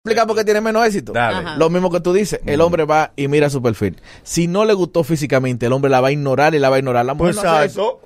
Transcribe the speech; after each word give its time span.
explicar 0.00 0.26
por 0.26 0.34
qué 0.34 0.44
tiene 0.44 0.62
menos 0.62 0.86
éxito. 0.86 1.12
Dale. 1.12 1.58
Lo 1.58 1.68
mismo 1.68 1.90
que 1.90 2.00
tú 2.00 2.14
dices, 2.14 2.40
el 2.46 2.62
hombre 2.62 2.84
va 2.84 3.12
y 3.16 3.28
mira 3.28 3.50
su 3.50 3.60
perfil. 3.60 4.00
Si 4.22 4.46
no 4.46 4.64
le 4.64 4.72
gustó 4.72 5.04
físicamente, 5.04 5.66
el 5.66 5.74
hombre 5.74 5.90
la 5.90 6.00
va 6.00 6.08
a 6.08 6.12
ignorar 6.12 6.54
y 6.54 6.58
la 6.58 6.70
va 6.70 6.76
a 6.76 6.78
ignorar. 6.78 7.04
La 7.04 7.12
mujer, 7.12 7.34
Pues 7.34 7.44
no 7.44 7.50
hace 7.52 7.66
eso. 7.66 8.00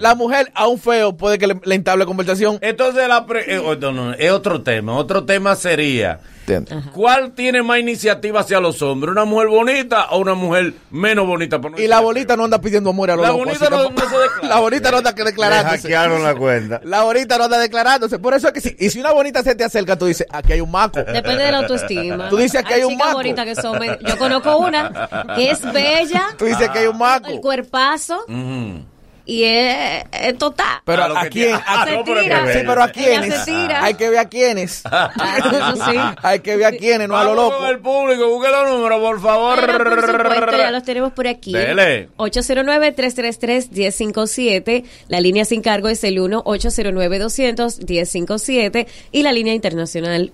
La 0.00 0.14
mujer 0.14 0.50
a 0.54 0.66
un 0.66 0.78
feo 0.78 1.16
puede 1.16 1.38
que 1.38 1.46
le, 1.46 1.60
le 1.64 1.74
entable 1.74 2.04
conversación. 2.06 2.58
Entonces, 2.60 3.06
la 3.08 3.26
pre- 3.26 3.54
eh, 3.54 3.58
oh, 3.58 3.74
no, 3.76 3.92
no, 3.92 4.12
es 4.12 4.30
otro 4.30 4.62
tema. 4.62 4.96
Otro 4.96 5.24
tema 5.24 5.54
sería. 5.56 6.20
¿cuál 6.94 7.32
tiene 7.32 7.62
más 7.62 7.78
iniciativa 7.78 8.40
hacia 8.40 8.58
los 8.58 8.80
hombres? 8.80 9.12
¿Una 9.12 9.26
mujer 9.26 9.48
bonita 9.48 10.06
o 10.12 10.18
una 10.18 10.32
mujer 10.32 10.72
menos 10.90 11.26
bonita? 11.26 11.58
No 11.58 11.78
Y 11.78 11.86
la 11.86 12.00
bonita 12.00 12.36
no 12.38 12.44
anda 12.44 12.58
pidiendo 12.58 12.88
amor 12.88 13.10
a 13.10 13.16
los 13.16 13.22
La 13.22 13.32
locos, 13.32 13.44
bonita 13.44 13.68
no- 13.68 13.94
que- 13.94 14.00
se 14.00 14.18
declara. 14.18 14.48
La 14.48 14.56
bonita 14.60 14.90
no 14.90 14.96
anda 14.96 15.12
declarándose. 15.12 15.76
hackearon 15.82 16.22
la 16.24 16.34
cuenta. 16.34 16.80
La 16.84 17.02
bonita 17.02 17.36
no 17.36 17.44
anda 17.44 17.58
declarándose. 17.58 18.18
Por 18.18 18.32
eso 18.32 18.46
es 18.48 18.54
que 18.54 18.60
si, 18.62 18.74
y 18.78 18.88
si 18.88 18.98
una 18.98 19.12
bonita 19.12 19.42
se 19.42 19.54
te 19.56 19.64
acerca, 19.64 19.96
tú 19.98 20.06
dices, 20.06 20.26
aquí 20.30 20.54
hay 20.54 20.62
un 20.62 20.70
maco. 20.70 20.98
Depende 21.00 21.44
de 21.44 21.52
la 21.52 21.58
autoestima. 21.58 22.30
Tú 22.30 22.38
dices 22.38 22.64
que 22.64 22.72
hay 22.74 22.82
un 22.84 22.92
chicas 22.92 23.06
maco. 23.08 23.18
bonitas 23.18 23.44
que 23.44 23.54
son. 23.54 23.78
Yo 24.06 24.16
conozco 24.16 24.56
una 24.56 25.26
que 25.36 25.50
es 25.50 25.60
bella, 25.72 26.28
Tú 26.38 26.46
dices 26.46 26.70
que 26.70 26.78
hay 26.78 26.86
un 26.86 26.96
maco. 26.96 27.28
el 27.28 27.40
cuerpazo 27.40 28.24
Ujú. 28.26 28.84
Y 29.28 29.44
es, 29.44 30.04
es 30.10 30.38
total. 30.38 30.80
Pero 30.86 31.04
a 31.16 31.22
que 31.24 31.28
quién? 31.28 31.54
A- 31.54 31.84
Se 31.84 31.92
no, 31.92 32.02
pero 32.04 32.22
tira. 32.22 32.52
Sí, 32.52 32.58
pero 32.66 32.82
a 32.82 32.88
quiénes. 32.88 33.34
se 33.34 33.44
tira. 33.44 33.84
Hay 33.84 33.94
que 33.94 34.08
ver 34.08 34.18
a 34.18 34.28
quiénes. 34.28 34.82
Sí. 34.82 34.88
Hay 36.22 36.40
que 36.40 36.56
ver 36.56 36.66
a 36.66 36.72
quiénes, 36.72 37.08
no 37.08 37.16
a 37.16 37.24
lo 37.24 37.34
Vamos 37.36 37.52
loco. 37.52 37.66
el 37.68 37.78
público, 37.78 38.28
busque 38.30 38.50
los 38.50 38.68
números, 38.70 39.00
por 39.00 39.20
favor. 39.20 39.60
Bueno, 39.60 39.78
por 39.84 40.00
supuesto, 40.06 40.56
ya 40.56 40.70
los 40.70 40.82
tenemos 40.82 41.12
por 41.12 41.28
aquí. 41.28 41.52
Dele. 41.52 42.08
809-333-1057. 42.16 44.84
La 45.08 45.20
línea 45.20 45.44
sin 45.44 45.60
cargo 45.62 45.88
es 45.88 46.02
el 46.04 46.16
1-809-200-1057. 46.18 48.86
Y 49.12 49.22
la 49.22 49.32
línea 49.32 49.54
internacional 49.54 50.32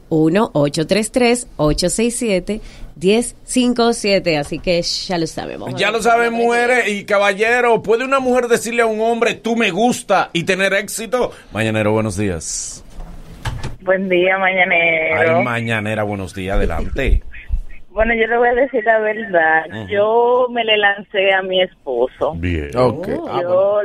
1-833-867-1057. 3.00 4.38
Así 4.38 4.58
que 4.58 4.82
ya 4.82 5.18
lo 5.18 5.26
sabemos. 5.26 5.74
Ya 5.74 5.90
lo 5.90 6.00
saben, 6.02 6.32
mujeres 6.32 6.88
y 6.88 7.04
caballeros. 7.04 7.80
¿Puede 7.82 8.04
una 8.04 8.20
mujer 8.20 8.48
decirle 8.48 8.82
a 8.82 8.86
un 8.86 9.00
hombre, 9.00 9.34
tú 9.34 9.56
me 9.56 9.70
gusta 9.70 10.30
y 10.32 10.44
tener 10.44 10.72
éxito? 10.74 11.32
Mañanero, 11.52 11.92
buenos 11.92 12.16
días. 12.16 12.84
Buen 13.80 14.08
día, 14.08 14.38
mañanero. 14.38 15.38
Ay, 15.38 15.44
mañanera, 15.44 16.04
buenos 16.04 16.34
días, 16.34 16.56
adelante. 16.56 17.22
bueno, 17.90 18.14
yo 18.14 18.26
le 18.26 18.38
voy 18.38 18.48
a 18.48 18.54
decir 18.54 18.82
la 18.84 18.98
verdad. 18.98 19.64
Yo 19.88 20.46
me 20.50 20.64
le 20.64 20.78
lancé 20.78 21.32
a 21.34 21.42
mi 21.42 21.60
esposo. 21.60 22.34
Bien. 22.36 22.70
Ok. 22.76 23.08
Ah, 23.10 23.16
bueno. 23.18 23.42
yo, 23.42 23.80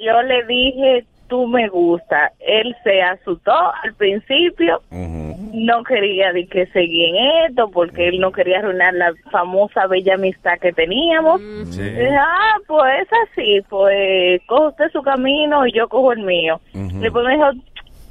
yo 0.00 0.22
le 0.22 0.46
dije, 0.46 1.06
tú 1.28 1.46
me 1.46 1.68
gusta. 1.68 2.32
Él 2.40 2.74
se 2.82 3.02
asustó 3.02 3.52
al 3.52 3.94
principio. 3.94 4.80
No 4.90 5.82
quería 5.84 6.32
de 6.32 6.46
que 6.46 6.66
seguir 6.66 7.14
en 7.14 7.48
esto 7.48 7.70
porque 7.70 8.08
él 8.08 8.20
no 8.20 8.32
quería 8.32 8.58
arruinar 8.58 8.94
la 8.94 9.12
famosa 9.30 9.86
bella 9.86 10.14
amistad 10.14 10.58
que 10.60 10.72
teníamos. 10.72 11.40
Sí. 11.70 11.80
Y 11.80 11.84
dije, 11.84 12.16
ah, 12.16 12.56
pues 12.66 13.02
es 13.02 13.08
así, 13.30 13.62
pues 13.68 14.40
coge 14.46 14.68
usted 14.68 14.90
su 14.92 15.02
camino 15.02 15.66
y 15.66 15.72
yo 15.72 15.88
cojo 15.88 16.12
el 16.12 16.20
mío. 16.20 16.60
Ujú. 16.74 16.98
Y 16.98 17.00
después 17.00 17.24
me 17.24 17.32
dijo, 17.34 17.50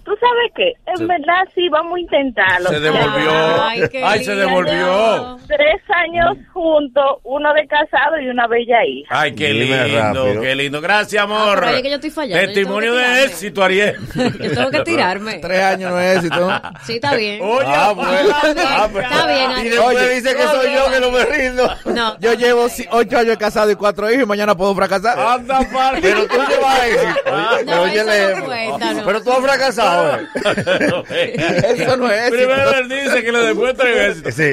¿tú 0.06 0.12
sabes 0.20 0.52
qué? 0.56 0.74
En 0.86 0.98
Se- 0.98 1.06
verdad 1.06 1.44
sí, 1.54 1.68
vamos 1.70 1.98
a 1.98 2.00
intentarlo. 2.00 2.70
Se 2.70 2.80
devolvió. 2.80 3.64
Ay, 3.64 3.82
qué 3.92 4.04
Ay, 4.04 4.24
se 4.24 4.36
lindo. 4.36 4.48
devolvió. 4.48 5.38
Tres 5.48 5.82
años 5.90 6.38
juntos, 6.54 7.18
uno 7.24 7.54
de 7.54 7.68
casado 7.68 8.20
y 8.22 8.30
una 8.30 8.48
bella 8.48 8.86
hija. 8.86 9.22
Ay, 9.22 9.36
qué 9.36 9.48
Dime 9.52 9.88
lindo, 9.88 10.26
rápido. 10.26 10.42
qué 10.42 10.56
lindo. 10.56 10.82
Gracias, 10.82 11.22
Ah, 11.22 11.24
amor. 11.24 11.66
ahí 11.66 11.76
es 11.78 11.82
que 11.82 11.90
yo 11.90 11.96
estoy 11.96 12.10
fallando, 12.12 12.42
yo 12.42 12.48
Testimonio 12.54 12.94
que 12.94 12.98
de 13.00 13.04
tirarme. 13.06 13.24
éxito, 13.26 13.64
Ariel. 13.64 13.96
Yo 14.16 14.52
tengo 14.54 14.72
que 14.72 14.80
tirarme. 14.82 15.34
Tres 15.40 15.62
años 15.62 15.92
no 15.92 16.00
es 16.00 16.18
éxito. 16.18 16.52
Sí, 16.86 16.94
está 16.96 17.16
bien. 17.16 17.42
Oye, 17.42 17.66
Ah, 17.68 17.92
bueno. 17.96 18.12
Ah, 18.34 18.88
pues. 18.92 19.06
Está 19.06 19.28
bien, 19.28 19.52
Y 19.66 19.70
después 19.70 19.98
Oye. 19.98 20.10
dice 20.16 20.36
que 20.36 20.44
soy 20.44 20.74
yo 20.74 20.92
que 20.92 21.00
no 21.00 21.12
me 21.12 21.26
rindo. 21.26 21.70
No. 21.86 22.18
Yo 22.20 22.34
llevo 22.34 22.68
ocho 22.92 23.18
años 23.18 23.38
casado 23.38 23.72
y 23.72 23.76
cuatro 23.76 24.10
hijos 24.12 24.24
y 24.24 24.26
mañana 24.26 24.56
puedo 24.56 24.74
fracasar. 24.76 25.18
Anda, 25.20 25.60
par. 25.72 26.00
Pero 26.02 26.26
tú 26.28 26.36
llevas 26.48 26.84
éxito. 26.86 27.22
Pero 29.06 29.24
tú 29.24 29.32
has 29.32 29.40
fracasado. 29.40 29.95
Eso 31.76 31.98
no 31.98 32.10
es 32.12 32.28
éxito. 32.28 32.48
Primero 32.48 32.72
él 32.78 32.90
dice 32.90 33.24
que 33.24 33.32
le 33.32 33.40
demuestra 33.40 34.08
éxito. 34.08 34.32
Sí, 34.32 34.52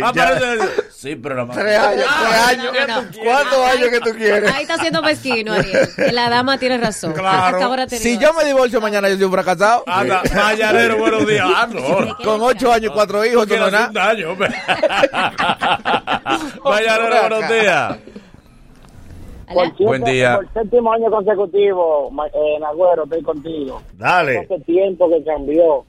sí, 0.91 1.17
pero 1.17 1.35
la 1.47 1.53
Tres 1.53 1.79
años, 1.79 2.05
Ah, 2.09 2.25
tres 2.29 2.41
años. 2.59 2.73
no, 2.73 2.87
no, 2.87 3.03
no. 3.03 3.09
¿Cuántos 3.25 3.59
años 3.67 3.89
que 3.89 4.01
tú 4.01 4.11
quieres? 4.17 4.53
Ahí 4.53 4.63
está 4.63 4.79
siendo 4.79 5.03
mezquino, 5.03 5.53
Ariel. 5.53 5.89
La 6.13 6.29
dama 6.31 6.59
tiene 6.59 6.79
razón. 6.79 7.13
Claro. 7.13 7.57
Hasta 7.57 7.65
ahora 7.65 7.89
Si 7.89 8.19
yo 8.19 8.33
me 8.35 8.45
divorcio 8.45 8.81
mañana, 8.81 9.09
yo 9.09 9.17
soy 9.17 9.25
un 9.25 9.33
fracasado. 9.33 9.85
Anda, 9.87 10.23
mañanero, 10.35 10.97
buenos 10.99 11.27
días. 11.27 11.47
Ah, 11.55 11.67
no. 11.71 12.17
Con 12.19 12.41
ocho 12.43 12.73
años 12.73 12.91
y 12.91 12.95
cuatro 12.95 13.25
hijos, 13.25 13.47
no 13.49 13.55
es 13.55 13.61
hacer 13.61 13.75
un 13.89 13.93
nada. 13.95 14.07
daño, 14.09 14.31
hombre. 14.31 14.49
Mañanero, 16.65 17.21
buenos 17.29 17.49
días. 17.49 17.97
Hola. 19.55 19.75
Buen 19.79 20.05
día. 20.05 20.37
Por 20.37 20.53
séptimo 20.53 20.93
año 20.93 21.11
consecutivo, 21.11 22.11
ma- 22.11 22.27
eh, 22.29 22.59
Nagüero, 22.61 23.05
estoy 23.05 23.23
contigo. 23.23 23.81
Dale. 23.99 24.39
Hace 24.39 24.61
tiempo 24.61 25.09
que 25.09 25.23
cambió. 25.25 25.85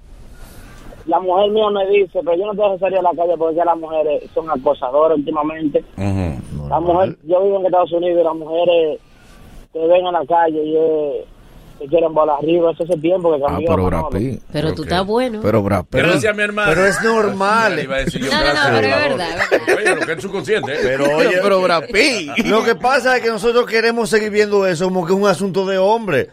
La 1.05 1.19
mujer 1.19 1.51
mía 1.51 1.69
me 1.69 1.85
dice, 1.89 2.19
pero 2.23 2.35
yo 2.37 2.45
no 2.45 2.51
te 2.53 2.61
dejo 2.61 2.79
salir 2.79 2.99
a 2.99 3.01
la 3.01 3.11
calle 3.13 3.33
porque 3.37 3.55
ya 3.55 3.65
las 3.65 3.77
mujeres 3.77 4.23
son 4.33 4.49
acosadoras 4.49 5.17
últimamente. 5.17 5.83
La 6.69 6.79
mujer, 6.79 7.17
yo 7.23 7.43
vivo 7.43 7.59
en 7.59 7.65
Estados 7.65 7.91
Unidos 7.91 8.21
y 8.21 8.23
las 8.23 8.35
mujeres 8.35 8.99
te 9.73 9.79
ven 9.87 10.05
en 10.07 10.13
la 10.13 10.25
calle 10.25 10.63
y 10.63 10.75
eh, 10.77 11.25
te 11.83 11.87
quieren 11.89 12.13
volar 12.13 12.37
arriba. 12.39 12.71
Eso 12.71 12.83
hace 12.83 12.97
tiempo 12.97 13.35
que 13.35 13.41
Ah, 13.43 13.47
cambió. 13.47 13.67
pero 13.69 13.83
Manolo. 13.83 14.09
Brad 14.09 14.19
Pitt. 14.19 14.41
Pero 14.51 14.73
tú 14.73 14.83
estás 14.83 15.05
bueno. 15.05 15.39
Pero 15.43 15.61
Brad 15.63 15.85
Pitt. 15.85 16.01
Gracias, 16.01 16.35
mi 16.35 16.43
hermano. 16.43 16.71
Pero 16.73 16.85
es 16.87 17.03
normal. 17.03 17.79
Iba 17.83 17.95
a 17.95 17.99
decir 17.99 18.21
yo, 18.21 18.31
No, 18.31 18.39
no, 18.39 18.53
no, 18.53 18.59
pero 18.81 18.87
es 18.87 19.09
verdad. 19.09 19.37
Oye, 19.77 19.95
lo 19.95 20.05
que 20.05 20.11
es 20.13 20.21
subconsciente. 20.21 20.73
¿eh? 20.73 20.79
Pero 20.81 21.03
Pero, 21.05 21.17
oye, 21.17 21.39
pero 21.41 21.61
Brad 21.61 21.83
Pitt. 21.91 22.45
lo 22.45 22.63
que 22.63 22.75
pasa 22.75 23.17
es 23.17 23.23
que 23.23 23.29
nosotros 23.29 23.65
queremos 23.65 24.09
seguir 24.09 24.29
viendo 24.31 24.65
eso 24.65 24.85
como 24.85 25.05
que 25.05 25.13
es 25.13 25.19
un 25.19 25.27
asunto 25.27 25.65
de 25.65 25.77
hombre. 25.77 26.29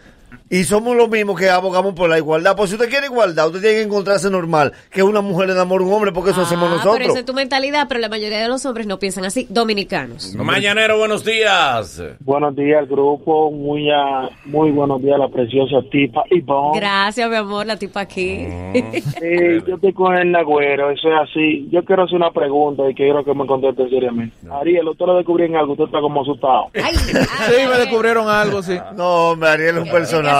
Y 0.52 0.64
somos 0.64 0.96
los 0.96 1.08
mismos 1.08 1.38
que 1.38 1.48
abogamos 1.48 1.94
por 1.94 2.10
la 2.10 2.18
igualdad. 2.18 2.56
Pues 2.56 2.70
si 2.70 2.76
usted 2.76 2.88
quiere 2.90 3.06
igualdad, 3.06 3.46
usted 3.46 3.60
tiene 3.60 3.76
que 3.76 3.82
encontrarse 3.82 4.28
normal 4.30 4.72
que 4.90 5.00
una 5.02 5.20
mujer 5.20 5.48
enamore 5.50 5.84
a 5.84 5.86
un 5.86 5.92
hombre 5.92 6.10
porque 6.10 6.32
eso 6.32 6.40
hacemos 6.42 6.68
Ah, 6.70 6.74
Pero 6.74 6.84
nosotros. 6.84 7.08
esa 7.10 7.18
es 7.20 7.24
tu 7.24 7.34
mentalidad, 7.34 7.86
pero 7.88 8.00
la 8.00 8.08
mayoría 8.08 8.40
de 8.40 8.48
los 8.48 8.66
hombres 8.66 8.86
no 8.88 8.98
piensan 8.98 9.24
así. 9.24 9.46
Dominicanos. 9.48 10.34
Mañanero, 10.34 10.98
buenos 10.98 11.24
días. 11.24 12.02
Buenos 12.18 12.56
días, 12.56 12.88
grupo. 12.88 13.52
Muy, 13.52 13.88
ah, 13.90 14.28
muy 14.44 14.72
buenos 14.72 15.00
días, 15.00 15.18
la 15.20 15.28
preciosa 15.28 15.76
tipa 15.90 16.24
Ivonne. 16.30 16.80
Gracias, 16.80 17.30
mi 17.30 17.36
amor, 17.36 17.66
la 17.66 17.76
tipa 17.76 18.00
aquí. 18.00 18.46
Sí, 19.20 19.62
yo 19.66 19.74
estoy 19.76 19.92
con 19.92 20.16
el 20.16 20.32
Nagüero, 20.32 20.90
eso 20.90 21.08
es 21.08 21.14
así. 21.30 21.68
Yo 21.70 21.84
quiero 21.84 22.04
hacer 22.04 22.16
una 22.16 22.30
pregunta 22.32 22.82
y 22.90 22.94
quiero 22.94 23.22
que 23.24 23.34
me 23.34 23.46
conteste 23.46 23.88
seriamente. 23.88 24.34
Ariel, 24.50 24.88
usted 24.88 25.06
lo 25.06 25.16
descubrió 25.16 25.46
en 25.46 25.56
algo, 25.56 25.72
usted 25.72 25.84
está 25.84 26.00
como 26.00 26.22
asustado. 26.22 26.66
Ay, 26.74 26.94
Sí, 26.96 27.66
me 27.68 27.76
descubrieron 27.78 28.28
algo, 28.28 28.62
sí. 28.62 28.76
No, 28.96 29.30
hombre, 29.30 29.50
Ariel 29.50 29.76
es 29.76 29.82
un 29.82 29.84
qué 29.84 29.90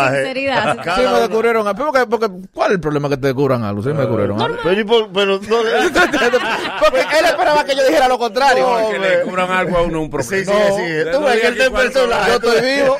sinceridad. 0.08 0.76
Sí, 0.96 1.02
me 1.02 1.20
descubrieron. 1.20 1.76
Porque, 1.76 2.06
porque, 2.06 2.26
¿Cuál 2.52 2.68
es 2.70 2.74
el 2.74 2.80
problema 2.80 3.08
que 3.08 3.16
te 3.16 3.26
descubran 3.28 3.62
algo? 3.64 3.82
Sí, 3.82 3.88
me 3.90 4.00
descubrieron. 4.00 4.36
Pero, 4.62 5.08
pero 5.12 5.38
no, 5.38 5.40
Porque 6.80 7.00
él 7.00 7.24
esperaba 7.26 7.64
que 7.64 7.74
yo 7.76 7.84
dijera 7.86 8.08
lo 8.08 8.18
contrario. 8.18 8.66
No, 8.80 8.90
Que 8.90 8.98
le 8.98 9.20
cubran 9.22 9.50
algo 9.50 9.76
a 9.78 9.82
uno 9.82 10.00
un 10.02 10.10
Sí, 10.22 10.44
sí, 10.44 10.44
problema. 10.44 10.76
sí. 10.76 10.92
No, 11.06 11.10
Tú 11.12 11.20
no 11.20 11.26
ves 11.26 11.34
que 11.34 11.36
diga 11.36 11.48
él 11.48 11.52
está 11.52 11.64
en 11.66 11.70
cuál 11.72 11.84
personaje. 11.92 12.30
Yo 12.30 12.34
estoy 12.36 12.74
vivo. 12.74 12.96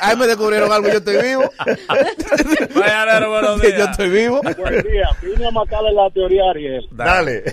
A 0.00 0.10
mí 0.10 0.16
me 0.20 0.26
descubrieron 0.26 0.72
algo, 0.72 0.88
yo 0.88 0.98
estoy 0.98 1.16
vivo. 1.22 1.50
Mañanero, 2.74 3.30
buenos 3.30 3.60
días. 3.60 3.78
yo 3.78 3.84
estoy 3.84 4.08
vivo. 4.10 4.40
Buen 4.58 4.82
día, 4.82 5.08
vine 5.22 5.46
a 5.46 5.50
matarle 5.50 5.92
la 5.92 6.10
teoría 6.10 6.42
a 6.44 6.50
Ariel. 6.50 6.86
Dale. 6.90 7.44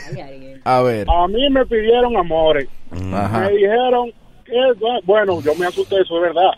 A 0.64 0.82
ver. 0.82 1.08
A 1.10 1.28
mí 1.28 1.50
me 1.50 1.66
pidieron 1.66 2.16
amores. 2.18 2.68
Ajá. 3.14 3.40
Me 3.42 3.50
dijeron 3.52 4.12
que, 4.46 4.54
bueno, 5.06 5.42
yo 5.42 5.56
me 5.56 5.66
asusté, 5.68 6.02
eso 6.02 6.16
es 6.18 6.22
verdad. 6.22 6.52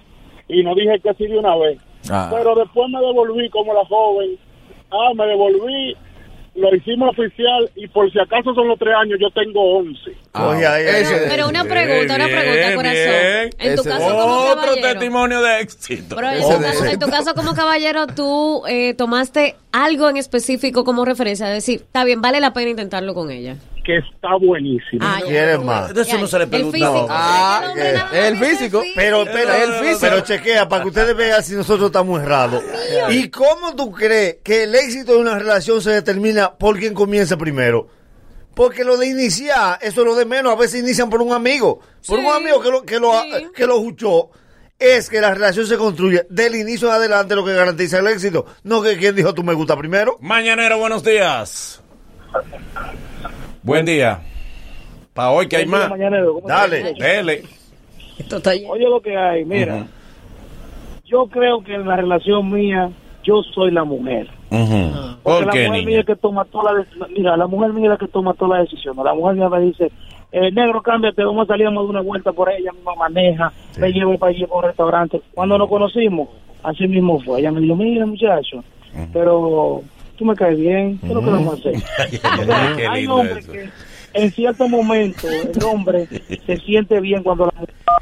Y 0.48 0.64
no 0.64 0.76
dije 0.76 1.00
que 1.02 1.14
sí 1.14 1.26
de 1.28 1.38
una 1.38 1.56
vez. 1.56 1.80
Ah. 2.10 2.30
Pero 2.32 2.56
después 2.56 2.90
me 2.90 3.00
devolví 3.00 3.50
como 3.50 3.74
la 3.74 3.86
joven. 3.86 4.38
Ah, 4.92 5.12
me 5.16 5.26
devolví, 5.26 5.96
lo 6.56 6.76
hicimos 6.76 7.10
oficial 7.18 7.70
y 7.76 7.88
por 7.88 8.12
si 8.12 8.20
acaso 8.20 8.54
son 8.54 8.68
los 8.68 8.78
tres 8.78 8.94
años, 8.96 9.18
yo 9.20 9.30
tengo 9.32 9.78
once. 9.78 10.12
Ese- 10.12 11.26
Pero 11.30 11.48
una 11.50 11.64
Bien, 11.64 11.74
pregunta, 11.74 12.16
una 12.16 12.26
pregunta, 12.26 12.52
bien, 12.52 12.76
corazón. 12.76 12.94
bien. 12.94 13.50
En 13.58 13.76
tu 13.76 13.82
Ese- 13.82 13.90
caso, 13.90 14.06
como 14.06 14.36
Otro 14.36 14.56
caballero. 14.62 14.90
testimonio 14.92 15.42
de 15.42 15.60
éxito. 15.62 16.16
Pero 16.16 16.30
en, 16.30 16.38
Ese 16.38 16.54
tu 16.54 16.60
de- 16.60 16.66
caso, 16.68 16.86
en 16.86 17.00
tu 17.00 17.08
caso, 17.10 17.34
como 17.36 17.54
caballero, 17.56 18.08
tú 18.08 18.64
eh, 18.68 18.94
tomaste 18.94 19.56
algo 19.72 20.10
en 20.10 20.18
específico 20.18 20.84
como 20.84 21.06
referencia. 21.06 21.48
Es 21.50 21.66
decir, 21.66 21.82
está 21.82 22.04
bien, 22.04 22.22
vale 22.22 22.40
la 22.40 22.54
pena 22.54 22.70
intentarlo 22.70 23.14
con 23.16 23.32
ella. 23.32 23.56
Que 23.84 23.98
está 23.98 24.36
buenísimo. 24.40 25.02
Ah. 25.02 25.20
¿Quieres 25.26 25.60
más? 25.60 25.94
De 25.94 26.02
eso 26.04 26.18
no 26.18 26.26
se 26.28 26.38
le 26.38 26.44
El 26.46 26.50
pregunta. 26.50 26.78
físico. 26.78 27.08
Ah, 27.10 27.64
el 27.76 27.94
nada 27.94 28.06
más 28.06 28.14
El 28.14 28.38
físico. 28.38 28.84
Pero, 28.96 29.24
espera, 29.24 29.62
El 29.64 29.74
físico. 29.74 29.98
pero 30.02 30.20
chequea 30.22 30.70
para 30.70 30.84
que 30.84 30.88
ustedes 30.90 31.16
vean 31.16 31.44
si 31.44 31.54
nosotros 31.56 31.88
estamos 31.88 32.22
errados. 32.22 32.64
¿Y 33.10 33.30
cómo 33.30 33.76
tú 33.76 33.92
crees 33.92 34.38
que 34.44 34.64
el 34.64 34.74
éxito 34.76 35.12
de 35.14 35.18
una 35.18 35.38
relación 35.38 35.82
se 35.82 35.90
determina 35.92 36.54
por 36.54 36.80
quien 36.80 36.94
comienza 36.94 37.36
primero? 37.38 37.88
Porque 38.56 38.84
lo 38.86 38.96
de 38.98 39.08
iniciar, 39.08 39.80
eso 39.82 40.02
es 40.02 40.08
lo 40.08 40.16
de 40.16 40.26
menos. 40.26 40.54
A 40.54 40.56
veces 40.56 40.80
inician 40.80 41.10
por 41.10 41.22
un 41.22 41.34
amigo. 41.34 41.80
Por 42.08 42.20
Sí, 42.20 42.26
un 42.26 42.32
amigo 42.32 42.62
que 42.62 42.70
lo, 42.70 42.84
que 42.84 43.00
lo, 43.00 43.12
sí. 43.24 43.48
que 43.56 43.66
lo 43.68 43.80
juchó. 43.80 44.30
Es 44.80 45.10
que 45.10 45.20
la 45.22 45.34
relación 45.34 45.66
se 45.68 45.76
construye 45.78 46.26
del 46.30 46.56
inicio 46.56 46.88
en 46.88 46.94
adelante 46.96 47.36
lo 47.36 47.44
que 47.44 47.54
garantiza 47.54 48.00
el 48.00 48.08
éxito. 48.08 48.46
No 48.64 48.82
que 48.82 48.98
quien 48.98 49.16
dijo 49.16 49.34
tú 49.34 49.44
me 49.44 49.54
gusta 49.54 49.76
primero. 49.76 50.18
Mañanero, 50.22 50.78
buenos 50.78 51.04
días. 51.04 51.82
Buen 53.64 53.86
día. 53.86 54.20
Pa' 55.14 55.32
hoy 55.32 55.48
que 55.48 55.56
hay 55.56 55.66
más. 55.66 55.90
Mañanero, 55.90 56.34
¿cómo 56.34 56.48
Dale. 56.48 56.94
Dele. 57.00 57.44
Esto 58.18 58.38
está 58.38 58.54
lleno. 58.54 58.72
Oye 58.72 58.84
lo 58.84 59.02
que 59.02 59.16
hay, 59.16 59.46
mira. 59.46 59.88
Yo 61.06 61.28
creo 61.28 61.64
que 61.64 61.76
en 61.76 61.88
la 61.88 61.96
relación 61.96 62.52
mía, 62.52 62.90
yo 63.24 63.42
soy 63.54 63.72
la 63.72 63.86
mujer. 63.86 64.28
Ujú. 64.50 64.92
Porque 65.24 65.46
¿Por 65.46 65.50
qué, 65.52 65.64
la 65.64 65.68
mujer 65.70 65.86
mía 65.86 65.96
niña? 65.98 66.04
que 66.04 66.16
toma 66.18 66.46
las 66.52 66.76
decisiones. 66.76 67.18
Mira, 67.18 67.38
la 67.38 67.48
mujer 67.48 67.72
mía 67.72 67.86
es 67.86 67.90
la 67.92 67.98
que 67.98 68.08
toma 68.08 68.34
todas 68.34 68.60
las 68.60 68.70
decisiones. 68.70 69.06
La 69.06 69.14
mujer 69.14 69.36
mía 69.36 69.48
me 69.48 69.62
dice, 69.62 69.92
eh, 70.34 70.52
negro, 70.52 70.82
cámbiate, 70.82 71.24
vamos 71.24 71.46
a 71.46 71.54
salir 71.54 71.68
a 71.68 71.72
dar 71.72 71.80
una 71.80 72.02
vuelta 72.02 72.34
por 72.34 72.52
ella, 72.52 72.72
misma 72.74 72.96
maneja, 72.96 73.54
me 73.78 73.92
llevo 73.92 74.18
para 74.18 74.32
allí 74.32 74.46
por 74.46 74.58
un 74.58 74.70
restaurante. 74.70 75.22
Cuando 75.34 75.58
nos 75.58 75.70
conocimos, 75.70 76.28
así 76.64 76.86
mismo 76.88 77.22
fue. 77.22 77.40
Ella 77.40 77.52
me 77.52 77.62
dijo, 77.62 77.76
mira, 77.76 78.06
muchacho, 78.06 78.64
pero 79.14 79.84
tú 80.24 80.30
me 80.30 80.36
caes 80.36 80.58
bien, 80.58 80.98
¿qué 81.00 81.08
es 81.08 81.14
lo 81.14 81.20
que 81.22 81.30
vamos 81.30 81.54
a 81.54 81.58
hacer? 81.60 81.76
O 81.76 82.46
sea, 82.46 82.74
Qué 82.78 82.88
hay 82.88 83.02
lindo 83.02 83.16
hombres 83.16 83.38
eso. 83.44 83.52
que 83.52 83.70
en 84.14 84.32
cierto 84.32 84.68
momento 84.70 85.28
el 85.30 85.64
hombre 85.66 86.08
se 86.46 86.58
siente 86.58 87.00
bien 87.02 87.24
cuando 87.24 87.48
la 87.48 87.52
mujer 87.60 87.76
toma 87.86 88.00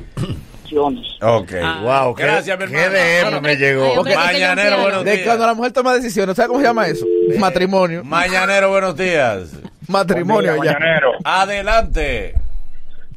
decisiones. 0.54 1.08
Ok. 1.22 1.52
Wow, 1.84 2.14
qué, 2.16 2.24
Gracias, 2.24 2.60
mi 2.60 2.66
qué 2.68 2.78
hermano. 2.80 3.00
DM 3.00 3.24
Bueno, 3.24 3.42
me 3.42 3.56
llegó. 3.56 4.04
Mañanero, 4.04 4.82
buenos 4.82 5.04
De 5.06 5.12
días. 5.14 5.26
cuando 5.26 5.48
la 5.48 5.54
mujer 5.56 5.72
toma 5.72 5.94
decisiones, 5.96 6.36
¿sabes 6.36 6.48
cómo 6.50 6.60
se 6.60 6.68
llama 6.68 6.86
eso? 6.88 7.06
Matrimonio. 7.40 8.04
Mañanero, 8.04 8.70
buenos 8.70 8.96
días. 8.96 9.54
Matrimonio 9.88 10.64
ya. 10.64 10.78
Adelante. 11.24 12.36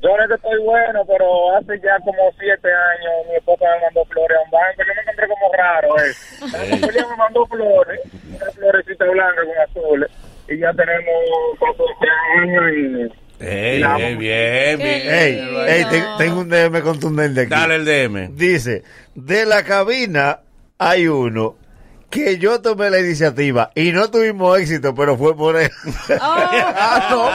Yo 0.04 0.14
no 0.16 0.22
es 0.22 0.28
que 0.28 0.34
estoy 0.34 0.60
bueno, 0.62 1.00
pero 1.06 1.56
hace 1.56 1.80
ya 1.80 1.96
como 2.04 2.30
siete 2.38 2.68
años 2.68 3.26
mi 3.30 3.36
esposa 3.36 3.64
me 3.74 3.84
mandó 3.86 4.04
flores 4.04 4.36
a 4.36 4.42
un 4.44 4.50
banco. 4.50 4.82
Yo 4.86 4.94
me 4.94 5.00
encontré 5.00 5.28
como 5.28 5.52
raro 5.54 5.96
eso. 5.96 6.92
Ella 6.92 7.06
me 7.10 7.16
mandó 7.16 7.46
flores, 7.46 8.00
una 8.28 8.50
florecita 8.52 9.04
blanca 9.06 9.40
con 9.46 9.58
azules. 9.82 10.10
Y 10.48 10.58
ya 10.58 10.72
tenemos 10.74 11.14
14 11.58 11.94
años 12.42 13.10
y... 13.40 13.44
Ey, 13.44 13.78
La- 13.80 13.96
ey, 13.98 14.14
bien, 14.16 14.78
bien. 14.78 15.00
Ey, 15.08 15.40
ey, 15.68 15.84
te- 15.90 16.04
tengo 16.18 16.40
un 16.40 16.48
DM 16.50 16.82
contundente 16.82 17.40
aquí. 17.42 17.50
Dale 17.50 17.76
el 17.76 17.84
DM. 17.86 18.36
Dice, 18.36 18.82
de 19.14 19.46
la 19.46 19.64
cabina 19.64 20.40
hay 20.78 21.08
uno 21.08 21.56
que 22.14 22.38
yo 22.38 22.62
tomé 22.62 22.90
la 22.90 23.00
iniciativa 23.00 23.70
y 23.74 23.90
no 23.90 24.08
tuvimos 24.08 24.56
éxito, 24.60 24.94
pero 24.94 25.16
fue 25.16 25.36
por 25.36 25.56
él. 25.56 25.70
Ah, 26.20 27.08
no, 27.10 27.28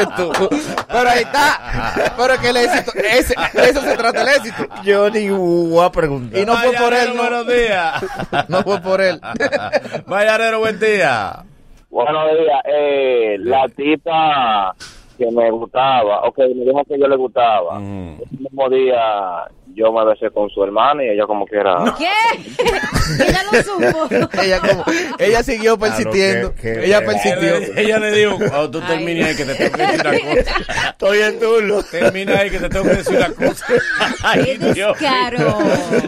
eso, 0.00 0.32
tú. 0.32 0.48
Pero 0.88 1.08
ahí 1.08 1.22
está. 1.22 2.12
Pero 2.16 2.40
que 2.40 2.48
el 2.48 2.56
éxito, 2.56 2.92
ese, 2.96 3.34
eso 3.54 3.80
se 3.82 3.96
trata 3.96 4.22
el 4.22 4.28
éxito. 4.28 4.66
yo 4.82 5.08
ni 5.10 5.28
voy 5.30 5.84
a 5.84 5.90
preguntar. 5.90 6.40
Y 6.40 6.44
no 6.44 6.56
fue 6.56 6.72
por 6.72 6.92
él, 6.92 7.14
no. 7.14 7.22
buenos 7.22 7.46
días. 7.46 8.04
No 8.48 8.62
fue 8.62 8.80
por 8.80 9.00
él. 9.00 9.20
Mañanero, 10.06 10.58
buen 10.60 10.78
día. 10.80 11.44
Buenos 11.90 12.24
días. 12.32 12.60
Eh, 12.64 13.36
la 13.40 13.68
tipa 13.68 14.74
que 15.16 15.30
me 15.30 15.50
gustaba, 15.50 16.22
ok, 16.24 16.38
me 16.38 16.64
dijo 16.64 16.82
que 16.88 16.98
yo 16.98 17.06
le 17.06 17.16
gustaba. 17.16 17.78
Ujú. 17.78 18.22
El 18.30 18.38
mismo 18.38 18.68
día 18.70 19.48
yo 19.78 19.92
me 19.92 20.04
besé 20.04 20.30
con 20.30 20.50
su 20.50 20.62
hermana 20.64 21.04
y 21.04 21.08
ella 21.10 21.24
como 21.26 21.46
que 21.46 21.56
era... 21.56 21.76
¿Qué? 21.96 22.08
Ella 23.26 23.40
lo 23.50 23.62
supo. 23.62 24.08
ella 24.42 24.60
como, 24.60 24.84
ella 25.18 25.42
siguió 25.42 25.78
persistiendo. 25.78 26.54
qué- 26.54 26.60
qué 26.74 26.84
ella 26.86 27.00
persistió. 27.04 27.56
Ella 27.76 27.98
le 27.98 28.12
dijo, 28.12 28.36
cuando 28.38 28.70
tú 28.70 28.80
termines 28.86 29.26
ahí 29.26 29.34
que 29.36 29.44
te 29.46 29.54
tengo 29.54 29.76
que 29.76 29.82
decir 29.82 30.00
una 30.00 30.34
cosa. 30.34 30.90
Estoy 30.90 31.18
en 31.22 31.40
turno. 31.40 31.82
Termina 31.84 32.38
ahí 32.38 32.50
que 32.50 32.58
te 32.58 32.68
tengo 32.68 32.84
que 32.84 32.96
decir 32.96 33.16
una 33.16 33.30
cosa. 33.32 33.66
Ay, 34.22 34.58
Dios 34.58 34.76
mío. 34.76 34.92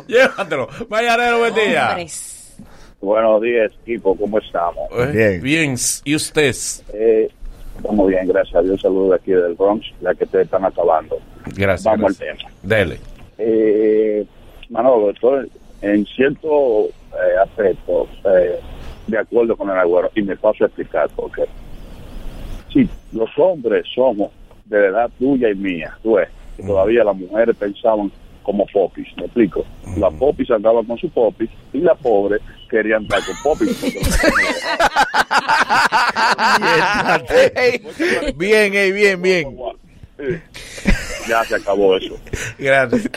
Llévatelo. 0.06 0.68
Mañanero, 0.90 1.38
buen 1.38 1.54
día. 1.54 1.88
Hombres. 1.90 2.54
Buenos 3.00 3.40
días, 3.40 3.72
equipo, 3.82 4.14
¿cómo 4.14 4.38
estamos? 4.38 4.86
Eh, 4.92 5.06
Bien. 5.10 5.42
Bien. 5.42 5.76
¿Y 6.04 6.14
usted? 6.14 6.54
Eh, 6.92 7.30
estamos 7.78 8.08
bien, 8.08 8.28
gracias 8.28 8.56
a 8.56 8.60
Dios. 8.60 8.78
Saludos 8.78 9.10
de 9.10 9.16
aquí 9.16 9.30
del 9.32 9.54
Bronx, 9.54 9.86
la 10.02 10.14
que 10.14 10.26
te 10.26 10.42
están 10.42 10.66
acabando. 10.66 11.18
Gracias. 11.56 11.84
Vamos 11.84 12.18
gracias. 12.18 12.30
al 12.30 12.36
tema. 12.36 12.50
Dele. 12.62 13.00
Eh, 13.42 14.26
Manolo, 14.68 15.10
estoy 15.10 15.50
en 15.80 16.04
cierto 16.06 16.88
eh, 16.88 17.38
aspecto 17.42 18.06
eh, 18.26 18.60
de 19.06 19.18
acuerdo 19.18 19.56
con 19.56 19.70
el 19.70 19.78
agüero 19.78 20.10
y 20.14 20.20
me 20.22 20.36
paso 20.36 20.64
a 20.64 20.66
explicar 20.66 21.08
por 21.10 21.32
qué. 21.32 21.44
Si 22.70 22.86
los 23.12 23.30
hombres 23.38 23.86
somos 23.94 24.30
de 24.66 24.78
la 24.78 24.88
edad 24.88 25.10
tuya 25.18 25.48
y 25.50 25.54
mía, 25.54 25.96
tú 26.02 26.14
ves, 26.14 26.28
que 26.56 26.62
todavía 26.62 27.02
las 27.02 27.16
mujeres 27.16 27.56
pensaban 27.56 28.12
como 28.42 28.66
popis, 28.66 29.08
¿me 29.16 29.24
explico? 29.24 29.64
Las 29.96 30.12
popis 30.14 30.50
andaban 30.50 30.84
con 30.84 30.98
su 30.98 31.08
popis 31.08 31.48
y 31.72 31.78
las 31.78 31.96
pobres 31.98 32.42
querían 32.68 33.02
andar 33.02 33.20
con 33.24 33.36
popis. 33.42 33.82
Bien, 38.36 38.74
ey, 38.74 38.92
bien, 38.92 39.22
bien. 39.22 39.56
Ya 41.28 41.44
se 41.44 41.56
acabó 41.56 41.96
eso. 41.96 42.14
Gracias. 42.58 43.08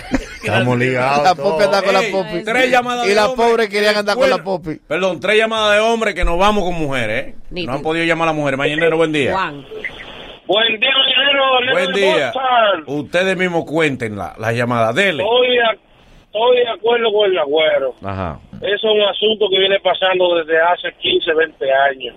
Estamos 0.43 0.77
ligados. 0.77 1.23
La 1.23 1.35
popi 1.35 1.63
anda 1.63 1.81
con 1.81 1.93
la 1.93 2.01
Ey, 2.01 2.11
popi. 2.11 2.43
Tres 2.43 2.69
llamadas 2.71 3.05
Y 3.05 3.09
de 3.09 3.15
las 3.15 3.27
hombres 3.29 3.49
pobres 3.49 3.69
querían 3.69 3.93
que- 3.93 3.99
andar 3.99 4.15
con 4.17 4.29
la 4.29 4.37
popi. 4.43 4.75
Perdón, 4.87 5.19
tres 5.19 5.37
llamadas 5.37 5.75
de 5.75 5.79
hombres 5.81 6.15
que 6.15 6.25
nos 6.25 6.37
vamos 6.37 6.63
con 6.63 6.73
mujeres, 6.75 7.27
¿eh? 7.27 7.35
No 7.65 7.73
han 7.73 7.81
podido 7.81 8.05
llamar 8.05 8.27
a 8.27 8.31
las 8.31 8.35
mujeres. 8.39 8.57
Mañanero, 8.57 8.97
buen 8.97 9.11
día. 9.11 9.31
Juan. 9.33 9.65
Buen 10.45 10.79
día, 10.79 10.89
Mañanero. 10.97 11.71
Buen 11.71 11.93
día. 11.93 12.33
Ustedes 12.87 13.37
mismos 13.37 13.63
cuenten 13.65 14.17
la- 14.17 14.35
las 14.37 14.53
llamadas. 14.55 14.93
Dele. 14.95 15.23
Estoy, 15.23 15.57
estoy 16.25 16.57
de 16.57 16.69
acuerdo 16.69 17.13
con 17.13 17.31
el 17.31 17.37
agüero. 17.39 17.95
Ajá. 18.03 18.39
Eso 18.61 18.65
es 18.75 18.83
un 18.83 19.01
asunto 19.01 19.45
que 19.49 19.59
viene 19.59 19.79
pasando 19.79 20.35
desde 20.35 20.59
hace 20.59 20.91
15, 20.99 21.33
20 21.33 21.65
años. 21.71 22.15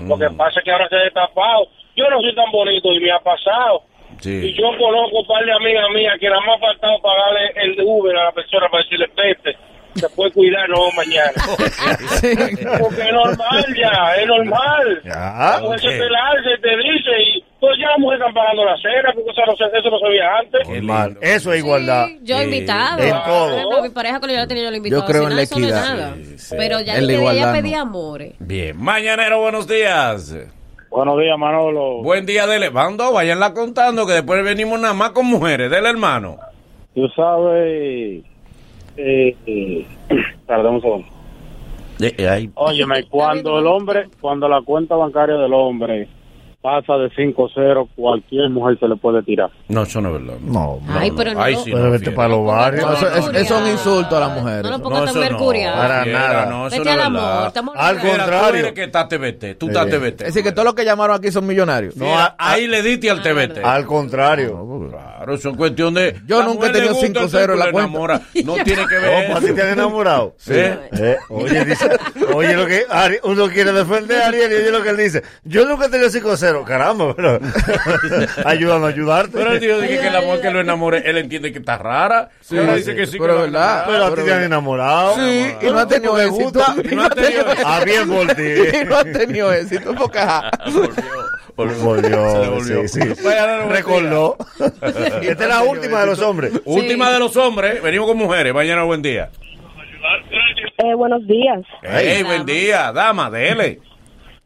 Lo 0.00 0.18
que 0.18 0.28
pasa 0.36 0.58
es 0.58 0.64
que 0.64 0.70
ahora 0.72 0.88
se 0.88 0.96
ha 0.96 1.00
destapado. 1.00 1.66
Yo 1.96 2.08
no 2.10 2.20
soy 2.20 2.34
tan 2.34 2.50
bonito 2.50 2.92
y 2.92 3.00
me 3.00 3.12
ha 3.12 3.20
pasado. 3.20 3.84
Y 4.30 4.54
yo 4.54 4.68
conozco 4.78 5.20
un 5.20 5.26
par 5.26 5.44
de 5.44 5.52
amigas 5.52 5.84
mías 5.94 6.14
que 6.20 6.28
nada 6.28 6.40
más 6.46 6.56
ha 6.56 6.60
faltado 6.60 7.00
pagarle 7.02 7.52
el 7.56 7.80
Uber 7.84 8.16
a 8.16 8.24
la 8.26 8.32
persona 8.32 8.68
para 8.70 8.82
decirle, 8.84 9.08
Pepe, 9.08 9.56
se 9.94 10.08
puede 10.10 10.32
cuidar, 10.32 10.68
no 10.68 10.90
mañana. 10.96 11.32
Porque 12.80 13.02
es 13.02 13.12
normal 13.12 13.66
ya, 13.76 14.14
es 14.16 14.26
normal. 14.26 15.00
Ya. 15.04 15.12
La 15.12 15.60
mujer 15.60 15.78
ok. 15.78 16.44
se 16.44 16.58
te 16.62 16.76
dice, 16.76 17.10
y 17.22 17.44
pues 17.60 17.72
ya 17.78 17.88
las 17.90 17.98
mujeres 17.98 18.20
están 18.20 18.34
pagando 18.34 18.64
la 18.64 18.76
cena, 18.78 19.12
porque 19.14 19.30
eso 19.30 19.42
no 19.46 19.56
se, 19.56 19.78
eso 19.78 19.90
no 19.90 19.98
se 19.98 20.08
veía 20.08 20.36
antes. 20.38 20.60
Qué 20.66 20.74
Normal. 20.80 21.18
Eso 21.20 21.52
es 21.52 21.58
igualdad. 21.58 22.06
Sí, 22.06 22.18
yo 22.22 22.38
he 22.38 22.44
invitado. 22.44 23.02
En 23.02 23.10
todo. 23.10 23.48
Por 23.48 23.54
ejemplo, 23.58 23.82
mi 23.82 23.90
pareja 23.90 24.18
cuando 24.18 24.34
yo 24.34 24.40
la 24.40 24.46
tenía, 24.46 24.64
yo 24.64 24.70
la 24.70 24.76
invitaba. 24.78 25.02
Yo 25.02 25.06
creo 25.06 25.22
en 25.24 25.28
la 25.30 25.34
no 25.36 25.42
equidad. 25.42 25.84
nada. 25.94 26.14
Sí, 26.16 26.38
sí. 26.38 26.54
Pero 26.58 26.80
ya 26.80 26.96
En 26.96 27.06
la 27.06 27.12
igualdad, 27.12 27.52
pedía 27.52 27.76
no. 27.76 27.82
amores. 27.82 28.34
Bien. 28.38 28.76
Mañanero, 28.76 29.40
buenos 29.40 29.68
días. 29.68 30.34
Buenos 30.92 31.18
días, 31.18 31.38
Manolo. 31.38 32.02
Buen 32.02 32.26
día, 32.26 32.46
dele. 32.46 32.68
Bando, 32.68 33.14
vayanla 33.14 33.54
contando 33.54 34.06
que 34.06 34.12
después 34.12 34.44
venimos 34.44 34.78
nada 34.78 34.92
más 34.92 35.12
con 35.12 35.24
mujeres. 35.24 35.70
Dele, 35.70 35.88
hermano. 35.88 36.36
Tú 36.94 37.08
sabes, 37.16 38.22
eh, 38.98 39.34
eh, 39.46 39.86
perdón 40.46 40.74
un 40.74 40.80
segundo. 40.82 41.08
Óyeme, 42.56 43.04
cuando 43.04 43.58
el 43.58 43.66
hombre, 43.66 44.10
cuando 44.20 44.46
la 44.50 44.60
cuenta 44.60 44.94
bancaria 44.94 45.36
del 45.36 45.54
hombre 45.54 46.08
pasa 46.62 46.94
de 46.94 47.10
5-0, 47.10 47.88
cualquier 47.96 48.48
mujer 48.50 48.78
se 48.78 48.86
le 48.86 48.94
puede 48.96 49.22
tirar. 49.24 49.50
No, 49.68 49.82
eso 49.82 50.00
no 50.00 50.14
es 50.16 50.22
verdad. 50.24 50.38
No, 50.42 50.80
Ay, 50.88 51.10
pero 51.16 51.34
no. 51.34 51.42
Ay, 51.42 51.54
lo- 51.54 51.64
sí, 51.64 51.70
Pero 51.72 51.84
no, 51.86 51.90
vete 51.90 52.10
para 52.12 52.28
los 52.28 52.38
no 52.38 52.44
barrios. 52.44 52.84
Eso 52.84 52.92
es- 52.94 53.02
mercurial. 53.14 53.42
eso 53.44 53.56
es 53.56 53.62
un 53.62 53.68
insulto 53.70 54.16
a 54.16 54.20
las 54.20 54.30
mujeres. 54.38 54.62
No 54.62 54.70
lo 54.70 54.78
No, 54.78 54.84
pongas 54.84 55.04
tan 55.06 55.14
no. 55.14 55.20
mercurial. 55.20 55.74
Para 55.74 56.04
nada. 56.06 56.46
No, 56.46 56.66
eso 56.68 56.76
Vete 56.78 56.84
no 56.84 56.90
es 56.90 56.96
al 56.96 57.02
amor. 57.02 57.20
verdad. 57.22 57.46
estamos 57.48 57.74
Al 57.76 58.00
tú 58.00 58.06
contrario. 58.08 58.60
eres 58.60 58.72
que 58.72 58.84
estás 58.84 59.08
TBT. 59.08 59.54
Tú 59.58 59.66
estás 59.66 59.86
TBT. 59.90 60.20
Es 60.20 60.26
decir, 60.28 60.42
que 60.44 60.52
todos 60.52 60.64
los 60.66 60.74
que 60.74 60.84
llamaron 60.84 61.16
aquí 61.16 61.32
son 61.32 61.46
millonarios. 61.46 61.96
No, 61.96 62.14
ahí 62.38 62.66
le 62.68 62.80
diste 62.82 63.10
al 63.10 63.22
TBT. 63.22 63.58
Al 63.64 63.84
contrario. 63.84 64.88
Claro, 64.90 65.34
eso 65.34 65.50
es 65.50 65.56
cuestión 65.56 65.94
de. 65.94 66.20
Yo 66.26 66.42
nunca 66.44 66.68
he 66.68 66.70
tenido 66.70 66.94
gusta, 66.94 67.06
5-0 67.26 67.52
en 67.54 67.58
la 67.58 67.70
cuenta. 67.72 67.90
enamora. 67.90 68.20
No 68.44 68.54
tiene 68.64 68.86
que 68.86 68.94
ver. 68.98 69.28
¿para 69.32 69.40
ti 69.46 69.52
te 69.52 69.62
han 69.62 69.68
enamorado? 69.70 70.34
Sí. 70.42 70.52
Eh, 70.54 71.16
oye, 71.30 71.64
dice, 71.64 71.88
oye, 72.34 72.54
lo 72.56 72.66
que 72.66 72.86
Ari- 72.88 73.20
uno 73.24 73.48
quiere 73.48 73.72
defender 73.72 74.22
a 74.22 74.26
Ariel 74.28 74.52
y 74.52 74.54
oye 74.56 74.70
lo 74.70 74.82
que 74.82 74.90
él 74.90 74.96
dice. 74.96 75.22
Yo 75.44 75.64
nunca 75.66 75.86
he 75.86 75.88
tenido 75.88 76.08
5-0. 76.10 76.51
Caramba, 76.64 77.14
pero 77.16 77.38
ayúdame 78.44 78.86
a 78.86 78.88
ayudarte. 78.88 79.32
Pero 79.32 79.52
el 79.52 79.60
tío 79.60 79.80
dice 79.80 80.00
que 80.00 80.06
el 80.08 80.16
amor 80.16 80.40
que 80.40 80.50
lo 80.50 80.60
enamore, 80.60 81.02
él 81.08 81.18
entiende 81.18 81.52
que 81.52 81.58
está 81.58 81.78
rara. 81.78 82.30
Sí, 82.40 82.56
sí, 82.58 82.66
dice 82.76 82.94
que 82.94 83.06
sí, 83.06 83.18
pero 83.18 83.36
que 83.36 83.42
verdad. 83.42 83.84
Pero 83.86 84.04
a 84.06 84.14
ti 84.14 84.22
te 84.22 84.32
han 84.32 84.42
enamorado. 84.42 85.14
Sí, 85.16 85.46
y 85.62 85.66
no 85.66 85.78
ha 85.78 85.88
tenido 85.88 86.14
me 86.14 86.24
éxito. 86.24 86.44
gusta. 86.44 86.74
Y 86.90 86.94
no 86.94 87.04
ha 87.04 87.10
tenido 87.10 87.44
Ah, 87.64 87.80
bien 87.84 88.08
por 88.08 88.26
ti. 88.34 88.42
Y 88.82 88.84
no 88.84 88.96
ha 88.96 89.04
tenido 89.04 89.52
éxito. 89.52 89.94
Porque, 89.94 90.18
ajá. 90.18 90.50
Volvió, 91.56 91.76
Volvió, 91.84 92.60
Se 92.62 92.88
sí, 92.88 93.00
sí. 93.14 93.28
Recordó. 93.68 94.36
Esta 95.22 95.42
es 95.44 95.48
la 95.48 95.62
última 95.62 96.00
de 96.00 96.06
los 96.06 96.20
hombres. 96.20 96.52
Última 96.64 97.10
de 97.10 97.18
los 97.18 97.36
hombres, 97.36 97.82
venimos 97.82 98.08
con 98.08 98.16
mujeres. 98.18 98.54
Mañana 98.54 98.84
buen 98.84 99.02
día. 99.02 99.30
Eh, 100.78 100.94
buenos 100.96 101.26
días. 101.26 101.60
Hey, 101.82 102.22
buen 102.24 102.44
día, 102.44 102.90
dama, 102.92 103.30
dele. 103.30 103.80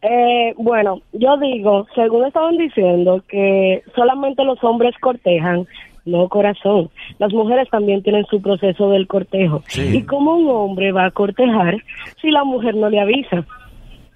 Eh, 0.08 0.54
bueno, 0.56 1.00
yo 1.12 1.36
digo, 1.38 1.86
según 1.94 2.26
estaban 2.26 2.56
diciendo, 2.56 3.22
que 3.28 3.82
solamente 3.96 4.44
los 4.44 4.62
hombres 4.62 4.94
cortejan, 5.00 5.66
no 6.04 6.28
corazón. 6.28 6.90
Las 7.18 7.32
mujeres 7.32 7.68
también 7.70 8.04
tienen 8.04 8.24
su 8.26 8.40
proceso 8.40 8.88
del 8.90 9.08
cortejo. 9.08 9.62
Sí. 9.66 9.96
¿Y 9.96 10.02
cómo 10.02 10.36
un 10.36 10.48
hombre 10.48 10.92
va 10.92 11.06
a 11.06 11.10
cortejar 11.10 11.76
si 12.20 12.30
la 12.30 12.44
mujer 12.44 12.76
no 12.76 12.88
le 12.88 13.00
avisa? 13.00 13.44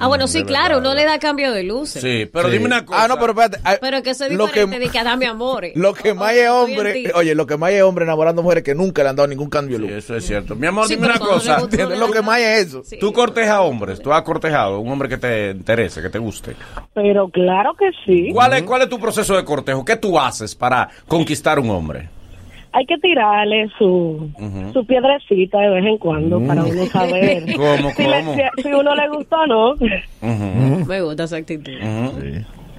Ah, 0.00 0.08
bueno, 0.08 0.26
sí, 0.26 0.44
claro, 0.44 0.78
uno 0.78 0.94
le 0.94 1.04
da 1.04 1.18
cambio 1.18 1.52
de 1.52 1.62
luces. 1.62 2.00
Sí, 2.02 2.28
pero 2.32 2.48
Sí. 2.48 2.52
dime 2.54 2.64
una 2.66 2.84
cosa. 2.86 3.04
Ah, 3.04 3.08
no, 3.08 3.18
pero 3.18 3.32
espérate. 3.32 3.58
ah, 3.64 3.76
Pero 3.80 4.02
que 4.02 4.10
eso 4.10 4.24
es 4.24 4.32
lo 4.32 4.46
que- 4.46 4.60
diferente 4.64 4.78
de 4.86 4.88
que 4.90 5.04
dame 5.04 5.26
amores. 5.26 5.72
Lo 5.76 5.92
que 5.94 6.14
más 6.14 6.32
es 6.34 6.48
hombre, 6.48 7.12
oye, 7.14 7.34
lo 7.34 7.46
que 7.46 7.56
más 7.56 7.70
es 7.72 7.82
hombre 7.82 8.04
enamorando 8.04 8.42
mujeres 8.42 8.64
que 8.64 8.74
nunca 8.74 9.02
le 9.02 9.10
han 9.10 9.16
dado 9.16 9.26
ningún 9.28 9.48
cambio 9.50 9.78
de 9.78 9.84
Sí, 9.86 9.88
luz. 9.94 10.04
eso 10.04 10.16
es 10.16 10.26
cierto. 10.26 10.54
Mi 10.56 10.66
amor, 10.66 10.86
Sí, 10.88 10.94
dime 10.96 11.06
una 11.08 11.18
cosa. 11.18 11.58
Lo 11.60 12.10
que 12.10 12.22
más 12.22 12.40
es 12.40 12.66
eso. 12.68 12.82
Sí. 12.84 12.98
Tú 12.98 13.12
cortejas 13.12 13.58
hombres, 13.60 14.00
tú 14.00 14.12
has 14.12 14.22
cortejado 14.22 14.80
un 14.80 14.90
hombre 14.90 15.08
que 15.08 15.18
te 15.18 15.50
interese, 15.50 16.00
que 16.02 16.10
te 16.10 16.18
guste. 16.18 16.56
Pero 16.94 17.28
claro 17.28 17.74
que 17.78 17.90
sí. 18.06 18.30
¿Cuál 18.32 18.54
es, 18.54 18.62
¿Cuál 18.62 18.82
es 18.82 18.88
tu 18.88 18.98
proceso 18.98 19.36
de 19.36 19.44
cortejo? 19.44 19.84
¿Qué 19.84 19.96
tú 19.96 20.18
haces 20.18 20.54
para 20.54 20.88
conquistar 21.06 21.58
un 21.58 21.70
hombre? 21.70 22.08
Hay 22.72 22.86
que 22.86 22.96
tirarle 22.98 23.68
su, 23.78 24.30
su 24.72 24.86
piedrecita 24.86 25.58
de 25.58 25.70
vez 25.70 25.84
en 25.86 25.98
cuando 25.98 26.40
para 26.46 26.62
uno 26.64 26.86
saber 26.86 27.44
¿Cómo, 27.56 27.90
si, 27.96 28.02
le- 28.06 28.20
cómo? 28.20 28.34
si- 28.34 28.62
si 28.62 28.68
uno 28.72 28.94
le 28.94 29.08
gusta 29.08 29.36
o 29.40 29.46
no. 29.46 29.74
Me 30.86 31.00
gusta 31.02 31.24
esa 31.24 31.36
actitud. 31.36 31.72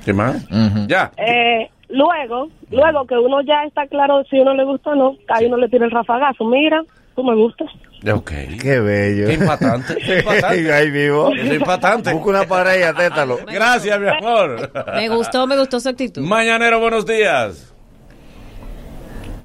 ¿Qué 0.06 0.14
más? 0.14 0.48
Ya. 0.88 1.12
Eh, 1.18 1.70
luego, 1.90 2.50
luego 2.72 3.06
que 3.06 3.16
uno 3.18 3.42
ya 3.42 3.64
está 3.66 3.86
claro 3.88 4.24
si 4.30 4.40
uno 4.40 4.54
le 4.54 4.64
gusta 4.64 4.92
o 4.92 4.96
no, 4.96 5.16
ahí 5.28 5.46
uno 5.46 5.58
le 5.58 5.68
tira 5.70 5.86
el 5.86 5.92
rafagazo. 5.92 6.46
Mira, 6.46 6.82
tú 7.16 7.24
me 7.24 7.36
gustas. 7.36 7.68
Ok. 8.12 8.32
Qué 8.60 8.80
bello. 8.80 9.28
Qué 9.28 9.34
impactante. 9.34 9.96
Qué 9.98 10.20
impactante. 10.20 10.74
Ahí 10.74 10.90
vivo. 10.90 11.32
Es 11.36 11.54
impactante. 11.54 12.12
Busca 12.14 12.30
una 12.30 12.44
pareja, 12.46 12.94
tétalo. 12.96 13.38
Gracias, 13.46 14.00
mi 14.00 14.08
amor. 14.08 14.72
Me 14.96 15.08
gustó, 15.10 15.46
me 15.46 15.56
gustó 15.60 15.80
su 15.80 15.90
actitud. 15.90 16.24
Mañanero, 16.24 16.80
buenos 16.80 17.06
días. 17.06 17.71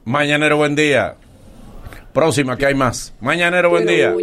Mañanero, 0.06 0.56
buen 0.56 0.76
día. 0.76 1.14
Próxima, 2.14 2.56
que 2.56 2.64
hay 2.64 2.76
más. 2.76 3.12
Mañanero, 3.20 3.70
buen 3.70 3.88
día. 3.88 4.14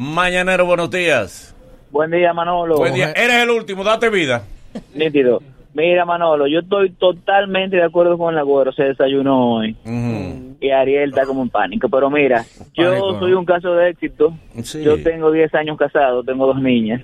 Mañanero, 0.00 0.66
buenos 0.66 0.90
días. 0.90 1.54
Buen 1.92 2.10
día, 2.10 2.32
Manolo. 2.32 2.74
Buen 2.74 2.92
día. 2.92 3.12
Eres 3.12 3.36
el 3.44 3.50
último, 3.50 3.84
date 3.84 4.10
vida. 4.10 4.42
Nítido. 4.96 5.40
Mira, 5.74 6.04
Manolo, 6.04 6.48
yo 6.48 6.58
estoy 6.58 6.90
totalmente 6.90 7.76
de 7.76 7.84
acuerdo 7.84 8.18
con 8.18 8.34
el 8.34 8.40
agüero. 8.40 8.72
Se 8.72 8.82
desayunó 8.82 9.58
hoy. 9.58 9.76
Y 10.60 10.70
Ariel 10.70 11.10
está 11.10 11.24
como 11.24 11.42
en 11.42 11.50
pánico. 11.50 11.88
Pero 11.88 12.10
mira, 12.10 12.44
yo 12.74 13.16
soy 13.20 13.34
un 13.34 13.44
caso 13.44 13.74
de 13.74 13.90
éxito. 13.90 14.34
Sí. 14.64 14.82
Yo 14.82 15.00
tengo 15.04 15.30
10 15.30 15.54
años 15.54 15.78
casado, 15.78 16.24
tengo 16.24 16.48
dos 16.48 16.60
niñas. 16.60 17.00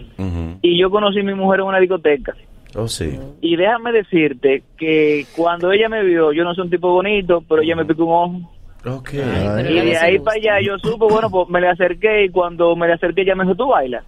Y 0.61 0.77
yo 0.77 0.91
conocí 0.91 1.21
a 1.21 1.23
mi 1.23 1.35
mujer 1.35 1.61
en 1.61 1.67
una 1.67 1.79
discoteca. 1.79 2.35
Oh, 2.75 2.89
sí. 2.89 3.19
Y 3.41 3.57
déjame 3.57 3.93
decirte 3.93 4.63
que 4.77 5.27
cuando 5.35 5.73
ella 5.73 5.89
me 5.89 6.05
vio, 6.05 6.33
yo 6.33 6.45
no 6.45 6.55
soy 6.55 6.65
un 6.65 6.71
tipo 6.71 6.91
bonito, 6.91 7.43
pero 7.49 7.63
ella 7.63 7.77
me 7.77 7.85
picó 7.85 8.05
un 8.05 8.13
ojo. 8.13 8.97
Ok. 8.99 9.11
Ay, 9.15 9.49
pero 9.57 9.71
Y 9.71 9.81
de 9.87 9.97
ahí 9.97 10.19
para 10.19 10.37
allá 10.37 10.61
yo 10.65 10.79
supe, 10.79 11.07
bueno, 11.11 11.31
pues 11.31 11.49
me 11.49 11.61
le 11.61 11.69
acerqué 11.69 12.25
y 12.25 12.29
cuando 12.31 12.77
me 12.77 12.87
le 12.87 12.95
acerqué 12.95 13.23
ella 13.23 13.35
me 13.35 13.45
dijo, 13.45 13.57
tú 13.57 13.69
bailas. 13.69 14.05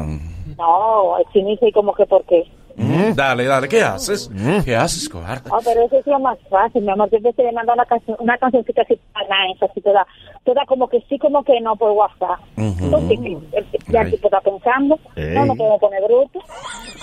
No, 0.58 1.17
cine 1.32 1.58
como 1.74 1.94
que 1.94 2.05
por 2.05 2.24
qué. 2.25 2.44
Dale, 2.77 3.46
dale. 3.46 3.67
¿Qué 3.67 3.82
haces? 3.82 4.29
¿Qué 4.65 4.75
haces, 4.75 5.08
cobarde? 5.10 5.50
Ah, 5.51 5.60
pero 5.63 5.86
eso 5.86 5.98
es 6.00 6.08
lo 6.08 6.20
más 6.20 6.38
fácil, 6.50 6.82
mi 6.84 6.91
amor. 6.91 7.10
Yo 7.12 7.32
te 7.34 7.44
le 7.44 7.51
mando 7.51 7.74
una 7.74 7.86
canción, 7.86 8.17
una 8.20 8.38
cancioncita 8.38 8.82
así 8.82 9.00
para 9.13 9.25
nice, 9.48 9.63
así 9.65 9.82
toda, 9.82 10.05
toda 10.44 10.65
como 10.65 10.88
que 10.89 11.01
sí, 11.08 11.17
como 11.20 11.44
que 11.44 11.60
no 11.62 11.75
por 11.75 11.91
WhatsApp. 11.91 12.39
Sí, 12.58 13.17
sí, 13.24 13.38
el- 13.53 13.65
ya 13.88 14.01
el 14.01 14.12
tipo 14.12 14.27
está 14.27 14.41
pensando. 14.41 15.00
Ey. 15.15 15.34
No, 15.36 15.46
no 15.46 15.55
podemos 15.55 15.79
poner 15.79 16.03
bruto. 16.03 16.39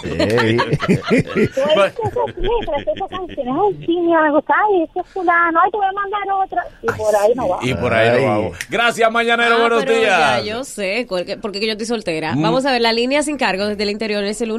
Ey. 0.05 0.57
Esas 1.13 2.37
letras, 2.37 2.87
esas 2.95 3.09
canciones. 3.09 3.55
Ay, 3.55 3.87
sí, 3.87 3.97
me 4.01 4.31
gusta. 4.33 4.55
Ay, 4.69 4.83
ese 4.83 5.01
es 5.01 5.07
fulano. 5.09 5.61
Ay, 5.63 5.71
te 5.71 5.77
voy 5.77 5.87
a 5.87 5.93
mandar 5.93 6.21
otra. 6.45 6.65
Y 6.83 6.87
por 6.87 7.17
ahí 7.17 7.33
no 7.35 7.49
va. 7.49 7.59
Y 7.63 7.75
por 7.75 7.93
ahí 7.95 8.09
Ay. 8.09 8.25
lo 8.25 8.31
hago. 8.33 8.53
Gracias, 8.69 9.11
mañanero. 9.13 9.55
Ah, 9.57 9.61
buenos 9.61 9.85
pero 9.85 9.99
días. 9.99 10.19
Ya, 10.19 10.41
yo 10.43 10.65
sé, 10.65 11.07
porque 11.09 11.61
que 11.61 11.67
yo 11.67 11.73
estoy 11.73 11.87
soltera. 11.87 12.35
Mm. 12.35 12.43
Vamos 12.43 12.67
a 12.67 12.73
ver, 12.73 12.81
la 12.81 12.93
línea 12.93 13.23
sin 13.23 13.37
cargo 13.39 13.67
desde 13.67 13.83
el 13.83 13.91
interior 13.91 14.25
es 14.25 14.41
el 14.41 14.51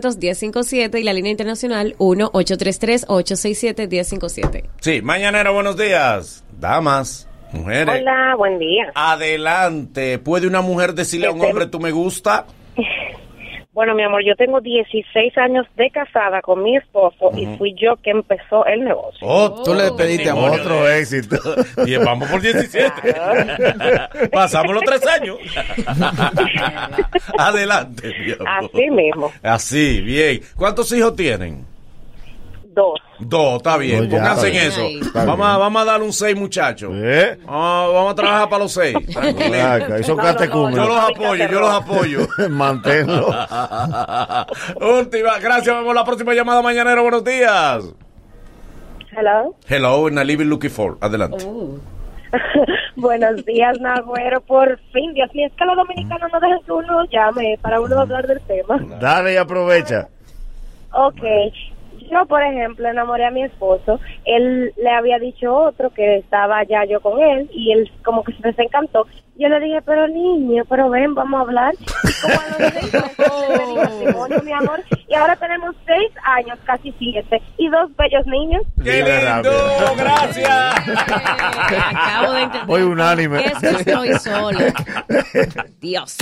1-809-200-1057 0.00 1.00
y 1.00 1.02
la 1.02 1.12
línea 1.12 1.30
internacional 1.30 1.94
1-833-867-1057. 1.98 4.64
Sí, 4.80 5.02
mañanero, 5.02 5.52
buenos 5.52 5.76
días. 5.76 6.44
Damas, 6.58 7.28
mujeres. 7.52 8.00
Hola, 8.00 8.34
buen 8.36 8.58
día. 8.58 8.90
Adelante. 8.94 10.18
¿Puede 10.18 10.46
una 10.46 10.60
mujer 10.60 10.94
decirle 10.94 11.26
a 11.26 11.30
un 11.30 11.38
Este- 11.38 11.48
hombre, 11.50 11.66
tú 11.66 11.80
me 11.80 11.90
gusta? 11.92 12.46
Bueno, 13.78 13.94
mi 13.94 14.02
amor, 14.02 14.24
yo 14.26 14.34
tengo 14.34 14.60
16 14.60 15.38
años 15.38 15.64
de 15.76 15.88
casada 15.90 16.42
con 16.42 16.64
mi 16.64 16.76
esposo 16.76 17.30
y 17.36 17.46
fui 17.58 17.76
yo 17.80 17.94
que 18.02 18.10
empezó 18.10 18.66
el 18.66 18.82
negocio. 18.82 19.20
Oh, 19.24 19.62
Tú 19.62 19.72
le 19.72 19.92
pediste 19.92 20.28
amor. 20.30 20.50
testimonio 20.50 20.74
Otro 20.78 20.84
de- 20.88 20.98
éxito. 20.98 21.36
Y 21.86 21.96
vamos 21.96 22.28
por 22.28 22.40
17. 22.40 22.90
Pasamos 24.32 24.74
los 24.74 24.82
tres 24.82 25.06
años. 25.06 25.38
Adelante, 27.38 28.12
mi 28.18 28.32
amor. 28.32 28.48
Así 28.48 28.90
mismo, 28.90 29.32
Así, 29.44 30.00
bien. 30.00 30.40
¿Cuántos 30.56 30.90
hijos 30.92 31.14
tienen? 31.14 31.64
Dos. 32.78 33.00
Dos, 33.18 33.56
está 33.56 33.76
bien. 33.76 34.04
No, 34.04 34.04
ya, 34.04 34.18
Pónganse 34.18 34.48
en 34.48 34.54
eso. 34.54 34.80
Está 35.06 35.24
Vamos 35.24 35.46
a, 35.46 35.56
vamos 35.58 35.82
a 35.82 35.84
darle 35.84 36.06
un 36.06 36.12
seis, 36.12 36.36
muchachos. 36.36 36.92
¿Eh? 36.94 37.38
Vamos 37.44 38.12
a 38.12 38.14
trabajar 38.14 38.48
para 38.48 38.62
los 38.62 38.72
seis. 38.72 38.96
Acá, 39.16 39.98
Esos 39.98 40.16
No, 40.16 40.70
no. 40.70 40.76
Yo 40.76 40.86
los 40.86 41.10
apoyo, 41.10 41.48
yo 41.48 41.60
los 41.60 41.70
apoyo. 41.70 42.28
Manténlo. 42.48 43.26
Última, 44.98 45.38
gracias. 45.40 45.76
Vemos 45.76 45.94
la 45.94 46.04
próxima 46.04 46.34
llamada 46.34 46.62
mañanero. 46.62 47.02
Buenos 47.02 47.24
días. 47.24 47.84
Hello. 49.10 49.56
Hello, 49.66 50.08
in 50.08 50.18
a 50.18 50.24
living 50.24 50.46
looking 50.46 50.70
for. 50.70 50.96
Adelante. 51.00 51.44
Buenos 52.96 53.44
días, 53.44 53.80
Nagüero. 53.80 54.40
Por 54.42 54.78
fin, 54.92 55.12
Dios 55.14 55.28
mío, 55.34 55.46
es 55.46 55.52
que 55.54 55.64
los 55.64 55.76
dominicanos 55.76 56.30
no 56.32 56.40
dejan 56.40 56.60
que 56.64 56.72
uno 56.72 57.04
llame 57.10 57.58
para 57.60 57.80
uno 57.80 58.00
hablar 58.00 58.26
del 58.26 58.40
tema. 58.42 58.78
Dale 59.00 59.34
y 59.34 59.36
aprovecha. 59.36 60.08
Ok. 60.92 61.22
Yo, 62.10 62.26
por 62.26 62.42
ejemplo, 62.42 62.88
enamoré 62.88 63.26
a 63.26 63.30
mi 63.30 63.42
esposo. 63.42 64.00
Él 64.24 64.72
le 64.76 64.90
había 64.90 65.18
dicho 65.18 65.54
otro 65.54 65.90
que 65.90 66.16
estaba 66.18 66.62
ya 66.64 66.84
yo 66.84 67.00
con 67.00 67.20
él 67.20 67.48
y 67.52 67.72
él 67.72 67.90
como 68.04 68.22
que 68.24 68.32
se 68.32 68.48
desencantó. 68.48 69.06
Yo 69.38 69.48
le 69.48 69.60
dije, 69.60 69.80
pero 69.86 70.08
niño, 70.08 70.64
pero 70.68 70.90
ven, 70.90 71.14
vamos 71.14 71.38
a 71.38 71.42
hablar. 71.42 71.72
Y 71.78 72.12
como 72.20 72.34
a 72.34 72.48
los 72.48 72.72
seis 72.72 72.92
meses 72.92 73.76
matrimonio, 73.76 74.42
mi 74.42 74.52
amor. 74.52 74.82
Y 75.08 75.14
ahora 75.14 75.36
tenemos 75.36 75.76
seis 75.86 76.10
años, 76.24 76.58
casi 76.64 76.92
siete, 76.98 77.40
y 77.56 77.68
dos 77.68 77.88
bellos 77.96 78.26
niños. 78.26 78.62
¡Qué 78.82 78.96
lindo! 79.04 79.94
¡Gracias! 79.96 80.48
Acabo 81.68 82.32
de 82.32 82.42
entender. 82.42 82.66
Voy 82.66 82.82
unánime. 82.82 83.46
Es 83.46 83.58
que 83.58 83.68
estoy 83.68 84.18
sola. 84.18 84.74
Dios. 85.80 86.16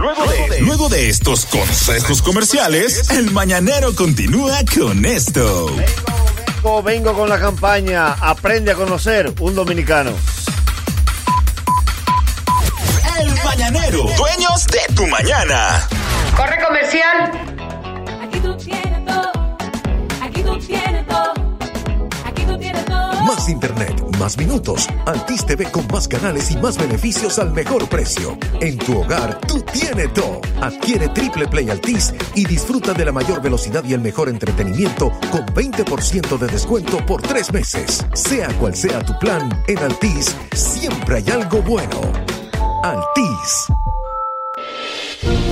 Luego 0.00 0.24
de, 0.26 0.60
luego 0.62 0.88
de 0.88 1.08
estos 1.08 1.46
consejos 1.46 2.22
comerciales, 2.22 3.08
el 3.10 3.30
mañanero 3.30 3.94
continúa 3.94 4.58
con 4.76 5.04
esto. 5.04 5.70
Vengo, 6.56 6.82
vengo 6.82 7.14
con 7.14 7.28
la 7.28 7.38
campaña 7.38 8.14
Aprende 8.14 8.72
a 8.72 8.74
conocer 8.74 9.32
un 9.38 9.54
dominicano. 9.54 10.10
Mañanero, 13.46 14.02
dueños 14.16 14.66
de 14.66 14.94
tu 14.96 15.06
mañana. 15.06 15.88
Corre 16.36 16.58
comercial. 16.66 17.30
Aquí 18.20 18.40
tú 18.40 18.56
tienes 18.56 19.04
todo. 19.04 19.30
Aquí 20.20 20.42
tú 20.42 20.58
tienes 20.58 21.06
todo. 21.06 21.32
Aquí 22.26 22.42
tú 22.42 22.58
tienes 22.58 22.84
todo. 22.86 23.12
Más 23.22 23.48
internet, 23.48 24.02
más 24.18 24.36
minutos. 24.36 24.88
Altis 25.06 25.46
TV 25.46 25.70
con 25.70 25.86
más 25.92 26.08
canales 26.08 26.50
y 26.50 26.56
más 26.56 26.76
beneficios 26.76 27.38
al 27.38 27.52
mejor 27.52 27.88
precio. 27.88 28.36
En 28.60 28.78
tu 28.78 29.00
hogar, 29.00 29.38
tú 29.42 29.62
tienes 29.62 30.12
todo. 30.12 30.40
Adquiere 30.60 31.08
Triple 31.10 31.46
Play 31.46 31.70
Altis 31.70 32.12
y 32.34 32.44
disfruta 32.46 32.94
de 32.94 33.04
la 33.04 33.12
mayor 33.12 33.40
velocidad 33.40 33.84
y 33.84 33.94
el 33.94 34.00
mejor 34.00 34.28
entretenimiento 34.28 35.12
con 35.30 35.46
20% 35.46 36.36
de 36.36 36.46
descuento 36.48 36.96
por 37.06 37.22
tres 37.22 37.52
meses. 37.52 38.04
Sea 38.12 38.48
cual 38.58 38.74
sea 38.74 39.04
tu 39.04 39.16
plan, 39.20 39.62
en 39.68 39.78
Altis 39.78 40.34
siempre 40.52 41.18
hay 41.18 41.30
algo 41.30 41.62
bueno. 41.62 42.25
Altis. 42.86 43.85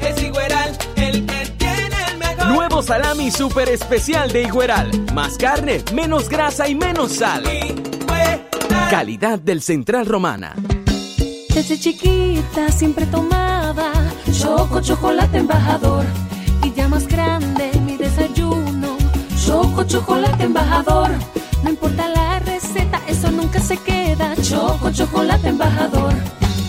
es 0.00 0.22
igual 0.24 0.78
el 0.96 1.24
que 1.24 1.46
tiene 1.56 1.96
el 2.10 2.18
mejor. 2.18 2.46
Nuevo 2.48 2.82
salami 2.82 3.30
super 3.30 3.68
especial 3.68 4.32
de 4.32 4.42
Higueral. 4.42 4.90
Más 5.14 5.38
carne, 5.38 5.84
menos 5.94 6.28
grasa 6.28 6.68
y 6.68 6.74
menos 6.74 7.12
sal. 7.12 7.44
Calidad 8.90 9.38
del 9.38 9.62
Central 9.62 10.06
Romana. 10.06 10.56
Desde 11.54 11.78
chiquita 11.78 12.72
siempre 12.72 13.06
tomaba 13.06 13.57
Choco 14.38 14.80
Chocolate 14.80 15.38
Embajador. 15.38 16.04
Y 16.62 16.72
ya 16.72 16.86
más 16.86 17.08
grande 17.08 17.72
mi 17.84 17.96
desayuno, 17.96 18.96
Choco 19.44 19.82
Chocolate 19.82 20.44
Embajador. 20.44 21.10
No 21.64 21.70
importa 21.70 22.08
la 22.08 22.38
receta, 22.38 23.00
eso 23.08 23.32
nunca 23.32 23.58
se 23.58 23.76
queda. 23.78 24.36
Choco 24.40 24.92
Chocolate 24.92 25.48
Embajador. 25.48 26.14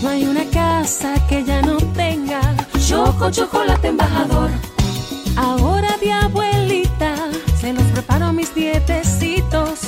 No 0.02 0.08
hay 0.08 0.24
una 0.24 0.44
casa 0.46 1.14
que 1.28 1.44
ya 1.44 1.62
no 1.62 1.76
tenga 1.94 2.40
Choco 2.88 3.30
Chocolate 3.30 3.86
Embajador. 3.86 4.50
Ahora 5.36 5.96
de 6.00 6.12
abuelita 6.12 7.14
se 7.60 7.72
los 7.72 7.84
preparo 7.84 8.26
a 8.26 8.32
mis 8.32 8.52
dietecitos. 8.52 9.80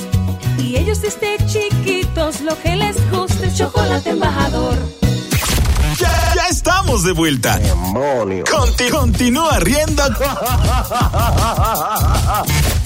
Y 0.57 0.77
ellos 0.77 1.01
desde 1.01 1.35
chiquitos 1.47 2.39
lo 2.39 2.57
que 2.61 2.77
les 2.77 2.95
gusta 3.11 3.45
es 3.45 3.57
chocolate 3.57 4.11
embajador. 4.11 5.02
Ya, 6.03 6.33
ya 6.35 6.47
estamos 6.49 7.03
de 7.03 7.11
vuelta. 7.13 7.59
Conti- 8.51 8.89
continúa 8.89 9.59
riendo 9.59 10.03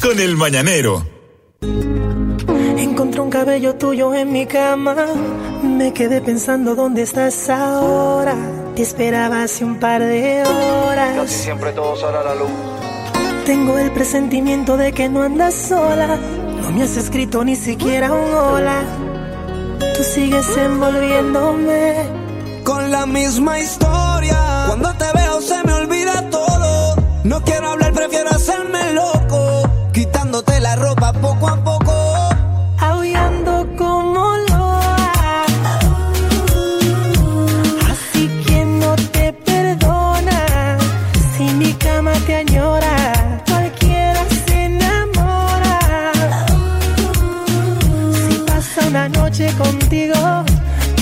con 0.02 0.20
el 0.20 0.36
mañanero. 0.38 1.06
Encontré 2.78 3.22
un 3.22 3.30
cabello 3.30 3.76
tuyo 3.76 4.14
en 4.14 4.32
mi 4.32 4.46
cama. 4.46 4.96
Me 5.64 5.94
quedé 5.94 6.22
pensando 6.22 6.76
dónde 6.76 7.02
estás 7.04 7.50
ahora. 7.50 8.36
Te 8.76 8.84
esperaba 8.84 9.44
hace 9.44 9.66
un 9.66 9.80
par 9.80 10.02
de 10.04 10.44
horas. 10.46 11.32
siempre 11.32 11.72
todo 11.72 11.96
sale 11.96 12.18
a 12.20 12.24
la 12.24 12.36
luz. 12.36 12.50
Tengo 13.46 13.78
el 13.80 13.92
presentimiento 13.92 14.78
de 14.78 14.92
que 14.94 15.10
no 15.10 15.24
andas 15.24 15.56
sola. 15.56 16.18
No 16.62 16.72
me 16.72 16.84
has 16.84 16.96
escrito 16.98 17.44
ni 17.44 17.56
siquiera 17.56 18.12
un 18.14 18.34
hola. 18.34 18.82
Tú 19.96 20.04
sigues 20.04 20.46
envolviéndome. 20.58 22.27
Con 22.68 22.92
la 22.92 23.06
misma 23.06 23.60
historia. 23.62 24.66
Cuando 24.68 24.94
te 24.96 25.06
veo 25.18 25.40
se 25.40 25.64
me 25.64 25.72
olvida 25.72 26.30
todo. 26.30 26.98
No 27.24 27.42
quiero 27.42 27.72
hablar, 27.72 27.94
prefiero 27.94 28.30
hacerme 28.30 28.92
loco. 28.92 29.40
Quitándote 29.94 30.60
la 30.60 30.76
ropa 30.76 31.14
poco 31.14 31.48
a 31.48 31.56
poco. 31.64 31.94
Aullando 32.80 33.54
como 33.78 34.22
loa. 34.50 35.46
Así 37.92 38.24
que 38.46 38.66
no 38.66 38.96
te 39.16 39.32
perdona. 39.32 40.78
Si 41.38 41.46
mi 41.62 41.72
cama 41.86 42.12
te 42.26 42.36
añora, 42.36 42.96
cualquiera 43.48 44.22
se 44.46 44.66
enamora. 44.66 45.80
Si 48.28 48.34
pasa 48.46 48.88
una 48.90 49.08
noche 49.08 49.54
contigo 49.58 50.44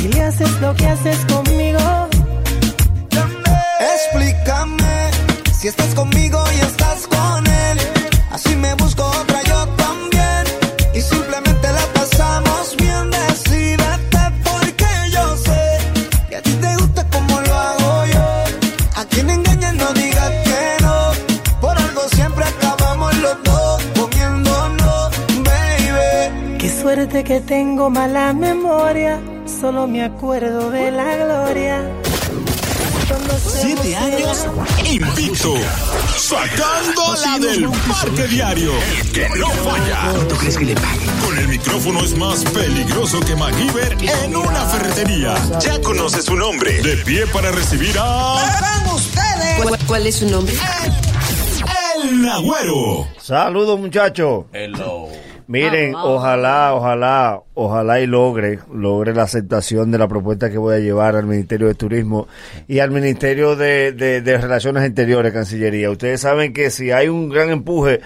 y 0.04 0.08
le 0.10 0.21
haces 0.21 0.51
lo 0.62 0.75
que 0.75 0.86
haces 0.86 1.17
conmigo. 1.25 1.55
Que 27.26 27.42
tengo 27.42 27.90
mala 27.90 28.34
memoria. 28.34 29.20
Solo 29.60 29.88
me 29.88 30.04
acuerdo 30.04 30.70
de 30.70 30.92
la 30.92 31.16
gloria. 31.18 31.92
Siete 33.38 33.96
años 33.96 34.46
invicto. 34.86 35.56
Sacando 36.18 37.16
la 37.26 37.40
del 37.40 37.70
parque 37.88 38.28
diario. 38.28 38.72
El 39.02 39.12
que 39.12 39.30
no 39.40 39.48
falla. 39.48 40.12
¿Cuánto 40.12 40.36
crees 40.36 40.58
que 40.58 40.66
le 40.66 40.76
paguen? 40.76 41.10
Con 41.26 41.38
el 41.38 41.48
micrófono 41.48 42.04
es 42.04 42.16
más 42.16 42.44
peligroso 42.46 43.20
que 43.22 43.36
MacGyver 43.36 43.98
en 44.24 44.36
una 44.36 44.62
ferretería. 44.68 45.36
Ya 45.60 45.82
conoce 45.82 46.22
su 46.22 46.36
nombre. 46.36 46.82
De 46.84 46.98
pie 46.98 47.26
para 47.28 47.52
recibir 47.52 47.96
a. 47.98 48.36
ustedes! 48.94 49.84
¿Cuál, 49.88 50.06
es 50.06 50.16
su 50.16 50.30
nombre? 50.30 50.54
El 52.04 52.22
Nagüero. 52.22 53.08
Saludos, 53.20 53.80
muchachos. 53.80 54.46
Hello. 54.54 54.95
Miren, 55.48 55.94
Ah, 55.96 56.06
ojalá, 56.06 56.74
ojalá, 56.74 57.42
ojalá 57.54 58.00
y 58.02 58.08
logre, 58.08 58.60
logre 58.74 59.14
la 59.14 59.24
aceptación 59.24 59.92
de 59.92 59.98
la 60.00 60.08
propuesta 60.08 60.50
que 60.50 60.58
voy 60.58 60.76
a 60.76 60.80
llevar 60.80 61.16
al 61.16 61.26
Ministerio 61.28 61.68
de 61.68 61.76
Turismo 61.76 62.28
y 62.68 62.80
al 62.80 62.90
Ministerio 62.92 63.56
de, 63.56 63.92
de- 63.92 64.22
de 64.22 64.38
Relaciones 64.40 64.84
Exteriores, 64.84 65.32
Cancillería. 65.34 65.92
Ustedes 65.92 66.22
saben 66.22 66.52
que 66.54 66.72
si 66.72 66.92
hay 66.92 67.10
un 67.10 67.30
gran 67.30 67.50
empuje 67.52 68.02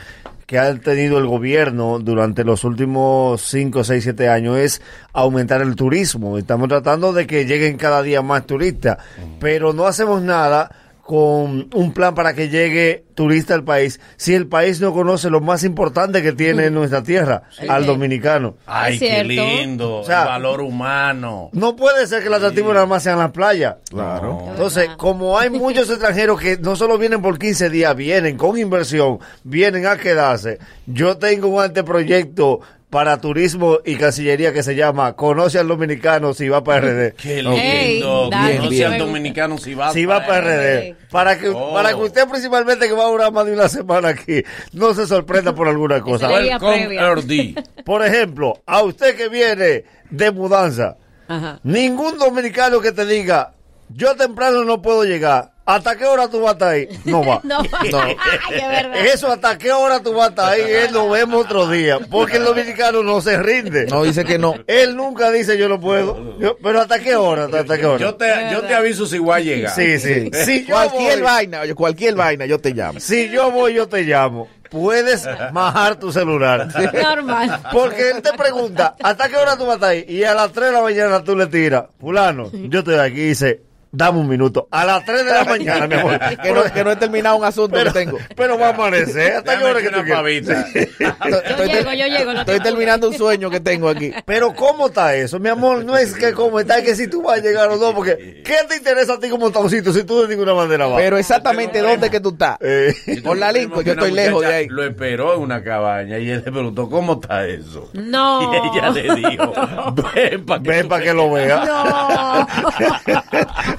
que 0.45 0.58
ha 0.58 0.73
tenido 0.80 1.19
el 1.19 1.28
gobierno 1.28 1.99
durante 1.99 2.43
los 2.43 2.63
últimos 2.63 3.39
5, 3.43 3.84
6, 3.84 4.04
7 4.04 4.28
años 4.30 4.58
es 4.58 4.82
aumentar 5.13 5.62
el 5.62 5.75
turismo. 5.75 6.38
Estamos 6.39 6.67
tratando 6.67 7.13
de 7.13 7.28
que 7.28 7.45
lleguen 7.45 7.78
cada 7.78 8.02
día 8.02 8.21
más 8.23 8.45
turistas, 8.47 8.97
pero 9.39 9.73
no 9.73 9.86
hacemos 9.86 10.21
nada 10.23 10.71
con 11.09 11.67
un 11.73 11.91
plan 11.91 12.13
para 12.13 12.35
que 12.35 12.49
llegue 12.49 13.03
turista 13.15 13.55
al 13.55 13.63
país 13.63 13.99
si 14.15 14.35
el 14.35 14.45
país 14.45 14.79
no 14.79 14.93
conoce 14.93 15.31
lo 15.31 15.41
más 15.41 15.63
importante 15.63 16.21
que 16.21 16.33
tiene 16.33 16.67
en 16.67 16.75
nuestra 16.75 17.01
tierra, 17.01 17.41
al 17.67 17.87
dominicano? 17.87 18.57
Ay, 18.67 18.99
qué 18.99 19.23
lindo. 19.23 20.01
O 20.01 20.03
sea, 20.03 20.21
el 20.21 20.27
valor 20.27 20.61
humano. 20.61 21.49
No 21.53 21.75
puede 21.75 22.05
ser 22.05 22.21
que 22.21 22.27
el 22.27 22.35
atractivo 22.35 22.75
nada 22.75 22.85
más 22.85 23.01
sean 23.01 23.17
las 23.17 23.31
playas. 23.31 23.77
Claro. 23.89 24.49
Entonces, 24.51 24.89
como 24.97 25.39
hay 25.39 25.49
muchos 25.49 25.89
extranjeros 25.89 26.39
que 26.39 26.59
no 26.59 26.75
solo 26.75 26.99
vienen 26.99 27.23
por 27.23 27.39
15 27.39 27.71
días, 27.71 27.95
vienen 27.95 28.37
con 28.37 28.55
inversión, 28.59 29.17
vienen 29.43 29.87
a 29.87 29.97
quedarse. 29.97 30.59
Yo 30.85 31.17
tengo 31.17 31.47
un 31.47 31.63
anteproyecto 31.63 32.59
para 32.89 33.21
turismo 33.21 33.78
y 33.86 33.97
cancillería 33.97 34.52
que 34.52 34.63
se 34.63 34.73
llama 34.75 35.13
Conoce 35.13 35.60
al 35.60 35.67
Dominicano 35.67 36.34
si 36.34 36.49
va 36.49 36.63
para 36.63 36.82
RD. 36.82 37.13
Qué 37.15 37.43
lindo. 37.43 38.30
dale, 38.32 38.56
Conoce 38.58 38.69
bien. 38.75 38.93
al 38.93 38.99
dominicano 38.99 39.58
si 39.60 39.75
va 39.75 39.93
Si 39.93 40.06
va 40.06 40.25
para 40.25 40.41
RD. 40.41 40.95
Para 41.12 41.38
que, 41.38 41.49
Oh. 41.49 41.73
para 41.73 41.89
que 41.89 41.95
usted 41.95 42.28
principalmente 42.28 42.88
que 42.88 42.93
va 42.93 43.04
a 43.06 43.10
durar 43.10 43.32
más 43.32 43.45
de 43.45 43.54
una 43.54 43.69
semana 43.69 44.10
aquí, 44.10 44.43
no 44.73 44.93
se 44.95 45.06
sorprenda 45.06 45.54
por 45.54 45.67
alguna 45.67 46.02
cosa. 46.02 46.30
Por 47.86 48.06
ejemplo, 48.06 48.60
a 48.65 48.82
usted 48.84 49.15
que 49.15 49.30
viene 49.30 49.84
de 50.10 50.32
mudanza, 50.32 50.97
Ajá. 51.28 51.60
ningún 51.63 52.17
dominicano 52.17 52.80
que 52.82 52.91
te 52.91 53.06
diga, 53.06 53.54
yo 53.89 54.15
temprano 54.15 54.63
no 54.63 54.82
puedo 54.82 55.04
llegar, 55.04 55.52
¿hasta 55.75 55.95
qué 55.95 56.05
hora 56.05 56.27
tú 56.29 56.41
vas 56.41 56.49
a 56.49 56.53
estar 56.53 56.67
ahí? 56.69 56.88
No 57.05 57.23
va. 57.25 57.41
No. 57.43 57.60
Ay, 57.60 58.17
es 58.51 58.67
verdad. 58.67 59.05
Eso, 59.05 59.32
¿hasta 59.32 59.58
qué 59.58 59.71
hora 59.71 60.01
tú 60.01 60.13
vas 60.13 60.27
a 60.27 60.29
estar 60.29 60.51
ahí? 60.53 60.62
Él 60.62 60.93
lo 60.93 61.10
vemos 61.10 61.45
otro 61.45 61.67
día. 61.69 61.99
Porque 62.10 62.38
el 62.38 62.43
dominicano 62.45 63.03
no 63.03 63.21
se 63.21 63.38
rinde. 63.41 63.86
No, 63.88 64.03
dice 64.03 64.25
que 64.25 64.38
no. 64.38 64.55
Él 64.67 64.95
nunca 64.95 65.32
dice 65.32 65.58
yo 65.58 65.69
no 65.69 65.79
puedo. 65.79 66.38
Yo- 66.39 66.58
pero 66.62 66.82
¿hasta 66.82 66.99
qué 66.99 67.15
hora? 67.15 67.45
¿Hasta, 67.45 67.60
hasta 67.62 67.77
qué 67.77 67.86
hora? 67.86 67.99
Yo 67.99 68.15
te, 68.15 68.27
yo 68.51 68.62
te 68.62 68.73
aviso 68.75 69.05
si 69.05 69.17
voy 69.19 69.36
a 69.36 69.39
llegar. 69.39 69.73
Sí, 69.75 69.99
sí. 69.99 70.29
Si 70.45 70.65
cualquier 70.65 71.13
voy- 71.15 71.21
vaina, 71.23 71.62
oye, 71.62 71.73
cualquier 71.75 72.15
vaina, 72.15 72.45
yo 72.45 72.60
te 72.60 72.71
llamo. 72.73 72.99
Si 72.99 73.29
yo 73.29 73.51
voy, 73.51 73.73
yo 73.73 73.88
te 73.88 74.03
llamo. 74.03 74.47
Puedes 74.69 75.27
majar 75.51 75.95
tu 75.95 76.12
celular. 76.12 76.67
Normal. 76.93 77.60
Porque 77.71 78.12
él 78.12 78.21
te 78.21 78.34
pregunta, 78.34 78.95
¿hasta 79.01 79.27
qué 79.27 79.36
hora 79.38 79.58
tú 79.58 79.63
vas 79.65 79.71
a 79.71 79.75
estar 79.75 79.89
ahí? 79.89 80.05
Y 80.08 80.23
a 80.23 80.36
las 80.36 80.51
3 80.51 80.67
de 80.67 80.73
la 80.73 80.82
mañana 80.82 81.23
tú 81.23 81.36
le 81.36 81.47
tiras, 81.47 81.86
fulano, 81.99 82.51
yo 82.53 82.79
estoy 82.79 82.95
aquí 82.99 83.19
y 83.19 83.27
dice, 83.29 83.62
dame 83.91 84.19
un 84.19 84.28
minuto. 84.28 84.67
A 84.71 84.86
las 84.86 85.04
3 85.06 85.25
de 85.25 85.32
la 85.32 85.43
mañana, 85.45 85.88
mi 85.88 85.95
amor. 85.95 86.19
que, 86.41 86.52
no, 86.52 86.63
que 86.73 86.84
no 86.84 86.91
he 86.91 86.95
terminado 86.95 87.36
un 87.38 87.43
asunto 87.45 87.75
pero, 87.75 87.91
que 87.93 87.99
tengo. 87.99 88.17
pero 88.36 88.58
va 88.58 88.67
a 88.67 88.69
amanecer. 88.69 89.38
¿Hasta 89.38 89.58
qué 89.58 89.63
Déjame 89.63 89.71
hora 89.71 89.82
que 89.82 89.89
tú 89.89 90.10
pavita. 90.10 90.65
Yo 90.73 91.38
Estoy, 91.49 91.67
llego, 91.67 91.93
yo 91.93 92.08
llego. 92.08 92.34
no 92.34 92.45
te 92.45 92.52
estoy 92.56 92.60
terminando 92.69 93.08
un 93.10 93.13
sueño 93.17 93.49
que 93.49 93.60
tengo 93.60 93.89
aquí. 93.89 94.12
Pero 94.25 94.54
¿cómo 94.54 94.88
está 94.88 95.15
eso? 95.15 95.39
Mi 95.39 95.49
amor, 95.49 95.84
no 95.86 95.97
es 95.97 96.13
que 96.13 96.34
cómo 96.34 96.60
está, 96.60 96.78
es 96.80 96.84
que 96.86 96.95
si 96.95 97.08
tú 97.08 97.21
vas 97.23 97.39
a 97.39 97.41
llegar 97.41 97.69
o 97.69 97.78
no, 97.78 97.93
porque 97.93 98.41
¿qué 98.45 98.56
te 98.67 98.75
interesa 98.78 99.13
a 99.13 99.19
ti 99.19 99.30
como 99.30 99.52
taoncito 99.52 99.91
si 99.93 100.04
tú 100.04 100.21
de 100.21 100.28
ninguna 100.30 100.54
manera 100.54 100.86
vas? 100.88 100.97
Pero 100.99 101.17
exactamente 101.17 101.80
dónde 101.80 102.10
que 102.10 102.19
tú 102.19 102.30
estás. 102.30 102.58
Eh, 102.62 102.93
Por 103.23 103.38
la 103.38 103.52
Lincoln, 103.52 103.84
yo 103.84 103.93
estoy 103.93 104.12
lejos 104.12 104.41
de 104.41 104.54
ahí. 104.54 104.67
Lo 104.67 104.84
esperó 104.84 105.36
en 105.36 105.41
una 105.41 105.63
cabaña 105.63 106.17
y 106.19 106.30
él 106.30 106.43
le 106.45 106.52
preguntó, 106.52 106.89
¿cómo 106.89 107.13
está 107.13 107.45
eso? 107.47 107.89
No. 107.93 108.54
Y 108.54 108.78
ella 108.78 108.89
le 108.91 109.15
dijo, 109.30 109.54
ven 110.15 110.45
para 110.45 110.62
que, 110.62 110.69
ven 110.69 110.88
para 110.88 111.04
que 111.04 111.13
lo 111.13 111.32
vea. 111.32 111.65
No. 111.65 112.47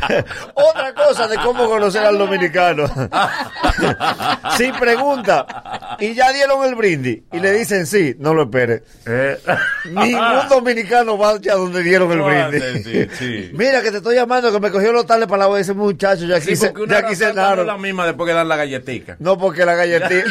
Otra 0.54 0.94
cosa 0.94 1.28
de 1.28 1.36
cómo 1.36 1.68
conocer 1.68 2.04
al 2.04 2.18
dominicano. 2.18 2.86
si 4.56 4.72
pregunta 4.72 5.96
y 5.98 6.14
ya 6.14 6.32
dieron 6.32 6.64
el 6.64 6.74
brindis 6.74 7.22
y 7.32 7.40
le 7.40 7.52
dicen 7.52 7.86
sí, 7.86 8.16
no 8.18 8.34
lo 8.34 8.44
espere. 8.44 8.82
Eh. 9.06 9.38
Ningún 9.86 10.48
dominicano 10.48 11.18
va 11.18 11.38
ya 11.40 11.54
donde 11.54 11.82
dieron 11.82 12.10
el 12.12 12.22
brindis. 12.22 12.62
hace, 12.62 12.82
sí, 12.82 13.08
sí. 13.18 13.50
Mira 13.54 13.82
que 13.82 13.90
te 13.90 13.98
estoy 13.98 14.16
llamando 14.16 14.52
que 14.52 14.60
me 14.60 14.70
cogió 14.70 14.92
los 14.92 15.06
tales 15.06 15.26
para 15.26 15.48
la 15.48 15.60
ese 15.60 15.74
muchacho, 15.74 16.24
ya 16.26 16.36
aquí, 16.36 16.50
Sí, 16.50 16.56
se, 16.56 16.72
ya 16.88 16.98
aquí 16.98 17.14
no 17.34 17.64
la 17.64 17.76
misma 17.76 18.06
después 18.06 18.28
que 18.28 18.34
dan 18.34 18.48
la 18.48 18.56
galletica. 18.56 19.16
No, 19.18 19.38
porque 19.38 19.64
la 19.64 19.74
galletita, 19.74 20.24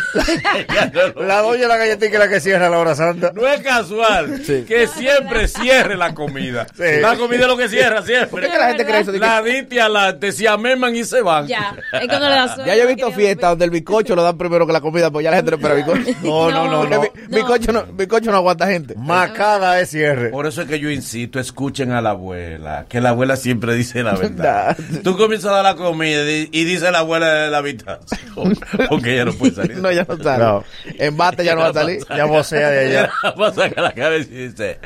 la 1.18 1.42
doña 1.42 1.62
de 1.62 1.68
la 1.68 1.78
galletita 1.78 2.14
es 2.14 2.20
la 2.20 2.28
que 2.28 2.40
cierra 2.40 2.70
la 2.70 2.80
hora 2.80 2.96
santa. 2.96 3.32
No 3.34 3.48
es 3.48 3.62
casual 3.62 4.42
que 4.68 4.88
siempre 4.88 5.48
cierre 5.48 5.96
la 5.96 6.14
comida. 6.14 6.68
La 6.78 7.16
comida 7.16 7.42
es 7.42 7.48
lo 7.48 7.58
que 7.58 7.70
cierra 7.70 8.02
siempre. 8.02 8.30
¿Por 8.30 8.42
qué 8.42 8.50
que 8.50 8.58
la 8.58 8.68
gente 8.68 8.86
cree 8.86 9.02
eso? 9.02 9.12
La 9.14 9.42
dite 9.62 9.82
adelante, 9.82 10.32
se 10.32 10.48
ameman 10.48 10.96
y 10.96 11.04
se 11.04 11.22
van. 11.22 11.48
Ya. 11.48 11.76
Es 11.94 12.00
que 12.02 12.08
no 12.08 12.20
le 12.30 12.36
da 12.36 12.48
sueño. 12.56 12.68
Ya 12.68 12.76
yo 12.76 12.84
he 12.84 12.88
visto 12.96 13.12
fiestas 13.12 13.50
donde 13.52 13.66
el 13.66 13.72
bizcocho 13.72 14.16
lo 14.16 14.24
dan 14.24 14.38
primero 14.38 14.66
que 14.68 14.74
la 14.74 14.82
comida, 14.82 15.10
pues 15.12 15.24
ya 15.24 15.32
la 15.32 15.38
gente 15.38 15.52
no 15.52 15.58
espera 15.58 15.76
bizcocho. 15.76 16.18
No, 16.24 16.50
no, 16.52 16.68
no, 16.68 16.86
no. 16.86 17.02
bi- 17.02 17.10
Bizcocho 17.30 17.72
no, 17.72 17.84
bizcocho 17.94 18.32
no 18.32 18.38
aguanta 18.38 18.68
gente. 18.68 18.96
Macada 18.98 19.80
es 19.80 19.90
cierre. 19.90 20.30
Por 20.30 20.46
eso 20.48 20.62
es 20.64 20.68
que 20.68 20.80
yo 20.80 20.90
insisto, 20.90 21.40
escuchen 21.40 21.92
a 21.92 22.02
la 22.02 22.12
abuela, 22.12 22.86
que 22.90 23.02
la 23.02 23.10
abuela 23.10 23.36
siempre 23.36 23.74
dice 23.76 24.04
la 24.04 24.14
verdad. 24.16 24.78
Tú 25.04 25.18
comienzas 25.18 25.52
a 25.52 25.56
dar 25.56 25.64
la 25.64 25.76
comida 25.76 26.24
y 26.30 26.64
dice 26.64 26.92
la 26.92 27.00
abuela 27.00 27.28
de 27.34 27.50
la 27.52 27.58
habitación, 27.60 28.58
porque 28.90 29.14
ella 29.14 29.26
no 29.26 29.34
puede 29.34 29.54
salir. 29.54 29.78
No, 29.78 29.92
ya 29.92 30.06
no 30.08 30.22
sale. 30.24 30.44
No. 30.44 30.64
En 30.98 31.18
bate 31.18 31.44
ya 31.46 31.56
no 31.56 31.62
va 31.62 31.68
a 31.70 31.74
salir. 31.74 32.00
Ya 32.16 32.26
vocea 32.26 32.70
de 32.70 32.80
allá. 32.98 33.12
Va 33.40 33.48
a 33.50 33.54
sacar 33.54 33.84
la 33.84 33.92
cabeza 33.94 34.30
y 34.32 34.48
dice, 34.48 34.80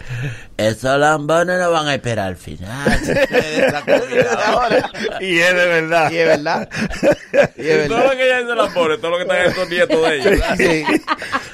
esos 0.58 1.00
lambones 1.00 1.60
no 1.60 1.72
van 1.72 1.88
a 1.88 1.94
esperar 1.96 2.28
al 2.28 2.36
final. 2.36 2.70
Y 5.20 5.40
es 5.40 5.56
de 5.56 5.66
verdad. 5.68 6.12
Y 6.12 6.18
es 6.18 6.28
verdad. 6.28 6.70
Y 7.58 7.68
es 7.68 7.86
Y 7.86 7.88
todo 7.88 7.98
verdad. 7.98 8.12
lo 8.12 8.18
que 8.18 8.26
ella 8.26 8.40
dice 8.42 8.56
lambones, 8.56 9.02
todo 9.02 9.12
lo 9.12 9.18
que 9.18 9.24
están 9.24 9.42
estos 9.46 9.70
nietos 9.70 10.02
de 10.02 10.16
ellos. 10.16 10.26
¿verdad? 10.26 10.56
Sí. 10.58 10.84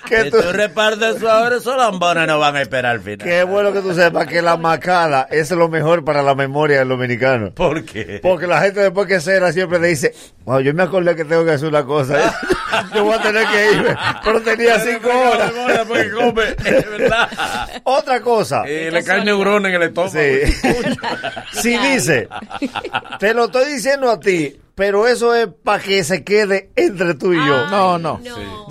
Que 0.10 0.24
Si 0.24 0.32
tú- 0.32 0.42
tú 0.42 0.52
repartes 0.54 1.18
eso 1.18 1.30
ahora, 1.30 1.58
esos 1.58 1.78
lambones 1.78 2.28
no 2.28 2.40
van 2.40 2.56
a 2.56 2.62
esperar 2.62 2.94
al 2.94 3.02
final. 3.02 3.20
Qué 3.28 3.44
bueno 3.44 3.72
que 3.72 3.82
tú 3.82 3.94
sepas 3.94 4.26
que 4.28 4.42
la 4.42 4.58
macada 4.58 5.28
es 5.30 5.52
lo 5.52 5.70
mejor 5.70 6.04
para 6.04 6.24
la 6.24 6.34
memoria 6.34 6.80
del 6.80 6.90
dominicano. 6.90 7.52
¿Por 7.54 7.84
qué? 7.86 8.20
Porque 8.22 8.48
la 8.48 8.60
gente 8.62 8.80
después 8.82 9.08
que 9.08 9.20
cena 9.22 9.52
siempre 9.52 9.78
le 9.80 9.90
dice, 9.90 10.14
wow, 10.46 10.60
yo 10.62 10.74
me 10.74 10.82
acordé 10.84 11.16
que 11.16 11.26
tengo 11.26 11.46
que 11.46 11.52
hacer 11.52 11.68
una 11.70 11.84
cosa. 11.86 12.34
yo 12.96 13.04
voy 13.04 13.14
a 13.14 13.22
tener 13.22 13.46
que 13.48 13.72
irme. 13.72 13.96
Pero 14.24 14.42
tenía 14.42 14.80
cinco 14.80 15.10
horas. 15.10 15.52
Porque 15.88 16.10
come, 16.12 16.44
es 16.66 16.90
verdad. 16.90 17.30
Otra 17.84 18.20
cosa. 18.22 18.64
Le 18.66 19.04
cae 19.04 19.24
neurona 19.24 19.70
en 19.70 19.76
el 19.76 19.84
estómago. 19.84 20.12
Sí. 20.12 20.40
si 21.62 21.78
dice, 21.78 22.28
te 23.20 23.34
lo 23.34 23.46
estoy 23.46 23.74
diciendo 23.74 24.10
a 24.10 24.20
ti, 24.20 24.60
pero 24.80 25.06
eso 25.08 25.36
es 25.36 25.50
para 25.62 25.84
que 25.84 26.06
se 26.06 26.24
quede 26.24 26.70
entre 26.78 27.14
tú 27.16 27.34
y 27.34 27.36
yo. 27.36 27.68
No, 27.70 27.98
no. 28.00 28.18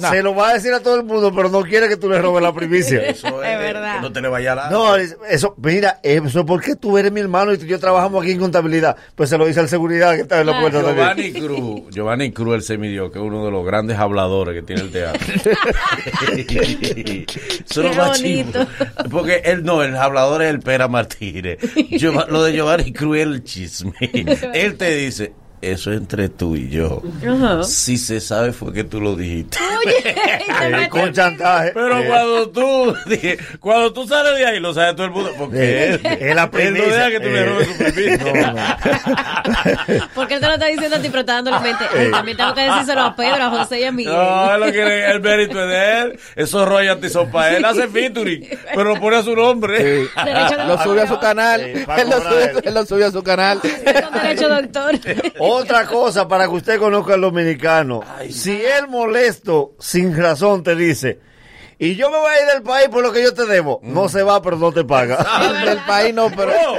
No. 0.01 0.11
Se 0.11 0.23
lo 0.23 0.35
va 0.35 0.49
a 0.49 0.55
decir 0.55 0.73
a 0.73 0.81
todo 0.81 0.97
el 0.97 1.05
mundo, 1.05 1.31
pero 1.37 1.51
no 1.51 1.61
quiere 1.63 1.87
que 1.87 1.99
tú 1.99 2.09
le 2.09 2.19
robes 2.23 2.43
la 2.43 2.55
primicia. 2.55 2.99
Eso 3.11 3.43
Es 3.43 3.59
verdad. 3.59 3.97
que 3.97 4.01
No 4.01 4.11
te 4.13 4.23
le 4.23 4.29
vaya 4.29 4.53
a 4.53 4.55
la... 4.55 4.71
No, 4.71 4.97
es- 4.97 5.19
eso, 5.29 5.55
mira, 5.63 6.01
eso 6.03 6.41
es 6.41 6.47
porque 6.47 6.77
tú 6.77 6.97
eres 6.97 7.13
mi 7.13 7.21
hermano 7.21 7.53
y 7.53 7.59
tú 7.59 7.67
y 7.67 7.69
yo 7.69 7.79
trabajamos 7.79 8.23
aquí 8.23 8.33
en 8.33 8.39
contabilidad. 8.39 8.97
Pues 9.15 9.29
se 9.29 9.37
lo 9.37 9.45
dice 9.45 9.61
al 9.61 9.69
seguridad 9.69 10.15
que 10.15 10.23
está 10.23 10.41
en 10.41 10.47
la 10.47 10.59
puerta 10.61 10.83
también. 10.83 10.97
Giovanni 11.07 11.33
Cruz, 11.33 11.83
Giovanni 11.95 12.33
Cruz, 12.33 12.55
el 12.55 12.63
semidio, 12.63 13.11
que 13.11 13.19
es 13.19 13.25
uno 13.25 13.45
de 13.45 13.51
los 13.51 13.67
grandes 13.67 13.99
habladores 13.99 14.55
que 14.55 14.63
tiene 14.63 14.83
el 14.83 14.91
teatro. 14.91 15.21
Eso 17.69 17.83
Qué 17.83 17.91
bonito. 17.99 18.67
Porque 19.11 19.43
él 19.45 19.63
no, 19.63 19.83
el 19.83 19.95
hablador 19.97 20.43
es 20.43 20.49
el 20.51 20.61
Pera 20.61 20.89
Martínez. 20.89 21.59
Lo 22.29 22.43
de 22.45 22.53
Giovanni 22.55 22.93
Cruz 22.93 23.19
es 23.19 23.23
el 23.27 23.45
chisme. 23.45 23.93
Él 24.55 24.77
te 24.77 24.95
dice, 24.97 25.33
eso 25.63 25.91
es 25.93 25.99
entre 25.99 26.29
tú 26.29 26.57
y 26.57 26.69
yo. 26.69 27.03
Si 27.65 27.99
se 27.99 28.21
sabe 28.21 28.53
fue 28.53 28.73
que 28.73 28.85
tú 28.85 29.01
lo 29.01 29.17
dijiste. 29.17 29.59
Oye, 29.79 30.15
Eh, 30.61 30.89
con 30.89 31.13
chantaje. 31.13 31.71
Pero 31.73 31.99
Eh, 31.99 32.07
cuando 32.09 32.49
tú 32.51 32.95
cuando 33.61 33.93
tú 33.93 34.07
sales 34.09 34.37
de 34.37 34.47
ahí 34.47 34.61
lo 34.61 34.75
sabe 34.75 34.93
todo 34.95 35.07
el 35.07 35.13
mundo 35.13 35.33
porque 35.39 35.57
Eh, 35.59 35.95
él, 35.95 36.01
es 36.21 36.35
la 36.35 36.51
él 36.53 36.75
no 36.75 36.85
deja 36.85 37.11
que 37.11 37.21
tú 37.21 37.29
le 37.29 37.41
Eh, 37.41 37.45
robes 37.45 37.69
su 37.69 37.77
primicia. 37.79 38.77
Porque 40.15 40.35
él 40.35 40.41
te 40.41 40.47
lo 40.47 40.53
está 40.55 40.67
diciendo 40.67 40.97
a 40.97 41.01
ti, 41.01 41.09
pero 41.09 41.21
está 41.21 41.35
dándole 41.35 41.57
en 41.59 41.63
mente. 41.63 41.85
Ay, 41.97 42.11
también 42.11 42.37
tengo 42.37 42.55
que 42.55 42.61
decírselo 42.63 43.01
a 43.03 43.17
Pedro, 43.17 43.45
a 43.45 43.51
José 43.51 43.81
y 43.81 43.85
a 43.85 43.93
Miguel. 43.93 44.13
No, 44.15 44.55
él 44.55 44.61
lo 44.61 44.71
quiere, 44.73 45.11
el 45.11 45.21
mérito 45.21 45.63
es 45.63 45.69
de 45.69 46.01
él. 46.01 46.21
Esos 46.37 46.69
royalties 46.69 47.13
son 47.13 47.31
para 47.31 47.57
él. 47.57 47.65
Hace 47.65 47.89
featuring, 47.89 48.49
pero 48.75 48.95
lo 48.95 49.01
pone 49.01 49.17
a 49.17 49.23
su 49.23 49.35
nombre. 49.35 50.03
Sí. 50.05 50.09
Lo 50.67 50.83
sube 50.83 51.03
a 51.03 51.07
su 51.07 51.19
canal. 51.19 51.61
Sí, 51.61 51.85
Él 51.99 52.11
lo 52.11 52.17
sube, 52.21 52.45
él. 52.45 52.61
él 52.65 52.75
lo 52.75 52.87
sube 52.87 53.05
a 53.05 53.11
su 53.11 53.23
canal. 53.23 53.61
Con 53.61 54.23
derecho, 54.23 54.49
doctor. 54.49 54.99
Otra 55.49 55.87
cosa 55.89 56.29
para 56.29 56.45
que 56.45 56.55
usted 56.55 56.79
conozca 56.79 57.15
al 57.15 57.21
dominicano. 57.21 58.01
si 58.31 58.53
él 58.53 58.89
molesto, 58.89 59.75
sin 59.79 60.17
razón, 60.17 60.63
te 60.63 60.75
dice, 60.77 61.19
y 61.79 61.95
yo 61.97 62.11
me 62.11 62.19
voy 62.19 62.31
a 62.33 62.41
ir 62.43 62.47
del 62.55 62.63
país 62.63 62.89
por 62.89 63.03
lo 63.03 63.13
que 63.13 63.23
yo 63.23 63.33
te 63.35 63.47
debo, 63.47 63.81
no 63.83 64.09
se 64.09 64.23
va, 64.23 64.43
pero 64.43 64.57
no 64.57 64.73
te 64.73 64.85
paga. 64.85 65.19
Del 65.65 65.79
país 65.87 66.13
no, 66.15 66.31
pero. 66.31 66.51
No, 66.53 66.73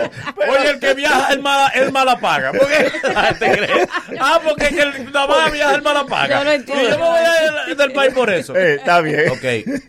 oye, 0.52 0.70
el 0.72 0.80
que 0.80 0.94
viaja, 0.94 1.32
el 1.34 1.40
mala, 1.42 1.68
el 1.70 1.92
mala 1.92 2.20
paga. 2.20 2.52
¿Por 2.52 2.68
qué 2.68 2.92
la 3.14 3.24
gente 3.26 3.52
cree? 3.52 3.88
Ah, 4.20 4.40
porque 4.44 4.68
el 4.68 4.94
que 4.94 5.04
nada 5.12 5.28
más 5.28 5.52
viaja, 5.52 5.76
el 5.76 5.82
mala 5.82 6.06
paga. 6.06 6.40
Yo 6.40 6.44
no 6.44 6.52
entiendo. 6.52 6.84
Y 6.84 6.92
yo 6.92 6.98
me 7.00 7.06
voy 7.06 7.20
a 7.20 7.70
ir 7.70 7.78
del 7.78 7.92
país 7.94 8.14
por 8.14 8.30
eso. 8.30 8.56
Eh, 8.56 8.76
está 8.76 9.00
bien. 9.02 9.30
Ok, 9.30 9.46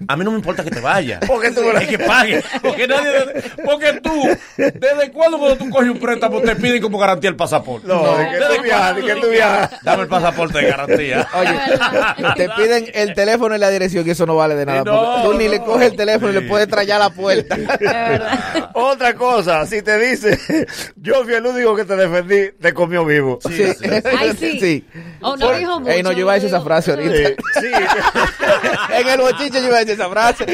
a 0.09 0.16
mí 0.16 0.25
no 0.25 0.31
me 0.31 0.37
importa 0.38 0.62
que 0.64 0.70
te 0.70 0.81
vayas. 0.81 1.20
Porque 1.27 1.51
tú- 1.51 1.68
es 1.70 1.88
que 1.88 1.99
pagues. 1.99 2.44
Porque 2.62 2.87
nadie. 2.87 3.11
Porque 3.64 3.92
tú, 4.01 4.29
¿desde 4.57 5.11
cuándo 5.12 5.38
cuando 5.38 5.57
tú 5.57 5.70
coges 5.70 5.88
un 5.90 5.99
préstamo 5.99 6.40
te 6.40 6.55
piden 6.57 6.81
como 6.83 6.99
garantía 6.99 7.31
el 7.31 7.37
pasaporte? 7.37 7.87
No, 7.88 8.16
de 8.16 8.25
que 8.31 8.37
¿Desde 8.38 8.57
tú 8.57 8.62
viajas, 8.62 8.96
de 8.96 9.03
que 9.03 9.14
tú 9.16 9.29
viajas. 9.29 9.70
Dame 9.83 10.03
el 10.03 10.09
pasaporte 10.09 10.59
de 10.59 10.70
garantía. 10.70 11.29
Oye, 11.35 12.35
te 12.37 12.49
piden 12.51 12.87
el 12.94 13.14
teléfono 13.14 13.55
y 13.57 13.59
la 13.59 13.70
dirección 13.70 14.07
y 14.07 14.11
eso 14.11 14.25
no 14.27 14.37
vale 14.37 14.55
de 14.55 14.66
nada. 14.66 14.85
No, 14.85 15.00
Tú 15.25 15.35
ni 15.35 15.49
le 15.49 15.61
coges 15.61 15.91
el 15.91 15.97
teléfono 15.97 16.31
y 16.31 16.35
le 16.35 16.43
puedes 16.43 16.69
traer 16.69 16.93
a 16.93 16.99
la 16.99 17.11
puerta. 17.11 17.57
Otra 18.75 19.15
cosa, 19.15 19.67
si 19.67 19.83
te 19.83 19.99
dice, 19.99 20.39
yo 20.97 21.25
fui 21.25 21.35
el 21.35 21.45
único 21.47 21.75
que 21.77 21.85
te 21.85 21.97
defendí, 21.97 22.51
te 22.61 22.73
comió 22.73 23.05
vivo. 23.05 23.39
Sí. 23.49 23.65
Ay, 24.19 24.33
sí. 24.39 24.87
O 25.23 25.37
no 25.37 25.53
dijo 25.53 25.81
mucho. 25.81 25.93
Ey, 25.93 26.03
no, 26.03 26.13
yo 26.13 26.21
iba 26.21 26.33
a 26.33 26.37
decir 26.37 26.49
esa 26.49 26.63
frase 26.63 26.93
ahorita. 26.93 27.29
Sí, 27.61 27.67
en 28.95 29.07
el 29.09 29.21
bochiche 29.21 29.61
yo 29.61 29.67
iba 29.69 29.77
a 29.77 29.81
decir 29.81 29.93
esa 30.01 30.09
frase. 30.09 30.47
Tú 30.47 30.53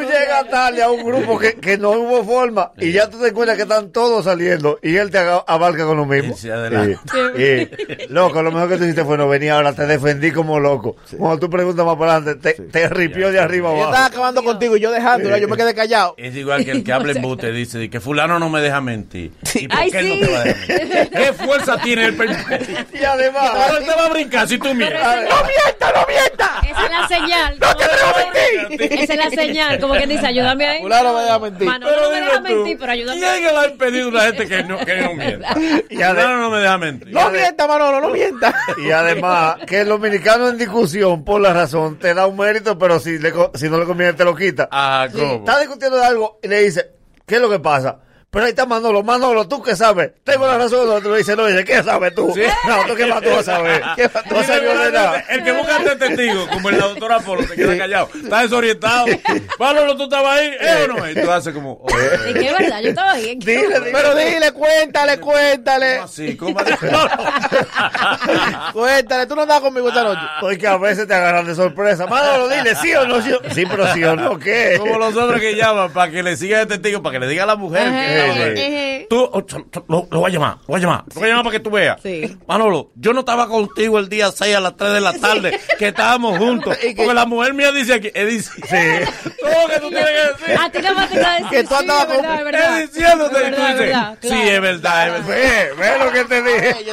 llegas 0.00 0.48
tarde 0.50 0.82
a 0.82 0.90
un 0.90 1.04
grupo 1.04 1.38
que, 1.38 1.52
que 1.54 1.76
no 1.76 1.90
hubo 1.90 2.24
forma 2.24 2.72
y 2.78 2.92
ya 2.92 3.10
tú 3.10 3.18
te 3.20 3.28
encuentras 3.28 3.56
que 3.56 3.64
están 3.64 3.90
todos 3.90 4.24
saliendo 4.24 4.78
y 4.82 4.96
él 4.96 5.10
te 5.10 5.18
abarca 5.18 5.84
con 5.84 5.98
lo 5.98 6.06
mismo. 6.06 6.34
Sí, 6.36 6.48
adelante. 6.50 6.98
Y- 7.36 7.42
y, 7.42 7.70
loco, 8.08 8.42
lo 8.42 8.50
mejor 8.50 8.70
que 8.70 8.76
tú 8.78 8.84
hiciste 8.84 9.04
fue 9.04 9.18
no 9.18 9.28
venir 9.28 9.50
ahora, 9.50 9.74
te 9.74 9.86
defendí 9.86 10.32
como 10.32 10.58
loco. 10.58 10.96
Cuando 11.18 11.38
tú 11.38 11.50
preguntas 11.50 11.84
más 11.84 11.98
te, 12.40 12.54
te 12.54 12.88
ripió 12.88 13.30
de 13.30 13.40
arriba 13.40 13.70
Yo 13.70 13.76
abajo. 13.76 13.90
estaba 13.90 14.06
acabando 14.06 14.44
contigo 14.44 14.76
y 14.76 14.80
yo 14.80 14.90
dejándola, 14.90 15.38
yo 15.38 15.48
me 15.48 15.56
quedé 15.56 15.74
callado. 15.74 16.14
Es 16.16 16.34
igual 16.36 16.64
que 16.64 16.70
el 16.72 16.84
que 16.84 16.92
habla 16.92 17.12
en 17.16 17.22
bute 17.22 17.52
dice 17.52 17.88
que 17.90 18.00
fulano 18.00 18.38
no 18.38 18.48
me 18.48 18.60
deja 18.60 18.80
mentir. 18.80 19.32
¿Y 19.54 19.68
por 19.68 19.78
Ay, 19.78 19.90
qué 19.90 19.98
él 19.98 20.06
sí. 20.06 20.20
no 20.20 20.26
te 20.26 20.32
va 20.32 20.38
a 20.38 20.44
dejar 20.44 20.68
mentir? 20.68 21.10
¿Qué 21.12 21.32
fuerza 21.32 21.78
tiene 21.78 22.04
el 22.06 22.14
Y 22.14 23.04
además, 23.04 23.42
Ahora 23.42 23.78
él 23.78 23.84
te 23.84 23.94
va 23.94 24.06
a 24.06 24.08
brincar 24.08 24.48
si 24.48 24.58
tú 24.58 24.74
miras. 24.74 25.02
¡No 25.02 25.36
mienta, 25.44 25.92
no 25.94 26.06
mienta! 26.06 26.60
Esa 26.70 26.84
es 26.84 26.90
la 26.90 27.08
señal. 27.08 27.58
¡No 27.58 27.76
te 27.76 27.84
dejo 27.84 28.16
mentir! 28.16 28.92
Esa 28.92 29.12
es 29.12 29.18
la 29.18 29.30
señal. 29.30 29.80
Como 29.80 29.94
que 29.94 30.06
dice, 30.06 30.26
ayúdame 30.26 30.66
ahí. 30.66 30.80
Fulano 30.82 31.14
me 31.14 31.22
deja 31.22 31.38
mentir. 31.38 31.66
Manolo 31.66 32.02
no 32.02 32.10
me 32.10 32.20
deja 32.20 32.36
tú, 32.36 32.42
mentir, 32.42 32.78
pero 32.78 32.92
ayúdame 32.92 33.20
¿Quién 33.20 33.42
le 33.42 33.58
ha 33.58 33.66
impedido 33.68 34.06
a 34.06 34.08
una 34.10 34.20
gente 34.22 34.48
que 34.48 34.62
no, 34.64 34.78
que 34.78 34.96
no 34.96 35.14
mienta? 35.14 35.54
Y 35.90 35.96
no 35.96 36.50
me 36.50 36.58
deja 36.58 36.78
mentir. 36.78 37.12
No 37.12 37.30
mienta, 37.30 37.66
Manolo, 37.66 38.00
no 38.00 38.08
mienta. 38.10 38.54
Y 38.78 38.90
además, 38.90 39.56
que 39.66 39.80
el 39.80 39.88
dominicano 39.88 40.48
en 40.48 40.58
discusión, 40.58 41.24
por 41.24 41.40
la 41.40 41.52
razón, 41.52 41.91
te 41.98 42.14
da 42.14 42.26
un 42.26 42.36
mérito, 42.36 42.78
pero 42.78 42.98
si, 43.00 43.18
le, 43.18 43.32
si 43.54 43.68
no 43.68 43.78
le 43.78 43.86
conviene, 43.86 44.12
te 44.12 44.24
lo 44.24 44.34
quita. 44.34 44.68
Ah, 44.70 45.08
¿cómo? 45.12 45.34
Está 45.34 45.60
discutiendo 45.60 45.96
de 45.96 46.04
algo 46.04 46.38
y 46.42 46.48
le 46.48 46.60
dice, 46.60 46.90
¿qué 47.26 47.36
es 47.36 47.40
lo 47.40 47.50
que 47.50 47.58
pasa? 47.58 48.00
Pero 48.32 48.46
ahí 48.46 48.52
está 48.52 48.64
Manolo, 48.64 49.02
Manolo, 49.02 49.46
¿tú 49.46 49.62
qué 49.62 49.76
sabes? 49.76 50.12
Tengo 50.24 50.46
la 50.46 50.56
razón. 50.56 50.84
El 50.84 50.94
otro 50.94 51.12
le 51.12 51.18
dice, 51.18 51.36
no, 51.36 51.44
dice, 51.44 51.66
¿qué 51.66 51.82
sabes 51.82 52.14
tú? 52.14 52.28
No, 52.66 52.84
¿tú 52.86 52.94
qué 52.94 53.04
más 53.04 53.20
tú 53.20 53.28
vas 53.28 53.40
a 53.40 53.56
saber? 53.56 53.82
¿Qué 53.96 54.08
más 54.08 54.24
tú 54.24 54.34
No 54.34 54.42
sabió 54.42 54.78
de 54.78 54.90
nada. 54.90 55.24
El 55.28 55.44
que 55.44 55.52
busca 55.52 55.76
este 55.76 55.96
testigo, 55.96 56.48
como 56.48 56.70
el 56.70 56.78
doctor 56.78 57.12
Apolo, 57.12 57.42
se 57.46 57.54
queda 57.54 57.76
callado. 57.76 58.08
Está 58.14 58.40
desorientado. 58.40 59.04
Pablo, 59.58 59.94
¿tú 59.98 60.04
estabas 60.04 60.38
ahí? 60.38 60.46
¿Eh 60.58 60.76
o 60.82 60.88
no? 60.94 61.10
Y 61.10 61.14
tú 61.14 61.30
haces 61.30 61.52
como... 61.52 61.72
oh, 61.72 61.86
que 61.86 62.46
es 62.46 62.58
verdad, 62.58 62.80
yo 62.80 62.88
estaba 62.88 63.12
ahí. 63.12 63.34
Dile, 63.36 63.66
dile. 63.66 63.90
Pero 63.92 64.14
dile, 64.14 64.52
cuéntale, 64.52 65.20
cuéntale. 65.20 65.98
así? 65.98 66.34
¿Cómo 66.34 66.58
a 66.58 66.64
decir? 66.64 66.90
No, 66.90 67.04
no. 67.04 68.72
Cuéntale, 68.72 69.26
tú 69.26 69.36
no 69.36 69.42
andas 69.42 69.60
conmigo 69.60 69.88
esta 69.88 70.04
noche. 70.04 70.22
Porque 70.40 70.66
a 70.66 70.78
veces 70.78 71.06
te 71.06 71.12
agarran 71.12 71.44
de 71.44 71.54
sorpresa. 71.54 72.06
Manolo, 72.06 72.48
dile, 72.48 72.74
¿sí 72.76 72.94
o 72.94 73.06
no? 73.06 73.20
Sí, 73.20 73.30
sí 73.50 73.66
pero 73.68 73.92
sí 73.92 74.02
o 74.04 74.16
no, 74.16 74.38
¿qué? 74.38 74.76
Como 74.78 74.96
los 74.98 75.14
hombres 75.16 75.38
que 75.42 75.54
llaman 75.54 75.92
para 75.92 76.10
que 76.10 76.22
le 76.22 76.34
siga 76.38 76.62
el 76.62 76.66
testigo, 76.66 77.02
para 77.02 77.12
que 77.12 77.18
le 77.20 77.28
diga 77.28 77.42
a 77.42 77.46
la 77.46 77.56
mujer 77.56 77.82
que 77.90 78.21
No, 78.26 78.32
ajá. 78.32 79.06
Tú, 79.10 79.18
oh, 79.32 79.44
lo, 79.88 80.08
lo 80.10 80.20
voy 80.20 80.30
a 80.30 80.34
llamar, 80.34 80.56
lo 80.60 80.66
voy 80.68 80.78
a 80.78 80.82
llamar, 80.82 81.04
lo 81.14 81.14
voy 81.20 81.24
a 81.24 81.28
llamar 81.28 81.44
para 81.44 81.52
que 81.56 81.60
tú 81.60 81.70
veas. 81.70 82.00
Sí. 82.02 82.36
Manolo, 82.46 82.90
yo 82.94 83.12
no 83.12 83.20
estaba 83.20 83.46
contigo 83.48 83.98
el 83.98 84.08
día 84.08 84.30
6 84.32 84.56
a 84.56 84.60
las 84.60 84.76
3 84.76 84.92
de 84.92 85.00
la 85.00 85.12
tarde, 85.14 85.60
que 85.78 85.88
estábamos 85.88 86.38
juntos. 86.38 86.76
Porque 86.96 87.14
la 87.14 87.26
mujer 87.26 87.52
mía 87.54 87.72
dice 87.72 87.94
aquí, 87.94 88.10
es 88.14 88.26
dice, 88.28 89.06
todo 89.40 89.50
lo 89.50 89.68
que 89.74 89.80
tú 89.80 89.88
tienes 89.90 90.06
que 90.06 90.44
decir. 90.44 90.58
A 90.58 90.70
ti 90.70 90.78
no 90.78 90.88
te 90.88 90.94
va 90.94 91.02
a 91.02 91.34
decir. 91.36 91.48
Que 91.50 91.62
tú 91.64 91.68
sí, 91.68 91.74
andabas 91.80 92.06
con-. 92.06 92.54
Es 92.54 92.92
diciéndote, 92.92 93.38
y 93.48 93.50
tú 93.52 93.60
dices, 93.66 93.96
sí, 94.22 94.48
es 94.48 94.60
verdad, 94.60 95.06
es 95.16 95.26
verdad. 95.26 95.26
Ve, 95.26 95.72
ve 95.78 96.04
lo 96.04 96.12
que 96.12 96.24
te 96.24 96.42
dije. 96.42 96.76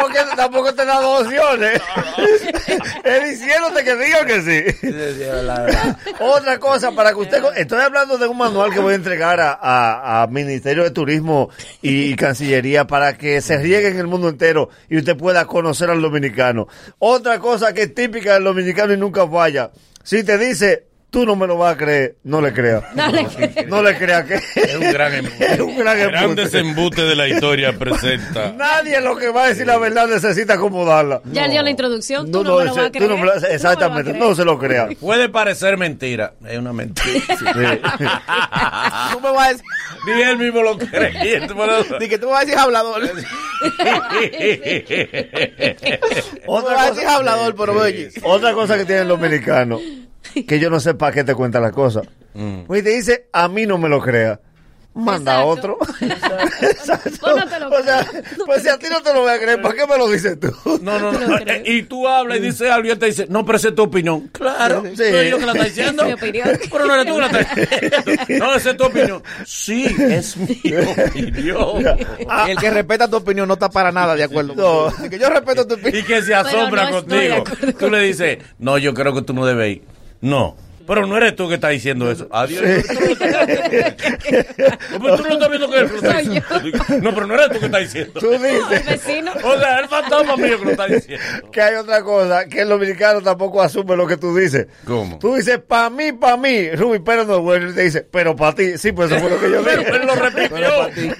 Porque 0.00 0.18
tampoco 0.36 0.74
te 0.74 0.84
da 0.84 1.00
dos 1.00 1.22
opciones. 1.26 1.80
es 3.04 3.24
diciéndote 3.30 3.84
que 3.84 3.96
diga 3.96 4.24
que 4.24 4.42
sí. 4.42 4.88
Otra 6.20 6.58
cosa, 6.58 6.92
para 6.92 7.10
que 7.10 7.16
usted... 7.16 7.42
Estoy 7.56 7.80
hablando 7.80 8.16
de 8.18 8.26
un 8.28 8.36
manual 8.38 8.72
que 8.72 8.78
voy 8.78 8.92
a 8.92 8.96
entregar 8.96 9.40
a, 9.40 9.52
a- 9.60 10.22
a 10.22 10.26
Ministerio 10.30 10.84
de 10.84 10.90
Turismo 10.90 11.50
y, 11.82 12.14
Cancillería 12.16 12.86
para 12.86 13.16
que 13.16 13.40
se 13.40 13.58
riegue 13.58 13.88
en 13.88 13.98
el 13.98 14.06
mundo 14.06 14.28
entero 14.28 14.70
y 14.88 14.98
usted 14.98 15.16
pueda 15.16 15.46
conocer 15.46 15.90
al 15.90 16.02
dominicano. 16.02 16.66
Otra 16.98 17.38
cosa 17.38 17.72
que 17.72 17.82
es 17.82 17.94
típica 17.94 18.34
del 18.34 18.44
dominicano 18.44 18.92
y 18.92 18.96
nunca 18.96 19.26
falla. 19.28 19.70
Si 20.02 20.24
te 20.24 20.38
dice, 20.38 20.87
tú 21.10 21.24
no 21.24 21.36
me 21.36 21.46
lo 21.46 21.56
vas 21.56 21.74
a 21.74 21.76
creer, 21.78 22.16
no 22.24 22.40
le 22.40 22.52
creas. 22.52 22.84
No 22.94 23.08
le 23.10 23.24
creas. 23.26 23.66
No 23.68 23.82
le 23.82 23.96
creas 23.96 24.24
que 24.24 24.34
Es 24.34 24.74
un 24.76 24.92
gran 24.92 25.14
embute. 25.14 25.52
es 25.54 25.60
un 25.60 25.76
gran 25.78 25.98
embute. 25.98 26.12
Grandes 26.18 26.54
embute 26.54 27.02
de 27.02 27.14
la 27.16 27.28
historia 27.28 27.72
presenta. 27.78 28.52
Nadie 28.52 29.00
lo 29.00 29.16
que 29.16 29.28
va 29.30 29.44
a 29.44 29.48
decir 29.48 29.66
la 29.66 29.78
verdad 29.78 30.06
necesita 30.06 30.54
acomodarla. 30.54 31.20
Ya 31.32 31.46
él 31.46 31.50
dio 31.52 31.62
la 31.62 31.70
introducción, 31.70 32.30
tú 32.30 32.42
No, 32.42 32.44
no, 32.44 32.50
no, 32.50 32.58
me 32.58 32.64
lo 32.66 32.74
vas 32.74 32.86
a 32.86 32.90
creer. 32.90 33.08
no 33.10 33.16
Tú 33.16 33.20
no 33.24 33.26
lo 33.26 33.34
exactamente, 33.46 34.10
creer. 34.10 34.26
no 34.28 34.34
se 34.34 34.44
lo 34.44 34.58
crea. 34.58 34.88
Puede 35.00 35.28
parecer 35.28 35.76
mentira, 35.78 36.34
es 36.46 36.58
una 36.58 36.72
mentira. 36.72 37.08
Tú 39.12 39.20
me 39.20 39.30
vas 39.32 39.46
a 39.46 39.50
decir, 39.52 39.64
Ni 40.06 40.22
él 40.22 40.38
mismo 40.38 40.62
lo 40.62 40.76
cree. 40.78 41.12
Di 41.98 42.08
que 42.08 42.18
tú 42.18 42.26
me 42.26 42.32
vas 42.32 42.42
a 42.42 42.44
decir 42.44 42.58
hablador. 42.58 43.08
Tú 43.08 43.14
me 43.16 43.22
Otra 46.46 46.74
vas 46.74 46.86
a 46.86 46.90
decir 46.90 47.04
cosa, 47.04 47.16
hablador, 47.16 47.54
pero 47.56 47.72
oye. 47.80 48.10
otra 48.22 48.52
cosa 48.52 48.76
que 48.76 48.84
tiene 48.84 49.02
el 49.02 49.08
dominicano, 49.08 49.80
que 50.46 50.58
yo 50.60 50.70
no 50.70 50.80
sé 50.80 50.94
para 50.94 51.12
qué 51.12 51.24
te 51.24 51.34
cuenta 51.34 51.60
las 51.60 51.72
cosas. 51.72 52.06
Pues 52.66 52.84
te 52.84 52.90
dice, 52.90 53.28
a 53.32 53.48
mí 53.48 53.66
no 53.66 53.78
me 53.78 53.88
lo 53.88 54.00
crea. 54.00 54.40
Manda 54.94 55.38
a 55.38 55.44
Exacto. 55.44 55.76
otro. 55.78 55.78
Exacto. 56.60 57.10
Pues 57.20 57.36
no 57.36 57.46
te 57.48 57.60
lo 57.60 57.68
o 57.68 57.82
sea, 57.84 58.04
pues 58.46 58.62
si 58.62 58.68
a 58.68 58.78
ti 58.78 58.86
no 58.90 59.00
te 59.00 59.12
lo 59.14 59.20
voy 59.20 59.30
a 59.30 59.38
creer, 59.38 59.62
¿para 59.62 59.74
qué 59.74 59.86
me 59.86 59.96
lo 59.96 60.08
dices 60.10 60.40
tú? 60.40 60.52
No, 60.82 60.98
no, 60.98 61.12
No. 61.12 61.36
Y 61.64 61.82
tú 61.84 62.08
hablas 62.08 62.38
y 62.38 62.40
dices 62.40 62.68
algo 62.70 62.88
y 62.88 62.90
él 62.90 62.98
te 62.98 63.06
dice, 63.06 63.26
no, 63.28 63.44
pero 63.46 63.58
esa 63.58 63.68
es 63.68 63.74
tu 63.76 63.82
opinión. 63.84 64.28
Claro, 64.32 64.82
Sí. 64.96 64.96
soy 64.96 65.30
yo 65.30 65.38
que 65.38 65.46
la 65.46 65.52
está 65.52 65.64
diciendo. 65.64 66.02
Es 66.02 66.08
mi 66.08 66.14
opinión. 66.14 66.48
Pero 66.72 66.86
no 66.86 66.94
eres 66.94 67.06
tú 67.06 67.14
que 67.14 67.20
la 67.20 67.26
estás 67.26 67.56
diciendo. 67.56 68.46
No, 68.46 68.54
esa 68.56 68.70
es 68.70 68.76
tu 68.76 68.84
opinión. 68.84 69.22
Sí, 69.44 69.84
es 69.98 70.36
mi 70.36 70.50
opinión. 70.74 71.98
Y 72.48 72.50
el 72.50 72.56
que 72.58 72.70
respeta 72.70 73.08
tu 73.08 73.16
opinión 73.18 73.46
no 73.46 73.54
está 73.54 73.68
para 73.68 73.92
nada 73.92 74.16
de 74.16 74.24
acuerdo. 74.24 74.54
No. 74.56 75.08
Que 75.08 75.18
yo 75.18 75.28
respeto 75.30 75.64
tu 75.66 75.74
opinión. 75.74 76.02
Y 76.02 76.06
que 76.06 76.22
se 76.22 76.34
asombra 76.34 76.90
no 76.90 77.02
contigo. 77.04 77.44
Tú 77.78 77.88
le 77.90 78.00
dices, 78.00 78.38
no, 78.58 78.78
yo 78.78 78.94
creo 78.94 79.14
que 79.14 79.22
tú 79.22 79.32
no 79.32 79.46
debes 79.46 79.76
ir. 79.76 79.82
No. 80.20 80.56
Pero 80.88 81.06
no 81.06 81.16
eres 81.16 81.36
tú 81.36 81.48
que 81.48 81.54
estás 81.56 81.70
diciendo 81.70 82.10
eso. 82.10 82.26
Adiós. 82.32 82.64
Estás- 82.64 82.98
Pero 84.26 85.16
tú 85.16 85.22
no 85.24 85.32
estás 85.34 85.48
viendo 85.50 85.70
que 85.70 85.78
él 85.78 85.88
lo 85.88 85.96
está 85.96 86.18
diciendo. 86.18 86.48
No, 87.02 87.14
pero 87.14 87.26
no 87.26 87.34
eres 87.34 87.48
tú 87.50 87.60
que 87.60 87.66
estás 87.66 87.80
diciendo. 87.82 88.20
Tú 88.20 88.32
El 88.32 88.42
dices 88.42 88.86
vecino. 88.86 89.32
O 89.44 89.58
sea, 89.58 89.78
el 89.80 89.88
fantasma 89.88 90.36
mío 90.36 90.58
que 90.58 90.64
lo 90.64 90.70
está 90.72 90.86
diciendo. 90.86 91.24
que 91.52 91.60
hay 91.62 91.74
otra 91.76 92.02
cosa, 92.02 92.46
que 92.46 92.60
el 92.62 92.68
dominicano 92.68 93.20
tampoco 93.22 93.62
asume 93.62 93.96
lo 93.96 94.06
que 94.06 94.16
tú 94.16 94.34
dices. 94.36 94.66
¿Cómo? 94.86 95.18
Tú 95.18 95.34
dices, 95.36 95.58
para 95.66 95.90
mí, 95.90 96.12
para 96.12 96.36
mí, 96.36 96.70
Ruby 96.72 96.98
Pérez 97.00 97.26
no 97.26 97.36
es 97.36 97.40
bueno. 97.42 97.70
Y 97.70 97.74
te 97.74 97.82
dice, 97.82 98.06
pero 98.10 98.34
para 98.34 98.54
ti, 98.54 98.78
sí, 98.78 98.92
pues 98.92 99.10
eso 99.10 99.20
fue 99.20 99.30
lo 99.30 99.38
que 99.40 99.50
yo 99.50 99.62
Pero 99.62 99.80
dije. 99.82 99.96
él 99.96 100.06
lo 100.06 100.14
repitió. 100.14 100.56
Pero 100.56 100.70
para 100.70 100.88
mí. 100.90 101.10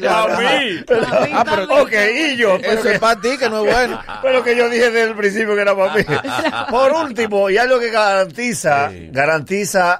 Pa' 0.87 1.21
mí, 1.21 1.31
Ah, 1.33 1.45
pa' 1.45 1.57
pero-. 1.57 1.83
Ok, 1.83 1.93
y 2.33 2.37
yo, 2.37 2.57
pero 2.61 2.73
Eso 2.73 2.83
que, 2.85 2.93
es 2.95 2.99
para 2.99 3.21
ti, 3.21 3.37
que 3.39 3.49
no 3.51 3.65
es 3.67 3.73
bueno. 3.75 4.01
pero 4.23 4.43
que 4.43 4.57
yo 4.57 4.69
dije 4.69 4.91
desde 4.91 5.11
el 5.11 5.15
principio 5.17 5.55
que 5.55 5.61
era 5.61 5.77
para 5.77 5.95
mí. 5.95 6.03
Por 6.71 6.93
último, 6.93 7.51
y 7.51 7.59
algo 7.59 7.79
que 7.79 7.91
garantiza, 7.91 8.91
Sí. 8.91 9.09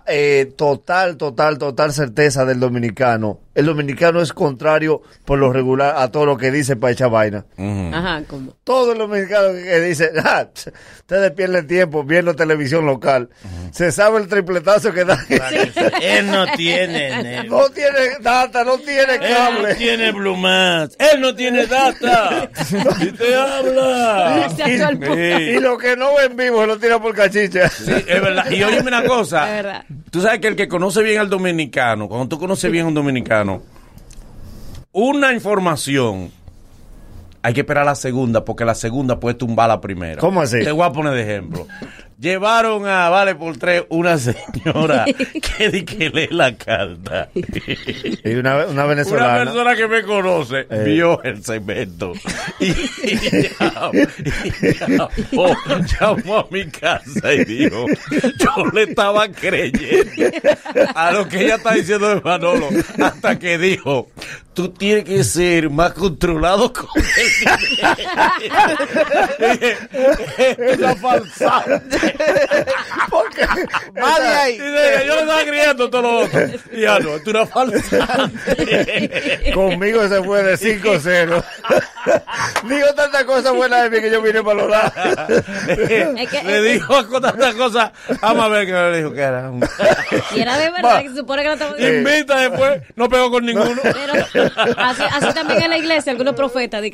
Eh, 0.07 0.53
total, 0.57 1.17
total, 1.17 1.59
total 1.59 1.93
certeza 1.93 2.45
del 2.45 2.61
dominicano. 2.61 3.41
El 3.59 3.67
dominicano 3.67 4.21
es 4.23 4.33
contrario 4.33 5.03
por 5.25 5.41
lo 5.41 5.53
regular 5.53 5.97
a 5.97 6.13
todo 6.13 6.25
lo 6.27 6.37
que 6.37 6.53
dice 6.53 6.77
para 6.77 6.93
echar 6.93 7.11
vaina. 7.11 7.45
Ajá, 7.93 8.23
como. 8.29 8.53
Todo 8.63 8.93
el 8.93 8.99
dominicano 8.99 9.49
que 9.53 9.81
dice, 9.81 10.13
ah, 10.25 10.47
ustedes 10.99 11.33
pierden 11.33 11.67
tiempo 11.67 12.05
viendo 12.05 12.37
televisión 12.37 12.87
local. 12.87 13.31
Se 13.73 13.91
sabe 13.91 14.19
el 14.21 14.29
tripletazo 14.29 14.93
que 14.93 15.05
da. 15.05 15.19
Él 16.01 16.31
no 16.31 16.47
tiene, 16.57 17.21
Nel. 17.25 17.49
No 17.49 17.69
tiene 17.71 18.19
data, 18.21 18.63
no 18.63 18.79
tiene 18.79 19.15
Él 19.15 19.21
no 19.23 19.27
cable. 19.37 19.75
tiene 19.75 20.13
Blumas. 20.13 20.97
Él 20.97 21.21
no 21.21 21.35
tiene 21.35 21.67
data. 21.67 22.49
Y 23.01 23.13
te 23.13 23.35
habla. 23.35 24.49
Y 25.19 25.59
lo 25.61 25.77
que 25.79 25.97
no 25.97 26.15
ve 26.15 26.27
en 26.27 26.37
vivo 26.37 26.61
se 26.61 26.67
lo 26.69 26.79
tira 26.79 27.01
por 27.01 27.13
cachicha. 27.15 27.69
Sí, 27.69 27.91
es 27.91 28.23
verdad. 28.23 28.51
Y 28.51 28.63
óyeme 28.63 28.87
una 28.89 29.03
cosa. 29.05 29.49
Es 29.49 29.65
verdad. 29.65 29.85
Tú 30.11 30.21
sabes 30.21 30.39
que 30.41 30.49
el 30.49 30.57
que 30.57 30.69
conoce 30.69 31.03
bien 31.03 31.19
al 31.21 31.29
dominicano, 31.29 32.09
cuando 32.09 32.29
tú 32.29 32.39
conoces 32.39 32.71
bien 32.71 32.85
a 32.85 32.89
un 32.89 32.95
dominicano, 32.95 33.48
una 34.93 35.33
información, 35.33 36.31
hay 37.43 37.55
que 37.55 37.61
esperar 37.61 37.87
la 37.87 37.95
segunda, 37.95 38.45
porque 38.45 38.65
la 38.65 38.75
segunda 38.75 39.21
puede 39.21 39.35
tumbar 39.35 39.69
la 39.69 39.81
primera. 39.81 40.21
¿Cómo 40.21 40.41
así? 40.41 40.63
Te 40.63 40.73
voy 40.73 40.85
a 40.85 40.93
poner 40.93 41.15
de 41.15 41.23
ejemplo. 41.23 41.67
Llevaron 42.21 42.85
a 42.89 43.09
Vale 43.11 43.37
por 43.37 43.57
tres 43.59 43.85
una 43.91 44.19
señora 44.19 45.05
que 45.57 45.69
di 45.71 45.85
que 45.85 46.11
lee 46.11 46.27
la 46.33 46.53
carta. 46.57 47.29
Y 47.33 48.35
una, 48.35 48.57
una 48.57 48.67
Una 48.67 48.87
venezolana. 48.87 49.45
persona 49.45 49.77
que 49.77 49.87
me 49.87 50.03
conoce 50.03 50.67
Eh. 50.69 50.83
vio 50.85 51.23
el 51.23 51.45
segmento 51.45 52.13
y, 52.59 52.71
y 52.71 53.19
llamó, 53.61 53.93
y 53.93 54.73
llamó- 54.75 55.57
llamó 56.01 56.39
a 56.39 56.47
mi 56.51 56.67
casa 56.67 57.33
y 57.35 57.45
dijo, 57.45 57.87
yo 58.39 58.67
le 58.73 58.83
estaba 58.83 59.29
creyendo 59.29 60.25
a 60.97 61.13
lo 61.13 61.29
que 61.29 61.45
ella 61.45 61.55
está 61.55 61.73
diciendo 61.75 62.09
de 62.17 62.21
Manolo, 62.21 62.69
hasta 63.01 63.39
que 63.39 63.59
dijo, 63.59 64.09
tú 64.55 64.71
tienes 64.71 65.05
que 65.05 65.23
ser 65.23 65.71
más 65.71 65.93
controlado 65.93 66.73
con 66.73 66.89
el 66.97 67.07
dinero". 67.71 67.99
Dije, 69.39 69.77
"Esto 70.73 70.97
Más 74.01 74.19
de 74.21 74.29
ahí. 74.29 74.53
Dice, 74.53 75.07
yo 75.07 75.15
lo 75.15 75.21
estaba 75.21 75.45
criando 75.45 75.91
todo 75.91 76.03
lo 76.03 76.19
otro. 76.21 76.41
Y 76.73 76.81
ya 76.83 76.99
no, 76.99 77.19
tú 77.21 77.31
una 77.31 77.47
falsa. 77.47 78.31
Conmigo 79.55 80.09
se 80.09 80.23
fue 80.23 80.43
de 80.43 80.55
5-0. 80.57 81.45
Digo 82.69 82.87
tantas 82.95 83.25
cosas 83.25 83.55
buenas 83.55 83.83
de 83.85 83.91
mí 83.91 84.01
que 84.01 84.11
yo 84.11 84.23
vine 84.23 84.43
para 84.43 84.55
los 84.57 84.71
lados. 84.71 85.45
le 86.45 86.63
dijo 86.63 87.09
con 87.09 87.23
tantas 87.23 87.55
cosas 87.55 87.91
a 88.21 88.35
Mabel 88.35 88.67
que 88.67 88.73
le 88.73 88.97
dijo 88.99 89.13
que 89.13 89.21
era 89.21 89.51
un... 89.51 89.67
Y 90.35 90.41
era 90.41 90.59
de 90.59 90.71
verdad 90.71 91.03
que 91.03 91.11
se 91.11 91.17
supone 91.17 91.43
que 91.43 91.49
no 91.49 91.55
estaba 91.55 91.81
Invita 91.81 92.39
después, 92.39 92.83
no 92.97 93.09
pegó 93.09 93.31
con 93.31 93.45
ninguno. 93.45 93.81
Pero 93.83 94.13
así, 94.77 95.03
así 95.11 95.35
también 95.35 95.63
en 95.63 95.71
la 95.71 95.79
iglesia, 95.79 96.13
algunos 96.13 96.35
profetas, 96.35 96.83
de 96.83 96.91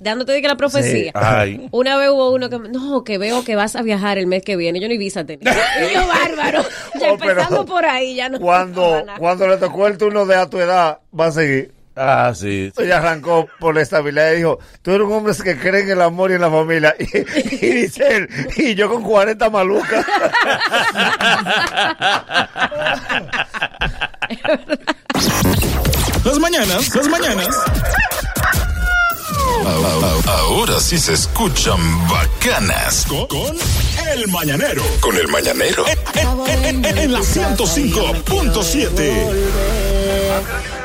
dándote, 0.00 0.32
de 0.32 0.42
que 0.42 0.48
la 0.48 0.56
profecía. 0.56 1.04
Sí. 1.04 1.10
Ay. 1.14 1.68
Una 1.70 1.96
vez 1.96 2.10
hubo 2.10 2.32
uno 2.32 2.48
que, 2.50 2.58
no, 2.58 3.04
que 3.04 3.18
veo 3.18 3.44
que 3.44 3.56
vas 3.56 3.76
a 3.76 3.82
viajar 3.82 4.18
el 4.18 4.26
mes 4.26 4.42
que 4.42 4.56
viene. 4.56 4.80
Yo 4.80 4.88
ni 4.88 4.98
visa 4.98 5.24
tenía. 5.24 5.52
Y 5.52 5.94
yo, 5.94 6.06
bárbaro. 6.06 6.62
Ya 7.00 7.12
Oh, 7.12 7.16
pero 7.18 7.30
empezando 7.32 7.64
por 7.64 7.84
ahí, 7.84 8.16
ya 8.16 8.28
no. 8.28 8.38
Cuando, 8.40 9.04
cuando 9.18 9.48
le 9.48 9.56
tocó 9.56 9.86
el 9.86 9.96
turno 9.98 10.26
de 10.26 10.36
a 10.36 10.46
tu 10.48 10.58
edad, 10.58 10.98
va 11.18 11.26
a 11.26 11.32
seguir. 11.32 11.72
Ah, 12.00 12.32
sí. 12.32 12.72
Ella 12.78 12.98
arrancó 12.98 13.48
por 13.58 13.74
la 13.74 13.80
estabilidad 13.82 14.30
y 14.32 14.36
dijo, 14.36 14.60
tú 14.82 14.92
eres 14.92 15.04
un 15.06 15.14
hombre 15.14 15.34
que 15.42 15.58
cree 15.58 15.82
en 15.82 15.90
el 15.90 16.00
amor 16.00 16.30
y 16.30 16.34
en 16.34 16.42
la 16.42 16.50
familia. 16.50 16.94
Y, 17.00 17.06
y 17.66 17.70
dice 17.72 18.06
él, 18.16 18.28
y 18.56 18.76
yo 18.76 18.88
con 18.88 19.02
40 19.02 19.50
malucas. 19.50 20.06
Las 26.24 26.38
mañanas, 26.38 26.94
las 26.94 27.08
mañanas. 27.08 27.48
Ahora 30.26 30.80
sí 30.80 30.98
se 30.98 31.12
escuchan 31.14 31.78
bacanas. 32.08 33.04
Con, 33.08 33.26
con 33.26 33.56
el 34.12 34.28
mañanero. 34.28 34.82
Con 35.00 35.16
el 35.16 35.28
mañanero. 35.28 35.84
En, 35.86 35.98
en- 36.64 36.84
en- 36.84 36.98
en 36.98 37.12
la 37.12 37.20
105.7. 37.20 39.30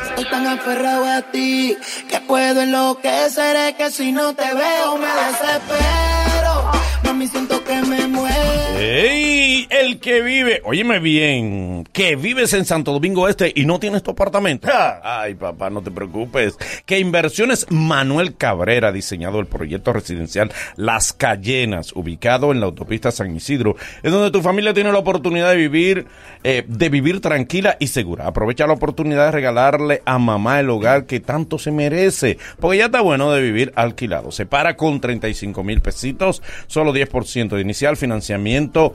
Estoy 0.10 0.30
tan 0.30 0.48
aferrado 0.48 1.06
a 1.06 1.22
ti 1.32 1.76
que 2.10 2.20
puedo 2.22 2.62
enloquecer. 2.62 3.56
Es 3.56 3.76
que 3.76 3.92
si 3.92 4.12
no 4.12 4.34
te 4.36 4.54
veo 4.54 4.98
me 4.98 5.08
desespero. 5.08 6.72
Mami, 7.14 7.28
siento 7.28 7.64
que 7.64 7.80
me 7.84 8.08
muero. 8.08 8.36
¡Ey! 8.80 9.68
El 9.70 10.00
que 10.00 10.22
vive, 10.22 10.62
óyeme 10.66 11.00
bien, 11.00 11.88
que 11.92 12.16
vives 12.16 12.54
en 12.54 12.66
Santo 12.66 12.92
Domingo 12.92 13.28
Este 13.28 13.52
y 13.56 13.66
no 13.66 13.80
tienes 13.80 14.04
tu 14.04 14.12
apartamento. 14.12 14.68
Ay, 15.04 15.36
papá, 15.36 15.70
no 15.70 15.82
te 15.82 15.92
preocupes. 15.92 16.58
Que 16.86 17.00
Inversiones 17.00 17.66
Manuel 17.70 18.36
Cabrera 18.36 18.90
ha 18.90 18.92
diseñado 18.92 19.40
el 19.40 19.46
proyecto 19.46 19.94
residencial 19.94 20.52
Las 20.76 21.14
Cayenas, 21.14 21.94
ubicado 21.94 22.52
en 22.52 22.60
la 22.60 22.66
autopista 22.66 23.12
San 23.12 23.36
Isidro, 23.36 23.76
es 24.02 24.12
donde 24.12 24.32
tu 24.32 24.42
familia 24.42 24.74
tiene 24.74 24.92
la 24.92 25.00
oportunidad 25.00 25.52
de 25.52 25.58
vivir, 25.58 26.08
eh, 26.44 26.64
de 26.68 26.90
vivir 26.90 27.22
tranquila 27.22 27.78
y 27.80 27.88
segura. 27.88 28.28
Aprovecha 28.28 28.68
la 28.68 28.74
oportunidad 28.74 29.26
de 29.26 29.32
regalarle 29.32 30.02
a 30.06 30.18
mamá 30.18 30.60
el 30.60 30.70
hogar 30.70 31.06
que 31.06 31.20
tanto 31.20 31.58
se 31.58 31.72
merece, 31.72 32.38
porque 32.60 32.78
ya 32.78 32.86
está 32.86 33.02
bueno 33.02 33.32
de 33.32 33.42
vivir 33.42 33.72
alquilado. 33.76 34.32
Se 34.32 34.46
para 34.46 34.76
con 34.76 35.00
35 35.00 35.64
mil 35.64 35.82
pesitos, 35.82 36.42
solo 36.68 36.94
10% 36.94 37.03
de 37.08 37.62
inicial, 37.62 37.98
financiamiento 37.98 38.94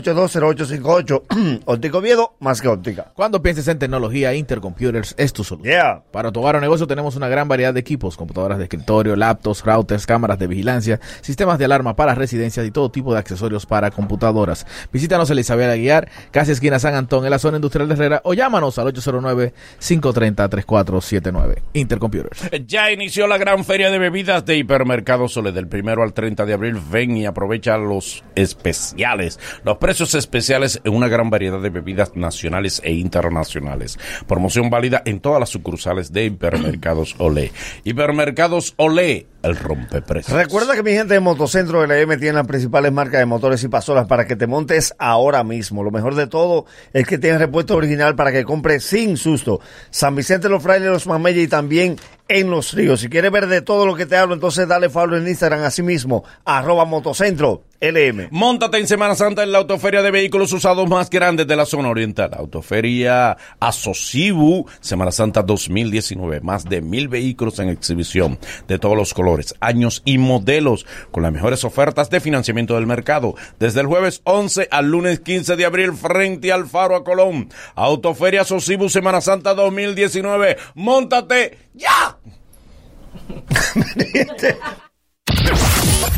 809-682-0858. 0.02 1.62
Óptico 1.64 2.00
Viedo, 2.00 2.35
más 2.40 2.61
que 2.61 2.66
óptica. 2.68 3.12
Cuando 3.14 3.42
pienses 3.42 3.68
en 3.68 3.78
tecnología, 3.78 4.35
Intercomputers 4.35 5.14
es 5.18 5.32
tu 5.32 5.44
solución. 5.44 6.02
Para 6.11 6.32
tu 6.32 6.40
hogar 6.40 6.56
o 6.56 6.61
negocio 6.61 6.87
tenemos 6.87 7.16
una 7.16 7.28
gran 7.28 7.48
variedad 7.48 7.74
de 7.74 7.80
equipos, 7.80 8.16
computadoras 8.16 8.56
de 8.59 8.64
escritorio, 8.64 9.16
laptops, 9.16 9.64
routers, 9.64 10.06
cámaras 10.06 10.38
de 10.38 10.46
vigilancia, 10.46 11.00
sistemas 11.20 11.59
de 11.59 11.64
alarma 11.64 11.96
para 11.96 12.14
residencias 12.14 12.64
y 12.66 12.70
todo 12.70 12.90
tipo 12.90 13.12
de 13.12 13.18
accesorios 13.18 13.66
para 13.66 13.90
computadoras. 13.90 14.66
Visítanos 14.92 15.30
en 15.30 15.38
Isabel 15.38 15.70
Aguiar, 15.70 16.09
casi 16.30 16.52
esquina 16.52 16.78
San 16.78 16.94
Antón, 16.94 17.24
en 17.24 17.30
la 17.30 17.38
zona 17.38 17.56
industrial 17.56 17.88
de 17.88 17.94
Herrera, 17.94 18.20
o 18.24 18.35
llámanos 18.35 18.78
al 18.78 18.92
809-530-3479. 18.94 21.62
Intercomputers. 21.72 22.50
Ya 22.66 22.90
inició 22.90 23.26
la 23.26 23.38
gran 23.38 23.64
feria 23.64 23.90
de 23.90 23.98
bebidas 23.98 24.44
de 24.44 24.59
Hipermercado 24.59 25.28
Sole 25.28 25.52
del 25.52 25.68
primero 25.68 26.02
al 26.02 26.12
30 26.12 26.44
de 26.46 26.52
abril. 26.52 26.80
Ven 26.90 27.16
y 27.16 27.26
aprovecha 27.26 27.76
los 27.76 28.24
especiales, 28.35 29.38
los 29.64 29.76
Precios 29.87 30.16
especiales 30.16 30.81
en 30.83 30.94
una 30.94 31.07
gran 31.07 31.31
variedad 31.31 31.61
de 31.61 31.70
bebidas 31.70 32.16
nacionales 32.16 32.81
e 32.83 32.90
internacionales. 32.94 34.01
Promoción 34.27 34.68
válida 34.68 35.01
en 35.05 35.20
todas 35.20 35.38
las 35.38 35.49
sucursales 35.49 36.12
de 36.12 36.25
Hipermercados 36.25 37.14
Olé. 37.18 37.53
Hipermercados 37.85 38.75
Olé, 38.79 39.29
el 39.44 39.57
rompeprecios. 39.57 40.37
Recuerda 40.37 40.74
que 40.74 40.82
mi 40.82 40.91
gente 40.91 41.14
de 41.14 41.20
Motocentro 41.20 41.87
LM 41.87 42.18
tiene 42.18 42.32
las 42.32 42.49
principales 42.49 42.91
marcas 42.91 43.20
de 43.20 43.26
motores 43.26 43.62
y 43.62 43.68
pasolas 43.68 44.09
para 44.09 44.26
que 44.26 44.34
te 44.34 44.49
montes 44.49 44.93
ahora 44.99 45.45
mismo. 45.45 45.84
Lo 45.84 45.93
mejor 45.93 46.16
de 46.16 46.26
todo 46.26 46.66
es 46.93 47.07
que 47.07 47.16
tienen 47.18 47.39
repuesto 47.39 47.76
original 47.76 48.16
para 48.16 48.32
que 48.32 48.43
compres 48.43 48.82
sin 48.82 49.16
susto. 49.16 49.61
San 49.91 50.16
Vicente, 50.16 50.49
Los 50.49 50.64
Frailes, 50.64 50.89
Los 50.89 51.07
Mameyes 51.07 51.45
y 51.45 51.49
también 51.49 51.97
en 52.29 52.51
Los 52.51 52.72
Ríos. 52.72 53.01
Si 53.01 53.09
quieres 53.09 53.31
ver 53.31 53.47
de 53.47 53.62
todo 53.62 53.87
lo 53.87 53.95
que 53.95 54.07
te 54.07 54.16
hablo, 54.16 54.35
entonces 54.35 54.66
dale 54.68 54.91
follow 54.91 55.16
en 55.16 55.29
Instagram 55.29 55.62
así 55.62 55.83
mismo, 55.83 56.24
arroba 56.45 56.85
Motocentro 56.85 57.64
LM. 57.81 58.29
Móntate 58.31 58.79
en 58.79 58.87
Semana 58.87 59.14
Santa 59.14 59.43
en 59.43 59.53
la 59.53 59.59
autoferia 59.59 60.03
de 60.03 60.11
vehículos 60.11 60.53
usados 60.53 60.89
más 60.89 61.11
grande 61.11 61.45
de 61.45 61.57
la 61.57 61.66
zona 61.66 61.91
oriental. 61.91 62.31
Autoferia 62.35 63.37
Asocibu, 63.61 64.66
Semana 64.81 65.12
Santa 65.12 65.43
2019. 65.43 66.41
Más 66.41 66.64
de 66.64 66.81
mil 66.81 67.09
vehículos 67.09 67.59
en 67.59 67.68
exhibición 67.68 68.39
de 68.66 68.79
todos 68.79 68.97
los 68.97 69.12
colores, 69.12 69.55
años 69.61 70.03
y 70.05 70.18
modelos, 70.18 70.87
con 71.11 71.22
las 71.22 71.33
mejores 71.33 71.64
ofertas 71.64 72.09
de 72.09 72.20
financiamiento 72.20 72.74
del 72.74 72.87
mercado. 72.87 73.35
Desde 73.59 73.81
el 73.81 73.87
jueves 73.87 74.22
11 74.24 74.68
al 74.70 74.91
lunes 74.91 75.20
15 75.20 75.57
de 75.57 75.64
abril, 75.64 75.93
frente 75.93 76.53
al 76.53 76.66
Faro 76.66 76.97
a 76.97 77.05
Colón. 77.05 77.51
Autoferia 77.74 78.43
Asocibu, 78.43 78.89
Semana 78.89 79.20
Santa 79.20 79.55
2019. 79.55 80.57
Móntate 80.74 81.59
ya. 81.74 82.15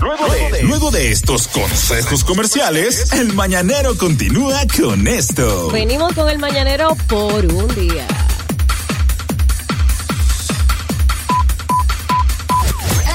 Luego 0.01 0.29
de, 0.29 0.63
luego 0.63 0.91
de 0.91 1.11
estos 1.11 1.49
consejos 1.49 2.23
comerciales, 2.25 3.13
el 3.13 3.33
mañanero 3.33 3.97
continúa 3.97 4.61
con 4.81 5.07
esto. 5.09 5.71
Venimos 5.71 6.13
con 6.15 6.29
el 6.29 6.39
mañanero 6.39 6.97
por 7.09 7.45
un 7.47 7.75
día. 7.75 8.07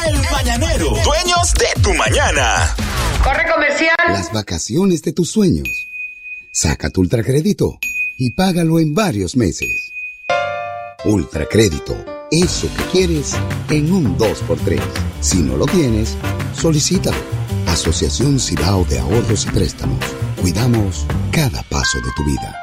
El 0.08 0.22
mañanero, 0.32 0.90
dueños 1.04 1.54
de 1.54 1.82
tu 1.82 1.94
mañana. 1.94 2.76
Corre 3.24 3.50
comercial. 3.50 3.96
Las 4.10 4.34
vacaciones 4.34 5.02
de 5.02 5.14
tus 5.14 5.32
sueños. 5.32 5.88
Saca 6.52 6.90
tu 6.90 7.02
ultracrédito 7.02 7.80
y 8.18 8.32
págalo 8.32 8.80
en 8.80 8.94
varios 8.94 9.36
meses. 9.36 9.94
Ultracrédito, 11.06 11.96
eso 12.42 12.68
que 12.76 12.84
quieres 12.92 13.34
en 13.70 13.94
un 13.94 14.18
2x3. 14.18 14.80
Si 15.22 15.40
no 15.40 15.58
lo 15.58 15.66
tienes, 15.66 16.16
solicítalo. 16.54 17.18
Asociación 17.68 18.40
Cibao 18.40 18.86
de 18.86 19.00
Ahorros 19.00 19.46
y 19.46 19.50
Préstamos. 19.52 20.00
Cuidamos 20.42 21.06
cada 21.32 21.62
paso 21.64 22.00
de 22.02 22.12
tu 22.16 22.24
vida. 22.26 22.56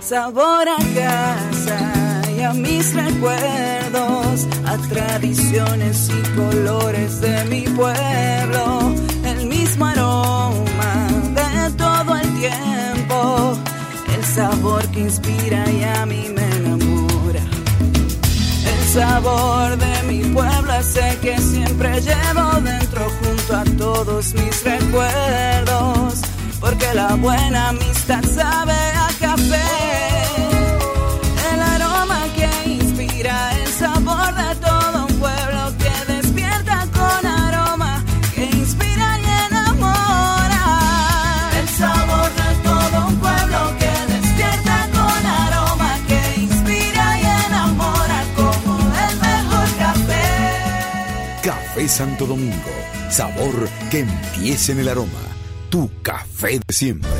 Sabor 0.00 0.68
a 0.68 0.76
casa 0.94 2.22
y 2.36 2.42
a 2.42 2.52
mis 2.52 2.94
recuerdos, 2.94 4.46
a 4.66 4.76
tradiciones 4.88 6.10
y 6.10 6.36
colores 6.36 7.20
de 7.20 7.44
mi 7.46 7.62
pueblo, 7.62 8.94
el 9.24 9.46
mismo 9.46 9.86
aroma 9.86 11.08
de 11.34 11.70
todo 11.76 12.16
el 12.16 12.34
tiempo, 12.38 13.58
el 14.14 14.24
sabor 14.24 14.86
que 14.88 15.00
inspira 15.00 15.70
y 15.70 15.82
a 15.84 16.04
mí 16.04 16.26
me 16.34 16.42
enamora. 16.42 16.43
El 16.43 16.43
sabor 18.94 19.76
de 19.76 20.02
mi 20.04 20.22
pueblo 20.32 20.72
es 20.74 20.96
el 20.96 21.18
que 21.18 21.36
siempre 21.38 22.00
llevo 22.00 22.60
dentro 22.60 23.10
junto 23.20 23.56
a 23.56 23.64
todos 23.76 24.32
mis 24.34 24.62
recuerdos, 24.62 26.20
porque 26.60 26.94
la 26.94 27.14
buena 27.16 27.70
amistad 27.70 28.22
sabe 28.22 28.72
a 28.72 29.08
café. 29.18 30.33
Café. 51.84 51.88
Santo 51.88 52.26
Domingo. 52.26 52.54
Sabor 53.10 53.68
que 53.90 54.00
empiece 54.00 54.72
en 54.72 54.80
el 54.80 54.88
aroma. 54.88 55.10
Tu 55.70 55.90
café 56.02 56.58
de 56.58 56.72
siempre. 56.72 57.10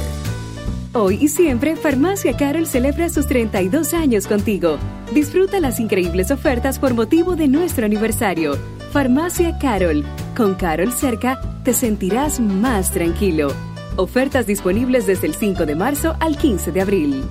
Hoy 0.93 1.19
y 1.21 1.29
siempre, 1.29 1.77
Farmacia 1.77 2.37
Carol 2.37 2.67
celebra 2.67 3.09
sus 3.09 3.27
32 3.27 3.95
años 3.95 4.27
contigo. 4.27 4.79
Disfruta 5.13 5.59
las 5.61 5.81
increíbles 5.81 6.31
ofertas 6.31 6.79
por 6.79 6.95
motivo 6.95 7.35
de 7.37 7.49
nuestro 7.49 7.85
aniversario. 7.85 8.57
Farmacia 8.93 9.59
Carol. 9.59 10.05
Con 10.37 10.55
Carol 10.55 10.93
cerca, 10.93 11.41
te 11.65 11.73
sentirás 11.73 12.39
más 12.39 12.93
tranquilo. 12.93 13.53
Ofertas 13.97 14.47
disponibles 14.47 15.07
desde 15.07 15.27
el 15.27 15.35
5 15.35 15.67
de 15.67 15.75
marzo 15.75 16.17
al 16.21 16.37
15 16.37 16.73
de 16.73 16.81
abril. 16.81 17.25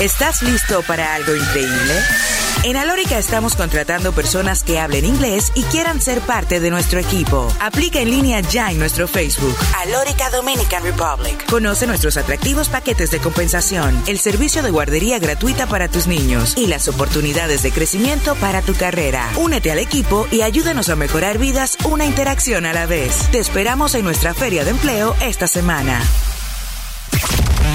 ¿Estás 0.00 0.42
listo 0.42 0.82
para 0.86 1.14
algo 1.14 1.34
increíble? 1.34 2.39
En 2.62 2.76
Alórica 2.76 3.16
estamos 3.16 3.56
contratando 3.56 4.12
personas 4.12 4.62
que 4.62 4.78
hablen 4.78 5.06
inglés 5.06 5.50
y 5.54 5.62
quieran 5.62 5.98
ser 5.98 6.20
parte 6.20 6.60
de 6.60 6.70
nuestro 6.70 7.00
equipo. 7.00 7.50
Aplica 7.58 8.00
en 8.00 8.10
línea 8.10 8.40
ya 8.40 8.70
en 8.70 8.78
nuestro 8.78 9.08
Facebook. 9.08 9.56
Alórica 9.78 10.28
Dominican 10.28 10.82
Republic. 10.82 11.46
Conoce 11.48 11.86
nuestros 11.86 12.18
atractivos 12.18 12.68
paquetes 12.68 13.10
de 13.10 13.18
compensación, 13.18 14.02
el 14.06 14.18
servicio 14.18 14.62
de 14.62 14.70
guardería 14.70 15.18
gratuita 15.18 15.66
para 15.68 15.88
tus 15.88 16.06
niños 16.06 16.54
y 16.54 16.66
las 16.66 16.86
oportunidades 16.86 17.62
de 17.62 17.72
crecimiento 17.72 18.34
para 18.34 18.60
tu 18.60 18.74
carrera. 18.74 19.26
Únete 19.38 19.72
al 19.72 19.78
equipo 19.78 20.28
y 20.30 20.42
ayúdanos 20.42 20.90
a 20.90 20.96
mejorar 20.96 21.38
vidas 21.38 21.78
una 21.86 22.04
interacción 22.04 22.66
a 22.66 22.74
la 22.74 22.84
vez. 22.84 23.30
Te 23.32 23.38
esperamos 23.38 23.94
en 23.94 24.04
nuestra 24.04 24.34
feria 24.34 24.64
de 24.64 24.72
empleo 24.72 25.16
esta 25.22 25.46
semana. 25.46 26.02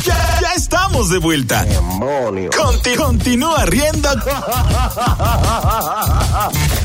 Ya, 0.06 0.40
ya 0.42 0.54
estamos 0.56 1.10
de 1.10 1.18
vuelta. 1.18 1.66
Conti- 2.56 2.96
continúa 2.96 3.66
riendo 3.66 4.10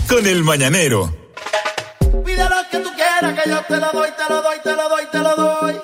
con 0.08 0.26
el 0.26 0.42
mañanero. 0.42 1.12
Pide 2.24 2.44
lo 2.44 2.56
que 2.70 2.78
tú 2.78 2.90
quieras, 2.94 3.42
que 3.42 3.50
yo 3.50 3.60
te 3.68 3.76
lo 3.76 3.90
doy, 3.92 4.08
te 4.16 4.32
lo 4.32 4.42
doy, 4.42 4.58
te 4.62 4.76
lo 4.76 4.88
doy, 4.88 5.06
te 5.12 5.18
lo 5.18 5.36
doy. 5.36 5.80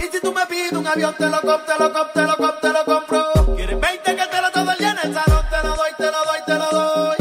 Y 0.00 0.12
si 0.12 0.20
tú 0.20 0.32
me 0.32 0.46
pides 0.46 0.72
un 0.72 0.86
avión, 0.86 1.14
te 1.18 1.26
lo 1.28 1.40
compro, 1.40 1.58
te 1.66 1.82
lo 1.82 1.92
compro, 1.92 2.12
te 2.14 2.22
lo 2.22 2.36
compro, 2.36 2.58
te 2.60 2.68
lo 2.72 2.84
compro. 2.84 3.56
Quieres 3.56 3.80
20 3.80 4.16
que 4.16 4.26
te 4.26 4.40
lo 4.42 4.50
todo 4.52 4.70
el 4.72 4.78
día 4.78 4.90
en 4.90 4.98
el 5.08 5.14
salón, 5.14 5.44
te 5.50 5.56
lo 5.66 5.76
doy, 5.76 5.90
te 5.96 6.04
lo 6.04 6.24
doy, 6.24 6.40
te 6.46 6.54
lo 6.54 6.70
doy. 6.70 7.16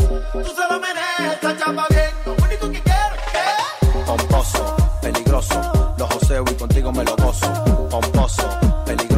Tú 0.45 0.49
se 0.55 0.73
lo 0.73 0.79
meneas, 0.79 1.33
esta 1.33 1.57
chapa 1.57 1.85
bien, 1.89 2.09
lo 2.25 2.33
único 2.45 2.71
que 2.71 2.81
quiero 2.81 3.15
es 3.15 3.31
que... 3.31 4.05
Pomposo, 4.05 4.75
peligroso, 5.01 5.95
los 5.97 6.13
joseo 6.13 6.43
y 6.51 6.53
contigo 6.55 6.91
me 6.91 7.03
lo 7.03 7.15
gozo. 7.17 7.87
Pomposo, 7.89 8.49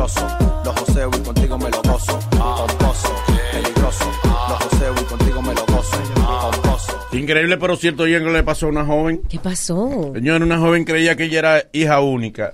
peligroso, 0.08 0.62
los 0.64 0.76
joseo 0.80 1.10
y 1.14 1.20
contigo 1.20 1.58
me 1.58 1.70
lo 1.70 1.82
gozo. 1.82 2.20
Pomposo, 2.32 3.16
peligroso, 3.51 4.05
los 4.49 4.64
joseo 4.64 4.93
y 4.99 5.03
contigo 5.05 5.41
me 5.41 5.53
lo 5.53 5.66
gozo. 5.66 5.97
Pomposo. 6.16 6.99
Increíble, 7.12 7.58
pero 7.58 7.76
cierto, 7.76 8.08
y 8.08 8.18
le 8.20 8.43
pasó 8.43 8.68
a 8.68 8.70
una 8.70 8.86
joven. 8.86 9.22
¿Qué 9.30 9.39
pasó? 9.39 10.12
Señor, 10.14 10.41
una 10.43 10.58
joven 10.60 10.84
creía 10.86 11.16
que 11.16 11.26
ella 11.26 11.39
era 11.39 11.64
hija 11.74 11.99
única 11.99 12.53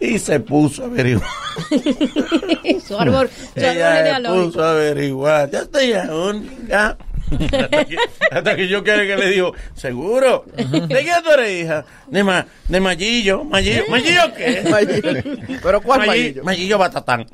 y 0.00 0.18
se 0.18 0.40
puso 0.40 0.82
a 0.84 0.86
averiguar. 0.86 1.28
su 1.70 1.72
árbol, 1.72 2.82
su 2.84 2.96
árbol 2.98 3.30
Ella 3.54 3.92
se 3.92 3.96
genealógico. 3.98 4.46
puso 4.46 4.64
a 4.64 4.70
averiguar. 4.72 5.50
Ya 5.50 5.58
estoy 5.60 5.84
hija 5.90 6.14
única. 6.14 6.98
Hasta, 7.32 7.84
que, 7.84 7.96
hasta 8.30 8.56
que 8.56 8.68
yo 8.68 8.82
quiero 8.84 9.00
que 9.02 9.16
le 9.16 9.30
digo, 9.30 9.54
¿seguro? 9.74 10.44
¿De 10.56 10.88
qué 10.88 11.12
tú 11.24 11.30
eres 11.30 11.64
hija? 11.64 11.84
De, 12.06 12.22
ma, 12.22 12.46
de 12.68 12.80
Mayillo. 12.80 13.44
¿Mayillo? 13.44 13.84
¿Mayillo 13.88 14.34
qué? 14.36 14.62
¿Pero 15.62 15.80
cuál 15.82 16.00
Mayi- 16.02 16.06
Mayillo? 16.06 16.44
Mayillo 16.44 16.78
Batatán. 16.78 17.26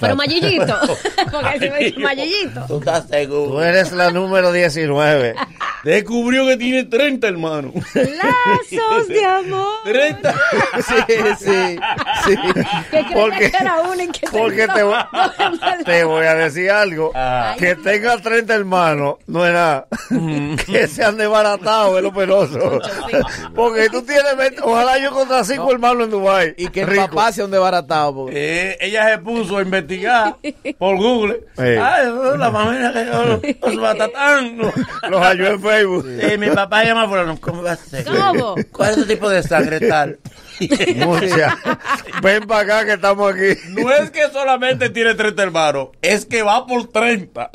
Pero 0.00 0.16
Mayillito. 0.16 0.78
Porque 1.30 1.58
si 1.60 1.70
me 1.70 1.78
dice 1.78 2.00
Mayillito. 2.00 2.64
¿Tú 2.66 2.78
estás 2.78 3.08
seguro? 3.08 3.50
Tú 3.52 3.60
eres 3.60 3.92
la 3.92 4.10
número 4.10 4.52
19. 4.52 5.34
Descubrió 5.84 6.46
que 6.46 6.56
tiene 6.58 6.84
30 6.84 7.26
hermanos. 7.28 7.72
Lazos 7.94 9.08
de 9.08 9.24
amor. 9.24 9.66
30. 9.84 10.34
Sí, 10.76 10.94
sí, 11.38 11.78
sí. 12.26 12.36
Que 12.90 13.04
Porque, 13.14 13.50
que 13.50 13.56
era 13.56 13.80
una 13.80 14.04
y 14.04 14.08
que 14.08 14.26
porque 14.30 14.68
te, 14.68 14.82
voy, 14.82 14.96
te 15.86 16.04
voy 16.04 16.26
a 16.26 16.34
decir 16.34 16.70
algo. 16.70 17.12
que 17.58 17.76
tenga 17.76 18.18
30 18.18 18.54
hermanos 18.54 19.14
no 19.30 19.46
es 19.46 19.52
nada. 19.52 19.86
que 20.66 20.86
se 20.88 21.04
han 21.04 21.16
desbaratado 21.16 21.96
es 21.98 22.02
lo 22.04 22.12
penoso. 22.12 22.80
porque 23.54 23.88
tú 23.90 24.02
tienes 24.02 24.36
20, 24.36 24.62
ojalá 24.62 24.98
yo 24.98 25.10
contra 25.12 25.44
5 25.44 25.70
hermanos 25.72 26.04
en 26.04 26.10
Dubai 26.10 26.54
Y 26.56 26.68
que 26.68 26.82
el 26.82 26.96
papá 26.96 27.32
sea 27.32 27.44
un 27.44 27.50
desbaratado. 27.50 28.14
porque- 28.14 28.70
Eh, 28.70 28.78
ella 28.80 29.08
se 29.10 29.18
puso 29.18 29.58
a 29.58 29.62
investigar 29.62 30.36
por 30.78 30.96
Google. 30.96 31.40
Ay, 31.56 32.06
la 32.38 32.50
familia 32.50 32.92
que 32.92 33.06
yo, 33.06 33.24
los, 33.24 33.40
los 33.74 33.80
batatán. 33.82 34.56
Los 34.56 35.20
halló 35.22 35.46
en 35.46 35.62
Facebook. 35.62 36.06
Sí, 36.20 36.38
mi 36.38 36.50
papá 36.50 36.84
llama 36.84 37.08
por 37.08 37.40
¿Cómo 37.40 37.62
va 37.62 37.72
a 37.72 37.76
ser? 37.76 38.04
¿Cómo? 38.04 38.54
¿Cuál 38.72 38.90
es 38.90 38.96
tu 38.96 39.06
tipo 39.06 39.28
de 39.28 39.42
sangre 39.42 39.80
tal? 39.80 40.18
Mucha. 40.96 41.58
Ven 42.22 42.46
para 42.46 42.60
acá 42.60 42.84
que 42.84 42.92
estamos 42.94 43.32
aquí. 43.32 43.60
No 43.70 43.90
es 43.92 44.10
que 44.10 44.28
solamente 44.30 44.90
tiene 44.90 45.14
30 45.14 45.42
hermanos, 45.42 45.88
es 46.02 46.24
que 46.26 46.42
va 46.42 46.66
por 46.66 46.88
30. 46.88 47.50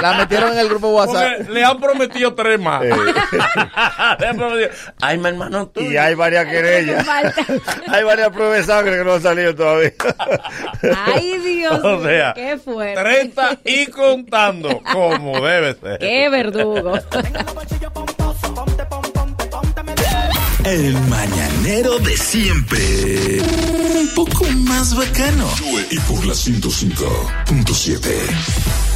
La 0.00 0.14
metieron 0.14 0.52
en 0.52 0.58
el 0.58 0.68
grupo 0.68 0.88
WhatsApp. 0.88 1.36
Porque 1.38 1.52
le 1.52 1.64
han 1.64 1.80
prometido 1.80 2.34
tres 2.34 2.60
más. 2.60 2.82
le 4.18 4.26
han 4.26 4.36
prometido. 4.36 4.70
Ay, 5.00 5.18
mi 5.18 5.28
hermano 5.28 5.68
tú. 5.68 5.80
Y 5.80 5.96
hay 5.96 6.14
varias 6.14 6.46
querellas. 6.46 7.06
hay 7.88 8.04
varias 8.04 8.30
pruebas 8.30 8.58
de 8.58 8.64
sangre 8.64 8.98
que 8.98 9.04
no 9.04 9.14
han 9.14 9.22
salido 9.22 9.54
todavía. 9.54 9.92
Ay, 11.06 11.38
Dios 11.38 11.80
O 11.82 12.02
sea, 12.02 12.32
qué 12.34 12.58
fuerte. 12.58 13.00
30 13.00 13.58
y 13.64 13.86
contando, 13.86 14.80
como 14.92 15.40
debe 15.40 15.74
ser. 15.74 15.98
Qué 15.98 16.28
verdugo. 16.28 16.98
El 20.64 20.94
mañanero 21.08 21.98
de 21.98 22.16
siempre. 22.16 23.42
Un 23.42 24.08
poco 24.14 24.44
más 24.64 24.94
bacano. 24.94 25.48
Y 25.90 25.98
por 26.00 26.24
la 26.24 26.34
105.7. 26.34 28.91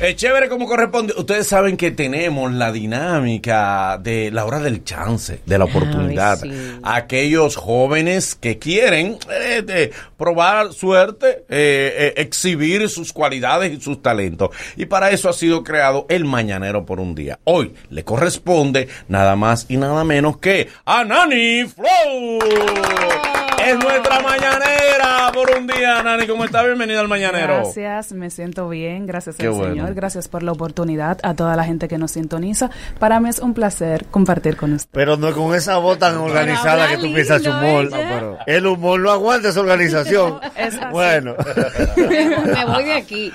Es 0.00 0.14
chévere 0.14 0.48
como 0.48 0.66
corresponde. 0.66 1.12
Ustedes 1.16 1.48
saben 1.48 1.76
que 1.76 1.90
tenemos 1.90 2.52
la 2.52 2.70
dinámica 2.70 3.98
de 4.00 4.30
la 4.30 4.44
hora 4.44 4.60
del 4.60 4.84
chance, 4.84 5.40
de 5.44 5.58
la 5.58 5.64
oportunidad. 5.64 6.38
Aquellos 6.84 7.56
jóvenes 7.56 8.36
que 8.36 8.60
quieren 8.60 9.18
eh, 9.28 9.62
de 9.62 9.90
probar 10.16 10.72
suerte, 10.72 11.44
eh, 11.48 11.94
eh, 11.98 12.14
exhibir 12.16 12.88
sus 12.88 13.12
cualidades 13.12 13.72
y 13.72 13.80
sus 13.80 14.00
talentos. 14.00 14.50
Y 14.76 14.86
para 14.86 15.10
eso 15.10 15.28
ha 15.28 15.32
sido 15.32 15.64
creado 15.64 16.06
el 16.08 16.24
Mañanero 16.24 16.86
por 16.86 17.00
un 17.00 17.16
día. 17.16 17.40
Hoy 17.42 17.74
le 17.90 18.04
corresponde 18.04 18.88
nada 19.08 19.34
más 19.34 19.66
y 19.68 19.78
nada 19.78 20.04
menos 20.04 20.38
que 20.38 20.68
a 20.84 21.02
Nani 21.02 21.64
Flow. 21.64 23.27
Es 23.64 23.78
nuestra 23.78 24.20
mañanera 24.20 25.30
por 25.34 25.50
un 25.50 25.66
día, 25.66 26.02
Nani. 26.02 26.26
¿Cómo 26.26 26.44
está? 26.44 26.62
Bienvenida 26.64 27.00
al 27.00 27.08
Mañanero. 27.08 27.54
Gracias, 27.56 28.12
me 28.12 28.30
siento 28.30 28.68
bien, 28.68 29.06
gracias 29.06 29.36
Qué 29.36 29.46
al 29.46 29.52
bueno. 29.52 29.74
Señor, 29.74 29.94
gracias 29.94 30.28
por 30.28 30.42
la 30.42 30.52
oportunidad, 30.52 31.18
a 31.22 31.34
toda 31.34 31.54
la 31.56 31.64
gente 31.64 31.88
que 31.88 31.98
nos 31.98 32.12
sintoniza. 32.12 32.70
Para 32.98 33.20
mí 33.20 33.28
es 33.28 33.40
un 33.40 33.54
placer 33.54 34.06
compartir 34.06 34.56
con 34.56 34.72
ustedes. 34.72 34.90
Pero 34.92 35.16
no 35.16 35.32
con 35.32 35.54
esa 35.54 35.76
voz 35.78 35.98
tan 35.98 36.16
organizada 36.16 36.88
que 36.88 36.96
tú 36.96 37.12
piensas 37.12 37.44
humor. 37.46 37.84
No, 37.84 37.96
pero 37.96 38.38
el 38.46 38.66
humor 38.66 39.00
no 39.00 39.10
aguanta 39.10 39.48
esa 39.48 39.60
organización. 39.60 40.40
Es 40.58 40.74
así. 40.76 40.86
bueno. 40.90 41.34
Me 41.96 42.64
voy 42.66 42.84
de 42.84 42.92
aquí. 42.94 43.32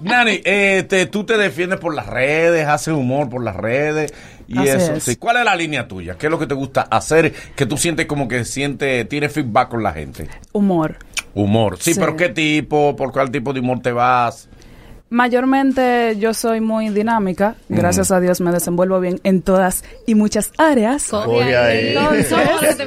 Nani, 0.00 0.40
eh, 0.44 0.84
te- 0.88 1.06
tú 1.06 1.24
te 1.24 1.36
defiendes 1.36 1.78
por 1.78 1.94
las 1.94 2.06
redes, 2.06 2.66
haces 2.66 2.94
humor 2.94 3.28
por 3.28 3.42
las 3.44 3.54
redes 3.56 4.12
y 4.46 4.58
Así 4.58 4.68
eso. 4.68 4.92
es. 4.94 5.02
Sí. 5.04 5.16
¿Cuál 5.16 5.36
es 5.38 5.44
la 5.44 5.54
línea 5.56 5.86
tuya? 5.86 6.16
¿Qué 6.18 6.26
es 6.26 6.30
lo 6.30 6.38
que 6.38 6.46
te 6.46 6.54
gusta 6.54 6.82
hacer? 6.82 7.32
Que 7.54 7.66
tú 7.66 7.76
sientes 7.76 8.06
como 8.06 8.28
que 8.28 8.44
siente, 8.44 9.04
tiene 9.04 9.28
feedback 9.28 9.68
con 9.68 9.82
la 9.82 9.92
gente. 9.92 10.28
Humor. 10.52 10.96
Humor. 11.34 11.76
Sí, 11.80 11.94
Sí. 11.94 12.00
pero 12.00 12.16
¿qué 12.16 12.30
tipo? 12.30 12.96
¿Por 12.96 13.12
cuál 13.12 13.30
tipo 13.30 13.52
de 13.52 13.60
humor 13.60 13.80
te 13.80 13.92
vas? 13.92 14.48
Mayormente 15.10 16.16
yo 16.18 16.34
soy 16.34 16.60
muy 16.60 16.90
dinámica, 16.90 17.54
gracias 17.70 18.10
a 18.10 18.20
Dios 18.20 18.42
me 18.42 18.52
desenvuelvo 18.52 19.00
bien 19.00 19.20
en 19.24 19.40
todas 19.40 19.82
y 20.06 20.14
muchas 20.14 20.52
áreas. 20.58 21.12
Ahí. 21.14 21.94
Entonces, 21.96 22.78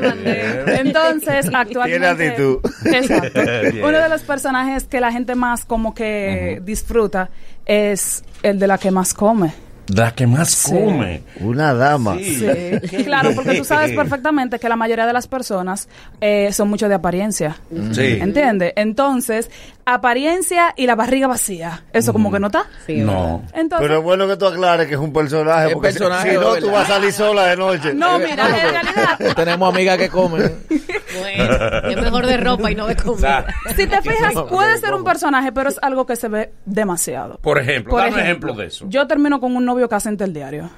entonces 0.68 1.50
actualmente... 1.54 2.00
Tiene 2.00 2.08
actitud. 2.08 2.60
Exacto. 2.86 3.40
Uno 3.88 3.98
de 4.00 4.10
los 4.10 4.22
personajes 4.22 4.84
que 4.84 5.00
la 5.00 5.12
gente 5.12 5.34
más 5.36 5.66
como 5.66 5.96
que 5.96 6.62
disfruta 6.64 7.30
es 7.66 8.24
el 8.44 8.60
de 8.60 8.68
la 8.68 8.78
que 8.78 8.92
más 8.92 9.14
come. 9.16 9.54
La 9.88 10.14
que 10.14 10.26
más 10.28 10.50
Sí. 10.52 10.72
come. 10.72 11.24
Una 11.42 11.74
dama. 11.74 12.16
Sí, 12.18 13.04
claro, 13.04 13.32
porque 13.36 13.56
tú 13.56 13.66
sabes 13.66 13.92
perfectamente 13.96 14.58
que 14.60 14.70
la 14.70 14.76
mayoría 14.78 15.06
de 15.06 15.12
las 15.14 15.28
personas 15.28 15.90
eh, 16.22 16.54
son 16.54 16.70
mucho 16.70 16.88
de 16.88 16.96
apariencia. 16.96 17.58
Sí. 17.92 18.18
¿Entiendes? 18.22 18.74
Entonces, 18.78 19.50
apariencia 19.86 20.74
y 20.78 20.86
la 20.86 20.96
barriga 20.96 21.28
vacía. 21.28 21.84
¿Eso 21.94 22.14
como 22.14 22.32
que 22.32 22.40
no 22.40 22.48
está? 22.48 22.66
No. 22.88 23.44
Entonces, 23.54 23.80
Pero 23.88 23.98
es 24.00 24.04
bueno 24.04 24.28
que 24.28 24.38
tú 24.38 24.46
aclares 24.46 24.88
que 24.88 24.94
es 24.94 25.00
un 25.00 25.14
personaje. 25.14 25.68
Es 25.70 25.74
porque 25.74 25.92
si- 25.92 26.00
personaje, 26.00 26.30
si 26.32 26.36
no, 26.36 26.52
¿verdad? 26.52 26.60
tú 26.60 26.72
vas 26.72 26.90
a 26.90 26.94
salir 26.94 27.14
sola 27.14 27.46
de 27.48 27.58
noche. 27.58 27.94
no, 27.94 28.18
mira, 28.20 28.48
en 28.48 28.72
realidad, 28.74 29.18
Tenemos 29.36 29.74
amigas 29.74 29.98
que 29.98 30.10
comen. 30.10 30.60
Bueno, 31.20 31.90
es 31.90 32.02
mejor 32.02 32.26
de 32.26 32.38
ropa 32.38 32.72
y 32.72 32.76
no 32.76 32.88
de 32.88 32.96
comida. 32.96 33.46
si 33.76 33.86
te 33.86 34.02
fijas, 34.02 34.34
puede 34.50 34.78
ser 34.78 34.94
un 34.94 35.04
personaje, 35.04 35.52
pero 35.52 35.68
es 35.68 35.78
algo 35.82 36.06
que 36.06 36.16
se 36.16 36.30
ve 36.30 36.54
demasiado. 36.66 37.38
Por 37.42 37.60
ejemplo, 37.60 37.92
Por 37.92 38.00
dame 38.00 38.14
un 38.14 38.20
ejemplo, 38.22 38.50
ejemplo 38.52 38.62
de 38.62 38.68
eso. 38.70 38.86
Yo 38.88 39.06
termino 39.08 39.42
con 39.42 39.54
un 39.58 39.66
novio 39.66 39.90
que 39.90 39.96
asente 39.96 40.24
el 40.24 40.34
diario. 40.34 40.70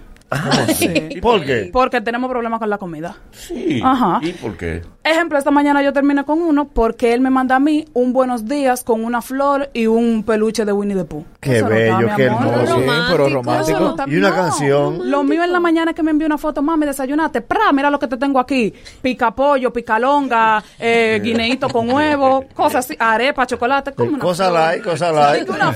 Sí. 0.74 1.20
¿Por 1.22 1.46
qué? 1.46 1.70
Porque 1.72 2.02
tenemos 2.02 2.30
problemas 2.30 2.60
con 2.60 2.70
la 2.70 2.78
comida. 2.78 3.18
Sí. 3.32 3.82
Ajá. 3.84 4.20
¿Y 4.22 4.32
por 4.34 4.58
qué? 4.58 4.82
Ejemplo, 5.04 5.38
esta 5.38 5.52
mañana 5.52 5.82
yo 5.84 5.94
terminé 5.94 6.24
con 6.24 6.42
uno 6.42 6.68
porque 6.68 7.14
él 7.14 7.22
me 7.22 7.30
manda 7.30 7.56
a 7.56 7.60
mí 7.60 7.86
un 7.94 8.14
buenos 8.14 8.46
días 8.46 8.84
con 8.84 9.04
una 9.04 9.22
flor 9.22 9.70
y 9.74 9.88
un 9.88 10.24
peluche 10.24 10.66
de 10.66 10.74
Winnie 10.74 10.96
the 10.96 11.06
Pooh. 11.06 11.26
Qué 11.44 11.58
Eso 11.58 11.66
no 11.66 11.76
bello, 11.76 12.00
está, 12.00 12.10
mi 12.12 12.16
qué 12.16 12.28
amor. 12.30 12.44
hermoso. 12.54 12.76
Sí, 12.80 12.86
pero 13.12 13.30
no 13.30 13.36
romántico. 13.36 13.90
está- 13.92 14.06
Y 14.08 14.16
una 14.18 14.30
no. 14.30 14.36
canción. 14.36 15.12
Lo 15.12 15.24
mío 15.24 15.44
en 15.44 15.52
la 15.54 15.60
mañana 15.60 15.92
es 15.92 15.96
que 15.96 16.04
me 16.04 16.12
envió 16.12 16.26
una 16.28 16.38
foto, 16.38 16.62
mami, 16.62 16.86
desayunaste. 16.86 17.42
¡Pra! 17.42 17.72
Mira 17.74 17.90
lo 17.90 18.00
que 18.00 18.08
te 18.08 18.18
tengo 18.18 18.40
aquí. 18.40 18.74
Pica 19.02 19.32
pollo, 19.32 19.72
pica 19.74 20.00
longa, 20.00 20.64
eh, 20.80 21.20
guineíto 21.24 21.68
con 21.70 21.90
huevo, 21.90 22.46
cosas 22.56 22.86
así, 22.86 22.96
arepa, 23.00 23.46
chocolate. 23.46 23.92
Como 23.94 24.12
una 24.12 24.20
Cosa 24.20 24.50
light, 24.50 24.84
cosa 24.84 25.12
light. 25.12 25.42
Digo, 25.42 25.54
Una 25.54 25.70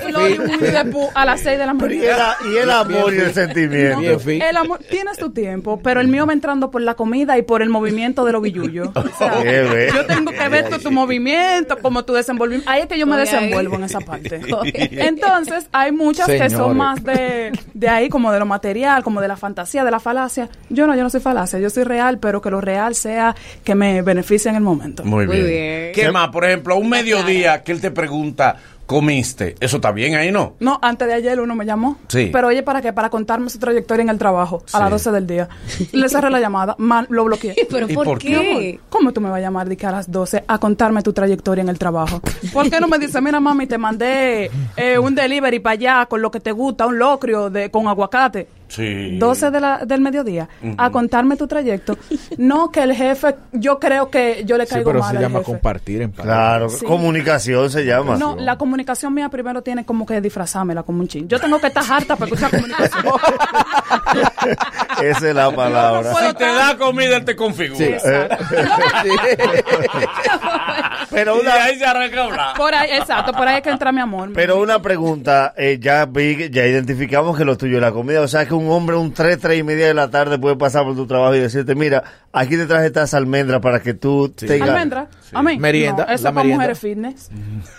a 1.14 1.26
las 1.26 1.42
6 1.42 1.58
de 1.60 1.66
la 1.66 1.74
Pero 1.74 1.94
y 1.94 1.98
el, 2.06 2.12
mañana. 2.12 2.36
y 2.52 2.58
el 2.58 2.72
amor 2.72 3.14
y 3.14 3.18
el 3.18 3.34
sentimiento. 3.34 4.30
El 4.30 4.58
amor, 4.58 4.80
tienes 4.90 5.18
tu 5.18 5.30
tiempo, 5.32 5.80
pero 5.84 6.02
el 6.02 6.08
mío 6.08 6.26
va 6.26 6.34
entrando 6.34 6.72
por 6.72 6.82
la 6.82 6.96
comida 6.96 7.38
y 7.38 7.42
por 7.42 7.62
el 7.62 7.70
movimiento 7.70 8.26
de 8.26 8.32
los 8.32 8.42
billullos. 8.42 8.90
O 8.98 9.18
sea, 9.18 9.42
Qué 9.42 9.62
bello. 9.64 9.94
yo 9.96 10.06
tengo 10.06 10.32
que 10.32 10.50
ver 10.50 10.70
tu, 10.70 10.78
tu 10.80 10.92
movimiento, 10.92 11.78
como 11.82 12.04
tu 12.06 12.14
desenvolvimiento. 12.14 12.70
Ahí 12.70 12.82
es 12.82 12.88
que 12.88 12.98
yo 13.00 13.08
me 13.08 13.18
desenvuelvo 13.18 13.76
en 13.76 13.84
esa 13.86 14.00
parte. 14.00 14.42
Entonces, 14.92 15.57
hay 15.72 15.92
muchas 15.92 16.28
que 16.28 16.50
son 16.50 16.78
más 16.78 17.04
de, 17.04 17.52
de 17.74 17.90
ahí, 17.90 18.10
como 18.10 18.32
de 18.32 18.40
lo 18.40 18.46
material, 18.46 19.04
como 19.04 19.22
de 19.22 19.28
la 19.28 19.38
fantasía, 19.38 19.84
de 19.84 19.92
la 19.92 20.00
falacia. 20.00 20.50
Yo 20.70 20.88
no, 20.88 20.96
yo 20.96 21.04
no 21.04 21.10
soy 21.10 21.22
falacia, 21.22 21.60
yo 21.60 21.70
soy 21.70 21.84
real, 21.84 22.20
pero 22.20 22.42
que 22.42 22.50
lo 22.50 22.62
real 22.62 22.96
sea 22.96 23.36
que 23.64 23.76
me 23.76 24.02
beneficie 24.02 24.50
en 24.50 24.56
el 24.56 24.64
momento. 24.64 25.04
Muy 25.04 25.26
Muy 25.28 25.38
bien. 25.38 25.48
bien. 25.48 25.92
¿Qué 25.94 26.12
más? 26.12 26.30
Por 26.30 26.46
ejemplo, 26.46 26.78
un 26.78 26.90
mediodía 26.90 27.64
que 27.64 27.72
él 27.72 27.82
te 27.82 27.92
pregunta, 27.92 28.56
¿comiste? 28.88 29.56
¿Eso 29.60 29.76
está 29.76 29.92
bien 29.92 30.16
ahí, 30.16 30.32
no? 30.32 30.56
No, 30.60 30.80
antes 30.82 31.08
de 31.08 31.14
ayer 31.14 31.40
uno 31.40 31.54
me 31.54 31.66
llamó. 31.66 31.98
Sí. 32.08 32.30
Pero 32.32 32.48
oye, 32.48 32.64
¿para 32.64 32.82
qué? 32.82 32.94
Para 32.94 33.10
contarme 33.10 33.50
su 33.50 33.60
trayectoria 33.60 34.02
en 34.02 34.10
el 34.10 34.18
trabajo 34.18 34.64
a 34.74 34.80
las 34.80 34.90
12 34.90 35.12
del 35.12 35.28
día. 35.28 35.50
Le 35.92 36.10
cerré 36.10 36.32
la 36.32 36.40
llamada, 36.40 36.74
mal, 36.80 37.06
lo 37.10 37.26
bloqueé. 37.26 37.54
¿Pero 37.70 37.88
¿Y 37.88 37.94
por, 37.94 38.06
por 38.06 38.18
qué? 38.18 38.80
¿Cómo 38.90 39.12
tú 39.12 39.22
me 39.22 39.30
vas 39.30 39.38
a 39.38 39.42
llamar 39.42 39.70
de 39.70 39.78
que 39.78 39.86
a 39.86 39.92
las 39.92 40.10
12 40.10 40.46
a 40.48 40.58
contarme 40.58 41.04
tu 41.04 41.14
trayectoria 41.14 41.62
en 41.62 41.70
el 41.70 41.78
trabajo? 41.78 42.22
¿Por 42.54 42.70
qué 42.70 42.80
no 42.80 42.88
me 42.88 42.98
dice, 42.98 43.22
mira 43.22 43.40
mami, 43.40 43.68
te 43.68 43.78
mandé 43.78 44.50
eh, 44.78 44.98
un 44.98 45.14
delivery 45.14 45.60
para 45.60 45.74
allá 45.74 46.06
con 46.08 46.22
lo 46.22 46.32
que 46.32 46.40
te 46.40 46.52
gusta, 46.54 46.88
un 46.88 46.98
locrio 46.98 47.50
de, 47.50 47.70
con 47.70 47.88
aguacate? 47.88 48.48
Sí. 48.68 49.18
12 49.18 49.52
de 49.52 49.60
la, 49.62 49.78
del 49.86 50.02
mediodía 50.02 50.50
a 50.78 50.90
contarme 50.90 51.38
tu 51.38 51.48
trayecto. 51.48 51.98
No 52.38 52.72
que 52.72 52.84
el 52.84 52.94
jefe, 52.94 53.36
yo 53.54 53.80
creo 53.80 54.10
que 54.10 54.44
yo 54.46 54.58
le 54.58 54.66
Sí, 54.66 54.74
caigo 54.76 54.92
pero 54.92 55.00
mal 55.02 55.12
se 55.12 55.18
al 55.18 55.24
llama 55.24 55.40
jefe. 55.40 55.52
compartir 55.52 56.02
en 56.02 56.12
paz. 56.12 56.26
Claro, 56.26 56.70
Sí. 56.70 56.86
comunicación 56.86 57.70
se 57.70 57.86
llama. 57.86 58.18
No, 58.18 58.36
la 58.36 58.58
comunicación 58.58 59.14
mía 59.14 59.30
primero 59.30 59.62
tiene 59.62 59.86
como 59.86 60.06
que 60.06 60.20
disfrazármela 60.22 60.84
como 60.84 61.02
un 61.02 61.08
chin. 61.08 61.28
Yo 61.28 61.40
tengo 61.40 61.60
que 61.60 61.68
estar 61.68 61.84
harta 61.90 62.16
para 62.16 62.26
escuchar 62.30 62.52
comunicación. 62.52 63.06
Esa 65.02 65.30
es 65.30 65.36
la 65.36 65.52
palabra. 65.52 66.12
puedo 66.12 66.30
Si 66.30 66.36
te 66.36 66.46
da 66.46 66.78
comida, 66.78 67.18
él 67.18 67.26
te 67.26 67.36
configura. 67.36 67.88
Pero 71.10 71.38
Y 71.38 71.40
una, 71.42 71.54
ahí 71.64 71.78
se 71.78 71.86
arranca 71.86 72.22
a 72.22 72.26
hablar. 72.26 72.56
Por 72.58 72.74
ahí, 72.76 72.90
exacto, 72.92 73.32
por 73.34 73.48
ahí 73.48 73.58
es 73.58 73.62
que 73.64 73.70
entra 73.70 73.92
mi 73.92 74.02
amor. 74.02 74.32
pero 74.34 74.60
una 74.62 74.82
pregunta, 74.82 75.54
eh, 75.58 75.78
ya 75.82 76.06
vi, 76.06 76.36
que- 76.36 76.50
ya 76.50 76.66
identificamos 76.66 77.38
que 77.38 77.46
lo 77.46 77.58
tuyo 77.58 77.78
es 77.78 77.82
la 77.82 77.92
comida, 77.92 78.22
o 78.22 78.28
sea 78.28 78.46
que 78.46 78.54
un 78.54 78.70
hombre 78.70 78.96
un 78.98 79.14
3, 79.14 79.40
3 79.40 79.60
y 79.60 79.64
media 79.64 79.88
de 79.88 79.94
la 79.94 80.10
tarde 80.10 80.38
puede 80.38 80.56
pasar 80.58 80.84
por 80.84 80.96
tu 80.96 81.08
trabajo 81.08 81.36
y 81.36 81.40
decirte, 81.40 81.76
mira, 81.76 82.04
aquí 82.34 82.58
te 82.58 82.66
traje 82.66 82.88
estas 82.88 83.14
almendras 83.14 83.62
para 83.62 83.82
que 83.82 83.94
tú 83.94 84.30
tengas... 84.30 84.70
Almendra, 84.70 85.08
a 85.34 85.42
mí. 85.44 85.58
Merienda, 85.58 86.06
No, 86.08 86.14
eso 86.14 86.24
la 86.24 86.30
es 86.30 86.34
para 86.34 86.34
merienda. 86.34 86.56
mujeres 86.58 86.80
fitness. 86.80 87.30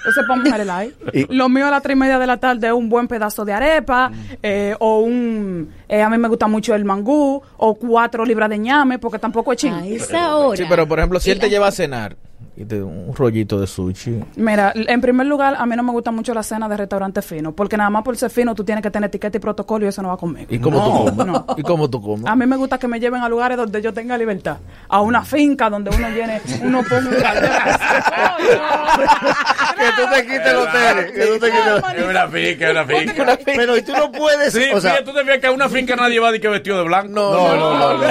Eso 0.09 0.21
es 0.21 0.27
para 0.27 0.41
mujeres 0.43 0.67
light. 0.67 0.95
Y- 1.13 1.35
Lo 1.35 1.49
mío 1.49 1.67
a 1.67 1.71
las 1.71 1.83
tres 1.83 1.97
y 1.97 1.99
media 2.01 2.19
de 2.19 2.27
la 2.27 2.37
tarde 2.39 2.67
es 2.69 2.73
un 2.73 2.89
buen 2.89 3.09
pedazo 3.09 3.45
de 3.45 3.53
arepa, 3.53 4.11
eh, 4.43 4.75
o 4.79 5.01
un. 5.01 5.71
eh, 5.89 6.03
a 6.03 6.09
mí 6.09 6.19
me 6.19 6.29
gusta 6.29 6.47
mucho 6.47 6.75
el 6.75 6.85
mangú, 6.85 7.43
o 7.57 7.75
cuatro 7.75 8.25
libras 8.25 8.49
de 8.49 8.59
ñame, 8.59 8.99
porque 8.99 9.19
tampoco 9.19 9.53
es 9.53 9.59
ching. 9.59 9.75
A 9.75 9.87
esa 9.87 10.37
hora. 10.37 10.57
Sí, 10.57 10.65
pero 10.69 10.87
por 10.89 10.99
ejemplo, 10.99 11.21
si 11.21 11.31
él 11.31 11.39
te 11.39 11.49
lleva 11.51 11.69
a 11.69 11.73
cenar 11.73 12.17
y 12.61 12.65
te 12.65 12.83
un 12.83 13.15
rollito 13.15 13.61
de 13.61 13.67
sushi. 13.69 14.21
Mira, 14.37 14.73
en 14.75 15.01
primer 15.01 15.27
lugar, 15.29 15.55
a 15.57 15.65
mí 15.65 15.77
no 15.77 15.83
me 15.85 15.93
gusta 15.93 16.11
mucho 16.11 16.35
la 16.35 16.43
cena 16.43 16.69
de 16.69 16.77
restaurante 16.77 17.23
fino, 17.23 17.53
porque 17.53 17.77
nada 17.77 17.89
más 17.89 18.03
por 18.03 18.17
ser 18.17 18.31
fino 18.31 18.53
tú 18.55 18.65
tienes 18.65 18.83
que 18.83 18.91
tener 18.91 19.07
etiqueta 19.09 19.37
y 19.37 19.41
protocolo 19.41 19.85
y 19.87 19.89
eso 19.89 20.03
no 20.03 20.09
va 20.09 20.17
conmigo. 20.17 20.47
¿Y 20.51 20.59
cómo 20.59 20.79
No. 20.79 20.85
tú 21.05 21.17
comes? 21.17 21.27
No. 21.27 21.47
¿Y 21.57 21.63
cómo 21.63 21.89
tú 21.89 22.03
comes? 22.03 22.27
A 22.27 22.35
mí 22.35 22.47
me 22.47 22.57
gusta 22.57 22.77
que 22.79 22.89
me 22.89 22.99
lleven 22.99 23.23
a 23.23 23.29
lugares 23.29 23.57
donde 23.57 23.81
yo 23.81 23.93
tenga 23.93 24.19
libertad. 24.19 24.57
A 24.89 25.01
una 25.03 25.23
finca 25.25 25.71
donde 25.71 25.91
uno 25.97 26.09
llene, 26.09 26.41
uno 26.65 26.83
ponga 26.83 26.99
un 26.99 27.11
de. 27.11 27.19
Que 29.79 29.85
tú 29.97 30.03
te 30.13 30.23
quites 30.27 30.53
los 30.53 30.73
tenis. 30.73 31.13
Que 31.13 31.27
tú 31.27 31.39
te 31.39 31.51
quites 31.51 31.67
los 31.67 31.95
Es 31.95 32.05
una 32.11 32.29
finca, 32.29 32.65
es 32.67 32.71
una 32.73 32.87
finca. 32.87 33.39
Pero 33.45 33.77
y 33.77 33.83
tú 33.83 33.93
no 33.93 34.11
puedes. 34.11 34.53
Sí, 34.53 34.65
o 34.75 34.81
sea, 34.81 35.05
tú 35.05 35.13
te 35.13 35.23
fías 35.25 35.39
que 35.39 35.47
a 35.47 35.53
una 35.53 35.69
finca 35.69 35.95
nadie 35.97 36.19
va 36.19 36.33
de 36.33 36.41
que 36.41 36.49
vestido 36.49 36.79
de 36.79 36.85
blanco. 36.85 37.09
no, 37.13 37.57
no, 37.57 37.79
no. 37.79 37.95
no, 37.99 38.05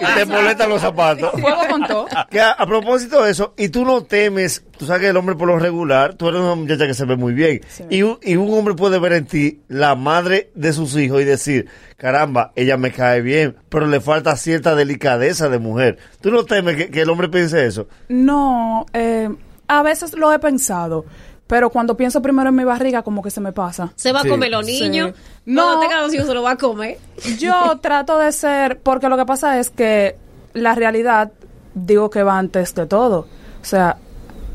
Y 0.00 0.18
te 0.18 0.26
molestan 0.26 0.68
los 0.68 0.80
zapatos. 0.80 1.32
Con 1.68 1.86
todo. 1.86 2.06
Que 2.30 2.40
a, 2.40 2.52
a 2.52 2.66
propósito 2.66 3.22
de 3.22 3.30
eso, 3.30 3.54
y 3.56 3.68
tú 3.68 3.84
no 3.84 4.02
temes, 4.04 4.64
tú 4.76 4.86
sabes 4.86 5.02
que 5.02 5.08
el 5.08 5.16
hombre 5.16 5.34
por 5.36 5.48
lo 5.48 5.58
regular, 5.58 6.14
tú 6.14 6.28
eres 6.28 6.40
una 6.40 6.54
muchacha 6.54 6.86
que 6.86 6.94
se 6.94 7.04
ve 7.04 7.16
muy 7.16 7.32
bien, 7.32 7.60
y, 7.90 8.02
un, 8.02 8.18
y 8.22 8.36
un 8.36 8.52
hombre 8.52 8.74
puede 8.74 8.98
ver 8.98 9.12
en 9.12 9.26
ti 9.26 9.60
la 9.68 9.94
madre 9.94 10.50
de 10.54 10.72
sus 10.72 10.96
hijos 10.96 11.20
y 11.22 11.24
decir, 11.24 11.68
caramba, 11.96 12.52
ella 12.56 12.76
me 12.76 12.92
cae 12.92 13.20
bien, 13.20 13.56
pero 13.68 13.86
le 13.86 14.00
falta 14.00 14.36
cierta 14.36 14.74
delicadeza 14.74 15.48
de 15.48 15.58
mujer. 15.58 15.98
¿Tú 16.20 16.30
no 16.30 16.44
temes 16.44 16.76
que, 16.76 16.90
que 16.90 17.02
el 17.02 17.10
hombre 17.10 17.28
piense 17.28 17.66
eso? 17.66 17.88
No, 18.08 18.86
eh, 18.92 19.28
a 19.68 19.82
veces 19.82 20.14
lo 20.14 20.32
he 20.32 20.38
pensado. 20.38 21.04
Pero 21.52 21.68
cuando 21.68 21.94
pienso 21.98 22.22
primero 22.22 22.48
en 22.48 22.54
mi 22.54 22.64
barriga, 22.64 23.02
como 23.02 23.22
que 23.22 23.28
se 23.28 23.38
me 23.38 23.52
pasa. 23.52 23.92
Se 23.94 24.10
va 24.10 24.22
a 24.22 24.24
comer 24.26 24.50
los 24.50 24.64
niños. 24.64 25.12
No. 25.44 25.62
Cuando 25.62 25.80
tenga 25.80 26.00
los 26.00 26.14
hijos 26.14 26.26
se 26.26 26.32
lo 26.32 26.42
va 26.42 26.52
a 26.52 26.56
comer. 26.56 26.96
Yo 27.38 27.78
trato 27.82 28.18
de 28.18 28.32
ser, 28.32 28.78
porque 28.78 29.10
lo 29.10 29.18
que 29.18 29.26
pasa 29.26 29.60
es 29.60 29.68
que 29.68 30.16
la 30.54 30.74
realidad, 30.74 31.30
digo 31.74 32.08
que 32.08 32.22
va 32.22 32.38
antes 32.38 32.74
de 32.74 32.86
todo. 32.86 33.26
O 33.60 33.64
sea, 33.66 33.98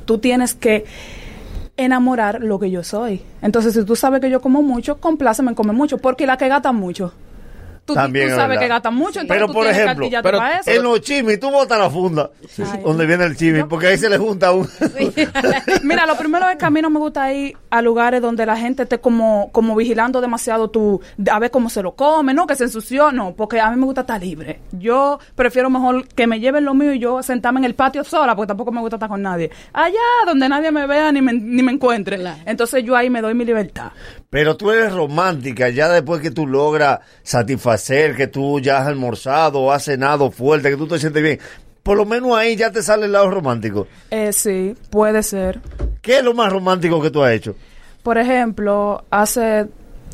tú 0.06 0.18
tienes 0.18 0.56
que 0.56 0.86
enamorar 1.78 2.42
lo 2.42 2.58
que 2.58 2.72
yo 2.72 2.84
soy. 2.84 3.22
Entonces, 3.44 3.76
si 3.76 3.84
tú 3.86 3.96
sabes 3.96 4.20
que 4.20 4.32
yo 4.32 4.42
como 4.42 4.64
mucho, 4.64 4.98
compláceme 4.98 5.50
en 5.50 5.56
comer 5.56 5.76
mucho, 5.76 6.00
porque 6.00 6.26
la 6.26 6.38
que 6.38 6.48
gata 6.48 6.72
mucho. 6.72 7.14
Tú, 7.88 7.94
También 7.94 8.26
tú 8.26 8.32
es 8.32 8.36
sabes 8.36 8.50
verdad. 8.50 8.62
que 8.64 8.68
gata 8.68 8.92
mucho, 8.92 9.22
entonces 9.22 9.28
Pero 9.30 9.48
tú 9.48 9.54
por 9.54 9.66
ejemplo, 9.66 9.92
artillarte 10.06 10.28
pero 10.28 10.38
para 10.40 10.60
eso. 10.60 10.70
en 10.72 10.84
los 10.84 11.00
chimis 11.00 11.40
tú 11.40 11.50
botas 11.50 11.80
la 11.80 11.90
funda, 11.90 12.30
donde 12.84 13.06
viene 13.06 13.24
el 13.24 13.38
chimi, 13.38 13.64
porque 13.64 13.88
ahí 13.88 13.98
se 13.98 14.10
le 14.10 14.18
junta 14.18 14.52
un... 14.52 14.68
Mira, 15.84 16.06
lo 16.06 16.18
primero 16.18 16.50
es 16.50 16.58
que 16.58 16.66
a 16.66 16.70
mí 16.70 16.82
no 16.82 16.90
me 16.90 17.00
gusta 17.00 17.32
ir 17.32 17.56
a 17.70 17.82
lugares 17.82 18.22
donde 18.22 18.46
la 18.46 18.58
gente 18.58 18.84
esté 18.84 19.00
como, 19.00 19.50
como 19.54 19.74
vigilando 19.74 20.20
demasiado 20.20 20.70
tu, 20.70 21.00
a 21.32 21.40
ver 21.40 21.50
cómo 21.50 21.70
se 21.70 21.82
lo 21.82 21.94
come, 21.96 22.34
¿no? 22.34 22.46
Que 22.46 22.56
se 22.56 22.66
ensució, 22.66 23.14
no, 23.14 23.34
porque 23.36 23.62
a 23.62 23.70
mí 23.70 23.78
me 23.78 23.86
gusta 23.86 24.02
estar 24.02 24.22
libre. 24.22 24.60
Yo 24.74 25.18
prefiero 25.34 25.70
mejor 25.70 26.10
que 26.10 26.28
me 26.28 26.42
lleven 26.42 26.66
lo 26.66 26.74
mío 26.74 26.92
y 26.92 27.00
yo 27.00 27.24
sentarme 27.24 27.60
en 27.62 27.64
el 27.64 27.76
patio 27.76 28.04
sola, 28.04 28.36
porque 28.36 28.48
tampoco 28.48 28.74
me 28.74 28.82
gusta 28.82 28.98
estar 28.98 29.08
con 29.08 29.22
nadie. 29.22 29.50
Allá, 29.72 29.96
donde 30.26 30.50
nadie 30.50 30.74
me 30.74 30.86
vea 30.88 31.10
ni 31.14 31.22
me, 31.22 31.32
ni 31.32 31.64
me 31.64 31.72
encuentre. 31.72 32.18
Entonces 32.46 32.84
yo 32.84 32.98
ahí 32.98 33.10
me 33.10 33.22
doy 33.22 33.34
mi 33.34 33.46
libertad. 33.46 33.92
Pero 34.30 34.58
tú 34.58 34.72
eres 34.72 34.92
romántica, 34.92 35.70
ya 35.70 35.88
después 35.88 36.22
que 36.22 36.32
tú 36.32 36.48
logras 36.48 37.00
satisfacer, 37.24 38.16
que 38.16 38.28
tú 38.28 38.60
ya 38.60 38.80
has 38.80 38.88
almorzado, 38.88 39.72
has 39.72 39.86
cenado 39.86 40.32
fuerte, 40.32 40.70
que 40.70 40.76
tú 40.76 40.88
te 40.88 41.00
sientes 41.00 41.24
bien. 41.24 41.40
Por 41.82 41.96
lo 41.96 42.06
menos 42.06 42.36
ahí 42.38 42.58
ya 42.58 42.70
te 42.70 42.84
sale 42.84 43.06
el 43.06 43.14
lado 43.14 43.32
romántico. 43.32 43.88
Eh, 44.12 44.34
sí, 44.34 44.76
puede 44.90 45.24
ser. 45.24 45.62
¿Qué 46.02 46.18
es 46.18 46.24
lo 46.24 46.34
más 46.34 46.52
romántico 46.52 47.02
que 47.02 47.10
tú 47.10 47.24
has 47.24 47.32
hecho? 47.32 47.56
Por 48.04 48.18
ejemplo, 48.18 49.06
hace 49.10 49.68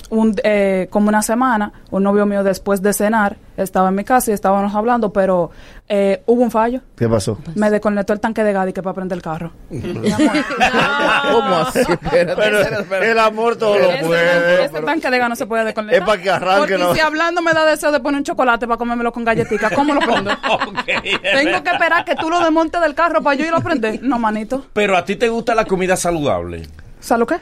un, 0.09 0.35
eh, 0.43 0.87
como 0.89 1.09
una 1.09 1.21
semana, 1.21 1.71
un 1.91 2.03
novio 2.03 2.25
mío 2.25 2.43
después 2.43 2.81
de 2.81 2.93
cenar 2.93 3.37
estaba 3.57 3.89
en 3.89 3.95
mi 3.95 4.03
casa 4.03 4.31
y 4.31 4.33
estábamos 4.33 4.73
hablando, 4.73 5.13
pero 5.13 5.51
eh, 5.87 6.23
hubo 6.25 6.41
un 6.41 6.49
fallo. 6.51 6.81
¿Qué 6.95 7.07
pasó? 7.07 7.37
Me 7.55 7.69
desconectó 7.69 8.13
el 8.13 8.19
tanque 8.19 8.43
de 8.43 8.51
Gadi 8.53 8.73
que 8.73 8.81
para 8.81 8.95
prender 8.95 9.17
el 9.17 9.21
carro. 9.21 9.51
¿Cómo 9.69 11.55
así? 11.57 11.79
Espérate, 11.79 12.35
Pero 12.41 12.59
espérate, 12.59 13.11
el 13.11 13.19
amor 13.19 13.55
todo 13.55 13.77
lo 13.77 13.91
Ese, 13.91 14.05
puede. 14.05 14.65
ese 14.65 14.81
tanque 14.81 15.09
de 15.09 15.17
gas 15.17 15.29
no 15.29 15.35
se 15.35 15.45
puede 15.45 15.65
desconectar. 15.65 16.01
Es 16.01 16.07
para 16.07 16.21
que 16.21 16.29
arranque, 16.29 16.59
Porque 16.59 16.77
¿no? 16.77 16.93
si 16.93 16.99
hablando 16.99 17.41
me 17.41 17.53
da 17.53 17.65
deseo 17.65 17.91
de 17.91 17.99
poner 17.99 18.19
un 18.19 18.23
chocolate 18.23 18.67
para 18.67 18.77
comérmelo 18.77 19.11
con 19.11 19.23
galletitas, 19.23 19.71
¿cómo 19.73 19.93
lo 19.93 19.99
prendo? 19.99 20.31
Tengo 20.85 21.63
que 21.63 21.69
esperar 21.71 22.05
que 22.05 22.15
tú 22.15 22.29
lo 22.29 22.39
desmontes 22.39 22.81
del 22.81 22.95
carro 22.95 23.21
para 23.21 23.35
yo 23.35 23.45
ir 23.45 23.53
a 23.53 23.59
prender. 23.59 24.01
No, 24.01 24.19
manito. 24.19 24.65
Pero 24.73 24.97
a 24.97 25.05
ti 25.05 25.15
te 25.15 25.29
gusta 25.29 25.53
la 25.55 25.65
comida 25.65 25.95
saludable. 25.95 26.67
¿Sabes 27.03 27.19
lo 27.19 27.27
qué? 27.27 27.35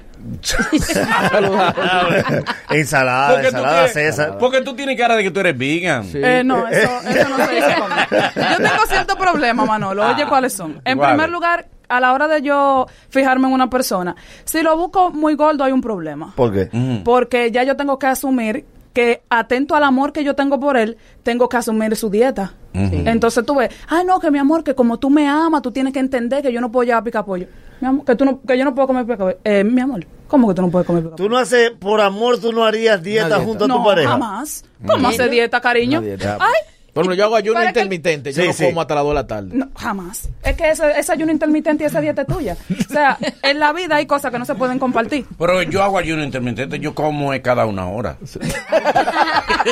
ensalada, 2.71 3.29
Porque 3.31 3.47
ensalada 3.47 3.85
tienes- 3.85 3.93
César. 3.93 4.37
Porque 4.39 4.61
tú 4.61 4.75
tienes 4.75 4.97
cara 4.97 5.15
de 5.15 5.23
que 5.23 5.31
tú 5.31 5.39
eres 5.39 5.57
vegan. 5.57 6.05
Eh, 6.13 6.41
no, 6.43 6.67
eso, 6.67 6.89
eso 7.07 7.29
no 7.29 7.37
se 7.45 7.55
dice 7.55 7.75
conmigo. 7.75 8.01
Yo 8.35 8.57
tengo 8.57 8.85
cierto 8.87 9.15
problema, 9.17 9.65
Manolo. 9.65 10.07
Oye, 10.07 10.25
¿cuáles 10.25 10.53
son? 10.53 10.81
En 10.83 10.99
primer 10.99 11.29
lugar, 11.29 11.67
a 11.89 11.99
la 11.99 12.13
hora 12.13 12.27
de 12.27 12.41
yo 12.41 12.87
fijarme 13.09 13.47
en 13.47 13.53
una 13.53 13.69
persona, 13.69 14.15
si 14.45 14.61
lo 14.63 14.75
busco 14.77 15.11
muy 15.11 15.35
gordo 15.35 15.63
hay 15.63 15.71
un 15.73 15.81
problema. 15.81 16.33
¿Por 16.35 16.51
qué? 16.53 17.01
Porque 17.03 17.51
ya 17.51 17.63
yo 17.63 17.75
tengo 17.77 17.99
que 17.99 18.07
asumir 18.07 18.65
que 18.93 19.21
atento 19.29 19.75
al 19.75 19.83
amor 19.83 20.11
que 20.11 20.23
yo 20.23 20.35
tengo 20.35 20.59
por 20.59 20.75
él, 20.77 20.97
tengo 21.23 21.47
que 21.49 21.57
asumir 21.57 21.95
su 21.95 22.09
dieta. 22.09 22.53
Entonces 22.73 23.45
tú 23.45 23.55
ves, 23.55 23.69
ay 23.89 24.05
no, 24.05 24.19
que 24.19 24.31
mi 24.31 24.39
amor, 24.39 24.63
que 24.63 24.75
como 24.75 24.97
tú 24.97 25.09
me 25.09 25.27
amas, 25.27 25.61
tú 25.61 25.71
tienes 25.71 25.91
que 25.93 25.99
entender 25.99 26.41
que 26.41 26.51
yo 26.53 26.61
no 26.61 26.71
puedo 26.71 26.85
llevar 26.85 27.03
pica 27.03 27.23
pollo. 27.25 27.47
Mi 27.81 27.87
amor, 27.87 28.05
que, 28.05 28.15
tú 28.15 28.23
no, 28.25 28.41
que 28.41 28.57
yo 28.57 28.63
no 28.63 28.73
puedo 28.75 28.87
comer 28.87 29.05
pica 29.05 29.17
pollo. 29.17 29.37
Eh, 29.43 29.63
mi 29.63 29.81
amor, 29.81 30.05
¿cómo 30.27 30.47
que 30.47 30.53
tú 30.53 30.61
no 30.61 30.69
puedes 30.69 30.85
comer 30.87 31.03
pica 31.03 31.15
Tú 31.15 31.27
no 31.29 31.37
haces, 31.37 31.71
por 31.71 31.99
amor, 31.99 32.39
tú 32.39 32.53
no 32.53 32.63
harías 32.63 33.01
dieta, 33.03 33.27
dieta. 33.27 33.43
junto 33.43 33.65
a 33.65 33.67
tu 33.67 33.73
No, 33.77 33.83
pareja. 33.83 34.09
jamás. 34.11 34.63
¿Cómo 34.85 34.99
¿En 34.99 35.05
hacer 35.05 35.17
serio? 35.17 35.31
dieta, 35.33 35.59
cariño? 35.61 36.01
Dieta. 36.01 36.37
Ay, 36.39 36.53
Por 36.93 37.01
ejemplo, 37.03 37.15
yo 37.15 37.23
hago 37.25 37.35
ayuno 37.37 37.63
intermitente. 37.63 38.33
Yo 38.33 38.41
Sí, 38.41 38.47
no 38.47 38.53
sí. 38.53 38.65
como 38.65 38.81
hasta 38.81 38.95
las 38.95 39.03
2 39.03 39.11
de 39.11 39.15
la 39.15 39.27
tarde. 39.27 39.49
No, 39.53 39.67
jamás. 39.77 40.29
Es 40.43 40.55
que 40.57 40.69
ese, 40.71 40.99
ese 40.99 41.11
ayuno 41.13 41.31
intermitente 41.31 41.83
y 41.83 41.87
esa 41.87 42.01
dieta 42.01 42.23
es 42.23 42.27
tuya. 42.27 42.57
O 42.89 42.91
sea, 42.93 43.17
en 43.43 43.59
la 43.59 43.71
vida 43.73 43.95
hay 43.95 44.05
cosas 44.05 44.31
que 44.31 44.37
no 44.39 44.45
se 44.45 44.55
pueden 44.55 44.77
compartir. 44.79 45.25
Pero 45.39 45.61
yo 45.63 45.83
hago 45.83 45.97
ayuno 45.97 46.23
intermitente, 46.23 46.79
yo 46.79 46.93
como 46.93 47.33
es 47.33 47.41
cada 47.41 47.65
una 47.65 47.87
hora. 47.87 48.17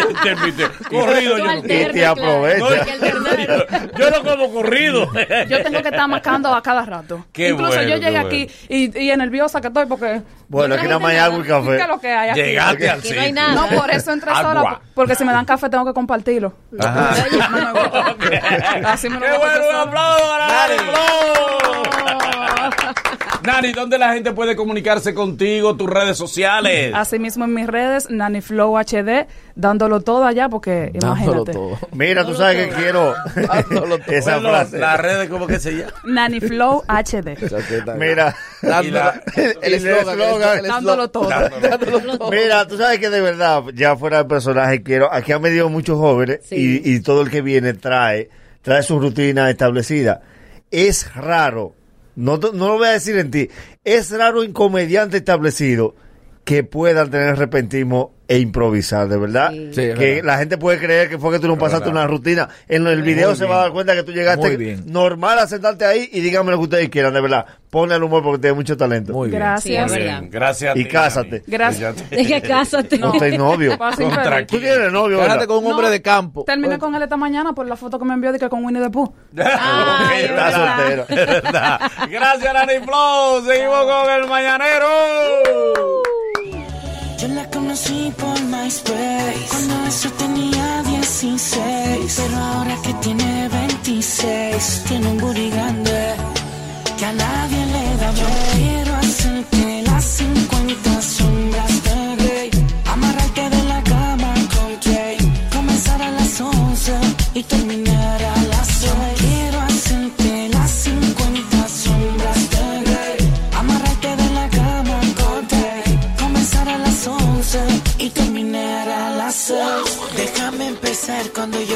Intermitente. 0.09 0.77
Corrido 0.89 1.37
yo 1.37 1.45
no 1.45 1.57
Y 1.57 1.61
te 1.63 1.91
como. 1.91 2.11
aprovecha. 2.11 2.85
Yo 3.97 4.09
no 4.11 4.23
como 4.23 4.53
corrido. 4.53 5.07
Yo 5.47 5.63
tengo 5.63 5.81
que 5.81 5.89
estar 5.89 6.07
mascando 6.07 6.53
a 6.53 6.61
cada 6.61 6.85
rato. 6.85 7.25
Qué 7.33 7.49
Incluso 7.49 7.73
bueno, 7.75 7.89
yo 7.89 7.95
llegué 7.97 8.11
bueno. 8.11 8.27
aquí 8.27 8.47
y, 8.69 8.97
y 9.11 9.17
nerviosa 9.17 9.61
que 9.61 9.67
estoy 9.67 9.85
porque... 9.85 10.21
Bueno, 10.47 10.75
aquí 10.75 10.85
nada 10.85 10.99
más 10.99 11.11
hay 11.11 11.17
agua 11.17 11.39
y 11.43 11.47
café. 11.47 11.75
¿Qué 11.77 11.81
es 11.83 11.87
lo 11.87 11.99
que 11.99 12.11
hay 12.11 12.29
aquí? 12.29 12.41
Llegaste 12.41 12.89
al 12.89 12.97
no 12.97 13.03
sitio. 13.03 13.33
nada. 13.33 13.53
No, 13.55 13.77
por 13.81 13.91
eso 13.91 14.11
entré 14.11 14.31
Agua. 14.31 14.41
sola, 14.53 14.81
porque 14.95 15.15
si 15.15 15.23
me 15.23 15.31
dan 15.31 15.45
café 15.45 15.69
tengo 15.69 15.85
que 15.85 15.93
compartirlo. 15.93 16.53
Ajá. 16.79 17.08
Gusta. 17.09 18.91
Así 18.91 19.09
me 19.09 19.19
lo 19.19 19.25
¡Qué 19.25 19.37
bueno! 19.37 19.69
¡Un 19.69 19.75
aplauso 19.75 20.37
Nani! 20.39 20.75
Nani, 23.43 23.71
¿dónde 23.71 23.97
la 23.97 24.13
gente 24.13 24.33
puede 24.33 24.55
comunicarse 24.55 25.13
contigo? 25.13 25.75
Tus 25.75 25.89
redes 25.89 26.17
sociales. 26.17 26.91
Asimismo 26.93 27.45
en 27.45 27.53
mis 27.53 27.67
redes, 27.67 28.09
Nani 28.09 28.41
Flow 28.41 28.77
HD, 28.77 29.27
dándolo 29.55 30.01
todo 30.01 30.25
allá 30.25 30.49
porque 30.49 30.91
Dándolo 30.93 31.13
imagínate. 31.43 31.51
todo. 31.53 31.79
Mira, 31.93 32.25
tú 32.25 32.35
sabes 32.35 32.67
que 32.67 32.73
quiero 32.75 33.13
esa 34.07 34.33
Bueno, 34.35 34.49
frase. 34.49 34.77
Las 34.79 34.99
redes, 34.99 35.29
¿cómo 35.29 35.47
que 35.47 35.59
se 35.59 35.71
llama? 35.71 35.93
Nani 36.05 36.39
Flow 36.41 36.83
HD. 36.87 37.37
Mira, 37.97 38.35
la- 38.61 39.21
El 39.61 39.83
Dándolo 40.67 41.09
todo. 41.09 41.29
Mira, 42.29 42.67
tú 42.67 42.77
sabes 42.77 42.99
que 42.99 43.09
de 43.09 43.21
verdad, 43.21 43.63
ya 43.73 43.95
fuera 43.95 44.17
del 44.17 44.27
personaje, 44.27 44.83
quiero, 44.83 45.11
aquí 45.13 45.31
han 45.31 45.41
venido 45.41 45.69
muchos 45.69 45.97
jóvenes 45.97 46.39
Sí. 46.43 46.81
y, 46.83 46.95
y 46.95 46.99
todo 47.01 47.21
el 47.21 47.29
que 47.29 47.41
viene 47.41 47.73
trae, 47.73 48.29
trae 48.61 48.83
su 48.83 48.99
rutina 48.99 49.49
establecida. 49.49 50.21
Es 50.71 51.13
raro, 51.15 51.73
no, 52.19 52.37
no 52.37 52.67
lo 52.67 52.77
voy 52.77 52.87
a 52.87 52.91
decir 52.91 53.17
en 53.17 53.31
ti, 53.31 53.49
es 53.83 54.11
raro 54.11 54.41
un 54.41 54.51
comediante 54.51 55.17
establecido 55.17 55.95
que 56.49 56.63
puedan 56.63 57.11
tener 57.11 57.37
repentismo 57.37 58.15
e 58.27 58.39
improvisar, 58.39 59.07
de 59.07 59.17
verdad. 59.17 59.51
Sí. 59.51 59.69
Sí, 59.73 59.81
es 59.81 59.97
que 59.99 60.15
verdad. 60.15 60.23
la 60.25 60.37
gente 60.39 60.57
puede 60.57 60.79
creer 60.79 61.07
que 61.09 61.19
fue 61.19 61.31
que 61.31 61.39
tú 61.39 61.47
no 61.47 61.57
pasaste 61.59 61.85
verdad. 61.89 62.03
una 62.05 62.07
rutina. 62.07 62.49
En 62.67 62.87
el 62.87 63.03
video 63.03 63.29
Muy 63.29 63.37
se 63.37 63.43
bien. 63.45 63.55
va 63.55 63.59
a 63.59 63.63
dar 63.65 63.71
cuenta 63.71 63.93
que 63.95 64.01
tú 64.03 64.11
llegaste 64.11 64.57
bien. 64.57 64.83
normal 64.87 65.37
a 65.37 65.45
sentarte 65.47 65.85
ahí 65.85 66.09
y 66.11 66.21
dígame 66.21 66.49
lo 66.51 66.57
que 66.57 66.63
ustedes 66.63 66.89
quieran, 66.89 67.13
de 67.13 67.21
verdad. 67.21 67.45
Ponle 67.69 67.95
el 67.95 68.01
humor 68.03 68.23
porque 68.23 68.39
tiene 68.39 68.55
mucho 68.55 68.75
talento. 68.75 69.13
Muy 69.13 69.29
bien. 69.29 69.39
Gracias. 69.39 69.93
Bien, 69.95 70.27
gracias. 70.31 70.75
a 70.75 70.79
Y 70.79 70.85
cásate. 70.85 71.43
Gracias. 71.45 71.95
Es 72.11 72.27
que 72.27 72.41
cásate. 72.41 72.97
No 72.97 73.13
estoy 73.13 73.37
novio. 73.37 73.73
Infeliz. 73.99 74.47
Tú 74.47 74.57
tienes 74.59 74.91
novio. 74.91 75.19
Cásate 75.19 75.45
con 75.45 75.57
un 75.63 75.71
hombre 75.71 75.85
No, 75.85 75.91
de 75.91 76.01
campo. 76.01 76.43
Terminé 76.45 76.79
con 76.79 76.95
él 76.95 77.03
esta 77.03 77.17
mañana 77.17 77.53
por 77.53 77.67
la 77.67 77.75
foto 77.75 77.99
que 77.99 78.05
me 78.05 78.15
envió 78.15 78.31
de 78.31 78.39
que 78.39 78.49
con 78.49 78.65
Winnie 78.65 78.81
the 78.81 78.89
Pooh. 78.89 79.13
Ay, 79.37 80.23
es 80.23 80.29
Está 80.31 80.45
verdad. 80.45 81.07
soltero. 81.07 82.09
Gracias, 82.09 82.53
Nani 82.55 82.79
Flow. 82.85 83.45
Seguimos 83.45 83.85
con 83.85 84.11
el 84.11 84.27
mañanero. 84.27 84.87
Yo 85.45 86.18
conocí 87.79 88.13
por 88.17 88.41
MySpace. 88.43 89.47
Cuando 89.49 89.85
eso 89.85 90.09
tenía 90.11 90.83
16 90.83 92.13
Pero 92.17 92.37
ahora 92.37 92.75
que 92.83 92.93
tiene 92.95 93.47
26 93.49 94.83
Tiene 94.87 95.07
un 95.07 95.17
booty 95.17 95.49
grande 95.49 96.15
Que 96.97 97.05
a 97.05 97.13
nadie 97.13 97.65
le 97.65 97.97
da 97.97 98.13
Yo 98.13 98.27
quiero 98.53 98.95
hacerte 98.95 99.83
las 99.83 100.03
50 100.03 101.01
sombras 101.01 101.83
de 101.83 102.15
Grey 102.23 102.49
Amarrarte 102.85 103.49
de 103.49 103.63
la 103.63 103.83
cama 103.83 104.33
con 104.55 104.81
Jay 104.81 105.17
Comenzar 105.53 106.01
a 106.01 106.11
las 106.11 106.41
11 106.41 106.93
y 107.33 107.43
terminar 107.43 107.88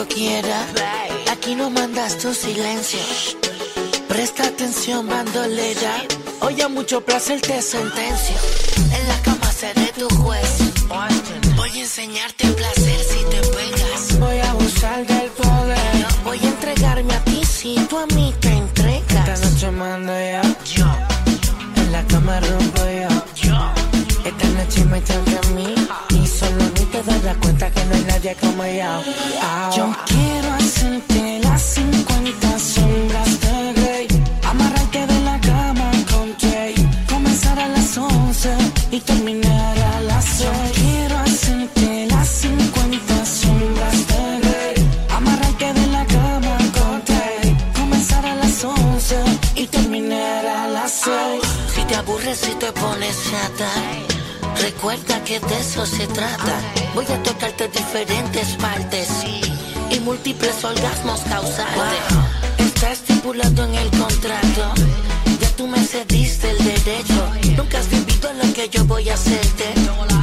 quiera 0.08 0.66
Aquí 1.32 1.56
no 1.56 1.70
mandas 1.70 2.18
tu 2.18 2.34
silencio 2.34 3.00
Presta 4.08 4.44
atención 4.48 5.08
bandolera 5.08 6.04
Oye, 6.44 6.68
mucho 6.68 7.00
placer 7.00 7.40
te 7.40 7.62
sentencio. 7.62 8.36
En 8.92 9.08
la 9.08 9.18
cama 9.22 9.50
seré 9.50 9.94
tu 9.98 10.10
juez. 10.16 10.74
Voy 11.56 11.70
a 11.70 11.80
enseñarte 11.80 12.48
placer 12.50 13.00
si 13.00 13.24
te 13.32 13.40
pegas. 13.48 14.20
Voy 14.20 14.40
a 14.40 14.52
abusar 14.52 15.08
del 15.08 15.30
poder. 15.32 16.06
Voy 16.26 16.40
a 16.40 16.48
entregarme 16.50 17.14
a 17.14 17.24
ti 17.24 17.46
si 17.46 17.76
tú 17.90 17.98
a 17.98 18.06
mí 18.08 18.34
te 18.42 18.50
entregas. 18.50 19.30
Esta 19.40 19.50
noche 19.50 19.72
mando 19.72 20.12
yo. 20.12 20.42
Yo. 20.76 20.86
En 21.78 21.92
la 21.94 22.04
cama 22.08 22.42
rompo 22.42 22.82
yo. 22.82 23.48
Yo. 23.48 23.74
Esta 24.26 24.48
noche 24.50 24.84
me 24.84 25.00
toca 25.00 25.48
a 25.48 25.52
mí. 25.52 25.74
Y 26.10 26.28
solo 26.28 26.62
ni 26.78 26.86
te 26.88 27.04
darás 27.04 27.38
cuenta 27.38 27.72
que 27.72 27.86
no 27.86 27.93
nadie 28.24 28.36
como 28.40 28.64
yo. 28.66 29.04
Yo 29.76 29.96
quiero 30.06 30.54
hacerte 30.54 31.40
las 31.40 31.62
50 31.62 32.60
sombras 32.60 33.40
de 33.42 33.74
Grey. 33.74 34.08
Amarrarte 34.44 35.08
de 35.08 35.20
la 35.22 35.40
cama 35.40 35.92
con 36.12 36.36
Jay. 36.40 36.74
Comenzar 37.10 37.60
a 37.60 37.68
las 37.68 37.98
11 37.98 38.50
y 38.92 39.00
terminar 39.00 39.78
a 39.78 40.02
las 40.02 40.26
6. 40.26 40.50
Quiero 40.74 41.18
hacerte 41.18 42.08
las 42.08 42.28
50 42.28 43.26
sombras 43.26 44.08
de 44.08 44.40
Grey. 44.48 44.90
Amarrarte 45.10 45.74
de 45.74 45.88
la 45.88 46.06
cama 46.06 46.58
con 46.78 47.04
Jay. 47.06 47.58
Comenzar 47.76 48.26
a 48.26 48.36
las 48.36 48.64
11 48.64 49.16
y 49.56 49.68
terminar 49.68 50.46
a 50.46 50.68
las 50.68 50.92
6. 50.92 51.44
Si 51.76 51.82
te 51.84 51.96
aburres 51.96 52.42
y 52.50 52.56
te 52.56 52.72
pones 52.72 53.16
chata. 53.30 54.03
Recuerda 54.64 55.22
que 55.26 55.42
de 55.42 55.60
eso 55.60 55.86
se 55.86 56.08
trata. 56.08 56.56
Voy 56.96 57.06
a 57.06 57.22
tocarte 57.22 57.68
diferentes 57.68 58.48
partes 58.56 59.10
y 59.92 60.00
múltiples 60.00 60.64
orgasmos 60.64 61.20
causarte. 61.22 61.98
Está 62.60 62.94
estipulado 62.94 63.66
en 63.66 63.76
el 63.76 63.90
contrato. 63.90 64.74
Ya 65.42 65.50
tú 65.58 65.68
me 65.68 65.80
cediste 65.86 66.50
el 66.50 66.58
derecho. 66.64 67.30
Nunca 67.58 67.80
has 67.80 67.90
vivido 67.90 68.32
lo 68.42 68.54
que 68.54 68.70
yo 68.70 68.86
voy 68.86 69.10
a 69.10 69.16
hacerte. 69.16 69.66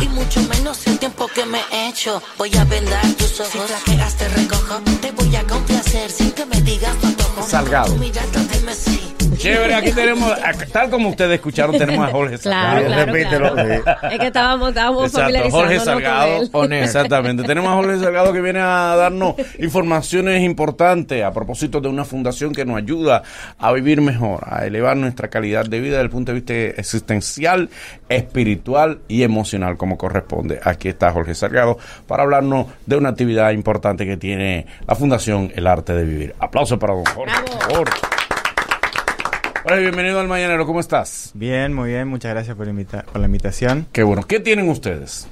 Y 0.00 0.08
mucho 0.08 0.40
menos 0.44 0.86
el 0.86 0.98
tiempo 0.98 1.28
que 1.28 1.44
me 1.44 1.60
he 1.70 1.90
hecho. 1.90 2.22
Voy 2.38 2.56
a 2.56 2.64
vendar 2.64 3.06
tus 3.18 3.40
ojos. 3.40 3.52
Si 3.52 3.58
flaqueas 3.58 4.16
te 4.16 4.26
recojo. 4.30 4.80
Te 5.02 5.12
voy 5.12 5.36
a 5.36 5.46
complacer 5.46 6.10
sin 6.10 6.30
que 6.30 6.46
me 6.46 6.62
digas 6.62 6.96
antojo. 7.04 7.46
Salgado. 7.46 7.92
Tu 7.92 7.98
mirada 7.98 8.40
dime 8.54 8.74
sí. 8.74 9.19
Chévere, 9.40 9.74
aquí 9.74 9.92
tenemos, 9.92 10.32
tal 10.70 10.90
como 10.90 11.08
ustedes 11.08 11.32
escucharon, 11.34 11.76
tenemos 11.78 12.06
a 12.06 12.12
Jorge 12.12 12.38
Claro, 12.38 12.80
Salgado. 12.88 13.12
claro, 13.12 13.54
claro. 13.54 14.08
Es 14.10 14.18
que 14.18 14.26
estábamos, 14.26 14.68
estábamos 14.68 15.12
Jorge 15.50 15.76
con 15.76 15.84
Salgado. 15.84 16.42
él. 16.42 16.48
Honesto. 16.52 16.84
Exactamente. 16.84 17.42
Tenemos 17.44 17.70
a 17.70 17.74
Jorge 17.76 17.98
Salgado 18.00 18.32
que 18.34 18.40
viene 18.42 18.60
a 18.60 18.94
darnos 18.96 19.34
informaciones 19.58 20.42
importantes 20.42 21.24
a 21.24 21.32
propósito 21.32 21.80
de 21.80 21.88
una 21.88 22.04
fundación 22.04 22.52
que 22.52 22.64
nos 22.66 22.76
ayuda 22.76 23.22
a 23.58 23.72
vivir 23.72 24.02
mejor, 24.02 24.42
a 24.46 24.66
elevar 24.66 24.96
nuestra 24.98 25.28
calidad 25.28 25.64
de 25.64 25.80
vida 25.80 25.92
desde 25.92 26.04
el 26.04 26.10
punto 26.10 26.32
de 26.32 26.40
vista 26.40 26.54
existencial, 26.80 27.70
espiritual 28.10 29.00
y 29.08 29.22
emocional, 29.22 29.76
como 29.78 29.96
corresponde. 29.96 30.60
Aquí 30.62 30.88
está 30.88 31.12
Jorge 31.12 31.34
Salgado 31.34 31.78
para 32.06 32.24
hablarnos 32.24 32.66
de 32.84 32.96
una 32.96 33.08
actividad 33.08 33.52
importante 33.52 34.04
que 34.04 34.16
tiene 34.18 34.66
la 34.86 34.94
Fundación 34.94 35.50
El 35.54 35.66
Arte 35.66 35.94
de 35.94 36.04
Vivir. 36.04 36.34
Aplausos 36.38 36.78
para 36.78 36.92
don 36.92 37.04
Jorge. 37.06 37.34
por 37.46 37.60
favor. 37.70 37.90
Jorge, 39.62 39.80
bienvenido 39.80 40.20
al 40.20 40.28
Mañanero. 40.28 40.66
¿Cómo 40.66 40.80
estás? 40.80 41.30
Bien, 41.34 41.72
muy 41.74 41.90
bien. 41.90 42.08
Muchas 42.08 42.32
gracias 42.32 42.56
por, 42.56 42.66
invita- 42.68 43.04
por 43.04 43.20
la 43.20 43.26
invitación. 43.26 43.86
Qué 43.92 44.02
bueno. 44.02 44.22
¿Qué 44.22 44.40
tienen 44.40 44.68
ustedes? 44.68 45.26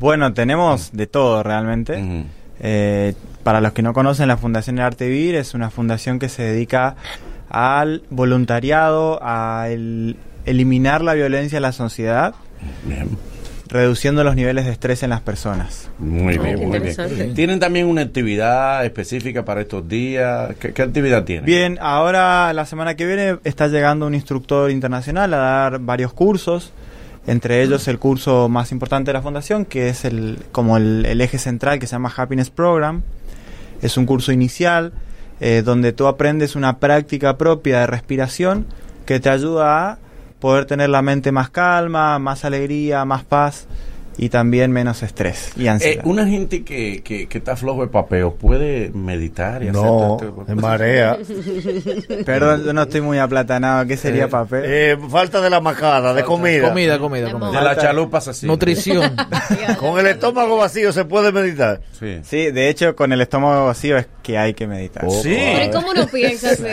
Bueno, 0.00 0.32
tenemos 0.32 0.92
de 0.92 1.06
todo 1.06 1.42
realmente. 1.42 2.24
Eh, 2.60 3.14
para 3.42 3.60
los 3.60 3.72
que 3.72 3.82
no 3.82 3.92
conocen, 3.92 4.28
la 4.28 4.36
Fundación 4.36 4.78
El 4.78 4.84
Arte 4.84 5.08
Vivir 5.08 5.34
es 5.34 5.54
una 5.54 5.70
fundación 5.70 6.18
que 6.18 6.28
se 6.28 6.42
dedica 6.42 6.96
al 7.48 8.02
voluntariado, 8.10 9.18
a 9.22 9.66
el- 9.68 10.16
eliminar 10.46 11.02
la 11.02 11.14
violencia 11.14 11.56
en 11.56 11.62
la 11.62 11.72
sociedad, 11.72 12.34
reduciendo 13.74 14.22
los 14.22 14.36
niveles 14.36 14.66
de 14.66 14.70
estrés 14.70 15.02
en 15.02 15.10
las 15.10 15.20
personas. 15.20 15.90
Muy 15.98 16.38
bien, 16.38 16.68
muy 16.68 16.78
bien. 16.78 17.34
¿Tienen 17.34 17.58
también 17.58 17.86
una 17.86 18.02
actividad 18.02 18.84
específica 18.84 19.44
para 19.44 19.62
estos 19.62 19.88
días? 19.88 20.54
¿Qué, 20.60 20.72
qué 20.72 20.82
actividad 20.82 21.24
tienen? 21.24 21.44
Bien, 21.44 21.78
ahora 21.80 22.52
la 22.52 22.66
semana 22.66 22.94
que 22.94 23.04
viene 23.04 23.38
está 23.42 23.66
llegando 23.66 24.06
un 24.06 24.14
instructor 24.14 24.70
internacional 24.70 25.34
a 25.34 25.38
dar 25.38 25.78
varios 25.80 26.12
cursos, 26.12 26.72
entre 27.26 27.62
ellos 27.64 27.88
el 27.88 27.98
curso 27.98 28.48
más 28.48 28.70
importante 28.70 29.08
de 29.08 29.14
la 29.14 29.22
fundación, 29.22 29.64
que 29.64 29.88
es 29.88 30.04
el 30.04 30.38
como 30.52 30.76
el, 30.76 31.04
el 31.04 31.20
eje 31.20 31.38
central 31.38 31.80
que 31.80 31.88
se 31.88 31.96
llama 31.96 32.12
Happiness 32.16 32.50
Program. 32.50 33.02
Es 33.82 33.96
un 33.96 34.06
curso 34.06 34.30
inicial 34.30 34.92
eh, 35.40 35.62
donde 35.64 35.92
tú 35.92 36.06
aprendes 36.06 36.54
una 36.54 36.78
práctica 36.78 37.36
propia 37.36 37.80
de 37.80 37.86
respiración 37.88 38.66
que 39.04 39.18
te 39.18 39.30
ayuda 39.30 39.90
a 39.90 39.98
poder 40.44 40.66
tener 40.66 40.90
la 40.90 41.00
mente 41.00 41.32
más 41.32 41.48
calma, 41.48 42.18
más 42.18 42.44
alegría, 42.44 43.06
más 43.06 43.24
paz 43.24 43.66
y 44.18 44.28
también 44.28 44.70
menos 44.72 45.02
estrés 45.02 45.50
y 45.56 45.64
Eh, 45.64 45.68
ansiedad. 45.70 46.04
una 46.06 46.26
gente 46.26 46.62
que, 46.64 47.02
que, 47.02 47.26
que 47.28 47.38
está 47.38 47.56
flojo 47.56 47.80
de 47.80 47.88
papeo 47.88 48.34
puede 48.34 48.90
meditar 48.90 49.62
y 49.62 49.68
hacer 49.68 49.80
No, 49.82 50.18
todo 50.20 50.38
esto? 50.40 50.52
en 50.52 50.60
marea. 50.60 51.16
Perdón, 52.26 52.64
yo 52.64 52.72
no 52.74 52.82
estoy 52.82 53.00
muy 53.00 53.18
aplatanado. 53.18 53.86
¿Qué 53.86 53.96
sería 53.96 54.24
Eh, 54.24 54.28
papel? 54.28 54.62
eh, 54.66 54.98
falta 55.10 55.40
de 55.40 55.50
la 55.50 55.60
macada, 55.60 56.12
de 56.14 56.22
comida. 56.24 56.68
Comida, 56.68 56.98
comida, 56.98 57.32
comida. 57.32 57.50
De 57.50 57.60
la 57.64 57.76
chalupas 57.76 58.28
así. 58.28 58.46
Nutrición. 58.46 59.16
Con 59.80 59.98
el 59.98 60.06
estómago 60.06 60.58
vacío 60.58 60.92
se 60.92 61.04
puede 61.06 61.32
meditar. 61.32 61.80
Sí. 61.98 62.18
Sí, 62.22 62.50
de 62.50 62.68
hecho, 62.68 62.94
con 62.94 63.12
el 63.12 63.20
estómago 63.20 63.66
vacío 63.66 63.96
es 63.96 64.06
que 64.24 64.38
hay 64.38 64.54
que 64.54 64.66
meditar. 64.66 65.08
Sí. 65.10 65.36
Pero 65.36 65.64
¿y 65.66 65.70
cómo 65.70 65.90
uno 65.90 66.06
piensa 66.08 66.50
así? 66.50 66.64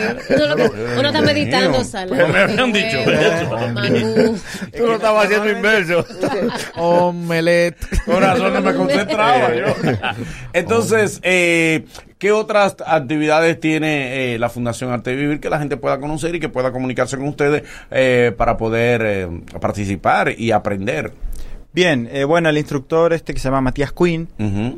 Uno, 0.98 1.08
está 1.08 1.20
meditando, 1.20 1.84
sale. 1.84 2.10
Pero 2.16 2.28
me 2.28 2.40
habían 2.40 2.72
dicho 2.72 2.98
eso. 2.98 3.68
Manu. 3.68 4.38
Tú 4.76 4.86
lo 4.86 4.94
estabas 4.94 5.26
haciendo 5.26 5.50
inverso. 5.50 6.04
Omelette. 6.76 7.76
Corazón, 8.06 8.54
no 8.54 8.60
me 8.62 8.74
concentraba 8.74 9.54
yo. 9.54 9.66
Entonces, 10.54 11.20
eh, 11.22 11.84
¿qué 12.18 12.32
otras 12.32 12.76
actividades 12.86 13.60
tiene 13.60 14.34
eh, 14.34 14.38
la 14.38 14.48
Fundación 14.48 14.90
Arte 14.90 15.10
de 15.10 15.16
Vivir 15.16 15.38
que 15.38 15.50
la 15.50 15.58
gente 15.58 15.76
pueda 15.76 16.00
conocer 16.00 16.34
y 16.34 16.40
que 16.40 16.48
pueda 16.48 16.72
comunicarse 16.72 17.18
con 17.18 17.28
ustedes 17.28 17.64
eh, 17.90 18.32
para 18.34 18.56
poder 18.56 19.02
eh, 19.04 19.28
participar 19.60 20.32
y 20.36 20.52
aprender? 20.52 21.12
Bien, 21.74 22.08
eh, 22.12 22.24
bueno, 22.24 22.48
el 22.50 22.58
instructor 22.58 23.12
este 23.14 23.32
que 23.32 23.40
se 23.40 23.44
llama 23.48 23.62
Matías 23.62 23.92
Quinn 23.92 24.28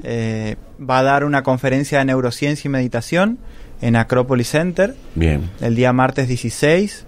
eh, 0.05 0.57
va 0.81 0.99
a 0.99 1.03
dar 1.03 1.25
una 1.25 1.43
conferencia 1.43 1.99
de 1.99 2.05
neurociencia 2.05 2.69
y 2.69 2.71
meditación 2.71 3.39
en 3.81 3.97
Acropolis 3.97 4.49
Center 4.51 4.95
Bien. 5.17 5.51
el 5.61 5.75
día 5.75 5.93
martes 5.93 6.29
16. 6.29 7.05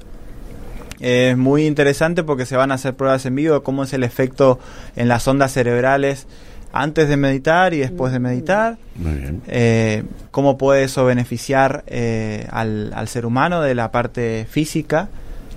Es 0.99 1.37
muy 1.37 1.67
interesante 1.67 2.25
porque 2.25 2.47
se 2.47 2.57
van 2.57 2.73
a 2.73 2.75
hacer 2.75 2.95
pruebas 2.95 3.27
en 3.27 3.37
vivo 3.37 3.55
de 3.55 3.63
cómo 3.63 3.85
es 3.85 3.93
el 3.93 4.03
efecto 4.03 4.59
en 4.97 5.09
las 5.09 5.29
ondas 5.29 5.53
cerebrales 5.53 6.27
antes 6.73 7.09
de 7.09 7.17
meditar 7.17 7.73
y 7.73 7.79
después 7.79 8.13
de 8.13 8.19
meditar. 8.19 8.79
Muy 8.97 9.15
bien. 9.15 9.43
eh, 9.47 10.03
cómo 10.31 10.59
puede 10.59 10.85
eso 10.85 11.05
beneficiar 11.05 11.85
eh, 11.87 12.47
al, 12.51 12.93
al 12.95 13.09
ser 13.09 13.25
humano 13.25 13.61
de 13.63 13.75
la 13.75 13.93
parte 13.93 14.47
física, 14.51 15.09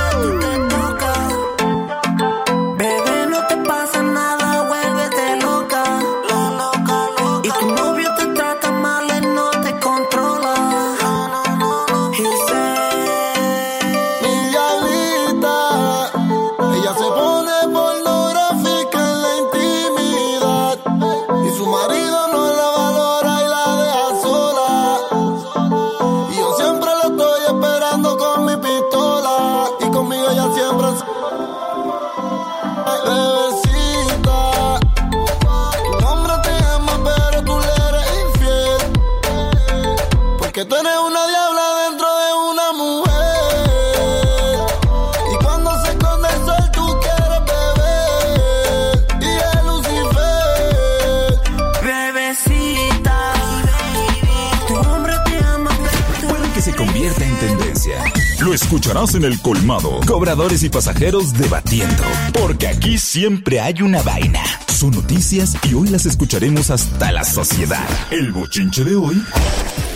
Convierta 57.01 57.25
en 57.25 57.37
tendencia. 57.39 58.03
Lo 58.41 58.53
escucharás 58.53 59.15
en 59.15 59.23
el 59.23 59.41
colmado. 59.41 59.99
Cobradores 60.05 60.61
y 60.63 60.69
pasajeros 60.69 61.33
debatiendo. 61.33 62.03
Porque 62.33 62.67
aquí 62.67 62.97
siempre 62.99 63.59
hay 63.59 63.81
una 63.81 64.03
vaina. 64.03 64.43
Son 64.67 64.91
noticias 64.91 65.57
y 65.69 65.73
hoy 65.73 65.89
las 65.89 66.05
escucharemos 66.05 66.69
hasta 66.69 67.11
la 67.11 67.23
sociedad. 67.23 67.87
El 68.11 68.31
bochinche 68.31 68.83
de 68.83 68.95
hoy 68.95 69.21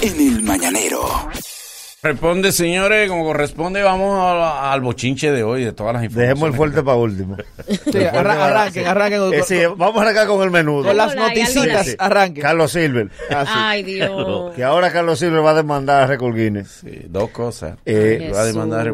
en 0.02 0.20
el 0.20 0.42
mañanero. 0.42 1.00
Responde, 2.06 2.52
señores, 2.52 3.10
como 3.10 3.24
corresponde, 3.24 3.82
vamos 3.82 4.16
a- 4.20 4.72
al 4.72 4.82
bochinche 4.82 5.32
de 5.32 5.44
hoy, 5.44 5.64
de 5.64 5.72
todas 5.74 5.94
las 5.96 6.04
informaciones. 6.04 6.30
Dejemos 6.36 6.50
el 6.52 6.56
fuerte 6.56 6.84
para 6.84 6.98
último. 6.98 7.36
Sí, 7.68 7.98
arra- 8.04 8.46
arranquen, 8.46 8.86
arranquen. 8.86 9.34
Eh, 9.34 9.42
sí, 9.44 9.60
vamos 9.76 9.98
a 9.98 10.02
arrancar 10.04 10.28
con 10.28 10.44
el 10.44 10.52
menudo. 10.52 10.84
Con 10.86 10.98
las 10.98 11.16
noticitas, 11.16 11.88
Sí. 11.88 11.96
arranquen. 11.98 12.44
Carlos 12.44 12.72
Silver. 12.72 13.10
Ay, 13.48 13.82
Dios. 13.82 14.54
Que 14.56 14.64
ahora 14.64 14.92
Carlos 14.92 15.18
Silver 15.18 15.44
va 15.44 15.52
a 15.52 15.56
demandar 15.56 16.04
a 16.04 16.08
Record 16.08 16.36
Guinness. 16.36 16.82
Sí, 16.82 17.02
dos 17.10 17.32
cosas. 17.32 17.78
Eh, 17.86 18.32
va 18.32 18.42
a 18.42 18.46
demandar 18.46 18.94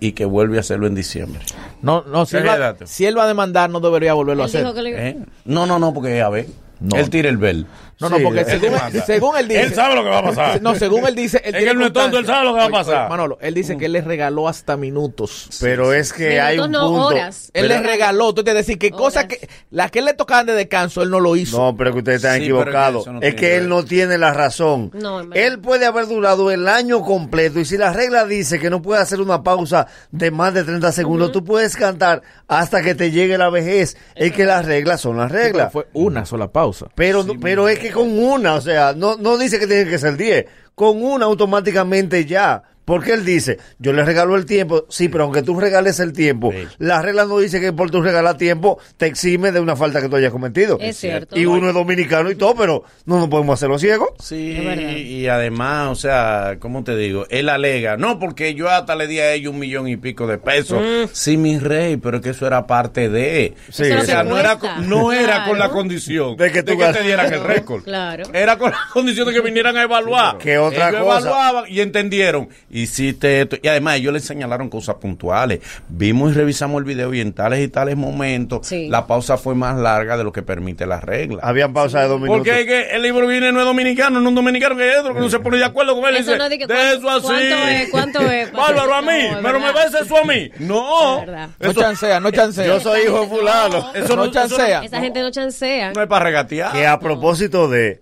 y 0.00 0.12
que 0.12 0.24
vuelve 0.24 0.56
a 0.56 0.60
hacerlo 0.60 0.88
en 0.88 0.96
diciembre. 0.96 1.40
No, 1.80 2.02
no, 2.02 2.26
si 2.26 2.32
¿Qué 2.32 2.42
él, 2.42 2.48
va, 2.48 2.74
si 2.86 3.06
él 3.06 3.16
va 3.16 3.22
a 3.22 3.28
demandar, 3.28 3.70
no 3.70 3.78
debería 3.78 4.14
volverlo 4.14 4.42
a 4.42 4.46
Él 4.46 4.66
hacer. 4.66 4.82
le- 4.82 5.08
¿Eh? 5.10 5.16
No, 5.44 5.64
no, 5.66 5.78
no, 5.78 5.94
porque 5.94 6.20
a 6.22 6.28
ver, 6.28 6.46
él 6.92 7.08
tira 7.10 7.28
el 7.28 7.36
bel. 7.36 7.66
No, 8.00 8.08
no, 8.08 8.18
porque 8.22 8.44
según, 8.44 8.78
según 9.06 9.36
él 9.38 9.48
dice. 9.48 9.62
Él 9.62 9.74
sabe 9.74 9.94
lo 9.96 10.04
que 10.04 10.08
va 10.10 10.18
a 10.18 10.22
pasar. 10.22 10.62
No, 10.62 10.74
según 10.76 11.06
él 11.06 11.14
dice. 11.16 11.38
Es 11.38 11.42
que 11.44 11.52
tiene 11.52 11.70
él 11.72 11.78
no 11.78 11.86
es 11.86 11.92
tonto, 11.92 12.18
él 12.18 12.26
sabe 12.26 12.44
lo 12.44 12.52
que 12.52 12.58
va 12.58 12.62
a 12.64 12.66
oye, 12.66 12.72
pasar. 12.76 13.08
Manolo, 13.10 13.38
él 13.40 13.54
dice 13.54 13.76
que 13.76 13.86
él 13.86 13.92
le 13.92 14.00
regaló 14.02 14.46
hasta 14.48 14.76
minutos. 14.76 15.48
Pero 15.60 15.92
es 15.92 16.12
que 16.12 16.28
Minutos 16.28 16.46
hay 16.46 16.58
un 16.60 16.70
no, 16.70 16.86
punto. 16.88 17.06
horas. 17.06 17.50
Él 17.54 17.68
le 17.68 17.80
regaló, 17.80 18.32
tú 18.34 18.44
te 18.44 18.54
decir 18.54 18.78
que 18.78 18.90
cosas 18.92 19.24
que. 19.26 19.48
Las 19.70 19.90
que 19.90 19.98
él 19.98 20.04
le 20.04 20.14
tocaban 20.14 20.46
de 20.46 20.52
descanso, 20.54 21.02
él 21.02 21.10
no 21.10 21.18
lo 21.20 21.34
hizo. 21.34 21.58
No, 21.58 21.76
pero 21.76 21.92
que 21.92 21.98
ustedes 21.98 22.22
están 22.22 22.36
Sí, 22.38 22.44
equivocados. 22.44 23.06
no 23.06 23.20
es 23.20 23.34
que 23.34 23.56
él 23.56 23.68
no 23.68 23.84
tiene 23.84 24.16
la 24.16 24.32
razón. 24.32 24.90
No, 24.94 25.20
él 25.34 25.58
puede 25.58 25.86
haber 25.86 26.06
durado 26.06 26.50
el 26.50 26.68
año 26.68 27.02
completo 27.02 27.58
y 27.58 27.64
si 27.64 27.76
la 27.76 27.92
regla 27.92 28.24
dice 28.26 28.58
que 28.60 28.70
no 28.70 28.80
puede 28.80 29.00
hacer 29.02 29.20
una 29.20 29.42
pausa 29.42 29.88
de 30.12 30.30
más 30.30 30.54
de 30.54 30.62
30 30.64 30.92
segundos, 30.92 31.32
tú 31.32 31.42
puedes 31.44 31.76
cantar 31.76 32.22
hasta 32.46 32.80
que 32.82 32.94
te 32.94 33.10
llegue 33.10 33.36
la 33.38 33.50
vejez. 33.50 33.96
Es 34.14 34.32
que 34.32 34.44
las 34.44 34.64
reglas 34.64 35.00
son 35.00 35.16
las 35.16 35.32
reglas. 35.32 35.72
Fue 35.72 35.88
una 35.94 36.24
sola 36.24 36.48
pausa. 36.52 36.86
Pero, 36.94 37.26
pero 37.40 37.68
es 37.68 37.78
que 37.78 37.87
con 37.90 38.18
una, 38.18 38.54
o 38.54 38.60
sea, 38.60 38.92
no, 38.94 39.16
no 39.16 39.38
dice 39.38 39.58
que 39.58 39.66
tiene 39.66 39.88
que 39.88 39.98
ser 39.98 40.16
10. 40.16 40.46
Con 40.74 41.02
una 41.02 41.26
automáticamente 41.26 42.24
ya. 42.24 42.62
Porque 42.88 43.12
él 43.12 43.22
dice, 43.26 43.58
yo 43.78 43.92
le 43.92 44.02
regalo 44.02 44.34
el 44.34 44.46
tiempo, 44.46 44.86
sí, 44.88 45.10
pero 45.10 45.24
aunque 45.24 45.42
tú 45.42 45.60
regales 45.60 46.00
el 46.00 46.14
tiempo, 46.14 46.54
la 46.78 47.02
regla 47.02 47.26
no 47.26 47.38
dice 47.38 47.60
que 47.60 47.70
por 47.74 47.90
tu 47.90 48.00
regalar 48.00 48.38
tiempo 48.38 48.78
te 48.96 49.04
exime 49.04 49.52
de 49.52 49.60
una 49.60 49.76
falta 49.76 50.00
que 50.00 50.08
tú 50.08 50.16
hayas 50.16 50.32
cometido. 50.32 50.78
Es 50.80 50.96
cierto. 50.96 51.38
Y 51.38 51.44
uno 51.44 51.68
es 51.68 51.74
dominicano 51.74 52.30
y 52.30 52.34
todo, 52.34 52.54
pero 52.54 52.84
no 53.04 53.18
nos 53.18 53.28
podemos 53.28 53.58
hacerlo 53.58 53.78
ciegos. 53.78 54.08
Sí, 54.20 54.56
y 54.56 55.26
además, 55.28 55.88
o 55.90 55.94
sea, 55.96 56.56
¿cómo 56.60 56.82
te 56.82 56.96
digo? 56.96 57.26
Él 57.28 57.50
alega, 57.50 57.98
no, 57.98 58.18
porque 58.18 58.54
yo 58.54 58.70
hasta 58.70 58.96
le 58.96 59.06
di 59.06 59.18
a 59.18 59.32
ellos 59.34 59.52
un 59.52 59.58
millón 59.58 59.86
y 59.86 59.98
pico 59.98 60.26
de 60.26 60.38
pesos. 60.38 60.80
Mm. 60.82 61.10
Sí, 61.12 61.36
mi 61.36 61.58
rey, 61.58 61.98
pero 61.98 62.22
que 62.22 62.30
eso 62.30 62.46
era 62.46 62.66
parte 62.66 63.10
de. 63.10 63.52
Sí, 63.70 63.82
o 63.92 64.00
sea, 64.00 64.22
no 64.24 64.36
que 64.36 64.40
era, 64.40 64.58
no 64.80 65.12
era 65.12 65.28
Claro. 65.28 65.50
con 65.50 65.58
la 65.58 65.68
condición 65.68 66.36
De 66.38 66.50
que 66.50 66.62
tú 66.62 66.72
te 66.72 66.78
ganas. 66.78 67.02
dieran 67.04 67.30
el 67.34 67.44
récord. 67.44 67.82
Claro. 67.84 68.24
Era 68.32 68.56
con 68.56 68.70
la 68.70 68.78
condición 68.94 69.28
de 69.28 69.34
que 69.34 69.40
vinieran 69.42 69.76
a 69.76 69.82
evaluar. 69.82 70.38
Que 70.38 70.56
otra 70.56 70.88
ellos 70.88 71.02
cosa. 71.02 71.18
evaluaban 71.18 71.64
y 71.68 71.80
entendieron. 71.80 72.48
Hiciste 72.82 73.42
esto. 73.42 73.56
Y 73.62 73.68
además, 73.68 73.96
ellos 73.96 74.12
le 74.12 74.20
señalaron 74.20 74.68
cosas 74.68 74.96
puntuales. 74.96 75.60
Vimos 75.88 76.32
y 76.32 76.34
revisamos 76.34 76.78
el 76.78 76.84
video 76.84 77.12
y 77.14 77.20
en 77.20 77.32
tales 77.32 77.60
y 77.64 77.68
tales 77.68 77.96
momentos, 77.96 78.66
Sí. 78.66 78.88
la 78.88 79.06
pausa 79.06 79.36
fue 79.36 79.54
más 79.54 79.76
larga 79.78 80.16
de 80.16 80.24
lo 80.24 80.32
que 80.32 80.42
permite 80.42 80.86
la 80.86 81.00
regla. 81.00 81.40
Habían 81.42 81.72
pausa 81.72 82.00
de 82.02 82.08
dos 82.08 82.20
minutos. 82.20 82.38
Porque 82.46 82.60
es 82.60 82.66
que 82.66 82.90
el 82.96 83.02
libro 83.02 83.26
viene 83.26 83.52
no 83.52 83.60
es 83.60 83.66
dominicano, 83.66 84.20
no 84.20 84.26
es 84.26 84.28
un 84.28 84.34
dominicano 84.34 84.76
que 84.76 84.90
es 84.92 84.98
otro 84.98 85.14
que 85.14 85.20
no 85.20 85.28
se 85.28 85.38
pone 85.40 85.58
de 85.58 85.64
acuerdo 85.64 85.94
con 86.00 86.08
él. 86.08 86.16
Eso 86.16 86.32
dice, 86.32 86.38
no 86.38 86.48
di 86.48 86.58
que 86.58 86.66
de 86.66 86.74
cuánto- 86.74 86.98
eso 86.98 87.08
así. 87.10 87.26
cuánto 87.26 87.68
es, 87.68 87.88
cuánto 87.90 88.20
es, 88.30 88.52
Bárbaro, 88.58 88.94
a 88.94 89.02
mí, 89.02 89.08
No, 89.08 89.12
es 89.12 89.38
pero 89.42 89.60
me 89.60 89.72
ves 89.72 89.94
eso 90.02 90.16
a 90.18 90.24
mí. 90.24 90.50
No. 90.60 91.22
Es. 91.22 91.28
No 91.60 91.72
chancea, 91.72 92.20
no 92.20 92.30
chancea. 92.30 92.66
Yo 92.66 92.80
soy 92.80 93.02
hijo 93.02 93.20
de 93.22 93.26
fulano. 93.28 93.92
eso 93.94 94.16
no 94.16 94.26
no, 94.26 94.30
chancea. 94.30 94.82
Esa 94.84 95.00
gente 95.00 95.20
no 95.20 95.30
chancea. 95.30 95.92
no 95.92 96.02
es 96.02 96.08
para 96.08 96.24
regatear. 96.24 96.72
Que 96.72 96.86
a 96.86 96.98
propósito 96.98 97.68
de, 97.68 98.00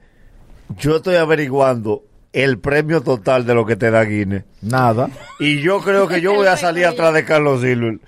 yo 0.79 0.97
estoy 0.97 1.17
averiguando 1.17 2.03
el 2.45 2.59
premio 2.59 3.01
total 3.01 3.47
de 3.47 3.55
lo 3.55 3.65
que 3.65 3.77
te 3.77 3.91
da 3.91 4.05
Guinness. 4.05 4.45
Nada. 4.61 5.09
Y 5.39 5.61
yo 5.63 5.81
creo 5.81 6.07
que 6.07 6.21
yo 6.21 6.35
voy 6.35 6.47
a 6.49 6.57
salir 6.59 6.85
atrás 6.85 7.15
de 7.15 7.25
Carlos 7.25 7.63
Silver. 7.63 7.99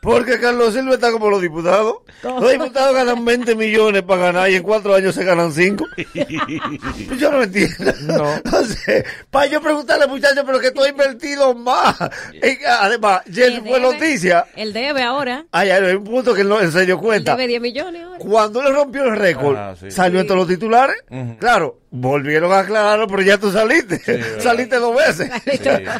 Porque 0.00 0.40
Carlos 0.40 0.74
Silver 0.74 0.94
está 0.94 1.12
como 1.12 1.30
los 1.30 1.40
diputados. 1.40 1.98
Los 2.22 2.50
diputados 2.50 2.94
ganan 2.94 3.24
20 3.24 3.54
millones 3.54 4.02
para 4.02 4.22
ganar 4.22 4.50
y 4.50 4.56
en 4.56 4.62
cuatro 4.64 4.94
años 4.94 5.14
se 5.14 5.22
ganan 5.24 5.52
5. 5.52 5.84
yo 7.18 7.30
no 7.30 7.42
entiendo. 7.42 7.92
No. 8.02 8.34
Entonces, 8.44 9.04
para 9.30 9.46
yo 9.46 9.60
preguntarle, 9.60 10.06
muchachos, 10.06 10.42
pero 10.44 10.58
que 10.58 10.70
tú 10.72 10.82
has 10.82 10.90
invertido 10.90 11.54
más. 11.54 11.96
Y, 12.34 12.64
además, 12.64 13.22
ayer 13.28 13.52
Él 13.52 13.60
fue 13.62 13.78
debe. 13.80 13.92
noticia. 13.92 14.46
Él 14.56 14.72
debe 14.72 15.02
ahora. 15.02 15.46
Ay, 15.52 15.70
ay, 15.70 15.84
hay 15.84 15.94
un 15.94 16.04
punto 16.04 16.34
que 16.34 16.40
él 16.42 16.48
no 16.48 16.58
él 16.60 16.72
se 16.72 16.84
dio 16.84 16.94
Él 16.96 17.00
cuenta. 17.00 17.36
debe 17.36 17.46
10 17.48 17.60
millones 17.60 18.02
ahora. 18.04 18.18
Cuando 18.18 18.62
le 18.62 18.70
rompió 18.72 19.04
el 19.04 19.16
récord, 19.16 19.56
Ah, 19.56 19.74
sí. 19.78 19.90
salió 19.90 20.20
en 20.20 20.26
todos 20.26 20.38
los 20.40 20.48
titulares. 20.48 20.96
Claro, 21.38 21.80
volvieron 21.96 22.52
a 22.52 22.60
aclararlo, 22.60 23.06
pero 23.06 23.22
ya 23.22 23.38
tú 23.38 23.50
saliste. 23.50 24.00
saliste 24.40 24.76
dos 24.76 24.96
veces. 24.96 25.30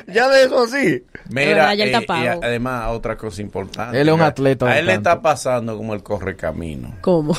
ya 0.07 0.29
de 0.29 0.45
eso 0.45 0.63
así. 0.63 0.85
De 0.85 1.05
Mira, 1.29 1.75
eh, 1.75 2.39
además, 2.43 2.89
otra 2.91 3.17
cosa 3.17 3.43
importante. 3.43 4.01
Él 4.01 4.09
es 4.09 4.15
un 4.15 4.23
atleta 4.23 4.67
A 4.67 4.79
él 4.79 4.87
le 4.87 4.95
está 4.95 5.21
pasando 5.21 5.77
como 5.77 5.95
el 5.95 6.03
correcamino. 6.03 6.95
¿Cómo? 7.01 7.37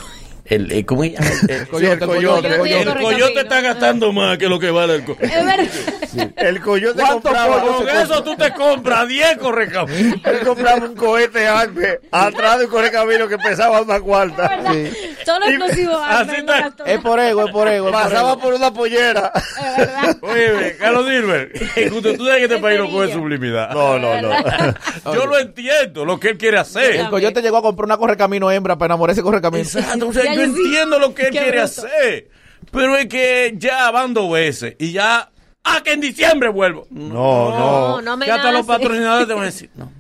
El, 0.50 0.72
eh, 0.72 0.86
¿Cómo? 0.86 1.04
El, 1.04 1.16
el- 1.50 1.68
Coyote, 1.68 2.04
el 2.06 2.10
coyote, 2.10 2.48
el 2.48 2.58
coyote. 2.60 2.90
el 2.92 2.98
coyote 3.02 3.40
está 3.42 3.62
gastando 3.62 4.14
más 4.14 4.38
que 4.38 4.48
lo 4.48 4.60
que 4.60 4.72
vale 4.72 4.96
el 4.96 5.04
coyote. 5.04 5.26
Es 5.26 5.46
verdad. 5.46 6.32
El 6.38 6.62
coyote 6.62 7.00
¿Cuánto 7.02 7.22
compraba, 7.22 7.62
Con 7.62 7.90
eso 7.90 8.24
tú 8.24 8.36
te 8.36 8.54
compras 8.54 9.08
10 9.08 9.38
correcaminos. 9.38 10.20
él 10.24 10.40
compraba 10.46 10.86
un 10.86 10.96
cohete 10.96 11.48
Arme 11.48 12.00
atrás 12.12 12.60
de 12.60 12.66
un 12.66 12.72
correcamino 12.72 13.28
que 13.28 13.38
pesaba 13.38 13.82
una 13.82 14.00
cuarta. 14.00 14.50
Todo 15.26 15.40
lo 15.40 15.46
explosivo. 15.48 15.96
Así 15.98 16.36
está. 16.38 16.72
Es 16.86 17.00
por 17.02 17.20
ego, 17.20 17.46
es 17.46 17.52
por 17.52 17.68
ego. 17.68 17.88
es 17.88 17.94
por 17.94 18.02
Pasaba 18.04 18.32
ego. 18.32 18.40
por 18.42 18.54
una 18.54 18.74
pollera. 18.74 19.32
Es 19.36 19.78
verdad. 19.78 20.18
Oye, 20.22 20.78
Carlos 20.80 21.10
Dilber, 21.10 21.52
tú 21.92 22.26
sabes 22.26 22.38
que 22.38 22.44
este 22.46 22.58
país 22.60 22.80
no 22.80 22.90
coge 22.90 23.12
sublimidad. 23.12 23.72
No, 23.72 24.00
no, 24.00 24.22
no. 24.22 24.32
Yo 25.14 25.26
lo 25.26 25.38
entiendo, 25.40 26.06
lo 26.06 26.20
que 26.20 26.30
él 26.30 26.38
quiere 26.38 26.58
hacer. 26.58 26.96
El 26.96 27.10
coyote 27.10 27.42
llegó 27.42 27.58
a 27.58 27.62
comprar 27.62 27.86
una 27.86 27.98
correcamino 27.98 28.50
hembra 28.50 28.78
para 28.78 28.94
enamorarse 28.94 29.20
de 29.22 29.24
correcamino. 29.26 29.64
Exacto, 29.64 30.08
o 30.08 30.14
sea, 30.14 30.24
Ya 30.24 30.37
yo 30.38 30.44
entiendo 30.44 31.00
lo 31.00 31.14
que 31.14 31.24
él 31.24 31.32
Qué 31.32 31.38
quiere 31.40 31.52
bruto. 31.60 31.64
hacer. 31.66 32.30
Pero 32.72 32.96
es 32.98 33.06
que 33.08 33.54
ya 33.58 33.90
van 33.92 34.14
dos 34.14 34.32
veces 34.32 34.76
y 34.80 34.92
ya. 34.92 35.30
¡Ah, 35.64 35.82
que 35.84 35.92
en 35.94 36.00
diciembre 36.02 36.48
vuelvo! 36.50 36.88
No, 36.90 37.10
no. 37.50 37.50
No, 37.50 38.02
no 38.02 38.18
me 38.18 38.26
Que 38.26 38.32
hasta 38.32 38.52
los 38.54 38.66
patrocinadores 38.66 39.28
te 39.28 39.34
van 39.34 39.44
a 39.44 39.46
decir, 39.48 39.70
no. 39.76 39.92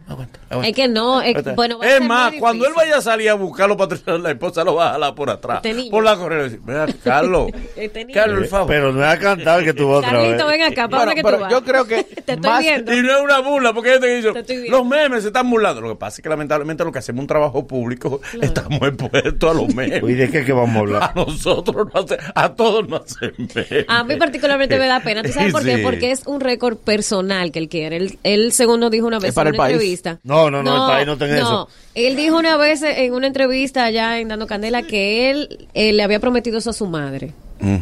Es 0.64 0.74
que 0.74 0.88
no, 0.88 1.22
es, 1.22 1.36
bueno, 1.55 1.80
va 1.80 1.86
a 1.86 1.88
es 1.88 1.93
ser 1.95 2.03
más, 2.03 2.32
muy 2.32 2.39
cuando 2.39 2.66
él 2.66 2.74
vaya 2.76 2.97
a 2.97 3.01
salir 3.01 3.30
a 3.30 3.34
buscar 3.34 3.68
los 3.68 3.78
patrocinadores, 3.78 4.24
la 4.24 4.32
esposa 4.32 4.64
lo 4.64 4.76
va 4.76 4.89
a 4.89 4.91
jalar 4.93 5.14
por 5.16 5.30
atrás. 5.30 5.58
Este 5.58 5.74
niño. 5.74 5.91
por 5.91 6.03
la 6.03 6.16
correa. 6.16 6.39
y 6.39 6.43
decir, 6.43 6.62
Mira, 6.66 6.86
Carlos, 7.03 7.51
Este 7.76 8.05
niño. 8.05 8.14
Carlos, 8.20 8.43
el 8.43 8.47
favor. 8.47 8.68
Pero 8.68 8.93
no 8.93 9.03
es 9.03 9.10
a 9.10 9.20
cantar 9.20 9.64
que 9.64 9.74
tú 9.74 9.89
vas 9.89 9.97
otra 9.99 10.14
vez. 10.14 10.22
Carlito, 10.38 10.47
ven 10.47 10.62
acá, 10.64 10.88
¿para 10.88 11.03
Bueno, 11.05 11.16
que 11.16 11.24
pero 11.24 11.38
tú 11.38 11.43
vas? 11.43 11.51
yo 11.51 11.64
creo 11.64 11.86
que 11.86 12.03
Te 12.28 12.34
estoy 12.34 12.49
más- 12.49 12.60
viendo. 12.62 12.93
Y 12.93 13.01
no 13.01 13.18
es 13.18 13.24
una 13.24 13.39
burla, 13.39 13.74
porque 13.74 13.89
yo 13.91 13.99
te 13.99 14.08
digo, 14.16 14.34
Te 14.34 14.39
estoy 14.39 14.58
viendo. 14.58 14.78
los 14.78 14.88
memes 14.88 15.22
se 15.24 15.28
están 15.28 15.49
burlando. 15.49 15.82
Lo 15.82 15.89
que 15.89 15.95
pasa 15.95 16.18
es 16.18 16.24
que 16.24 16.30
lamentablemente 16.30 16.84
lo 16.86 16.91
que 16.91 16.99
hacemos 16.99 17.22
un 17.22 17.28
trabajo 17.28 17.68
público, 17.68 18.22
estamos 18.41 18.82
expuestos 18.82 19.51
a 19.51 19.53
los 19.53 19.74
memes. 19.76 20.01
¿Y 20.03 20.14
de 20.14 20.30
qué 20.32 20.45
que 20.45 20.53
vamos 20.53 20.76
a 20.76 20.80
hablar? 20.80 21.03
A 21.03 21.14
nosotros 21.16 21.88
no 21.93 21.99
hace, 21.99 22.18
a 22.34 22.49
todos 22.55 22.88
nos 22.88 23.01
hacen 23.01 23.34
memes. 23.38 23.86
A 23.89 24.03
mí 24.05 24.16
particularmente 24.16 24.80
me 24.80 24.88
da 24.88 24.99
pena. 25.01 25.22
¿Tú 25.22 25.32
sabes 25.34 25.51
por 25.51 25.64
qué? 25.64 25.76
Sí. 25.78 25.82
Porque 25.84 26.12
es 26.12 26.26
un 26.26 26.39
récord 26.39 26.78
personal 26.78 27.51
que 27.51 27.60
él 27.60 27.68
quiere. 27.70 27.97
Él, 27.97 28.20
él 28.24 28.51
según 28.53 28.80
nos 28.80 28.89
dijo 28.91 29.05
una 29.08 29.20
vez 29.20 29.30
Es 29.30 29.36
para 29.36 29.49
en 29.49 29.55
el 29.55 29.60
una 29.60 29.68
país. 29.70 29.78
Entrevista. 29.98 30.20
No, 30.24 30.50
no, 30.52 30.64
no, 30.64 30.86
el 30.88 30.91
país 30.93 31.08
no 31.08 31.18
tiene 31.18 31.38
eso. 31.38 31.68
Él 31.95 32.16
dijo 32.16 32.38
una 32.38 32.58
vez 32.58 32.82
en 32.84 33.14
una 33.14 33.28
entrevista 33.28 33.84
allá 33.86 34.20
en 34.20 34.28
Dando 34.28 34.48
Candela 34.48 34.84
que 34.84 35.30
él, 35.32 35.68
eh, 35.74 35.93
le 35.93 36.04
había 36.04 36.20
prometido 36.20 36.58
eso 36.58 36.70
a 36.70 36.74
su 36.74 36.88
madre. 36.88 37.34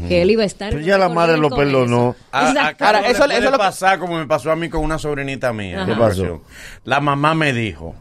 Que 0.08 0.22
él 0.22 0.32
iba 0.32 0.44
a 0.44 0.46
estar. 0.46 0.70
Pero 0.70 0.80
en 0.80 0.88
ya 0.88 0.98
la 0.98 1.10
madre 1.10 1.38
lo 1.38 1.50
perdonó. 1.50 2.16
eso. 2.18 2.26
A, 2.32 2.48
a 2.48 2.50
Exacto. 2.50 2.78
Carlos 2.86 3.02
Ahora, 3.04 3.12
eso- 3.12 3.28
le 3.28 3.38
eso 3.38 3.52
lo- 3.52 3.58
pasar 3.58 4.00
como 4.00 4.18
me 4.18 4.26
pasó 4.26 4.50
a 4.52 4.56
mí 4.56 4.70
con 4.70 4.82
una 4.82 4.98
sobrinita 4.98 5.52
mía. 5.52 5.82
Ajá. 5.84 5.86
¿Qué 5.94 6.00
pasó? 6.00 6.42
La 6.86 7.02
mamá 7.02 7.36
me 7.36 7.52
dijo, 7.52 7.94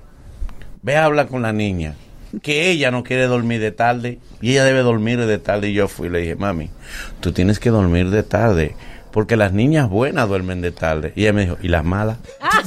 ve 0.83 0.97
a 0.97 1.05
hablar 1.07 1.27
con 1.27 1.43
la 1.43 1.53
niña, 1.53 1.95
que 2.43 2.71
ella 2.71 2.93
no 2.93 3.03
quiere 3.03 3.27
dormir 3.27 3.61
de 3.61 3.73
tarde 3.73 4.21
y 4.41 4.53
ella 4.53 4.65
debe 4.65 4.81
dormir 4.83 5.19
de 5.27 5.39
tarde. 5.39 5.71
Y 5.71 5.73
yo 5.75 5.89
fui 5.89 6.07
y 6.07 6.11
le 6.11 6.21
dije, 6.21 6.37
mami, 6.37 6.71
tú 7.19 7.33
tienes 7.33 7.59
que 7.59 7.71
dormir 7.71 8.11
de 8.11 8.23
tarde. 8.23 8.77
Porque 9.15 9.37
las 9.37 9.53
niñas 9.53 9.89
buenas 9.89 10.29
duermen 10.29 10.61
de 10.61 10.73
tarde. 10.73 11.13
Y 11.15 11.23
ella 11.23 11.33
me 11.33 11.43
dijo, 11.43 11.57
¿y 11.63 11.69
las 11.69 11.85
malas? 11.85 12.19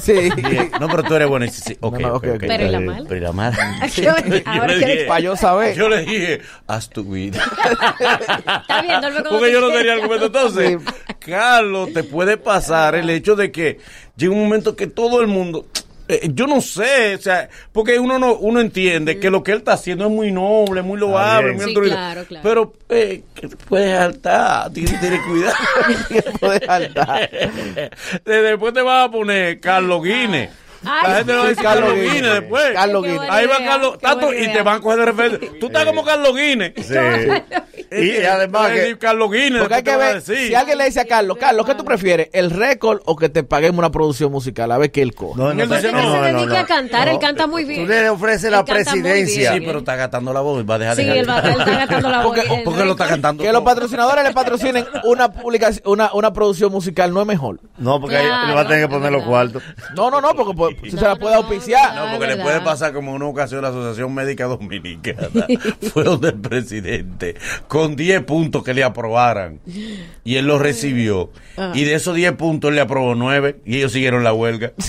Sí. 0.01 0.13
Y 0.13 0.29
dije, 0.41 0.71
no, 0.79 0.87
pero 0.87 1.03
tú 1.03 1.13
eres 1.15 1.27
buena. 1.27 1.45
Y 1.45 1.49
dice, 1.49 1.61
sí, 1.73 1.77
ok, 1.81 1.99
No, 1.99 2.07
no. 2.13 2.19
Pero 2.21 2.65
¿y 2.65 2.69
la 2.69 2.79
mala? 2.79 3.03
Pero 3.09 3.15
¿y 3.17 3.19
la 3.23 3.31
mala? 3.33 3.87
Yo- 3.95 4.11
ahora 4.45 4.67
le 4.67 4.77
dije- 4.87 5.05
Para 5.07 5.19
yo 5.19 5.35
saber. 5.35 5.75
yo 5.75 5.89
le 5.89 6.05
dije, 6.05 6.41
haz 6.65 6.89
tu 6.89 7.03
vida. 7.03 7.43
Está 8.61 8.81
bien, 8.81 9.01
duerme 9.01 9.23
como 9.23 9.39
Porque 9.39 9.51
yo 9.51 9.59
no 9.61 9.71
tenía 9.71 9.93
argumento. 9.93 10.25
Entonces, 10.27 10.77
Carlos, 11.19 11.91
te 11.93 12.03
puede 12.03 12.37
pasar 12.37 12.95
el 12.95 13.09
hecho 13.09 13.35
de 13.35 13.51
que 13.51 13.79
llega 14.15 14.31
un 14.33 14.39
momento 14.39 14.75
que 14.75 14.87
todo 14.87 15.19
el 15.21 15.27
mundo. 15.27 15.65
Eh, 16.09 16.29
yo 16.33 16.47
no 16.47 16.61
sé, 16.61 17.15
o 17.15 17.17
sea, 17.21 17.49
porque 17.71 17.99
uno 17.99 18.17
no 18.19 18.35
uno 18.35 18.59
entiende 18.61 19.19
que 19.19 19.29
lo 19.29 19.43
que 19.43 19.51
él 19.51 19.59
está 19.59 19.73
haciendo 19.73 20.05
es 20.05 20.11
muy 20.11 20.31
noble, 20.31 20.81
muy 20.81 20.99
loable, 20.99 21.53
muy 21.53 21.65
Sí, 21.65 21.73
claro, 21.73 22.23
claro. 22.25 22.43
Pero 22.43 22.73
eh, 22.89 23.23
que 23.35 23.47
te 23.47 23.55
puedes 23.57 23.97
saltar, 23.97 24.71
tienes 24.71 24.91
que 24.93 24.97
tener 24.99 25.19
cuidado. 25.21 25.55
Que 26.09 26.21
puede 26.39 26.65
saltar. 26.65 27.29
De- 28.25 28.41
Después 28.41 28.73
te 28.73 28.81
vas 28.81 29.07
a 29.07 29.11
poner 29.11 29.59
Carlos 29.59 30.03
Guinness. 30.03 30.49
Ay, 30.87 31.11
La 31.11 31.17
gente 31.17 31.33
va 31.33 31.39
a 31.39 31.43
Sí, 31.43 31.49
decir 31.49 31.63
Carlos 31.63 31.93
Guinness. 31.93 32.33
Después. 32.33 32.73
Carlos 32.73 33.03
Guinness. 33.03 33.29
Ahí 33.29 33.47
va 33.47 33.57
Carlos, 33.57 33.97
buena 34.01 34.43
y 34.43 34.53
te 34.53 34.61
van 34.61 34.77
a 34.77 34.81
coger 34.81 34.99
de 34.99 35.05
referencia. 35.05 35.49
Tú 35.59 35.65
estás 35.67 35.85
como 35.85 36.03
Carlos 36.03 36.35
Guinness. 36.35 36.73
Sí. 36.77 36.93
Y, 37.89 38.17
además 38.25 38.71
que 38.71 38.79
decir 38.79 38.97
Carlos 38.97 39.31
Guinness. 39.31 39.59
Porque 39.59 39.75
hay 39.75 39.83
que 39.83 39.95
ver, 39.95 40.21
si 40.21 40.53
alguien 40.53 40.77
le 40.77 40.85
dice 40.85 40.99
a 40.99 41.05
Carlos, 41.05 41.37
Carlos, 41.39 41.65
¿qué 41.65 41.73
tú 41.73 41.85
prefieres? 41.85 42.29
¿El 42.33 42.51
récord 42.51 43.01
o 43.05 43.15
que 43.15 43.29
te 43.29 43.43
paguemos 43.43 43.79
una 43.79 43.91
producción 43.91 44.29
musical? 44.31 44.71
A 44.71 44.77
ver 44.77 44.91
qué 44.91 45.01
él 45.01 45.15
coge. 45.15 45.39
No, 45.39 45.53
no, 45.53 45.65
no, 45.65 45.79
se 45.79 45.91
no, 45.91 46.21
dedica 46.21 46.61
a 46.61 46.65
cantar, 46.65 47.07
él 47.07 47.19
canta 47.19 47.47
muy 47.47 47.63
Tú 47.63 47.69
bien. 47.69 47.87
le 47.87 48.09
ofreces 48.09 48.51
la 48.51 48.65
presidencia. 48.65 49.53
Sí, 49.53 49.61
pero 49.61 49.79
está 49.79 49.95
gastando 49.95 50.33
la 50.33 50.41
voz 50.41 50.61
y 50.61 50.65
va 50.65 50.75
a 50.75 50.79
dejar 50.79 50.95
Sí, 50.97 51.05
de 51.05 51.19
él, 51.19 51.29
va, 51.29 51.39
él 51.39 51.59
está 51.59 51.71
gastando 51.77 52.09
la 52.09 52.17
voz. 52.23 52.37
Porque, 52.65 52.83
lo 52.83 52.91
está 52.91 53.07
cantando. 53.07 53.43
Que 53.43 53.51
los 53.51 53.63
patrocinadores 53.63 54.23
le 54.23 54.33
patrocinen 54.33 54.85
una 55.05 55.31
publicación, 55.31 55.83
una, 56.13 56.33
producción 56.33 56.71
musical 56.71 57.13
no 57.13 57.21
es 57.21 57.27
mejor. 57.27 57.59
No, 57.77 58.01
porque 58.01 58.17
ahí 58.17 58.47
le 58.47 58.53
va 58.53 58.61
a 58.61 58.67
tener 58.67 58.87
que 58.87 58.93
poner 58.93 59.11
los 59.11 59.23
cuartos. 59.23 59.63
No, 59.95 60.11
no, 60.11 60.19
no, 60.19 60.33
porque 60.33 60.76
si 60.83 60.91
No, 60.95 60.99
se 60.99 61.05
la 61.07 61.13
no, 61.13 61.19
puede 61.19 61.35
no, 61.35 61.41
auspiciar. 61.41 61.95
No, 61.95 62.11
porque 62.17 62.27
le 62.35 62.37
puede 62.43 62.61
pasar 62.61 62.93
como 62.93 63.09
en 63.11 63.17
una 63.17 63.25
ocasión 63.27 63.61
la 63.61 63.69
Asociación 63.69 64.13
Médica 64.13 64.45
Dominicana 64.45 65.27
fue 65.93 66.03
donde 66.03 66.29
el 66.29 66.39
presidente 66.39 67.35
con 67.67 67.95
10 67.95 68.23
puntos 68.23 68.63
que 68.63 68.73
le 68.73 68.83
aprobaran 68.83 69.59
y 70.23 70.35
él 70.35 70.45
los 70.45 70.61
recibió 70.61 71.31
Ah. 71.59 71.71
y 71.73 71.85
de 71.85 71.95
esos 71.95 72.13
10 72.13 72.33
puntos 72.33 72.69
él 72.69 72.75
le 72.75 72.81
aprobó 72.81 73.15
9 73.15 73.61
y 73.65 73.77
ellos 73.77 73.91
siguieron 73.91 74.23
la 74.23 74.31
huelga. 74.33 74.73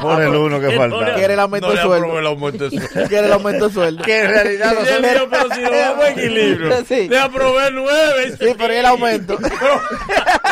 Por 0.00 0.22
el 0.22 0.28
uno 0.28 0.60
que 0.60 0.70
falta. 0.76 1.14
Quiere 1.16 1.34
el 1.34 1.40
aumento 1.40 1.66
no 1.66 1.72
de 1.72 1.76
le 1.78 1.82
sueldo. 1.82 1.96
aprobó 2.04 2.18
el 2.20 2.26
aumento 2.28 2.70
de 2.70 2.78
sueldo. 2.78 3.08
Quiere 3.08 3.26
el 3.26 3.32
aumento 3.32 3.66
de 3.68 3.74
sueldo. 3.74 4.04
Que 4.04 4.20
en 4.20 4.28
realidad 4.30 4.74
Y 4.84 4.88
él 4.88 5.02
dijo, 5.12 5.26
pero 5.28 5.54
si 5.54 5.60
no 5.60 5.70
vamos 5.72 6.04
equilibrio. 6.10 6.84
Sí. 6.86 7.08
Le 7.08 7.18
aprobé 7.18 7.70
9. 7.72 8.36
Sí, 8.38 8.46
pero 8.56 8.74
¿y 8.74 8.76
el 8.76 8.86
aumento? 8.86 9.38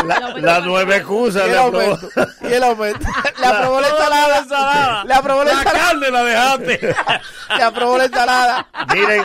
la, 0.05 0.35
la 0.39 0.61
nueva 0.61 0.97
excusa 0.97 1.43
¿Y 1.45 1.47
le 1.47 1.53
el 1.53 1.59
aumento? 1.59 2.09
¿Y 2.43 2.53
el 2.55 2.63
aumento? 2.65 3.07
Le 3.41 3.47
aprobó 3.67 3.81
la 3.81 4.39
ensalada. 4.39 5.05
Le 5.05 5.15
aprobó 5.15 5.45
la 5.45 5.53
La 5.53 5.59
ensalada. 5.61 5.87
carne 5.89 6.11
la 6.11 6.25
dejaste. 6.25 6.81
Le 7.57 7.63
aprobó 7.63 7.99
la 7.99 8.05
ensalada. 8.05 8.67
Miren, 8.93 9.23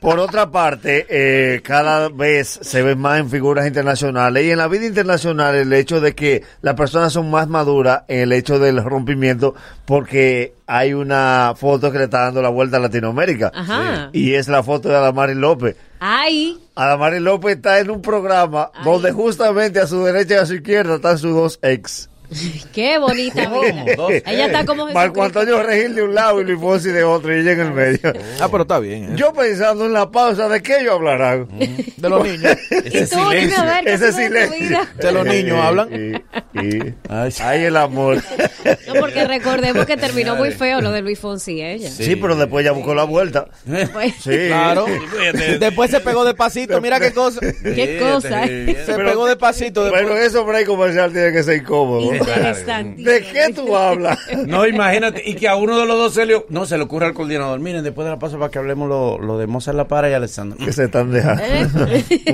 por 0.00 0.18
otra 0.18 0.50
parte, 0.50 1.06
eh, 1.08 1.60
cada 1.62 2.08
vez 2.08 2.58
se 2.62 2.82
ve 2.82 2.96
más 2.96 3.20
en 3.20 3.30
figuras 3.30 3.66
internacionales 3.66 4.44
y 4.44 4.50
en 4.50 4.58
la 4.58 4.68
vida 4.68 4.84
internacional 4.86 5.54
el 5.54 5.72
hecho 5.72 6.00
de 6.00 6.14
que 6.14 6.42
las 6.60 6.74
personas 6.74 7.12
son 7.12 7.30
más 7.30 7.48
maduras 7.48 8.02
en 8.08 8.20
el 8.20 8.32
hecho 8.32 8.58
del 8.58 8.82
rompimiento 8.82 9.54
porque 9.84 10.54
hay 10.66 10.92
una 10.94 11.54
foto 11.56 11.92
que 11.92 11.98
le 11.98 12.04
está 12.04 12.20
dando 12.24 12.42
la 12.42 12.48
vuelta 12.48 12.78
a 12.78 12.80
Latinoamérica 12.80 13.52
Ajá. 13.54 14.08
y 14.12 14.34
es 14.34 14.48
la 14.48 14.62
foto 14.62 14.88
de 14.88 14.96
Adamari 14.96 15.34
López. 15.34 15.76
Ay, 16.00 16.58
Adamari 16.74 17.20
López 17.20 17.56
está 17.56 17.78
en 17.78 17.90
un 17.90 18.02
programa 18.02 18.70
Ay. 18.74 18.84
donde 18.84 19.12
justamente 19.12 19.78
a 19.80 19.86
su 19.86 20.02
derecha 20.04 20.34
y 20.34 20.38
a 20.38 20.46
su 20.46 20.54
izquierda 20.54 20.96
están 20.96 21.18
sus 21.18 21.32
dos 21.34 21.58
ex. 21.62 22.08
qué 22.74 22.98
bonita 22.98 23.48
vida. 23.48 23.84
Ella 24.26 24.46
está 24.46 24.64
como 24.64 24.86
Marco. 24.92 25.22
Antonio 25.22 25.62
Regil 25.62 25.94
de 25.94 26.02
un 26.02 26.14
lado 26.14 26.40
y 26.40 26.44
Luis 26.44 26.60
Fonsi 26.60 26.90
de 26.90 27.04
otro 27.04 27.34
y 27.36 27.40
ella 27.40 27.52
en 27.52 27.60
el 27.60 27.72
medio. 27.72 28.12
Ah, 28.40 28.48
pero 28.50 28.62
está 28.62 28.78
bien. 28.78 29.04
¿eh? 29.04 29.08
Yo 29.16 29.32
pensando 29.32 29.86
en 29.86 29.92
la 29.92 30.10
pausa, 30.10 30.48
¿de 30.48 30.62
qué 30.62 30.78
ellos 30.80 30.94
hablarán? 30.94 31.48
De 31.96 32.08
los 32.08 32.24
niños. 32.24 32.56
Ese 32.70 32.98
Y 33.04 33.06
tú, 33.06 33.16
dime 33.30 33.54
a 33.54 33.60
silencio. 33.60 33.64
ver, 33.64 33.84
¿qué 33.84 33.92
Ese 33.92 34.06
de 34.06 34.12
silencio. 34.12 34.80
De 34.98 35.12
los 35.12 35.26
niños 35.26 35.58
hablan. 35.58 35.88
Y, 35.92 36.66
y- 36.76 36.94
Ay, 37.08 37.30
ay, 37.40 37.64
el 37.64 37.76
amor. 37.76 38.22
No, 38.86 38.94
porque 39.00 39.24
recordemos 39.26 39.86
que 39.86 39.96
terminó 39.96 40.36
muy 40.36 40.52
feo 40.52 40.80
lo 40.80 40.92
de 40.92 41.02
Luis 41.02 41.18
Fonsi, 41.18 41.60
ella. 41.60 41.90
Sí, 41.90 42.14
pero 42.14 42.36
después 42.36 42.64
ya 42.64 42.70
buscó 42.70 42.94
la 42.94 43.02
vuelta. 43.04 43.46
Pues, 43.92 44.14
Sí. 44.22 44.30
Claro. 44.48 44.86
Después 45.58 45.90
se 45.90 45.98
pegó 46.00 46.24
despacito. 46.24 46.80
Mira 46.80 47.00
qué 47.00 47.12
cosa. 47.12 47.40
qué 47.40 47.98
cosa. 48.00 48.44
Se 48.46 48.76
Pero- 48.86 49.04
pegó 49.04 49.26
despacito. 49.26 49.82
Pero 49.90 49.96
Después. 50.10 50.26
eso 50.26 50.44
break 50.44 50.66
comercial 50.66 51.12
tiene 51.12 51.32
que 51.32 51.42
ser 51.42 51.56
incómodo. 51.56 52.12
Interesante. 52.26 53.02
¿De 53.02 53.20
qué 53.22 53.52
tú 53.54 53.76
hablas? 53.76 54.18
No, 54.46 54.66
imagínate, 54.66 55.22
y 55.24 55.34
que 55.34 55.48
a 55.48 55.56
uno 55.56 55.78
de 55.78 55.86
los 55.86 55.96
dos 55.96 56.14
se 56.14 56.26
le, 56.26 56.44
no, 56.48 56.66
se 56.66 56.76
le 56.76 56.84
ocurre 56.84 57.06
al 57.06 57.14
coordinador, 57.14 57.58
miren, 57.60 57.82
después 57.84 58.04
de 58.04 58.10
la 58.10 58.18
pausa 58.18 58.38
para 58.38 58.50
que 58.50 58.58
hablemos 58.58 58.88
lo, 58.88 59.18
lo 59.18 59.38
de 59.38 59.46
Mozart 59.46 59.76
La 59.76 59.86
Para 59.88 60.10
y 60.10 60.12
Alessandro. 60.14 60.58
Que 60.64 60.72
se 60.72 60.84
están 60.84 61.10
dejando. 61.10 61.42
¿Eh? 61.44 61.66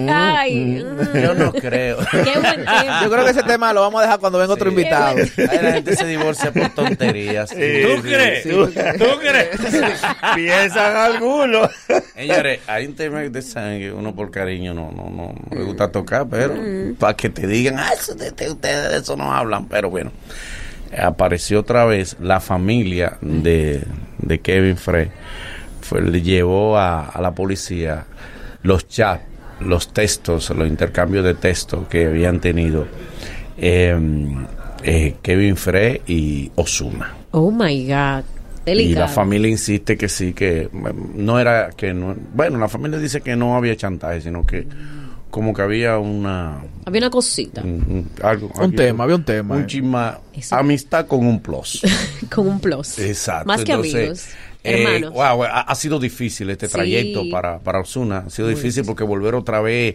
Ay, 0.10 0.82
mm. 0.84 1.18
Yo 1.22 1.34
no 1.34 1.52
creo. 1.52 1.98
qué 2.10 2.38
buen 2.40 2.54
tiempo. 2.64 2.92
Yo 3.02 3.10
creo 3.10 3.24
que 3.24 3.30
ese 3.30 3.42
tema 3.42 3.72
lo 3.72 3.80
vamos 3.82 4.00
a 4.00 4.04
dejar 4.04 4.20
cuando 4.20 4.38
venga 4.38 4.54
otro 4.54 4.68
invitado. 4.70 5.16
Ahí 5.18 5.58
la 5.62 5.72
gente 5.72 5.94
se 5.96 6.06
divorcia 6.06 6.52
por 6.52 6.68
tonterías. 6.70 7.50
Sí, 7.50 7.56
¿Tú 7.56 7.96
sí, 7.96 8.02
crees? 8.02 8.42
sí. 8.42 8.50
¿Tú 8.50 9.18
crees? 9.20 9.48
Piensan 10.34 10.96
algunos. 10.96 11.70
Señores, 12.14 12.60
hay 12.66 12.86
un 12.86 12.94
tema 12.94 13.20
de 13.20 13.42
sangre, 13.42 13.92
uno 13.92 14.14
por 14.14 14.30
cariño 14.30 14.74
no, 14.74 14.90
no, 14.90 15.04
no, 15.10 15.32
no 15.50 15.56
le 15.58 15.64
gusta 15.64 15.90
tocar, 15.90 16.26
pero 16.28 16.54
para 16.98 17.14
que 17.14 17.28
te 17.30 17.46
digan, 17.46 17.78
ah, 17.78 17.90
eso 17.96 18.14
de, 18.14 18.30
de- 18.32 18.50
ustedes 18.50 18.90
de 18.90 18.96
eso 18.98 19.16
no 19.16 19.32
hablan, 19.32 19.66
pero 19.68 19.77
bueno. 19.86 20.12
Apareció 20.96 21.60
otra 21.60 21.84
vez 21.84 22.16
la 22.20 22.40
familia 22.40 23.18
de, 23.20 23.82
de 24.18 24.40
Kevin 24.40 24.76
Frey. 24.76 25.10
Fue, 25.80 26.02
le 26.02 26.22
llevó 26.22 26.76
a, 26.78 27.06
a 27.06 27.20
la 27.20 27.34
policía 27.34 28.04
los 28.62 28.88
chats, 28.88 29.22
los 29.60 29.92
textos, 29.92 30.50
los 30.50 30.68
intercambios 30.68 31.24
de 31.24 31.34
textos 31.34 31.86
que 31.88 32.06
habían 32.06 32.40
tenido 32.40 32.86
eh, 33.56 33.96
eh, 34.82 35.16
Kevin 35.22 35.56
Frey 35.56 36.02
y 36.06 36.50
Osuna. 36.54 37.14
Oh 37.32 37.50
my 37.50 37.86
God. 37.86 38.24
Y 38.64 38.70
Delicado. 38.70 39.06
la 39.06 39.08
familia 39.08 39.50
insiste 39.50 39.96
que 39.96 40.08
sí, 40.08 40.34
que 40.34 40.68
no 41.14 41.40
era 41.40 41.70
que 41.70 41.94
no. 41.94 42.14
Bueno, 42.34 42.58
la 42.58 42.68
familia 42.68 42.98
dice 42.98 43.22
que 43.22 43.34
no 43.34 43.56
había 43.56 43.74
chantaje, 43.76 44.20
sino 44.20 44.44
que 44.44 44.66
como 45.38 45.54
que 45.54 45.62
había 45.62 45.98
una. 45.98 46.58
Había 46.84 47.02
una 47.02 47.10
cosita 47.10 47.60
un, 47.62 47.70
un- 47.70 48.10
algo, 48.24 48.50
Un 48.60 48.74
tema, 48.74 49.04
había 49.04 49.14
un 49.14 49.24
tema. 49.24 49.54
Un 49.54 49.62
eh. 49.62 49.66
chisma. 49.68 50.18
Amistad 50.50 51.06
con 51.06 51.24
un 51.24 51.38
plus. 51.40 51.80
con 52.34 52.48
un 52.48 52.58
plus. 52.58 52.98
Exacto. 52.98 53.46
Más 53.46 53.62
que 53.62 53.70
Entonces, 53.70 53.94
amigos. 53.94 54.24
eh, 54.64 54.82
hermanos. 54.82 55.12
wow, 55.12 55.44
ha, 55.44 55.60
ha 55.60 55.74
sido 55.76 56.00
difícil 56.00 56.50
este 56.50 56.66
Sí. 56.66 56.72
trayecto 56.72 57.22
para, 57.30 57.60
para 57.60 57.78
Osuna. 57.80 58.24
Ha 58.26 58.30
sido 58.30 58.48
difícil 58.48 58.84
porque 58.84 59.04
volver 59.04 59.36
otra 59.36 59.60
vez 59.60 59.94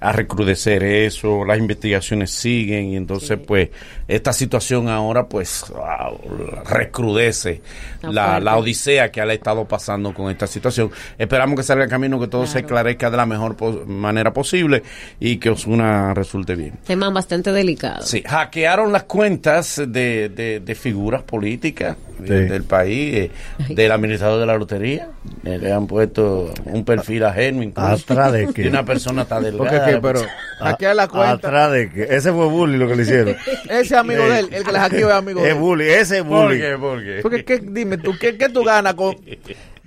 a 0.00 0.12
recrudecer 0.12 0.82
eso, 0.84 1.44
las 1.44 1.58
investigaciones 1.58 2.30
siguen 2.30 2.86
y 2.90 2.96
entonces 2.96 3.38
pues 3.44 3.70
esta 4.06 4.32
situación 4.32 4.88
ahora 4.88 5.26
pues 5.26 5.64
ah, 5.76 6.10
recrudece 6.68 7.60
la, 8.02 8.40
la 8.40 8.56
odisea 8.56 9.10
que 9.10 9.20
ha 9.20 9.32
estado 9.32 9.64
pasando 9.66 10.14
con 10.14 10.30
esta 10.30 10.46
situación. 10.46 10.90
Esperamos 11.18 11.56
que 11.56 11.62
salga 11.62 11.84
el 11.84 11.90
camino, 11.90 12.20
que 12.20 12.28
todo 12.28 12.46
se 12.46 12.60
esclarezca 12.60 13.10
de 13.10 13.16
la 13.16 13.26
mejor 13.26 13.56
manera 13.86 14.32
posible 14.32 14.82
y 15.18 15.36
que 15.38 15.50
Osuna 15.50 16.14
resulte 16.14 16.54
bien. 16.54 16.74
Tema 16.86 17.10
bastante 17.10 17.52
delicado. 17.52 18.02
Sí, 18.02 18.22
hackearon 18.26 18.92
las 18.92 19.04
cuentas 19.04 19.82
de, 19.86 20.28
de, 20.28 20.60
de 20.60 20.74
figuras 20.74 21.22
políticas 21.22 21.96
de- 22.18 22.46
del 22.46 22.64
país, 22.64 23.14
eh, 23.14 23.30
del 23.68 23.92
administrador 23.92 24.40
de 24.40 24.46
la 24.46 24.56
lotería. 24.56 25.08
Eh, 25.44 25.58
le 25.60 25.72
han 25.72 25.86
puesto 25.86 26.52
un 26.64 26.84
perfil 26.84 27.24
ajeno 27.24 27.62
incluso. 27.62 27.88
¿Atrás 28.12 28.32
de 28.32 28.52
qué? 28.52 28.68
una 28.68 28.84
persona 28.84 29.22
está 29.22 29.40
delgada. 29.40 29.58
Porque 29.78 29.87
qué, 29.94 30.00
pero 30.00 30.20
hackear 30.58 30.96
la 30.96 31.08
cuenta. 31.08 31.32
Atrás 31.48 31.72
de 31.72 31.90
que 31.90 32.02
ese 32.14 32.32
fue 32.32 32.46
bully 32.46 32.76
lo 32.76 32.88
que 32.88 32.96
le 32.96 33.02
hicieron. 33.02 33.36
Ese 33.68 33.96
amigo 33.96 34.28
de 34.28 34.38
él, 34.40 34.48
el 34.52 34.64
que 34.64 34.72
le 34.72 34.78
hackeó 34.78 35.08
es 35.08 35.14
amigo 35.14 35.40
de 35.42 35.50
Es 35.50 35.58
bully, 35.58 35.88
ese 35.88 36.18
es 36.18 36.24
bully. 36.24 36.58
¿Por 36.60 37.02
qué? 37.02 37.20
Porque, 37.22 37.44
¿qué- 37.44 37.60
dime 37.62 37.98
tú, 37.98 38.14
¿qué, 38.18 38.36
qué 38.36 38.48
tú 38.48 38.64
ganas 38.64 38.94
con...? 38.94 39.16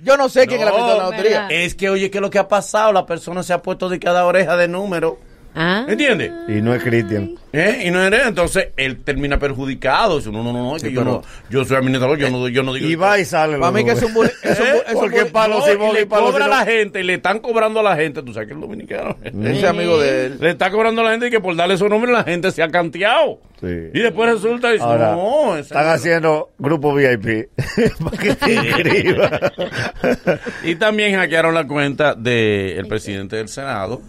Yo 0.04 0.16
no 0.16 0.28
sé 0.28 0.46
quién 0.48 0.60
es 0.60 0.66
la 0.66 0.72
persona 0.72 0.92
de 0.94 0.98
la 0.98 1.04
lotería. 1.04 1.46
Es 1.48 1.74
que, 1.76 1.88
oye, 1.88 2.10
¿qué 2.10 2.18
es 2.18 2.22
lo 2.22 2.30
que 2.30 2.38
ha 2.40 2.48
pasado? 2.48 2.92
La 2.92 3.06
persona 3.06 3.42
se 3.44 3.52
ha 3.52 3.62
puesto 3.62 3.88
de 3.88 4.00
cada 4.00 4.24
oreja 4.26 4.56
de 4.56 4.66
número. 4.66 5.18
Ah. 5.54 5.84
¿Entiendes? 5.86 6.32
Y 6.48 6.62
no 6.62 6.74
es 6.74 6.82
Cristian. 6.82 7.34
¿Eh? 7.52 7.82
Y 7.84 7.90
no 7.90 8.02
eres, 8.02 8.26
entonces 8.26 8.68
él 8.76 9.02
termina 9.04 9.38
perjudicado. 9.38 10.16
Dice, 10.18 10.30
no, 10.32 10.42
no, 10.42 10.52
no, 10.52 10.60
no, 10.70 10.76
es 10.76 10.82
que 10.82 10.88
Sí, 10.88 10.94
yo, 10.94 11.00
pero- 11.02 11.12
no, 11.12 11.22
yo 11.50 11.64
soy 11.66 11.76
administrador, 11.76 12.16
yo 12.18 12.30
no, 12.30 12.48
yo 12.48 12.62
no 12.62 12.72
digo. 12.72 12.86
Y 12.88 12.94
va 12.94 13.18
y 13.18 13.24
sale. 13.26 13.58
Para 13.58 13.70
mí 13.72 13.84
que 13.84 13.90
es 13.92 14.02
un 14.02 14.14
bullying. 14.14 14.30
Es 14.42 14.58
un, 14.58 14.66
bu- 14.66 14.82
es 14.88 14.94
un 14.94 15.00
Porque 15.00 15.24
palo 15.26 15.58
No, 15.58 15.66
Simón 15.66 15.90
y 15.90 15.92
le 15.94 16.00
y 16.02 16.04
palo 16.06 16.26
cobra 16.26 16.46
a 16.46 16.48
Simón. 16.48 16.58
la 16.58 16.64
gente 16.64 17.00
y 17.00 17.02
le 17.02 17.14
están 17.14 17.40
cobrando 17.40 17.80
a 17.80 17.82
la 17.82 17.96
gente. 17.96 18.22
Tú 18.22 18.32
sabes 18.32 18.48
que 18.48 18.54
el 18.54 18.60
dominicano. 18.60 19.16
Ese 19.22 19.66
amigo 19.66 20.00
de 20.00 20.26
él. 20.26 20.38
Le 20.40 20.50
está 20.50 20.70
cobrando 20.70 21.02
a 21.02 21.04
la 21.04 21.10
gente 21.10 21.26
y 21.26 21.30
que 21.30 21.40
por 21.40 21.54
darle 21.54 21.76
su 21.76 21.86
nombre 21.88 22.10
la 22.12 22.24
gente 22.24 22.50
se 22.50 22.62
ha 22.62 22.68
canteado. 22.70 23.38
Y 23.62 23.98
después 24.00 24.28
resulta 24.30 24.70
y 24.70 24.72
dice, 24.74 24.84
Ahora, 24.84 25.12
no, 25.12 25.52
ese 25.52 25.60
están 25.62 25.84
no". 25.86 25.90
haciendo 25.92 26.50
grupo 26.58 26.92
VIP 26.94 27.48
para 28.04 28.16
que 28.18 28.34
te 28.34 28.54
inscribas. 28.54 29.30
Y 30.64 30.74
también 30.76 31.14
hackearon 31.16 31.54
la 31.54 31.66
cuenta 31.66 32.14
del 32.14 32.86
presidente 32.86 33.36
del 33.36 33.48
Senado, 33.48 34.00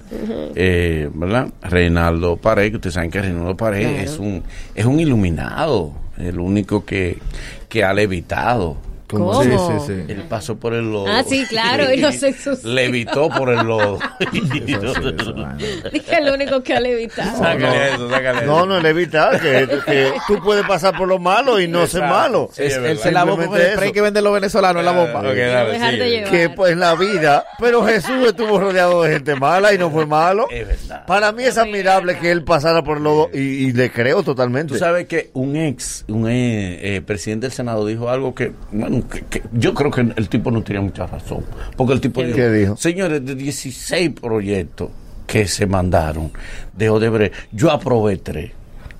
eh, 0.56 1.10
¿verdad? 1.14 1.47
Reinaldo 1.62 2.38
Pared, 2.38 2.70
que 2.72 2.76
ustedes 2.78 2.93
saben 2.95 3.12
que 3.12 3.22
Reinaldo 3.22 3.56
Pared 3.58 3.82
Claro. 3.89 3.97
es 4.04 4.18
un 4.20 4.43
es 4.76 4.86
un 4.86 4.99
iluminado, 4.99 5.93
el 6.18 6.39
único 6.39 6.86
que, 6.86 7.18
que 7.70 7.84
ha 7.84 7.93
levitado. 7.93 8.78
¿Cómo? 9.18 9.43
Sí, 9.43 9.49
sí, 9.49 9.86
sí. 9.88 10.11
Él 10.11 10.24
pasó 10.28 10.55
por 10.57 10.74
el 10.74 10.91
lodo. 10.91 11.07
Ah, 11.07 11.24
sí, 11.28 11.45
claro, 11.47 11.93
y 11.93 11.97
no 11.97 12.11
se 12.11 12.30
ensució. 12.30 12.70
Levitó 12.70 13.30
por 13.30 13.49
el 13.49 13.66
lodo. 13.66 13.99
Dije 15.91 16.18
el 16.18 16.30
único 16.34 16.64
que 16.64 16.74
ha 16.74 16.80
levitado. 16.80 17.38
Sácale 17.38 17.93
eso, 17.93 18.09
sácale 18.09 18.38
eso. 18.39 18.47
No, 18.47 18.66
no 18.66 18.78
es 18.78 18.86
evitar 18.86 19.39
que, 19.39 19.68
que 19.86 20.14
tú 20.28 20.39
puedes 20.43 20.66
pasar 20.66 20.95
por 20.97 21.07
lo 21.07 21.20
malo 21.20 21.59
y 21.59 21.68
no 21.68 21.86
ser 21.88 22.01
malo. 22.03 22.49
Sí, 22.53 22.64
es 22.64 22.76
Él 22.76 22.97
se 22.97 23.11
lavó 23.11 23.38
con 23.38 23.55
el 23.55 23.74
spray 23.74 23.91
que 23.91 24.01
venden 24.01 24.24
los 24.24 24.34
venezolanos 24.34 24.80
en 24.80 24.86
la 24.86 24.91
bomba. 24.91 25.20
Ok, 25.20 25.36
dale, 25.36 26.09
llevar. 26.09 26.32
que 26.32 26.49
pues 26.49 26.74
en 26.74 26.80
la 26.80 26.95
vida, 26.95 27.45
pero 27.59 27.86
Jesús 27.86 28.28
estuvo 28.28 28.59
rodeado 28.59 29.03
de 29.03 29.14
gente 29.14 29.36
mala 29.36 29.74
y 29.74 29.78
no 29.78 29.89
fue 29.89 30.05
malo. 30.05 30.47
Es 30.49 30.68
verdad. 30.68 31.05
Para 31.05 31.32
mí 31.32 31.43
es 31.43 31.57
admirable 31.57 32.18
que 32.18 32.32
él 32.32 32.43
pasara 32.43 32.84
por 32.84 32.97
el 32.97 33.03
lodo 33.03 33.30
y, 33.34 33.39
y 33.39 33.74
le 33.74 33.91
creo 33.91 34.24
totalmente. 34.24 34.74
Tú 34.74 34.80
sabes 34.80 35.07
que 35.07 35.30
un 35.34 35.55
ex, 35.55 36.05
un 36.07 36.28
eh, 36.30 36.95
eh, 36.95 37.01
presidente 37.01 37.47
del 37.47 37.53
Senado 37.53 37.86
dijo 37.86 38.09
algo 38.09 38.34
que, 38.34 38.51
bueno, 38.72 39.03
que- 39.08 39.22
que 39.26 39.41
yo 39.54 39.74
creo 39.74 39.91
que 39.91 40.01
el 40.16 40.30
tipo 40.30 40.51
no 40.51 40.62
tenía 40.64 40.82
mucha 40.82 41.06
razón. 41.08 41.45
Porque 41.78 41.93
el 41.93 42.01
tipo 42.01 42.22
¿Qué 42.22 42.28
dijo, 42.28 42.49
dijo? 42.51 42.78
señores, 42.78 43.26
de 43.26 43.36
16 43.36 44.12
proyectos 44.20 44.89
que 45.28 45.47
se 45.47 45.66
mandaron 45.66 46.32
de 46.76 46.89
Odebrecht, 46.89 47.34
yo 47.51 47.72
aprobé 47.72 48.18
tres. 48.18 48.51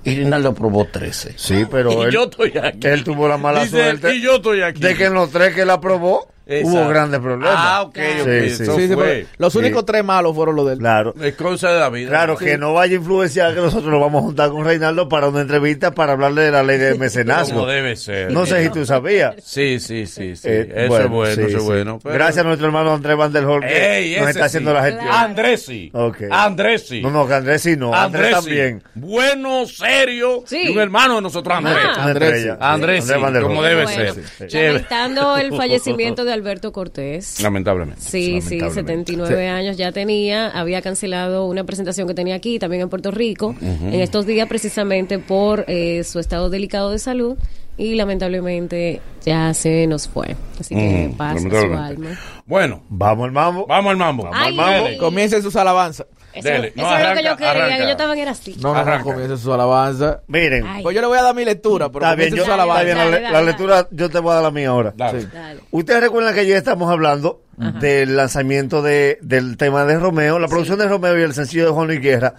Y 0.06 0.16
Rinaldo 0.16 0.50
aprobó 0.50 0.84
13. 0.84 1.32
Sí, 1.36 1.64
pero 1.70 1.90
y 2.02 2.06
él, 2.06 2.10
yo 2.12 2.24
estoy 2.24 2.52
aquí. 2.58 2.86
él 2.86 3.04
tuvo 3.04 3.26
la 3.26 3.38
mala 3.38 3.60
Dice 3.64 3.70
suerte 3.82 4.14
y 4.16 4.20
yo 4.20 4.36
estoy 4.36 4.60
aquí. 4.62 4.80
de 4.80 4.94
que 4.94 5.04
en 5.06 5.14
los 5.14 5.30
tres 5.30 5.54
que 5.54 5.62
él 5.62 5.70
aprobó 5.70 6.28
Exacto. 6.46 6.78
hubo 6.78 6.88
grandes 6.88 7.20
problemas. 7.20 7.54
Ah, 7.56 7.82
ok, 7.82 7.98
ok, 8.20 8.28
Sí, 8.48 8.50
sí. 8.50 8.64
Sí, 8.66 8.88
fue. 8.94 9.26
los 9.38 9.52
Sí. 9.52 9.58
únicos 9.60 9.84
tres 9.86 10.04
malos 10.04 10.34
fueron 10.34 10.56
los 10.56 10.66
de 10.66 10.72
él. 10.74 10.78
Claro. 10.78 11.14
Es 11.22 11.34
cosa 11.34 11.72
de 11.72 11.80
la 11.80 11.88
vida. 11.88 12.08
Claro, 12.10 12.36
que 12.36 12.58
no 12.58 12.74
vaya 12.74 12.94
a 12.94 12.96
influenciar 12.98 13.54
que 13.54 13.60
nosotros 13.60 13.90
nos 13.90 14.00
vamos 14.00 14.22
a 14.22 14.26
juntar 14.26 14.50
con 14.50 14.64
Reinaldo 14.64 15.08
para 15.08 15.28
una 15.28 15.40
entrevista 15.40 15.92
para 15.92 16.12
hablarle 16.12 16.42
de 16.42 16.50
la 16.50 16.62
ley 16.62 16.78
de 16.78 16.94
mecenazgo. 16.96 17.54
Como 17.60 17.66
debe 17.66 17.96
ser. 17.96 18.30
No 18.32 18.44
sé 18.46 18.62
si 18.64 18.70
tú 18.70 18.84
sabías. 18.84 19.36
Sí, 19.42 19.80
sí, 19.80 20.06
sí, 20.06 20.36
sí. 20.36 20.48
Eh, 20.48 20.72
eso 20.86 21.00
es 21.00 21.08
bueno, 21.08 21.34
sí, 21.34 21.40
eso 21.40 21.56
es 21.56 21.62
sí. 21.62 21.68
bueno. 21.68 21.98
pero- 22.02 22.14
Gracias 22.14 22.44
a 22.44 22.48
nuestro 22.48 22.66
hermano 22.66 22.92
Andrés 22.94 23.16
Van 23.16 23.32
der 23.32 23.44
Hol 23.44 23.60
que 23.62 23.98
Ey, 23.98 24.20
nos 24.20 24.28
está 24.30 24.44
haciendo 24.44 24.72
la 24.74 24.82
gestión. 24.84 25.08
Andrés 25.10 25.64
sí. 25.64 25.90
Andrés 26.30 26.86
sí. 26.88 27.00
No, 27.02 27.10
no, 27.10 27.26
que 27.26 27.34
Andrés 27.34 27.62
sí 27.62 27.76
no. 27.76 27.94
Andrés, 27.94 28.34
Andrés 28.34 28.36
sí. 28.36 28.44
también. 28.44 28.82
Bueno, 28.94 29.66
serio. 29.66 30.42
Sí. 30.46 30.62
Y 30.64 30.70
un 30.70 30.78
hermano 30.80 31.16
de 31.16 31.22
nosotros, 31.22 31.56
Andrés. 31.56 31.76
Ah. 31.96 32.04
Andrés, 32.04 32.48
Andrés. 32.60 33.06
Andrés. 33.06 34.16
Chévere. 34.46 34.72
Lamentando 34.74 35.36
el 35.38 35.50
fallecimiento 35.56 36.24
de 36.34 36.40
Alberto 36.40 36.72
Cortés. 36.72 37.40
Lamentablemente. 37.42 38.00
Sí, 38.02 38.40
sí, 38.40 38.58
79 38.60 39.48
años 39.48 39.76
ya 39.76 39.92
tenía. 39.92 40.48
Había 40.48 40.82
cancelado 40.82 41.46
una 41.46 41.64
presentación 41.64 42.06
que 42.08 42.14
tenía 42.14 42.34
aquí, 42.34 42.58
también 42.58 42.82
en 42.82 42.88
Puerto 42.88 43.10
Rico, 43.10 43.54
en 43.60 43.94
estos 44.00 44.26
días 44.26 44.48
precisamente 44.48 45.18
por 45.18 45.64
eh, 45.68 46.04
su 46.04 46.18
estado 46.18 46.50
delicado 46.50 46.90
de 46.90 46.98
salud. 46.98 47.36
Y 47.76 47.96
lamentablemente 47.96 49.00
ya 49.24 49.52
se 49.52 49.86
nos 49.88 50.06
fue. 50.08 50.36
Así 50.60 50.76
que 50.76 51.06
Ujú, 51.08 51.16
paz 51.16 51.36
a 51.36 51.40
su 51.40 51.48
lamentablemente. 51.48 52.06
alma. 52.08 52.20
Bueno, 52.46 52.82
Vamos 52.88 53.24
al 53.24 53.32
mambo. 53.32 53.66
vamos 53.66 53.90
al 53.90 53.96
mambo. 53.96 54.30
Ay, 54.32 54.56
Dele. 54.56 54.98
Comiencen 54.98 55.42
sus 55.42 55.56
alabanzas. 55.56 56.06
Eso, 56.34 56.48
Dele. 56.48 56.72
eso 56.74 56.86
No, 56.86 56.96
es 56.96 57.08
lo 57.08 57.14
que 57.14 57.22
yo 57.24 57.36
quería, 57.36 57.50
arranca. 57.52 57.76
que 57.78 57.88
yo 57.88 57.96
también 57.96 58.18
era 58.20 58.30
así. 58.32 58.54
No, 58.56 58.68
no, 58.68 58.74
no, 58.74 58.80
Arranca. 58.80 59.04
comiencen 59.04 59.38
sus 59.38 59.52
alabanzas. 59.52 60.18
Miren, 60.26 60.66
Ay. 60.66 60.82
Pues 60.82 60.94
yo 60.94 61.00
le 61.00 61.06
voy 61.06 61.18
a 61.18 61.22
dar 61.22 61.34
mi 61.34 61.44
lectura, 61.44 61.90
pero 61.90 62.04
está 62.04 62.14
bien, 62.16 62.34
yo, 62.34 62.42
está 62.42 62.56
bien, 62.82 62.96
la, 62.98 63.04
Dale, 63.04 63.20
la 63.20 63.30
dale, 63.30 63.46
lectura 63.46 63.88
yo 63.90 64.10
te 64.10 64.18
voy 64.18 64.30
a 64.32 64.34
dar 64.34 64.42
la 64.44 64.50
mía 64.50 64.68
ahora. 64.70 64.92
Dale. 64.96 65.20
Sí. 65.22 65.28
Dale. 65.32 65.60
Ustedes 65.70 66.00
recuerdan 66.00 66.34
que 66.34 66.40
ayer 66.40 66.56
estamos 66.56 66.90
hablando 66.90 67.40
del 67.56 68.16
lanzamiento 68.16 68.82
de, 68.82 69.18
del 69.22 69.56
tema 69.56 69.84
de 69.84 69.96
Romeo, 69.98 70.38
la 70.40 70.48
producción 70.48 70.78
de 70.78 70.88
Romeo 70.88 71.16
y 71.18 71.22
el 71.22 71.34
sencillo 71.34 71.66
de 71.66 71.70
Juan 71.70 71.86
Luis 71.86 72.00
Guerra, 72.00 72.34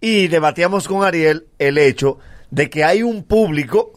y 0.00 0.26
debatíamos 0.26 0.88
con 0.88 1.04
Ariel 1.04 1.46
el 1.58 1.78
hecho 1.78 2.18
de 2.50 2.68
que 2.68 2.82
hay 2.82 3.02
un 3.04 3.22
público 3.22 3.92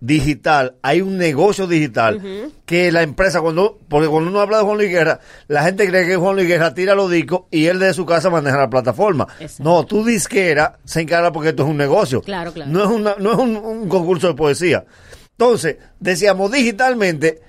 digital, 0.00 0.76
hay 0.82 1.02
un 1.02 1.18
negocio 1.18 1.66
digital 1.66 2.50
que 2.64 2.90
la 2.90 3.02
empresa, 3.02 3.40
cuando 3.40 3.78
porque 3.88 4.08
cuando 4.08 4.30
uno 4.30 4.40
habla 4.40 4.58
de 4.58 4.64
Juan 4.64 4.78
Luis 4.78 4.90
Guerra, 4.90 5.20
la 5.48 5.62
gente 5.62 5.86
cree 5.86 6.06
que 6.06 6.16
Juan 6.16 6.36
Luis 6.36 6.48
Guerra 6.48 6.72
tira 6.74 6.94
los 6.94 7.10
discos 7.10 7.42
y 7.50 7.66
él 7.66 7.78
de 7.78 7.92
su 7.92 8.06
casa 8.06 8.30
maneja 8.30 8.56
la 8.58 8.70
plataforma. 8.70 9.26
Exacto. 9.40 9.62
No, 9.62 9.84
tu 9.84 10.04
disquera 10.04 10.78
se 10.84 11.02
encarga 11.02 11.32
porque 11.32 11.50
esto 11.50 11.64
es 11.64 11.68
un 11.68 11.76
negocio. 11.76 12.22
Claro, 12.22 12.52
claro. 12.52 12.70
No 12.70 12.82
es, 12.84 12.90
una- 12.90 13.14
no 13.18 13.32
es 13.32 13.38
un, 13.38 13.56
un 13.56 13.88
concurso 13.88 14.28
de 14.28 14.34
poesía. 14.34 14.84
Entonces, 15.32 15.76
decíamos 15.98 16.50
digitalmente, 16.50 17.40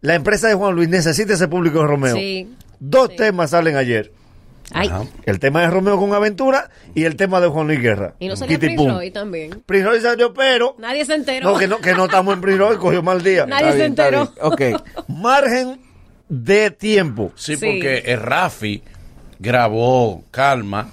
la 0.00 0.14
empresa 0.14 0.48
de 0.48 0.54
Juan 0.54 0.74
Luis 0.74 0.88
necesita 0.88 1.34
ese 1.34 1.48
público 1.48 1.80
de 1.80 1.86
Romeo. 1.86 2.16
Sí. 2.16 2.54
Dos 2.80 3.14
temas 3.16 3.50
salen 3.50 3.76
ayer. 3.76 4.12
Ay. 4.72 4.90
El 5.24 5.38
tema 5.38 5.62
de 5.62 5.68
Romeo 5.68 5.98
con 5.98 6.12
Aventura 6.12 6.70
y 6.94 7.04
el 7.04 7.16
tema 7.16 7.40
de 7.40 7.48
Juan 7.48 7.66
Luis 7.66 7.80
Guerra. 7.80 8.14
Y 8.18 8.28
no 8.28 8.36
salió 8.36 8.56
Kitty 8.58 8.66
Prince 8.74 8.84
Pum. 8.84 8.94
Roy 8.96 9.10
también. 9.10 9.62
Prince 9.64 9.86
Roy 9.88 10.00
salió, 10.00 10.34
pero... 10.34 10.76
Nadie 10.78 11.04
se 11.04 11.14
enteró. 11.14 11.52
No, 11.52 11.58
que 11.58 11.66
no, 11.68 11.78
que 11.78 11.94
no 11.94 12.04
estamos 12.04 12.34
en 12.34 12.40
Prince 12.40 12.58
Roy, 12.58 12.76
cogió 12.76 13.02
mal 13.02 13.22
día. 13.22 13.46
Nadie 13.46 13.68
Está 13.68 13.72
se 13.72 13.76
bien, 13.78 13.90
está 13.92 14.08
enteró. 14.08 14.32
bien. 14.58 14.74
Ok. 14.74 14.84
Margen 15.08 15.80
de 16.28 16.70
tiempo. 16.70 17.32
Sí, 17.34 17.56
Sí. 17.56 17.66
porque 17.66 17.98
el 18.06 18.20
Rafi 18.20 18.82
grabó 19.38 20.24
Calma. 20.30 20.88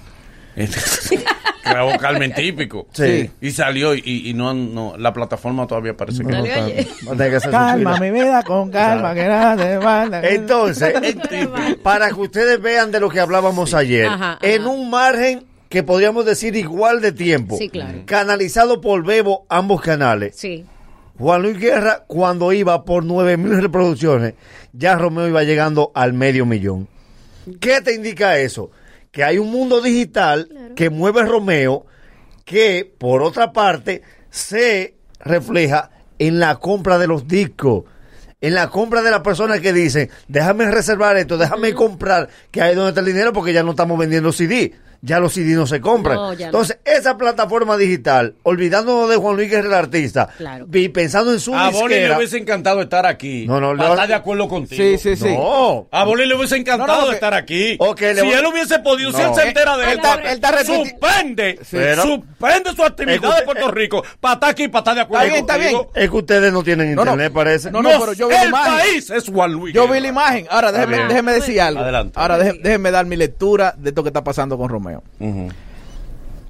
Grabó 1.64 1.98
Calma 1.98 2.24
en 2.24 2.34
típico. 2.34 2.86
Sí. 2.92 3.30
Y 3.40 3.50
salió 3.50 3.94
y, 3.94 4.02
y 4.30 4.34
no, 4.34 4.54
no, 4.54 4.96
la 4.96 5.12
plataforma 5.12 5.66
todavía 5.66 5.96
parece 5.96 6.24
que 6.24 6.32
no 6.32 6.44
su 7.40 7.50
Calma, 7.50 7.98
mi 7.98 8.10
vida, 8.10 8.42
con 8.42 8.70
calma, 8.70 9.14
que 9.14 9.26
nada 9.26 9.56
te 9.56 9.78
manda. 9.78 10.20
Entonces, 10.28 10.94
para 11.82 12.08
que 12.08 12.14
ustedes 12.20 12.60
vean 12.60 12.90
de 12.92 13.00
lo 13.00 13.08
que 13.08 13.20
hablábamos 13.20 13.74
ayer, 13.74 14.06
Ajá, 14.06 14.38
en 14.42 14.62
ajá. 14.62 14.70
un 14.70 14.90
margen 14.90 15.44
que 15.68 15.82
podríamos 15.82 16.24
decir 16.24 16.54
igual 16.56 17.00
de 17.00 17.12
tiempo, 17.12 17.56
Sí, 17.58 17.68
claro. 17.68 18.02
canalizado 18.06 18.80
por 18.80 19.04
Bebo 19.04 19.46
ambos 19.48 19.80
canales. 19.80 20.36
Sí. 20.36 20.64
Juan 21.18 21.42
Luis 21.42 21.58
Guerra, 21.58 22.04
cuando 22.06 22.52
iba 22.52 22.84
por 22.84 23.04
9 23.04 23.36
mil 23.38 23.60
reproducciones, 23.60 24.34
ya 24.72 24.96
Romeo 24.96 25.26
iba 25.26 25.42
llegando 25.42 25.90
al 25.94 26.12
medio 26.12 26.44
millón. 26.46 26.88
¿Qué 27.58 27.80
te 27.80 27.94
indica 27.94 28.38
eso? 28.38 28.70
Que 29.16 29.24
hay 29.24 29.38
un 29.38 29.50
mundo 29.50 29.80
digital 29.80 30.74
que 30.76 30.90
mueve 30.90 31.24
Romeo, 31.24 31.86
que 32.44 32.84
por 32.98 33.22
otra 33.22 33.50
parte 33.50 34.02
se 34.28 34.92
refleja 35.20 35.88
en 36.18 36.38
la 36.38 36.56
compra 36.56 36.98
de 36.98 37.06
los 37.06 37.26
discos, 37.26 37.84
en 38.42 38.52
la 38.52 38.68
compra 38.68 39.00
de 39.00 39.10
las 39.10 39.20
personas 39.20 39.60
que 39.60 39.72
dicen, 39.72 40.10
déjame 40.28 40.70
reservar 40.70 41.16
esto, 41.16 41.38
déjame 41.38 41.72
comprar, 41.72 42.28
que 42.50 42.60
ahí 42.60 42.72
es 42.72 42.76
donde 42.76 42.90
está 42.90 43.00
el 43.00 43.06
dinero 43.06 43.32
porque 43.32 43.54
ya 43.54 43.62
no 43.62 43.70
estamos 43.70 43.98
vendiendo 43.98 44.32
CD. 44.32 44.74
Ya 45.02 45.20
los 45.20 45.32
CD 45.34 45.54
no 45.54 45.66
se 45.66 45.80
compran. 45.80 46.16
No, 46.16 46.32
ya 46.32 46.46
no. 46.46 46.58
Entonces, 46.58 46.78
esa 46.84 47.16
plataforma 47.16 47.76
digital, 47.76 48.34
olvidándonos 48.42 49.08
de 49.10 49.16
Juan 49.16 49.36
Luis 49.36 49.50
Guerra, 49.50 49.68
el 49.68 49.74
artista, 49.74 50.28
Claro. 50.36 50.66
y 50.72 50.88
pensando 50.88 51.32
en 51.32 51.40
su 51.40 51.54
A 51.54 51.70
Boli 51.70 51.88
le 51.94 52.00
disquera, 52.00 52.18
hubiese 52.18 52.38
encantado 52.38 52.80
estar 52.82 53.06
aquí. 53.06 53.46
No, 53.46 53.60
no, 53.60 53.76
para 53.76 53.88
le- 53.88 53.94
estar 53.94 54.08
de 54.08 54.14
acuerdo 54.14 54.48
contigo. 54.48 54.82
Sí, 54.82 54.98
sí, 54.98 55.16
sí. 55.16 55.34
No. 55.36 55.88
A 55.90 56.04
Boli 56.04 56.26
le 56.26 56.34
hubiese 56.34 56.56
encantado 56.56 56.92
No, 56.92 57.00
no, 57.02 57.08
que- 57.08 57.14
estar 57.14 57.34
aquí. 57.34 57.78
Si 57.98 58.04
él 58.04 58.46
hubiese 58.46 58.78
podido, 58.80 59.12
si 59.12 59.20
él 59.22 59.34
se 59.34 59.42
entera 59.48 59.76
de 59.76 59.84
Él 59.84 59.90
está- 59.98 60.14
él 60.14 60.26
está 60.26 60.50
repiti- 60.52 60.90
suspende, 60.90 61.58
Pero- 61.70 62.02
suspende 62.02 62.72
su 62.74 62.82
actividad 62.84 63.14
Es 63.16 63.20
que 63.20 63.40
de 63.40 63.42
Puerto 63.42 63.70
Rico 63.70 64.02
para 64.20 64.34
estar 64.34 64.50
aquí, 64.50 64.68
para 64.68 64.80
estar 64.80 64.94
de 64.94 65.00
acuerdo 65.02 65.24
Está 65.26 65.56
bien, 65.56 65.68
está 65.70 65.78
bien. 65.78 66.04
es 66.04 66.10
que 66.10 66.16
ustedes 66.16 66.52
no 66.52 66.62
tienen 66.62 66.94
No, 66.94 67.04
no. 67.04 67.12
internet, 67.12 67.32
parece. 67.32 67.70
No, 67.70 67.82
no, 67.82 67.90
pero 68.00 68.12
yo 68.12 68.28
vi 68.28 68.34
la 68.34 68.42
el 68.42 68.48
imagen. 68.48 68.74
país 68.78 69.10
es 69.10 69.28
Juan 69.28 69.52
Luis. 69.52 69.74
Yo 69.74 69.88
vi 69.88 70.00
la 70.00 70.08
imagen. 70.08 70.46
Ahora, 70.50 70.72
déjeme, 70.72 71.04
déjeme 71.08 71.32
decir 71.32 71.60
algo. 71.60 71.80
Adelante. 71.80 72.12
Ahora, 72.18 72.38
déjeme, 72.38 72.58
déjeme 72.62 72.90
dar 72.90 73.06
mi 73.06 73.16
lectura 73.16 73.74
de 73.76 73.90
esto 73.90 74.02
que 74.02 74.08
está 74.08 74.22
pasando 74.24 74.56
con 74.58 74.68
Romeo. 74.86 75.02
Ujú. 75.20 75.48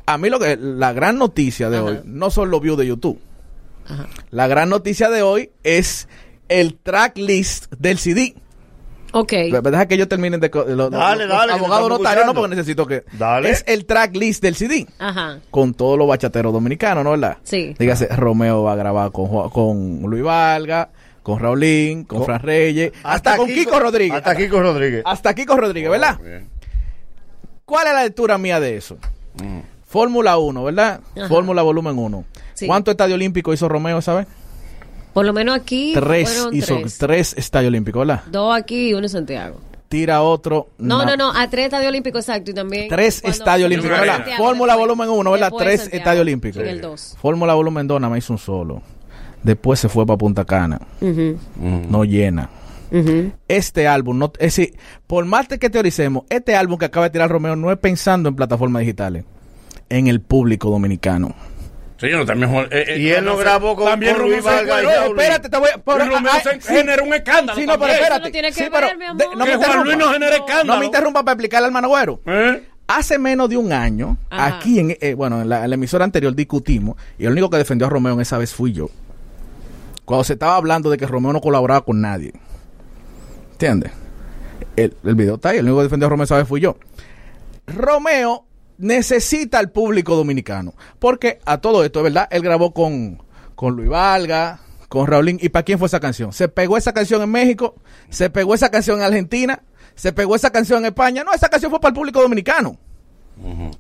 A 0.07 0.19
mí 0.19 0.31
lo 0.31 0.39
que 0.39 0.57
la 0.61 0.93
gran 0.93 1.19
noticia 1.19 1.69
de 1.71 1.81
hoy 1.81 2.01
no 2.05 2.31
son 2.31 2.51
los 2.51 2.61
views 2.61 2.79
de 2.79 2.87
YouTube. 2.87 3.19
La 4.31 4.47
gran 4.47 4.69
noticia 4.69 5.11
de 5.11 5.23
hoy 5.23 5.51
es 5.63 6.09
el 6.49 6.77
track 6.77 7.19
list 7.19 7.73
del 7.79 7.99
CD. 7.99 8.35
Ok. 9.13 9.33
Deja 9.33 9.87
que 9.87 9.97
yo 9.97 10.09
termine 10.09 10.39
de 10.39 10.51
lo- 10.75 10.91
Dale, 10.91 11.27
dale, 11.27 11.53
estamos 11.55 11.89
notarios 11.89 12.27
no 12.27 12.35
porque 12.35 12.55
necesito 12.55 12.87
que 12.87 13.05
Dale. 13.13 13.51
es 13.51 13.65
el 13.67 13.87
track 13.87 14.15
list 14.17 14.43
del 14.43 14.57
CD 14.57 14.87
Ajá. 14.99 15.39
con 15.51 15.73
todos 15.75 15.97
los 15.97 16.07
bachateros 16.07 16.53
dominicanos, 16.53 17.03
¿no 17.03 17.13
verdad? 17.13 17.39
Sí. 17.45 17.75
Dígase, 17.79 18.09
Romeo 18.09 18.65
va 18.65 18.73
a 18.73 18.77
grabar 18.77 19.13
con, 19.13 19.49
con 19.51 20.03
Luis 20.03 20.23
Valga, 20.23 20.91
con 21.23 21.39
Raulín, 21.39 22.05
con 22.05 22.25
Fran 22.25 22.41
Reyes, 22.41 22.93
hasta, 23.03 23.37
con 23.37 23.47
Kiko, 23.47 23.79
Rodríguez. 23.81 24.19
Hasta 24.19 24.37
Kiko 24.37 24.61
Rodríguez. 24.61 25.03
Hasta 25.07 25.35
Kiko 25.35 25.57
Rodríguez, 25.57 25.91
¿verdad? 25.91 26.19
¿Cuál 27.67 27.89
es 27.89 27.93
la 27.93 28.03
lectura 28.05 28.39
mía 28.39 28.59
de 28.61 28.77
eso? 28.77 28.97
Fórmula 29.87 30.39
1, 30.39 30.65
¿verdad? 30.65 31.01
Ajá. 31.17 31.29
Fórmula 31.29 31.63
volumen 31.63 31.99
1. 31.99 32.25
Sí. 32.55 32.67
¿Cuánto 32.67 32.91
estadio 32.91 33.15
olímpico 33.17 33.53
hizo 33.53 33.69
Romeo, 33.69 34.01
sabes? 34.01 34.27
Por 35.13 35.25
lo 35.27 35.33
menos 35.33 35.57
aquí 35.57 35.93
Tres 35.95 36.47
hizo 36.53 36.79
tres. 36.79 36.99
tres 36.99 37.35
estadios 37.39 37.69
olímpicos, 37.71 38.07
¿verdad? 38.07 38.23
Dos 38.31 38.55
aquí 38.57 38.89
y 38.91 38.95
uno 38.95 39.05
en 39.05 39.09
Santiago. 39.09 39.61
Tira 39.89 40.23
otro. 40.23 40.69
No, 40.79 41.05
no, 41.07 41.17
no, 41.17 41.33
a 41.35 41.49
tres 41.49 41.67
estadios 41.67 41.89
olímpicos 41.89 42.21
exacto 42.29 42.51
y 42.51 42.55
también. 42.55 42.89
Tres 42.89 43.23
estadios 43.25 43.67
olímpicos, 43.67 43.99
¿verdad? 43.99 44.17
Santiago, 44.17 44.45
Fórmula 44.45 44.73
después- 44.75 44.89
volumen 44.89 45.09
1, 45.11 45.31
¿verdad? 45.31 45.53
Tres 45.57 45.89
estadios 45.93 46.23
olímpicos. 46.23 46.63
En 46.63 46.69
el 46.69 46.81
dos. 46.81 47.17
Fórmula 47.21 47.55
volumen 47.55 47.87
2 47.87 48.01
nada 48.01 48.11
más 48.11 48.19
hizo 48.19 48.33
un 48.33 48.39
solo. 48.39 48.83
Después 49.43 49.79
se 49.81 49.89
fue 49.89 50.05
para 50.05 50.17
Punta 50.19 50.45
Cana. 50.45 50.81
Ujú, 51.01 51.39
No 51.89 52.05
llena. 52.05 52.51
Este 53.49 53.89
álbum, 53.89 54.19
no, 54.19 54.33
es 54.39 54.57
decir, 54.57 54.75
por 55.07 55.25
más 55.25 55.49
que 55.49 55.71
teoricemos, 55.71 56.25
este 56.31 56.55
álbum 56.57 56.79
que 56.79 56.85
acaba 56.87 57.07
de 57.07 57.11
tirar 57.11 57.31
Romeo 57.31 57.57
no 57.57 57.71
es 57.73 57.79
pensando 57.79 58.29
en 58.29 58.37
plataformas 58.37 58.81
digitales, 58.81 59.25
en 59.89 60.07
el 60.07 60.21
público 60.21 60.71
dominicano. 60.71 61.35
Señor, 61.99 62.27
también 62.27 62.51
Juan- 62.53 62.69
eh, 62.71 62.85
eh, 62.89 62.99
Y 62.99 63.09
él 63.09 63.25
se- 63.27 63.37
grabó 63.37 63.75
con- 63.75 63.87
también 63.87 64.13
con 64.13 64.23
Romeo 64.23 64.35
Luis 64.37 64.45
Vargas 64.45 64.67
y 64.67 64.85
encueró. 64.85 65.01
Raúl. 65.01 65.19
Espérate, 65.19 65.49
te 65.49 65.57
voy 65.59 65.69
a... 65.75 65.79
por- 65.79 65.99
Romeo 65.99 66.31
ah, 66.31 66.41
se 66.43 66.61
sí. 66.61 66.69
generó 66.69 67.05
un 67.05 67.15
escándalo. 67.15 67.59
Sí, 67.59 67.67
no, 67.67 67.73
pero 67.73 67.79
también. 67.79 67.95
espérate. 68.03 68.15
Eso 68.17 68.27
no 68.29 68.33
tiene 68.33 68.49
que 68.49 68.55
Sí, 68.55 68.65
pero 68.71 68.99
mi 68.99 69.05
amor. 69.07 69.17
de- 69.17 69.25
no 69.25 69.37
me 69.37 69.45
Que 69.51 69.57
Juan 69.57 69.61
interrumpa. 69.71 69.85
Luis 70.07 70.21
no 70.21 70.27
escándalo. 70.29 70.65
No 70.75 70.79
me 70.79 70.85
interrumpa 70.87 71.23
para 71.25 71.33
explicarle 71.33 71.67
al 71.69 71.73
Managüero. 71.73 72.21
¿Eh? 72.27 72.69
Hace 72.87 73.19
menos 73.19 73.49
de 73.49 73.57
un 73.57 73.73
año, 73.73 74.19
Ajá. 74.29 74.59
aquí 74.59 74.79
en, 74.79 74.97
eh, 75.01 75.15
bueno, 75.15 75.41
en 75.41 75.49
la, 75.49 75.65
en 75.65 75.71
la 75.71 75.75
emisora 75.75 76.05
anterior 76.05 76.35
discutimos 76.35 76.97
y 77.19 77.25
el 77.25 77.33
único 77.33 77.49
que 77.49 77.57
defendió 77.57 77.87
a 77.87 77.91
Romeo 77.91 78.13
en 78.13 78.21
esa 78.21 78.37
vez 78.39 78.53
fui 78.53 78.73
yo. 78.75 78.91
Cuando 80.05 80.23
se 80.23 80.35
estaba 80.35 80.55
hablando 80.57 80.91
de 80.91 80.99
que 80.99 81.07
Romeo 81.07 81.33
no 81.33 81.41
colaboraba 81.41 81.81
con 81.81 82.01
nadie. 82.03 82.33
¿Entiendes? 83.57 83.91
El, 84.77 84.95
el 85.03 85.15
video 85.15 85.37
está 85.37 85.49
ahí, 85.51 85.57
el 85.59 85.65
único 85.65 85.79
que 85.79 85.85
defendió 85.85 86.09
a 86.09 86.11
Romeo 86.11 86.25
esa 86.25 86.37
vez 86.37 86.47
fui 86.47 86.61
yo. 86.61 86.77
Romeo 87.67 88.45
necesita 88.77 89.59
al 89.59 89.71
público 89.71 90.15
dominicano. 90.15 90.75
Porque 90.99 91.39
a 91.47 91.57
todo 91.57 91.83
esto, 91.83 92.03
¿verdad? 92.03 92.29
Él 92.31 92.43
grabó 92.43 92.75
con, 92.75 93.23
con 93.55 93.75
Luis 93.75 93.89
Valga, 93.89 94.61
con 94.91 95.07
Raulín. 95.07 95.39
¿Y 95.41 95.49
para 95.49 95.63
quién 95.63 95.79
fue 95.79 95.87
esa 95.87 96.01
canción? 96.01 96.35
Se 96.35 96.49
pegó 96.49 96.77
esa 96.77 96.93
canción 96.93 97.23
en 97.23 97.31
México, 97.31 97.77
se 98.11 98.29
pegó 98.29 98.55
esa 98.55 98.71
canción 98.71 98.99
en 98.99 99.07
Argentina, 99.07 99.63
se 99.95 100.13
pegó 100.13 100.37
esa 100.37 100.51
canción 100.51 100.81
en 100.81 100.87
España. 100.87 101.25
No, 101.25 101.33
esa 101.33 101.49
canción 101.49 101.71
fue 101.71 101.81
para 101.81 101.91
el 101.91 101.95
público 101.95 102.21
dominicano. 102.21 102.77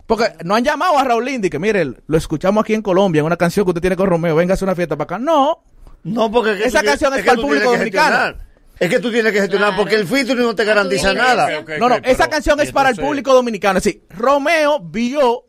Porque 0.06 0.32
no 0.42 0.54
han 0.54 0.64
llamado 0.64 0.96
a 0.96 1.04
Raulín 1.04 1.44
y 1.44 1.50
que 1.50 1.58
mire, 1.58 1.84
lo 2.06 2.16
escuchamos 2.16 2.62
aquí 2.62 2.72
en 2.72 2.80
Colombia, 2.80 3.20
en 3.20 3.26
una 3.26 3.36
canción 3.36 3.66
que 3.66 3.72
usted 3.72 3.82
tiene 3.82 3.96
con 3.96 4.08
Romeo, 4.08 4.36
venga 4.36 4.52
a 4.52 4.54
hacer 4.54 4.66
una 4.66 4.74
fiesta 4.74 4.96
para 4.96 5.04
acá. 5.04 5.18
No, 5.18 5.62
No, 6.02 6.30
porque 6.30 6.52
es 6.52 6.58
que 6.58 6.64
Esa 6.68 6.82
canción 6.82 7.12
es 7.12 7.20
para 7.24 7.32
el 7.34 7.40
público 7.40 7.72
dominicano. 7.72 8.38
Es 8.78 8.90
que 8.90 8.98
tú 8.98 9.10
tienes 9.10 9.32
que 9.32 9.40
gestionar 9.40 9.68
Claro. 9.70 9.82
porque 9.82 9.94
el 9.96 10.06
featuring 10.06 10.44
no 10.44 10.54
te 10.54 10.64
garantiza 10.64 11.12
tienes 11.12 11.22
nada. 11.22 11.48
no, 11.78 11.88
no, 11.88 11.94
esa 12.02 12.28
canción 12.28 12.60
es 12.60 12.72
para 12.72 12.90
el 12.90 12.92
entonces- 12.94 13.08
público 13.08 13.32
dominicano. 13.34 13.78
Es 13.78 13.84
decir, 13.84 14.02
Romeo 14.10 14.80
vio 14.80 15.44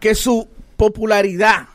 que 0.00 0.14
su 0.14 0.48
popularidad, 0.76 1.66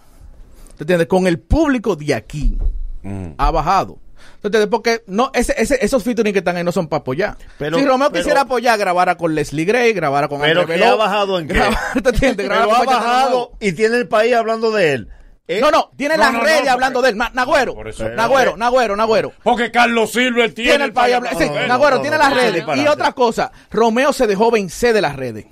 ¿te 0.78 0.84
entiendes? 0.84 1.08
Con 1.08 1.28
el 1.28 1.40
público 1.40 1.96
de 1.96 2.14
aquí 2.16 2.58
Mm. 3.04 3.32
ha 3.38 3.52
bajado. 3.52 4.00
¿Entiendes? 4.44 4.70
Porque 4.70 5.04
no, 5.06 5.30
ese, 5.36 5.54
ese- 5.58 5.78
esos 5.86 6.04
featuring 6.04 6.34
que 6.34 6.40
están 6.40 6.56
ahí 6.58 6.64
no 6.64 6.72
son 6.72 6.88
para 6.88 7.02
apoyar. 7.02 7.38
Pero- 7.60 7.78
si 7.78 7.86
Romeo 7.86 8.10
pero- 8.10 8.22
quisiera 8.24 8.42
apoyar, 8.42 8.78
grabara 8.80 9.16
con 9.18 9.36
Leslie 9.36 9.66
Gray, 9.66 9.94
grabara 9.94 10.28
con 10.28 10.42
Pero 10.42 10.62
André 10.62 10.76
que 10.78 10.84
ha 10.84 10.86
Beló, 10.88 10.98
bajado 10.98 11.40
en 11.40 11.48
qué? 11.48 11.54
grabara- 11.56 11.94
¿te 12.02 12.10
entiendes? 12.10 12.46
Grabara 12.48 12.80
Pero 12.80 12.92
ha 12.92 12.96
bajado 12.96 13.52
y 13.60 13.72
tiene 13.74 13.98
el 13.98 14.08
país 14.08 14.34
hablando 14.34 14.72
de 14.72 14.94
él. 14.94 15.08
Eh, 15.48 15.60
No, 15.60 15.72
no, 15.72 15.90
tiene 15.98 16.16
No, 16.16 16.24
las 16.24 16.34
no, 16.34 16.40
redes 16.42 16.56
porque- 16.60 16.70
hablando 16.70 17.02
de 17.02 17.10
él. 17.10 17.18
Nagüero, 17.18 17.76
Nagüero, 18.16 18.58
Nagüero, 18.58 18.96
Nagüero. 18.96 19.34
Porque 19.44 19.72
Carlos 19.72 20.12
Silva 20.12 20.46
él 20.46 20.54
tiene, 20.54 20.70
Tiene 20.72 20.86
el 20.86 20.94
país. 20.94 21.16
Sí. 21.38 21.46
Nagüero 21.68 22.00
tiene 22.02 22.18
las 22.18 22.34
redes. 22.34 22.64
Y 22.78 22.88
otra 22.88 23.12
cosa, 23.14 23.52
Romeo 23.72 24.14
se 24.14 24.28
dejó 24.28 24.52
vencer 24.52 24.94
de 24.94 25.02
las 25.02 25.16
redes. 25.16 25.46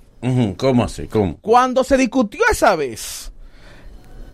¿Cómo 0.57 0.83
así? 0.83 1.07
¿Cómo? 1.07 1.37
Cuando 1.41 1.83
se 1.83 1.97
discutió 1.97 2.41
esa 2.51 2.75
vez, 2.75 3.31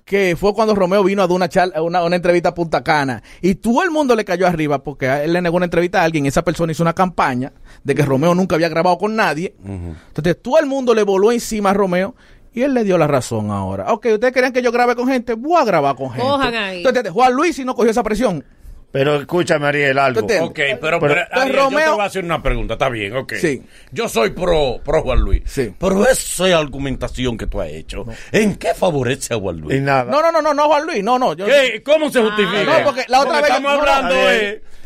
que 0.03 0.36
fue 0.40 0.53
cuando 0.53 0.76
Romeo 0.76 1.03
vino 1.03 1.23
a 1.23 1.27
dar 1.27 1.36
una, 1.36 1.49
charla- 1.49 1.82
una, 1.82 2.03
una 2.03 2.15
entrevista 2.15 2.49
a 2.49 2.53
Punta 2.53 2.84
Cana, 2.84 3.23
y 3.41 3.56
todo 3.56 3.82
el 3.84 3.90
mundo 3.91 4.15
le 4.15 4.23
cayó 4.26 4.45
arriba 4.45 4.84
porque 4.84 5.07
él 5.23 5.34
le 5.34 5.41
negó 5.41 5.56
una 5.57 5.65
entrevista 5.65 6.02
a 6.02 6.03
alguien, 6.03 6.26
esa 6.27 6.44
persona 6.44 6.72
hizo 6.72 6.84
una 6.84 6.94
campaña 6.94 7.53
de 7.84 7.95
que 7.95 8.03
Romeo 8.03 8.36
nunca 8.36 8.56
había 8.56 8.69
grabado 8.69 8.98
con 8.99 9.15
nadie. 9.15 9.56
Entonces 9.65 10.40
todo 10.41 10.60
el 10.60 10.65
mundo 10.68 10.94
le 10.94 11.02
voló 11.03 11.32
encima 11.32 11.72
a 11.72 11.73
Romeo. 11.73 12.15
Y 12.56 12.61
él 12.64 12.73
le 12.73 12.84
dio 12.84 12.98
la 12.98 13.06
razón 13.07 13.52
ahora. 13.52 13.91
Ok, 13.94 14.06
ustedes 14.14 14.34
querían 14.34 14.53
que 14.53 14.61
yo 14.61 14.72
grabe 14.72 14.95
con 14.95 15.07
gente, 15.07 15.34
voy 15.34 15.61
a 15.61 15.65
grabar 15.65 15.95
con 15.95 16.10
gente. 16.10 16.26
Cojan 16.27 16.56
ahí. 16.56 16.77
Entonces, 16.86 17.11
Juan 17.11 17.34
Luis 17.34 17.56
si 17.56 17.65
no 17.65 17.76
cogió 17.76 17.91
esa 17.91 18.02
presión. 18.03 18.44
Pero 18.91 19.15
escúchame, 19.18 19.68
Ariel, 19.68 19.99
algo. 19.99 20.22
¿Tú 20.22 20.34
entiendes? 20.34 20.49
Ok, 20.76 20.80
pero, 20.80 20.99
Pero- 21.02 21.14
Ariel, 21.14 21.27
yo 21.34 21.68
te 21.68 21.76
Romeo- 21.76 21.91
voy 21.95 22.02
a 22.02 22.06
hacer 22.06 22.23
una 22.23 22.41
pregunta, 22.41 22.76
está 22.76 22.88
bien, 22.88 23.14
ok. 23.18 23.34
Sí. 23.34 23.61
Yo 23.91 24.07
soy 24.07 24.30
pro, 24.30 24.80
pro 24.86 25.02
Juan 25.02 25.19
Luis. 25.19 25.41
Sí. 25.48 25.73
Pero 25.77 26.07
esa 26.07 26.57
argumentación 26.57 27.38
que 27.38 27.45
tú 27.45 27.60
has 27.60 27.68
hecho, 27.72 28.06
¿en 28.32 28.56
qué 28.56 28.73
favorece 28.73 29.34
a 29.34 29.38
Juan 29.38 29.57
Luis? 29.60 29.76
Y 29.77 29.82
nada. 29.82 30.06
No, 30.10 30.22
no, 30.22 30.32
no, 30.32 30.41
no, 30.41 30.53
no, 30.53 30.68
Juan 30.68 30.86
Luis, 30.86 31.03
no, 31.03 31.19
no. 31.19 31.34
Yo, 31.34 31.45
¿Qué? 31.45 31.84
¿Cómo 31.84 32.10
se 32.10 32.22
justifica? 32.22 32.73
Ah, 32.73 32.80
no, 32.80 32.86
porque 32.86 33.03
la 33.10 33.19
otra 33.19 33.41
vez- 33.41 33.49
estamos 33.49 33.72
hablando 33.73 34.15
ver. 34.15 34.44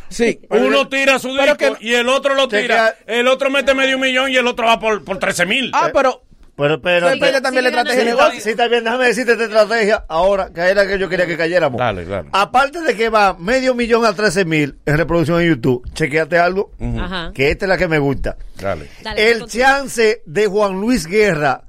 es... 0.10 0.16
Sí. 0.16 0.40
Uno 0.50 0.88
tira 0.90 1.20
su 1.20 1.28
disco 1.38 1.56
que- 1.58 1.74
y 1.82 1.94
el 1.94 2.10
otro 2.10 2.34
lo 2.34 2.48
tira. 2.48 2.62
queda- 2.62 2.96
El 3.06 3.28
otro 3.28 3.52
mete 3.52 3.76
medio 3.76 4.00
millón 4.00 4.32
y 4.32 4.38
el 4.38 4.48
otro 4.48 4.66
va 4.66 4.80
por, 4.80 5.04
por 5.06 5.20
13 5.20 5.46
mil. 5.46 5.70
Ah, 5.72 5.91
pero 5.94 6.24
Pero, 6.60 6.81
pero, 6.81 7.06
depende 7.07 7.26
pero- 7.27 7.41
también 7.41 7.64
la 7.64 7.69
sigue 7.69 7.80
estrategia 7.81 8.03
de 8.03 8.18
negocio. 8.18 8.41
Sí, 8.41 8.49
está 8.49 8.68
bien, 8.68 8.84
déjame 8.84 9.06
decirte 9.06 9.31
esta 9.31 9.44
estrategia 9.45 10.06
ahora, 10.10 10.52
que 10.53 10.61
era 10.61 10.86
que 10.86 10.99
yo 10.99 11.07
quería 11.07 11.26
que 11.26 11.38
cayéramos. 11.38 11.80
Dale, 11.80 12.03
dale. 12.06 12.30
Aparte 12.34 12.81
de 12.81 12.95
que 12.95 13.10
va 13.10 13.36
medio 13.40 13.73
millón 13.73 14.03
a 14.06 14.14
13 14.14 14.44
mil 14.45 14.77
en 14.86 14.98
reproducción 14.98 15.41
en 15.41 15.48
YouTube, 15.49 15.90
chequeate 15.94 16.38
algo, 16.38 16.72
Ajá. 16.99 17.31
que 17.34 17.49
esta 17.49 17.65
es 17.65 17.69
la 17.69 17.77
que 17.77 17.88
me 17.88 17.98
gusta. 17.99 18.36
Dale. 18.60 18.90
Dale, 19.02 19.31
el 19.31 19.45
chance 19.45 20.22
de 20.26 20.48
Juan 20.48 20.73
Luis 20.81 21.07
Guerra 21.07 21.64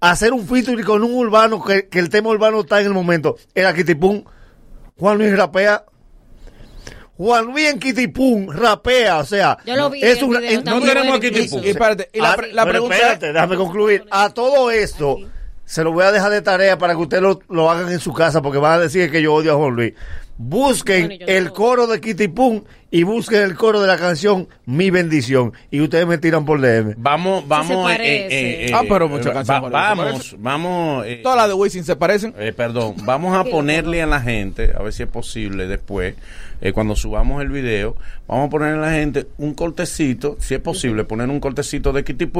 hacer 0.00 0.32
un 0.32 0.46
featuring 0.46 0.84
con 0.84 1.02
un 1.04 1.14
urbano, 1.14 1.62
que, 1.64 1.88
que 1.88 1.98
el 2.00 2.08
tema 2.10 2.28
urbano 2.30 2.60
está 2.60 2.80
en 2.80 2.86
el 2.88 2.92
momento, 2.92 3.36
era 3.54 3.72
Kitipum. 3.72 4.24
Juan 4.98 5.16
Luis 5.18 5.36
rapea. 5.36 5.84
Juan 7.16 7.44
Luis 7.46 7.70
en 7.70 7.78
Kitipum 7.78 8.48
rapea, 8.50 9.18
o 9.18 9.24
sea, 9.24 9.56
Yo 9.64 9.76
lo 9.76 9.88
vi 9.90 10.02
es 10.02 10.20
un, 10.22 10.30
video, 10.30 10.50
en- 10.50 10.58
está 10.58 10.70
no 10.72 10.80
tenemos 10.80 11.20
tipo. 11.20 11.60
Y 11.62 11.68
espérate, 11.68 12.10
y 12.12 12.20
la, 12.20 12.32
Ah, 12.32 12.36
pre- 12.36 12.52
la 12.52 12.62
pero 12.64 12.72
pregunta 12.72 12.96
espérate, 12.96 13.32
déjame 13.32 13.56
concluir. 13.56 14.04
A 14.10 14.30
todo 14.30 14.70
esto, 14.72 15.18
se 15.64 15.84
lo 15.84 15.92
voy 15.92 16.04
a 16.04 16.10
dejar 16.12 16.30
de 16.32 16.42
tarea 16.42 16.76
para 16.76 16.94
que 16.94 17.00
ustedes 17.00 17.22
lo, 17.22 17.40
lo 17.48 17.70
hagan 17.70 17.90
en 17.92 18.00
su 18.00 18.12
casa, 18.12 18.42
porque 18.42 18.58
van 18.58 18.72
a 18.72 18.78
decir 18.80 19.10
que 19.12 19.22
yo 19.22 19.32
odio 19.32 19.52
a 19.52 19.56
Juan 19.56 19.74
Luis. 19.76 19.94
Busquen 20.36 21.06
Bueno, 21.06 21.26
el 21.28 21.52
coro 21.52 21.86
de 21.86 22.00
Kitty 22.00 22.26
Pum 22.26 22.64
y 22.90 23.04
busquen 23.04 23.42
el 23.42 23.54
coro 23.54 23.80
de 23.80 23.86
la 23.86 23.96
canción 23.96 24.48
Mi 24.66 24.90
Bendición. 24.90 25.52
Y 25.70 25.80
ustedes 25.80 26.08
me 26.08 26.18
tiran 26.18 26.44
por 26.44 26.60
DM. 26.60 26.94
Vamos, 26.98 27.46
vamos. 27.46 27.70
eh, 27.92 27.94
parece. 27.96 28.26
eh, 28.64 28.66
eh, 28.66 28.72
Ah, 28.74 28.82
pero 28.88 29.08
muchas 29.08 29.28
va- 29.28 29.32
canciones 29.34 29.62
va- 29.62 29.68
Vamos, 29.94 30.34
vamos. 30.38 31.06
eh, 31.06 31.20
todas 31.22 31.38
las 31.38 31.46
de 31.48 31.54
Wisin 31.54 31.84
se 31.84 31.94
parecen. 31.94 32.34
Eh, 32.36 32.52
perdón, 32.52 32.96
vamos 33.04 33.36
a 33.36 33.44
ponerle 33.44 34.02
a 34.02 34.06
la 34.06 34.20
gente, 34.20 34.72
a 34.76 34.82
ver 34.82 34.92
si 34.92 35.04
es 35.04 35.08
posible 35.08 35.68
después, 35.68 36.16
eh, 36.60 36.72
cuando 36.72 36.96
subamos 36.96 37.42
el 37.42 37.48
video, 37.48 37.96
vamos 38.26 38.46
a 38.46 38.50
poner 38.50 38.74
a 38.74 38.78
la 38.78 38.90
gente 38.92 39.26
un 39.38 39.54
cortecito, 39.54 40.36
si 40.40 40.54
es 40.54 40.60
posible, 40.60 41.04
poner 41.04 41.28
un 41.28 41.40
cortecito 41.40 41.92
de 41.92 42.04
Kitty 42.04 42.30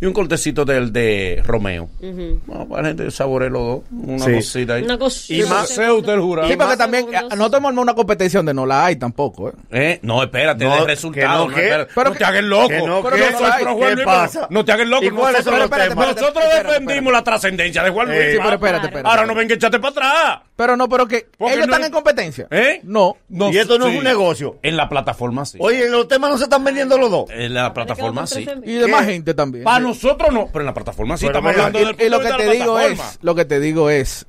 y 0.00 0.06
un 0.06 0.12
cortecito 0.12 0.64
del 0.64 0.92
de 0.92 1.42
Romeo. 1.44 1.88
Uh 2.00 2.06
-huh. 2.06 2.40
bueno, 2.46 2.68
para 2.68 2.82
la 2.82 2.88
gente 2.88 3.10
saborear 3.10 3.52
los 3.52 3.62
dos, 3.62 3.80
una 3.90 4.24
sí. 4.24 4.32
cosita 4.32 4.74
ahí. 4.74 4.82
Una 4.82 4.98
cosita. 4.98 5.46
Y 5.46 5.48
más 5.48 5.68
se 5.68 5.90
usted 5.90 6.12
el 6.12 6.20
jurado. 6.20 6.48
Sí, 6.48 6.56
porque 6.56 6.76
también 6.76 7.06
no 7.36 7.50
te 7.50 7.58
una 7.58 7.94
competición 7.94 8.46
de 8.46 8.54
no 8.54 8.66
la 8.66 8.86
hay 8.86 8.96
tampoco. 8.96 9.50
¿eh? 9.50 9.52
eh 9.70 9.98
no, 10.02 10.22
espérate, 10.22 10.64
no, 10.64 10.80
de 10.80 10.86
resultado. 10.86 11.48
No, 11.48 11.50
no, 11.50 11.86
pero, 11.94 12.12
te 12.12 12.24
hagas 12.24 12.44
loco. 12.44 12.68
Que 12.68 12.78
no, 12.78 13.02
pero 13.02 13.16
no, 13.16 13.96
¿qué 13.96 14.04
pasa? 14.04 14.46
no 14.50 14.64
te 14.64 14.72
hagas 14.72 14.88
loco. 14.88 15.04
Nosotros, 15.04 15.64
espérate, 15.64 15.90
espérate, 15.90 16.20
nosotros 16.20 16.44
espérate, 16.44 16.80
defendimos 16.80 17.12
la 17.12 17.24
trascendencia 17.24 17.82
de 17.82 17.90
Juan 17.90 18.08
Luis. 18.08 18.20
Sí, 18.32 18.38
pero 18.38 18.54
espérate, 18.54 18.86
espérate. 18.86 19.08
Ahora 19.08 19.26
no 19.26 19.34
ven 19.34 19.48
que 19.48 19.54
echate 19.54 19.78
para 19.78 19.90
atrás. 19.90 20.47
Pero 20.58 20.76
no, 20.76 20.88
pero 20.88 21.06
que 21.06 21.28
ellos 21.38 21.66
están 21.66 21.84
en 21.84 21.92
competencia. 21.92 22.48
¿Eh? 22.50 22.80
No. 22.82 23.16
Y 23.30 23.58
esto 23.58 23.78
no 23.78 23.86
es 23.86 23.96
un 23.96 24.02
negocio. 24.02 24.58
En 24.62 24.76
la 24.76 24.88
plataforma 24.88 25.46
sí. 25.46 25.56
Oye, 25.60 25.88
los 25.88 26.08
temas 26.08 26.32
no 26.32 26.36
se 26.36 26.44
están 26.44 26.64
vendiendo 26.64 26.98
los 26.98 27.12
dos. 27.12 27.30
En 27.30 27.54
la 27.54 27.72
plataforma 27.72 28.26
sí. 28.26 28.44
Y 28.64 28.74
demás 28.74 29.04
gente 29.04 29.34
también. 29.34 29.62
Para 29.62 29.78
nosotros 29.78 30.32
no, 30.32 30.48
pero 30.48 30.62
en 30.62 30.66
la 30.66 30.74
plataforma 30.74 31.16
sí. 31.16 31.26
Estamos 31.26 31.52
hablando 31.52 31.78
del 31.78 31.96
Y, 32.00 32.08
lo 32.08 32.18
que 32.18 32.32
te 32.32 32.50
digo 32.50 32.80
es, 32.80 33.18
lo 33.22 33.36
que 33.36 33.44
te 33.44 33.60
digo 33.60 33.88
es, 33.88 34.26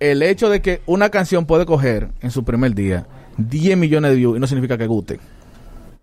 el 0.00 0.22
hecho 0.22 0.48
de 0.48 0.62
que 0.62 0.80
una 0.86 1.10
canción 1.10 1.44
puede 1.44 1.66
coger 1.66 2.08
en 2.22 2.30
su 2.30 2.42
primer 2.42 2.74
día 2.74 3.06
10 3.36 3.76
millones 3.76 4.12
de 4.12 4.16
views 4.16 4.38
y 4.38 4.40
no 4.40 4.46
significa 4.46 4.78
que 4.78 4.86
guste. 4.86 5.20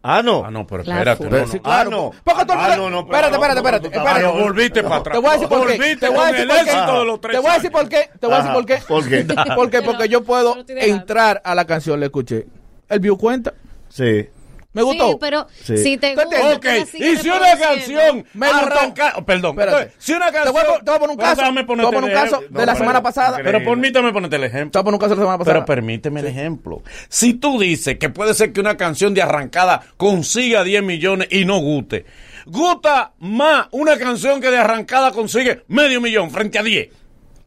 Ah, 0.05 0.21
no. 0.21 0.43
Ah, 0.45 0.51
no, 0.51 0.67
pero 0.67 0.83
espérate. 0.83 1.29
No, 1.29 1.37
no. 1.39 1.47
Sí, 1.47 1.59
claro. 1.61 1.89
Ah, 1.89 1.89
no. 1.89 2.11
Porque 2.25 2.43
ah, 2.49 2.75
no, 2.75 2.89
no, 2.89 2.99
espérate, 2.99 3.35
espérate, 3.35 3.59
espérate. 3.59 3.87
espérate. 3.87 4.25
volviste 4.25 4.83
para 4.83 4.95
atrás. 4.97 5.13
Te 5.13 5.21
voy 5.21 5.29
a 5.29 5.33
decir 5.33 5.47
por 5.47 5.67
qué. 5.67 5.95
Te 5.95 6.09
voy 6.09 6.19
a 6.19 6.31
decir 6.31 6.47
por 6.47 6.59
qué. 6.59 7.31
Te 7.31 7.37
voy 7.39 7.49
a 7.49 7.53
decir 7.53 7.71
por 7.71 7.89
qué. 7.89 8.09
Te 8.19 8.27
voy 8.27 8.35
a 8.35 8.37
decir 8.37 8.53
por 8.53 8.65
qué. 8.65 9.55
Porque, 9.55 9.81
porque 9.81 10.09
yo 10.09 10.23
puedo 10.23 10.57
entrar 10.67 11.41
a 11.45 11.55
la 11.55 11.65
canción, 11.65 12.01
le 12.01 12.07
escuché. 12.07 12.45
El 12.89 12.99
view 12.99 13.17
cuenta. 13.17 13.53
Sí. 13.87 14.27
Me 14.73 14.81
gustó. 14.81 15.19
Pero 15.19 15.47
si 15.63 15.97
te 15.97 16.15
gusta. 16.15 16.55
Ok, 16.55 16.65
y 16.93 17.17
si 17.17 17.29
una 17.29 17.57
canción 17.57 18.25
me 18.33 18.47
arranca. 18.47 19.13
Oh, 19.17 19.23
perdón, 19.23 19.57
Espérate. 19.57 19.93
si 19.99 20.13
una 20.13 20.31
canción. 20.31 20.45
Te 20.45 20.51
voy, 20.51 20.61
a, 20.61 20.99
poner 20.99 21.09
un 21.11 21.17
caso. 21.17 21.41
Te 21.41 21.51
voy 21.51 21.61
a 21.61 21.65
poner 21.65 22.03
un 22.03 22.11
caso 22.11 22.43
de 22.49 22.65
la 22.65 22.75
semana 22.75 23.03
pasada. 23.03 23.39
Pero 23.43 23.63
permítame 23.63 24.11
ponerte 24.11 24.35
el 24.35 24.43
ejemplo. 24.45 24.71
Te 24.71 24.77
voy 24.79 24.81
a 24.81 24.83
poner 24.85 24.95
un 24.95 24.99
caso 24.99 25.09
de 25.11 25.15
la 25.15 25.21
semana 25.21 25.37
pasada. 25.37 25.53
Pero 25.53 25.65
permíteme 25.65 26.19
el 26.21 26.27
ejemplo. 26.27 26.81
Si 27.07 27.35
tú 27.35 27.59
dices 27.59 27.97
que 27.99 28.09
puede 28.09 28.33
ser 28.33 28.51
que 28.51 28.59
una 28.59 28.75
canción 28.75 29.13
de 29.13 29.21
arrancada 29.21 29.81
consiga 29.97 30.63
10 30.63 30.83
millones 30.83 31.27
y 31.31 31.45
no 31.45 31.59
guste, 31.59 32.05
gusta 32.45 33.13
más 33.19 33.67
una 33.71 33.97
canción 33.97 34.41
que 34.41 34.49
de 34.49 34.57
arrancada 34.57 35.11
consigue 35.11 35.63
medio 35.67 36.01
millón 36.01 36.31
frente 36.31 36.57
a 36.57 36.63
10. 36.63 36.89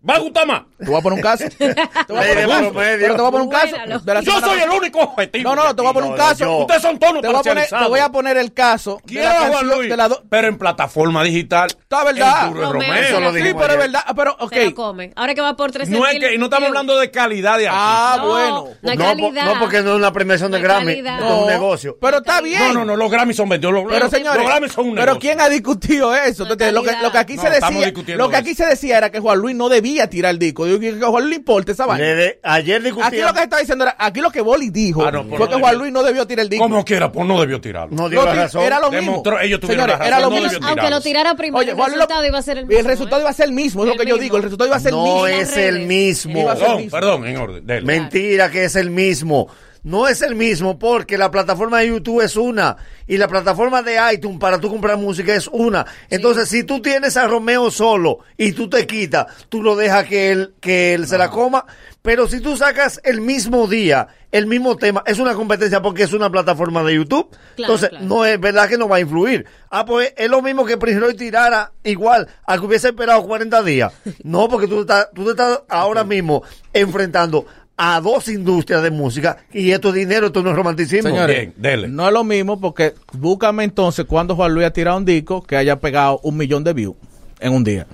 ¿Va 0.09 0.15
a 0.15 0.19
gustar 0.21 0.47
más? 0.47 0.63
Te 0.79 0.85
voy 0.85 0.99
a 0.99 1.01
poner 1.01 1.17
un 1.17 1.23
caso. 1.23 1.45
te 1.59 1.75
voy 2.09 2.19
a 2.19 3.31
poner 3.31 3.41
un 3.41 3.51
caso. 3.51 3.77
Pero 3.85 4.01
te 4.01 4.13
voy. 4.13 4.25
Yo 4.25 4.41
soy 4.41 4.61
el 4.61 4.71
único 4.71 5.01
objetivo. 5.01 5.55
No, 5.55 5.65
no, 5.65 5.75
te 5.75 5.83
voy 5.83 5.91
a 5.91 5.95
poner 5.95 6.11
un 6.11 6.17
caso. 6.17 6.59
Ustedes 6.59 6.83
son 6.83 6.99
tonos 6.99 7.23
te 7.23 7.29
voy, 7.29 7.37
a 7.37 7.43
poner, 7.43 7.69
te 7.69 7.89
voy 7.89 8.01
a 8.01 8.09
poner 8.11 8.37
el 8.37 8.53
caso. 8.53 9.01
De 9.05 9.23
la 9.23 9.63
Luis? 9.63 9.95
Pero 10.29 10.49
en 10.49 10.59
plataforma 10.59 11.23
digital. 11.25 11.69
Está 11.71 12.05
verdad. 12.05 12.53
Romeo, 12.53 13.21
lo 13.21 13.33
sí, 13.33 13.55
pero 13.57 13.73
es 13.73 13.79
verdad. 13.79 14.05
Pero, 14.15 14.37
ok. 14.39 15.13
Ahora 15.17 15.35
que 15.35 15.41
va 15.41 15.57
por 15.57 15.89
No 15.89 16.13
y 16.13 16.39
no 16.39 16.45
estamos 16.47 16.69
hablando 16.69 16.99
de 16.99 17.11
calidad 17.11 17.59
de 17.59 17.69
aquí. 17.69 17.77
Ah, 17.79 18.19
bueno. 18.23 18.69
No, 18.83 18.97
calidad, 18.97 19.45
no, 19.45 19.61
porque 19.61 19.83
no 19.83 19.91
es 19.91 19.97
una 19.97 20.13
premiación 20.13 20.51
de 20.51 20.61
Grammy. 20.61 21.03
No, 21.03 21.17
es 21.17 21.43
un 21.43 21.47
negocio. 21.49 21.99
Pero 22.01 22.19
está 22.19 22.41
bien. 22.41 22.61
No, 22.61 22.73
no, 22.73 22.85
no. 22.85 22.97
Los 22.97 23.11
Grammy 23.11 23.33
son 23.33 23.49
vendidos. 23.49 23.75
Los, 23.75 23.85
pero, 23.89 24.11
señores, 24.11 24.43
los 24.43 24.47
Grammy 24.47 24.69
son 24.69 24.89
un 24.89 24.95
negocio. 24.95 25.13
Pero 25.13 25.21
¿quién 25.21 25.41
ha 25.41 25.49
discutido 25.49 26.15
eso? 26.15 26.45
Lo 26.45 26.57
que 26.57 27.19
aquí 27.19 27.39
se 27.39 27.49
decía. 27.49 27.93
Lo 28.17 28.29
que 28.29 28.37
aquí 28.37 28.55
se 28.55 28.67
decía 28.67 28.99
era 28.99 29.11
que 29.11 29.21
Juan 29.21 29.39
Luis 29.39 29.57
no 29.57 29.69
debía 29.69 30.11
tirar 30.11 30.33
el 30.33 30.39
disco 30.39 30.66
yo 30.69 30.81
que 30.81 30.89
a 30.89 31.09
Juan 31.09 31.23
Luis 31.25 31.31
le 31.31 31.37
importe 31.37 31.73
esa 31.73 31.87
vaina. 31.87 32.07
Ayer. 32.43 32.83
Aquí 33.03 33.21
lo 33.21 33.33
que 33.33 33.39
se 33.39 33.45
estaba 33.45 33.61
diciendo 33.61 33.85
era, 33.85 33.97
aquí 33.99 34.21
lo 34.21 34.31
que 34.31 34.41
Boli 34.41 34.71
dijo 34.71 35.05
ah, 35.05 35.11
no, 35.11 35.25
fue 35.25 35.39
no 35.39 35.49
que 35.49 35.55
Juan 35.57 35.77
Luis 35.77 35.93
no 35.93 36.03
debió 36.03 36.27
tirar 36.27 36.45
el 36.45 36.49
disco. 36.49 36.65
Como 36.65 36.85
quiera, 36.85 37.11
pues 37.11 37.27
no 37.27 37.41
debió 37.41 37.61
tirarlo. 37.61 37.97
No 37.97 38.09
dio 38.09 38.25
no. 38.25 38.61
Era 38.63 38.81
lo 38.81 38.91
mismo. 38.91 39.23
Ellos 39.41 39.61
tuvieron 39.61 39.87
Señores, 39.87 39.99
la 39.99 40.07
era 40.07 40.21
lo 40.21 40.31
mismo. 40.31 40.67
Aunque 40.67 40.91
lo 40.91 41.01
tirara 41.01 41.35
primero, 41.35 41.59
Oye, 41.59 41.71
el 41.71 41.77
resultado 41.77 42.27
iba 42.27 42.39
a 42.39 42.43
ser 42.43 42.59
el 42.59 42.67
mismo. 42.67 42.81
El 42.81 42.87
resultado 42.87 43.21
¿eh? 43.21 43.23
iba 43.23 43.31
a 43.31 43.35
ser 43.35 43.47
el 43.47 43.53
mismo, 43.53 43.85
es 43.85 43.91
lo 43.91 43.97
que 43.97 44.07
yo 44.07 44.19
digo. 44.19 44.37
El 44.37 44.43
resultado 44.43 44.69
iba 44.69 44.77
a 44.77 44.81
ser 44.81 44.93
el 44.93 45.01
mismo. 45.01 45.17
No 45.17 45.27
es 45.27 45.57
el 45.57 45.87
mismo. 45.87 46.47
Perdón, 46.47 46.89
perdón, 46.91 47.27
en 47.27 47.37
orden. 47.37 47.85
Mentira 47.85 48.51
que 48.51 48.65
es 48.65 48.77
el 48.77 48.91
mismo 48.91 49.49
no 49.87 50.09
es 50.09 50.21
el 50.21 50.35
mismo 50.35 50.81
porque 50.81 51.17
la 51.17 51.31
plataforma 51.31 51.79
de 51.79 51.87
YouTube 51.87 52.21
es 52.21 52.37
una 52.37 52.77
y 53.07 53.19
la 53.19 53.29
plataforma 53.29 53.83
de 53.83 53.97
iTunes 54.13 54.41
para 54.41 54.59
tú 54.59 54.69
comprar 54.69 54.99
música 54.99 55.33
es 55.33 55.47
una. 55.47 55.87
Entonces, 56.11 56.49
si 56.49 56.65
tú 56.65 56.83
tienes 56.83 57.17
a 57.17 57.29
Romeo 57.29 57.71
solo 57.71 58.19
y 58.37 58.51
tú 58.51 58.69
te 58.69 58.85
quitas, 58.85 59.27
tú 59.49 59.63
lo 59.63 59.77
dejas 59.77 60.07
que 60.07 60.33
él, 60.33 60.55
que 60.61 60.95
él 60.95 61.07
se 61.07 61.17
la 61.17 61.31
coma. 61.31 61.67
Pero 62.03 62.27
si 62.27 62.41
tú 62.41 62.57
sacas 62.57 63.01
el 63.05 63.21
mismo 63.21 63.69
día, 63.69 64.09
el 64.33 64.49
mismo 64.49 64.77
tema, 64.77 65.05
es 65.07 65.21
una 65.21 65.35
competencia 65.35 65.81
porque 65.81 66.03
es 66.03 66.13
una 66.13 66.31
plataforma 66.31 66.83
de 66.83 66.97
YouTube. 66.97 67.29
Entonces, 67.57 67.91
no 68.01 68.25
es 68.25 68.41
verdad 68.41 68.69
que 68.69 68.79
no 68.79 68.89
va 68.89 68.97
a 68.97 69.01
influir. 69.01 69.47
Ah, 69.71 69.85
pues 69.85 70.13
es 70.17 70.29
lo 70.29 70.43
mismo 70.43 70.65
que 70.65 70.77
Prince 70.77 70.99
Roy 70.99 71.15
tirara 71.15 71.71
igual 71.85 72.27
al 72.45 72.59
que 72.59 72.67
hubiese 72.67 72.89
esperado 72.89 73.25
40 73.25 73.63
días. 73.63 73.93
No, 74.25 74.49
porque 74.49 74.67
tú, 74.67 74.81
estás, 74.81 75.09
tú 75.15 75.25
te 75.25 75.31
estás 75.31 75.63
ahora 75.69 76.03
mismo 76.03 76.43
enfrentando 76.73 77.47
a 77.77 78.01
dos 78.01 78.29
industrias 78.29 78.83
de 78.83 78.91
música 78.91 79.39
y 79.53 79.71
esto 79.71 79.93
dinero, 79.93 80.27
esto 80.27 80.43
no 80.43 80.51
es 80.51 80.57
romanticismo. 80.57 81.11
Señores, 81.11 81.37
Bien, 81.37 81.55
dele. 81.57 81.89
no 81.89 82.07
es 82.07 82.13
lo 82.13 82.25
mismo 82.25 82.61
porque 82.61 82.95
búscame 83.13 83.65
entonces 83.65 84.07
cuando 84.07 84.35
Juan 84.35 84.55
Luis 84.55 84.67
ha 84.67 84.73
tirado 84.73 84.97
un 84.97 85.05
disco 85.05 85.43
que 85.43 85.57
haya 85.57 85.79
pegado 85.79 86.21
un 86.23 86.37
millón 86.37 86.65
de 86.65 86.73
views 86.73 86.97
en 87.41 87.53
un 87.53 87.65
día. 87.65 87.87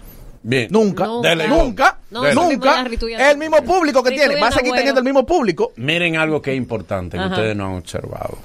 Bien. 0.44 0.68
Nunca, 0.70 1.06
nunca, 1.06 1.34
no, 1.36 1.48
nunca. 1.48 1.98
nunca 2.10 2.84
el 3.30 3.38
mismo 3.38 3.62
público 3.62 4.02
que 4.02 4.10
tiene, 4.10 4.40
va 4.40 4.48
a 4.48 4.52
seguir 4.52 4.72
teniendo 4.72 5.00
el 5.00 5.04
mismo 5.04 5.24
público. 5.24 5.72
Miren 5.76 6.16
algo 6.16 6.42
que 6.42 6.52
es 6.52 6.56
importante 6.56 7.16
que 7.16 7.24
ustedes 7.24 7.56
no 7.56 7.66
han 7.66 7.74
observado. 7.74 8.38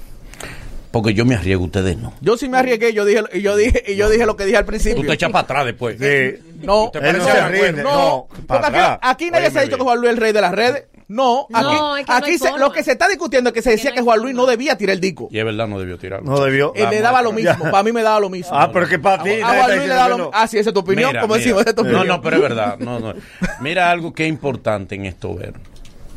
Porque 0.90 1.12
yo 1.12 1.24
me 1.24 1.34
arriesgo, 1.34 1.64
ustedes 1.64 1.98
no. 1.98 2.12
Yo 2.20 2.36
sí 2.36 2.48
me 2.48 2.58
arriesgué, 2.58 2.94
yo 2.94 3.04
dije, 3.04 3.22
y 3.34 3.42
yo 3.42 3.56
dije, 3.56 3.84
y 3.86 3.96
yo 3.96 4.08
dije 4.08 4.24
lo 4.24 4.36
que 4.36 4.44
dije 4.44 4.56
al 4.56 4.64
principio. 4.64 5.02
Tú 5.02 5.06
te 5.06 5.14
echas 5.14 5.30
para 5.30 5.44
atrás 5.44 5.66
después. 5.66 5.98
Sí. 5.98 6.42
No, 6.62 6.90
¿Te 6.90 7.00
no, 7.00 7.24
se 7.24 7.48
rinde, 7.48 7.82
no, 7.82 8.26
no 8.48 8.98
aquí, 9.02 9.30
nadie 9.30 9.50
se 9.50 9.58
ha 9.58 9.62
dicho 9.62 9.76
que 9.76 9.82
Juan 9.82 9.98
Luis 9.98 10.10
es 10.10 10.16
el 10.16 10.20
rey 10.20 10.32
de 10.32 10.40
las 10.40 10.52
redes. 10.52 10.84
No, 11.08 11.46
aquí, 11.54 11.64
no, 11.64 11.96
es 11.96 12.04
que 12.04 12.12
aquí 12.12 12.38
se, 12.38 12.58
lo 12.58 12.70
que 12.70 12.82
se 12.82 12.92
está 12.92 13.08
discutiendo 13.08 13.48
es 13.48 13.54
que 13.54 13.62
se 13.62 13.70
decía 13.70 13.92
que, 13.92 14.02
Juan 14.02 14.20
Luis 14.20 14.34
no 14.34 14.44
debía 14.44 14.76
tirar 14.76 14.94
el 14.94 15.00
disco. 15.00 15.28
Y 15.30 15.38
es 15.38 15.44
verdad, 15.44 15.66
no 15.66 15.78
debió 15.78 15.96
tirarlo. 15.98 16.30
No 16.30 16.38
debió. 16.44 16.72
Le 16.74 16.84
ah, 16.84 17.00
daba 17.00 17.22
lo 17.22 17.32
mismo. 17.32 17.70
para 17.70 17.82
mí 17.82 17.92
me 17.92 18.02
daba 18.02 18.20
lo 18.20 18.28
mismo. 18.28 18.50
Ah, 18.52 18.70
pero 18.70 18.86
que 18.86 18.98
para 18.98 19.22
ti. 19.22 19.40
A, 19.40 19.46
Juan 19.46 19.76
Luis 19.76 19.88
le 19.88 19.94
daba 19.94 20.08
lo 20.08 20.16
mismo. 20.18 20.30
Ah, 20.34 20.46
sí, 20.46 20.58
esa 20.58 20.68
es 20.68 20.74
tu 20.74 20.80
opinión. 20.80 21.14
Como 21.18 21.34
decimos, 21.36 21.62
esa 21.62 21.70
es 21.70 21.76
tu 21.76 21.82
opinión. 21.82 22.06
No, 22.06 22.16
no, 22.16 22.22
pero 22.22 22.36
es 22.36 22.42
verdad. 22.42 22.78
No, 22.78 23.00
no. 23.00 23.14
Mira 23.60 23.90
algo 23.90 24.12
que 24.12 24.24
es 24.24 24.28
importante 24.28 24.96
en 24.96 25.06
esto 25.06 25.34
ver, 25.34 25.54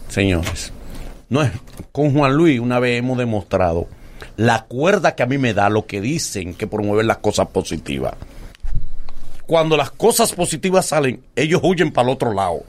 señores. 0.10 0.73
No 1.30 1.41
es, 1.41 1.52
con 1.93 2.14
Juan 2.14 2.34
Luis 2.34 2.60
una 2.60 2.80
vez 2.80 2.99
hemos 2.99 3.18
demostrado 3.18 3.88
la 4.38 4.66
cuerda 4.66 5.16
que 5.16 5.24
a 5.24 5.28
mí 5.28 5.38
me 5.38 5.53
da 5.53 5.70
lo 5.70 5.86
que 5.86 6.02
dicen 6.02 6.53
que 6.53 6.68
promueven 6.68 7.08
las 7.08 7.18
cosas 7.18 7.48
positivas. 7.48 8.14
Cuando 9.45 9.76
las 9.76 9.91
cosas 9.91 10.32
positivas 10.34 10.86
salen, 10.86 11.22
ellos 11.36 11.62
huyen 11.64 11.91
para 11.91 12.08
el 12.08 12.14
otro 12.14 12.34
lado. 12.34 12.64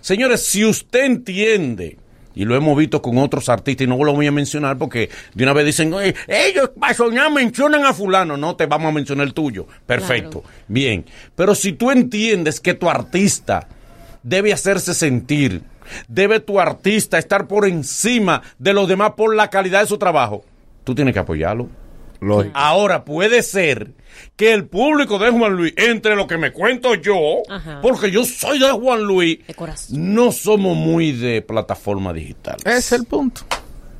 Señores, 0.00 0.42
si 0.44 0.64
usted 0.64 1.04
entiende, 1.04 1.96
y 2.34 2.44
lo 2.44 2.54
hemos 2.54 2.76
visto 2.76 3.00
con 3.02 3.18
otros 3.18 3.48
artistas, 3.48 3.84
y 3.84 3.88
no 3.88 4.02
lo 4.02 4.14
voy 4.14 4.26
a 4.26 4.32
mencionar 4.32 4.78
porque 4.78 5.10
de 5.34 5.44
una 5.44 5.52
vez 5.52 5.66
dicen, 5.66 5.94
ellos 6.26 6.70
para 6.78 7.30
mencionan 7.30 7.84
a 7.84 7.94
fulano, 7.94 8.36
no 8.36 8.56
te 8.56 8.66
vamos 8.66 8.88
a 8.88 8.92
mencionar 8.92 9.26
el 9.26 9.34
tuyo. 9.34 9.66
Perfecto, 9.86 10.44
bien. 10.66 11.04
Pero 11.34 11.54
si 11.54 11.72
tú 11.72 11.90
entiendes 11.90 12.60
que 12.60 12.74
tu 12.74 12.88
artista 12.88 13.66
debe 14.22 14.52
hacerse 14.52 14.94
sentir, 14.94 15.62
debe 16.06 16.40
tu 16.40 16.60
artista 16.60 17.18
estar 17.18 17.46
por 17.46 17.66
encima 17.66 18.42
de 18.58 18.72
los 18.72 18.88
demás 18.88 19.12
por 19.16 19.34
la 19.34 19.50
calidad 19.50 19.80
de 19.80 19.86
su 19.86 19.98
trabajo, 19.98 20.44
tú 20.88 20.94
tienes 20.94 21.12
que 21.12 21.20
apoyarlo. 21.20 21.68
Ahora 22.54 23.04
puede 23.04 23.42
ser 23.42 23.92
que 24.36 24.54
el 24.54 24.66
público 24.66 25.18
de 25.18 25.30
Juan 25.30 25.52
Luis, 25.52 25.74
entre 25.76 26.16
lo 26.16 26.26
que 26.26 26.38
me 26.38 26.50
cuento 26.50 26.94
yo, 26.94 27.42
porque 27.82 28.10
yo 28.10 28.24
soy 28.24 28.58
de 28.58 28.70
Juan 28.70 29.02
Luis, 29.02 29.40
no 29.90 30.32
somos 30.32 30.74
muy 30.74 31.12
de 31.12 31.42
plataforma 31.42 32.14
digital. 32.14 32.56
Es 32.64 32.90
el 32.92 33.04
punto. 33.04 33.42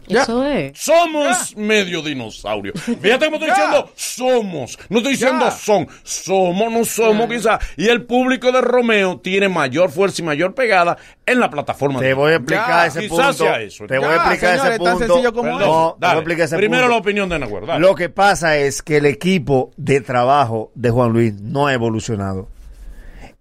¿Ya? 0.08 0.22
Eso 0.22 0.44
es. 0.44 0.78
Somos 0.78 1.56
medio 1.56 2.02
dinosaurio. 2.02 2.72
Fíjate 2.74 3.26
cómo 3.26 3.36
estoy 3.36 3.50
diciendo 3.54 3.90
somos. 3.94 4.78
No 4.88 4.98
estoy 4.98 5.12
diciendo 5.12 5.50
son. 5.50 5.88
Somos, 6.02 6.72
no 6.72 6.84
somos 6.84 7.28
quizás. 7.28 7.58
Y 7.76 7.88
el 7.88 8.04
público 8.04 8.50
de 8.52 8.60
Romeo 8.60 9.20
tiene 9.20 9.48
mayor 9.48 9.90
fuerza 9.90 10.22
y 10.22 10.24
mayor 10.24 10.54
pegada 10.54 10.96
en 11.26 11.40
la 11.40 11.50
plataforma. 11.50 12.00
Te 12.00 12.14
voy 12.14 12.32
a 12.32 12.36
explicar 12.36 12.88
ese 12.88 13.08
punto. 13.08 13.32
Sea 13.32 13.60
eso. 13.60 13.86
Te 13.86 13.98
voy 13.98 14.08
a 14.08 14.16
explicar 14.16 14.54
ese 14.56 14.78
punto. 14.78 14.84
Tan 14.84 14.98
sencillo 14.98 15.32
como 15.32 15.58
no, 15.58 15.96
te 16.00 16.06
voy 16.06 16.40
a 16.40 16.44
ese 16.44 16.56
Primero 16.56 16.88
la 16.88 16.96
opinión 16.96 17.28
de 17.28 17.38
Nahuel. 17.38 17.80
Lo 17.80 17.94
que 17.94 18.08
pasa 18.08 18.56
es 18.56 18.82
que 18.82 18.96
el 18.96 19.06
equipo 19.06 19.70
de 19.76 20.00
trabajo 20.00 20.72
de 20.74 20.90
Juan 20.90 21.12
Luis 21.12 21.34
no 21.40 21.66
ha 21.66 21.74
evolucionado. 21.74 22.48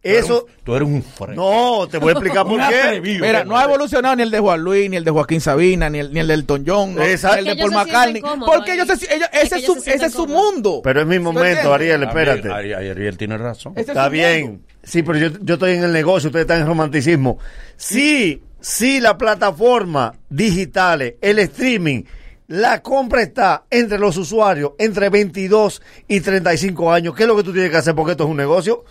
Eso. 0.03 0.45
Tú 0.63 0.75
eres, 0.75 0.87
un 0.87 1.03
fresco. 1.03 1.33
No, 1.33 1.87
te 1.87 1.97
voy 1.97 2.09
a 2.09 2.11
explicar 2.13 2.43
por 2.47 2.59
qué. 2.69 3.01
Mira, 3.01 3.43
no 3.43 3.57
ha 3.57 3.63
evolucionado 3.63 4.15
ni 4.15 4.23
el 4.23 4.31
de 4.31 4.39
Juan 4.39 4.61
Luis, 4.61 4.89
ni 4.89 4.95
el 4.95 5.03
de 5.03 5.11
Joaquín 5.11 5.41
Sabina, 5.41 5.89
ni 5.89 5.99
el, 5.99 6.13
ni 6.13 6.19
el 6.19 6.27
de 6.27 6.33
Elton 6.35 6.63
John, 6.65 6.95
ni 6.95 7.01
el 7.01 7.45
de 7.45 7.55
Paul 7.57 7.71
McCartney. 7.71 8.21
Porque 8.21 8.73
ellos, 8.73 8.87
ellos 8.89 9.29
ese, 9.33 9.57
ellos 9.57 9.83
su, 9.83 9.89
ese 9.89 10.05
es 10.05 10.13
su 10.13 10.27
mundo. 10.27 10.81
Pero 10.83 11.01
es 11.01 11.07
mi 11.07 11.19
momento, 11.19 11.73
Ariel, 11.73 12.03
espérate. 12.03 12.49
Ariel, 12.49 13.17
tiene 13.17 13.37
razón. 13.37 13.73
Está 13.75 14.09
bien. 14.09 14.63
Sí, 14.83 15.03
pero 15.03 15.19
yo, 15.19 15.29
yo 15.41 15.55
estoy 15.55 15.73
en 15.73 15.83
el 15.83 15.91
negocio, 15.91 16.29
ustedes 16.29 16.43
están 16.43 16.61
en 16.61 16.67
romanticismo. 16.67 17.39
Sí, 17.75 18.41
sí, 18.61 19.01
la 19.01 19.17
plataforma 19.17 20.13
digitales, 20.29 21.15
el 21.19 21.39
streaming. 21.39 22.03
La 22.47 22.81
compra 22.81 23.23
está 23.23 23.65
entre 23.69 23.99
los 23.99 24.15
usuarios 24.15 24.71
entre 24.79 25.09
22 25.09 25.81
y 26.07 26.21
35 26.21 26.93
años. 26.93 27.13
¿Qué 27.13 27.23
es 27.23 27.27
lo 27.27 27.35
que 27.35 27.43
tú 27.43 27.51
tienes 27.51 27.69
que 27.69 27.75
hacer? 27.75 27.93
Porque 27.93 28.11
esto 28.11 28.23
es 28.23 28.29
un 28.29 28.37
negocio. 28.37 28.85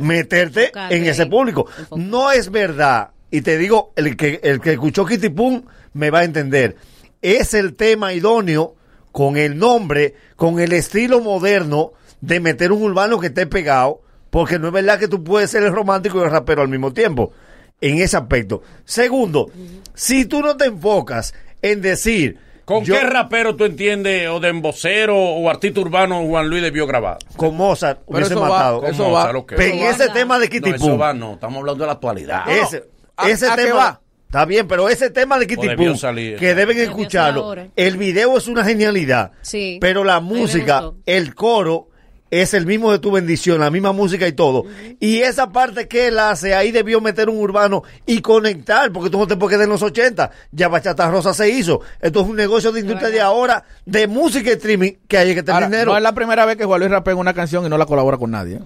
Meterte 0.00 0.72
en 0.90 1.06
ese 1.06 1.26
público. 1.26 1.66
No 1.96 2.30
es 2.30 2.50
verdad. 2.50 3.10
Y 3.30 3.42
te 3.42 3.58
digo, 3.58 3.92
el 3.96 4.16
que, 4.16 4.40
el 4.42 4.60
que 4.60 4.72
escuchó 4.72 5.04
Kitty 5.04 5.28
Pum 5.28 5.62
me 5.94 6.10
va 6.10 6.20
a 6.20 6.24
entender. 6.24 6.76
es 7.20 7.54
el 7.54 7.74
tema 7.74 8.12
idóneo 8.12 8.74
con 9.12 9.36
el 9.36 9.58
nombre, 9.58 10.14
con 10.36 10.60
el 10.60 10.72
estilo 10.72 11.20
moderno 11.20 11.92
de 12.20 12.40
meter 12.40 12.72
un 12.72 12.82
urbano 12.82 13.18
que 13.18 13.28
esté 13.28 13.46
pegado, 13.46 14.00
porque 14.30 14.58
no 14.58 14.68
es 14.68 14.72
verdad 14.72 14.98
que 14.98 15.08
tú 15.08 15.24
puedes 15.24 15.50
ser 15.50 15.62
el 15.62 15.72
romántico 15.72 16.20
y 16.20 16.24
el 16.24 16.30
rapero 16.30 16.62
al 16.62 16.68
mismo 16.68 16.92
tiempo, 16.92 17.32
en 17.80 17.98
ese 17.98 18.16
aspecto. 18.16 18.62
Segundo, 18.84 19.50
si 19.94 20.24
tú 20.26 20.40
no 20.40 20.56
te 20.56 20.66
enfocas 20.66 21.34
en 21.62 21.80
decir... 21.82 22.47
¿Con 22.68 22.84
yo- 22.84 22.94
qué 22.94 23.00
rapero 23.00 23.56
tú 23.56 23.64
entiendes, 23.64 24.28
o 24.28 24.40
de 24.40 24.48
embocero 24.50 25.16
o 25.18 25.48
artista 25.48 25.80
urbano 25.80 26.22
Juan 26.26 26.48
Luis 26.50 26.62
debió 26.62 26.86
grabar? 26.86 27.16
Con 27.34 27.56
Mozart 27.56 28.00
Pero 28.06 28.18
hubiese 28.18 28.34
eso 28.34 28.42
va, 28.42 28.48
matado. 28.50 28.84
eso 28.84 29.02
Con 29.04 29.12
Mozart, 29.12 29.36
va. 29.38 29.44
Pero 29.46 29.62
en 29.74 29.78
Eso 29.80 29.90
ese 29.90 30.06
va. 30.08 30.12
tema 30.12 30.38
de 30.38 30.48
Kitty 30.50 30.70
No, 30.70 30.76
eso 30.76 30.98
va, 30.98 31.14
no, 31.14 31.32
estamos 31.32 31.58
hablando 31.60 31.82
de 31.84 31.86
la 31.86 31.92
actualidad. 31.94 32.42
Ese, 32.46 32.84
¿A- 33.16 33.28
ese 33.30 33.48
a 33.48 33.56
tema 33.56 33.74
va? 33.74 34.00
Está 34.26 34.44
bien, 34.44 34.68
pero 34.68 34.90
ese 34.90 35.08
tema 35.08 35.38
de 35.38 35.46
Kitty 35.46 35.74
Pum, 35.76 35.96
salir. 35.96 36.36
que 36.36 36.54
deben 36.54 36.78
escucharlo. 36.78 37.54
El 37.74 37.96
video 37.96 38.36
es 38.36 38.46
una 38.46 38.62
genialidad. 38.62 39.32
Sí. 39.40 39.78
Pero 39.80 40.04
la 40.04 40.20
música, 40.20 40.90
el 41.06 41.34
coro, 41.34 41.88
es 42.30 42.54
el 42.54 42.66
mismo 42.66 42.92
de 42.92 42.98
tu 42.98 43.10
bendición, 43.10 43.60
la 43.60 43.70
misma 43.70 43.92
música 43.92 44.26
y 44.26 44.32
todo. 44.32 44.64
Y 45.00 45.18
esa 45.18 45.50
parte 45.50 45.88
que 45.88 46.08
él 46.08 46.18
hace, 46.18 46.54
ahí 46.54 46.70
debió 46.72 47.00
meter 47.00 47.28
un 47.28 47.38
urbano 47.38 47.82
y 48.06 48.20
conectar, 48.20 48.92
porque 48.92 49.10
tú 49.10 49.18
no 49.18 49.26
te 49.26 49.36
puedes 49.36 49.56
quedar 49.56 49.64
en 49.64 49.70
los 49.70 49.82
80. 49.82 50.30
Ya 50.52 50.68
Bachata 50.68 51.10
Rosa 51.10 51.32
se 51.34 51.48
hizo. 51.50 51.80
Esto 52.00 52.20
es 52.20 52.26
un 52.28 52.36
negocio 52.36 52.70
de 52.72 52.80
industria 52.80 53.10
de 53.10 53.20
ahora, 53.20 53.64
de 53.86 54.06
música 54.06 54.50
y 54.50 54.52
streaming, 54.54 54.92
que 55.08 55.18
hay 55.18 55.34
que 55.34 55.42
tener 55.42 55.54
Ahora, 55.54 55.66
dinero. 55.68 55.90
no 55.92 55.96
es 55.96 56.02
la 56.02 56.12
primera 56.12 56.44
vez 56.44 56.56
que 56.56 56.64
Juan 56.64 56.80
Luis 56.80 56.90
rapea 56.90 57.12
en 57.14 57.18
una 57.20 57.34
canción 57.34 57.64
y 57.64 57.68
no 57.68 57.78
la 57.78 57.86
colabora 57.86 58.16
con 58.18 58.30
nadie. 58.30 58.58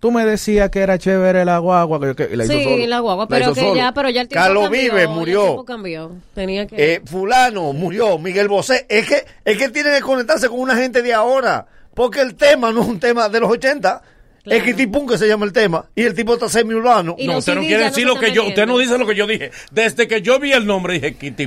Tú 0.00 0.10
me 0.10 0.24
decías 0.26 0.68
que 0.70 0.80
era 0.80 0.98
chévere 0.98 1.44
la 1.44 1.58
guagua. 1.58 2.00
Que, 2.00 2.14
que- 2.16 2.32
y 2.32 2.36
la 2.36 2.44
hizo 2.44 2.52
Sí, 2.54 2.64
solo. 2.64 2.86
la 2.88 2.98
guagua, 2.98 3.24
La 3.24 3.28
pero 3.28 3.54
que 3.54 3.60
solo. 3.60 3.76
ya, 3.76 3.92
pero 3.94 4.10
ya 4.10 4.22
el 4.22 4.28
tiempo 4.28 4.42
Carlos 4.44 4.62
cambió, 4.64 4.80
Vive 4.82 5.06
murió. 5.06 5.40
El 5.42 5.46
tiempo 5.46 5.64
cambió. 5.64 6.10
Tenía 6.34 6.66
que... 6.66 6.94
Eh, 6.94 7.02
fulano 7.04 7.72
murió, 7.72 8.18
Miguel 8.18 8.48
Bosé. 8.48 8.84
Es 8.88 9.06
que, 9.06 9.24
es 9.44 9.56
que 9.58 9.68
tiene 9.68 9.92
que 9.92 10.00
conectarse 10.00 10.48
con 10.48 10.58
una 10.58 10.74
gente 10.74 11.02
de 11.02 11.14
ahora. 11.14 11.66
Porque 11.94 12.20
el 12.20 12.34
tema 12.34 12.72
no 12.72 12.82
es 12.82 12.88
un 12.88 13.00
tema 13.00 13.28
de 13.28 13.40
los 13.40 13.50
80. 13.50 14.02
Es 14.44 14.62
Kitty 14.64 14.88
Pum 14.88 15.06
que 15.06 15.18
se 15.18 15.28
llama 15.28 15.46
el 15.46 15.52
tema. 15.52 15.86
Y 15.94 16.02
el 16.02 16.14
tipo 16.14 16.34
está 16.34 16.48
semi-urbano. 16.48 17.14
No, 17.18 17.38
usted 17.38 17.54
no 17.54 17.60
quiere 17.60 17.84
decir 17.84 18.06
lo 18.06 18.18
que 18.18 18.32
yo, 18.32 18.46
usted 18.46 18.66
no 18.66 18.76
dice 18.76 18.98
lo 18.98 19.06
que 19.06 19.14
yo 19.14 19.26
dije. 19.26 19.52
Desde 19.70 20.08
que 20.08 20.20
yo 20.20 20.40
vi 20.40 20.52
el 20.52 20.66
nombre 20.66 20.94
dije 20.94 21.14
Kitty 21.14 21.46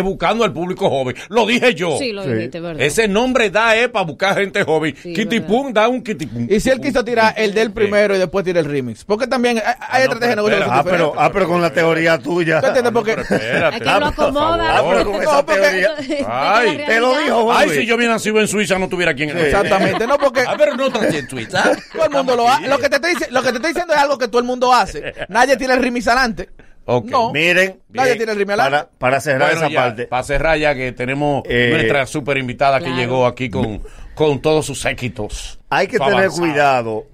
Buscando 0.00 0.44
al 0.44 0.52
público 0.52 0.88
joven. 0.88 1.14
Lo 1.28 1.44
dije 1.46 1.74
yo. 1.74 1.96
Sí, 1.98 2.12
lo 2.12 2.24
dijiste, 2.24 2.60
¿verdad? 2.60 2.82
Ese 2.82 3.08
nombre 3.08 3.50
da 3.50 3.76
es 3.76 3.88
para 3.88 4.04
buscar 4.04 4.36
gente 4.38 4.62
joven. 4.64 4.94
Kitty 4.94 5.40
Pum 5.40 5.72
da 5.72 5.88
un 5.88 6.02
Kitty 6.02 6.26
Pum. 6.26 6.46
Y 6.48 6.60
si 6.60 6.70
él 6.70 6.80
quiso 6.80 7.04
tirar 7.04 7.34
el 7.36 7.52
del 7.54 7.72
primero 7.72 8.14
y 8.16 8.18
después 8.18 8.44
tira 8.44 8.60
el 8.60 8.66
remix. 8.66 9.04
Porque 9.04 9.26
también 9.26 9.58
hay, 9.58 9.74
hay 9.90 10.02
estrategias 10.04 10.30
de 10.30 10.36
negocio 10.36 10.58
Ah, 10.70 10.82
pero, 10.84 11.12
ah, 11.18 11.30
pero 11.32 11.48
con 11.48 11.60
la 11.60 11.72
teoría 11.72 12.18
tuya. 12.18 12.60
¿Tú 12.60 12.66
entiendes? 12.68 12.92
Porque 12.92 13.12
Espérate. 13.12 13.76
Es 13.76 13.82
que 13.82 13.88
lo 14.00 14.06
acomoda. 14.06 14.78
Ah, 14.78 14.84
pero 14.88 15.04
con 15.10 15.22
esa 15.22 15.32
No, 15.32 15.46
porque- 15.46 15.60
teoría. 15.60 15.90
Ay, 16.28 16.82
Te 16.86 17.00
lo 17.00 17.18
dijo, 17.18 17.42
Juan 17.44 17.56
Ay, 17.60 17.66
Luis. 17.68 17.80
si 17.80 17.86
yo 17.86 17.96
hubiera 17.96 18.12
nacido 18.14 18.40
en 18.40 18.48
Suiza 18.48 18.78
no 18.78 18.88
tuviera 18.88 19.14
quien 19.14 19.30
Exactamente, 19.36 20.06
no 20.06 20.18
porque 20.18 20.40
A 20.46 20.56
ver, 20.56 20.76
no 20.76 20.88
nací 20.88 21.16
en 21.18 21.28
Suiza. 21.28 21.62
todo 21.92 22.04
el 22.04 22.10
mundo 22.10 22.36
lo 22.36 22.48
hace. 22.48 22.66
Lo 22.68 22.78
que 22.78 22.88
te 22.88 22.96
estoy 22.96 23.14
dici- 23.14 23.28
lo 23.30 23.42
que 23.42 23.50
te 23.50 23.56
estoy 23.56 23.70
diciendo 23.72 23.92
es 23.94 23.98
algo 24.00 24.18
que 24.18 24.28
todo 24.28 24.38
el 24.40 24.46
mundo 24.46 24.72
hace. 24.72 25.12
Nadie 25.28 25.56
tiene 25.56 25.74
el 25.74 25.82
remix 25.82 26.06
adelante. 26.08 26.48
No. 26.86 27.32
Miren, 27.32 27.80
Nadie 27.90 28.14
bien, 28.14 28.18
tiene 28.18 28.32
el 28.32 28.38
remix 28.38 28.56
para, 28.56 28.88
para 28.98 29.20
cerrar 29.20 29.50
Bueno, 29.52 29.66
esa 29.66 29.68
ya, 29.72 29.80
parte. 29.80 30.06
Para 30.06 30.22
cerrar 30.24 30.58
ya 30.58 30.74
que 30.74 30.92
tenemos 30.92 31.42
Eh, 31.48 31.70
nuestra 31.72 32.06
super 32.06 32.36
invitada 32.36 32.80
que 32.80 32.90
llegó 32.90 33.26
aquí 33.26 33.48
con, 33.50 33.80
con 34.14 34.40
todos 34.42 34.66
sus 34.66 34.80
séquitos. 34.80 35.60
Hay 35.70 35.86
que 35.86 35.98
tener 35.98 36.28
cuidado 36.30 37.06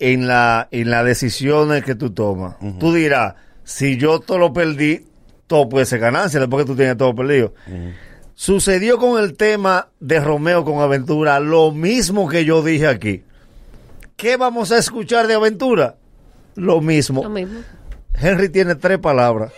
en 0.00 0.26
la 0.26 0.68
en 0.72 0.90
las 0.90 1.04
decisiones 1.04 1.84
que 1.84 1.94
tú 1.94 2.10
tomas. 2.10 2.56
Tú 2.80 2.92
dirás, 2.92 3.34
si 3.62 3.96
yo 3.96 4.18
todo 4.20 4.38
lo 4.38 4.52
perdí, 4.52 5.06
todo 5.46 5.68
puede 5.68 5.86
ser 5.86 6.00
ganancia 6.00 6.40
después 6.40 6.64
que 6.64 6.70
tú 6.72 6.76
tienes 6.76 6.96
todo 6.96 7.14
perdido. 7.14 7.54
Sucedió 8.34 8.98
con 8.98 9.22
el 9.22 9.36
tema 9.36 9.88
de 10.00 10.18
Romeo 10.18 10.64
con 10.64 10.80
Aventura 10.80 11.38
lo 11.38 11.70
mismo 11.70 12.28
que 12.28 12.44
yo 12.44 12.62
dije 12.64 12.88
aquí. 12.88 13.22
¿Qué 14.16 14.36
vamos 14.36 14.72
a 14.72 14.78
escuchar 14.78 15.28
de 15.28 15.34
Aventura? 15.34 15.96
Lo 16.56 16.80
mismo. 16.80 17.22
Lo 17.22 17.30
mismo. 17.30 17.60
Henry 18.14 18.48
tiene 18.48 18.74
tres 18.76 18.98
palabras. 18.98 19.52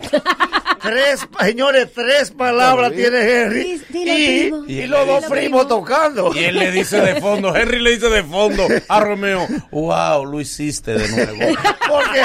tres, 0.82 1.26
señores, 1.40 1.88
tres 1.94 2.30
palabras 2.30 2.92
tiene 2.92 3.18
Henry. 3.18 3.82
Y, 3.92 4.86
los 4.86 5.06
dos 5.06 5.24
primos 5.26 5.68
tocando. 5.68 6.32
Y 6.34 6.44
él 6.44 6.58
le 6.58 6.70
dice 6.70 7.00
de 7.00 7.20
fondo, 7.20 7.54
Henry 7.54 7.80
le 7.80 7.90
dice 7.92 8.08
de 8.08 8.22
fondo 8.22 8.66
a 8.88 9.00
Romeo, 9.00 9.46
wow, 9.70 10.24
lo 10.24 10.40
hiciste 10.40 10.94
de 10.94 11.08
nuevo. 11.08 11.58
Porque 11.88 12.22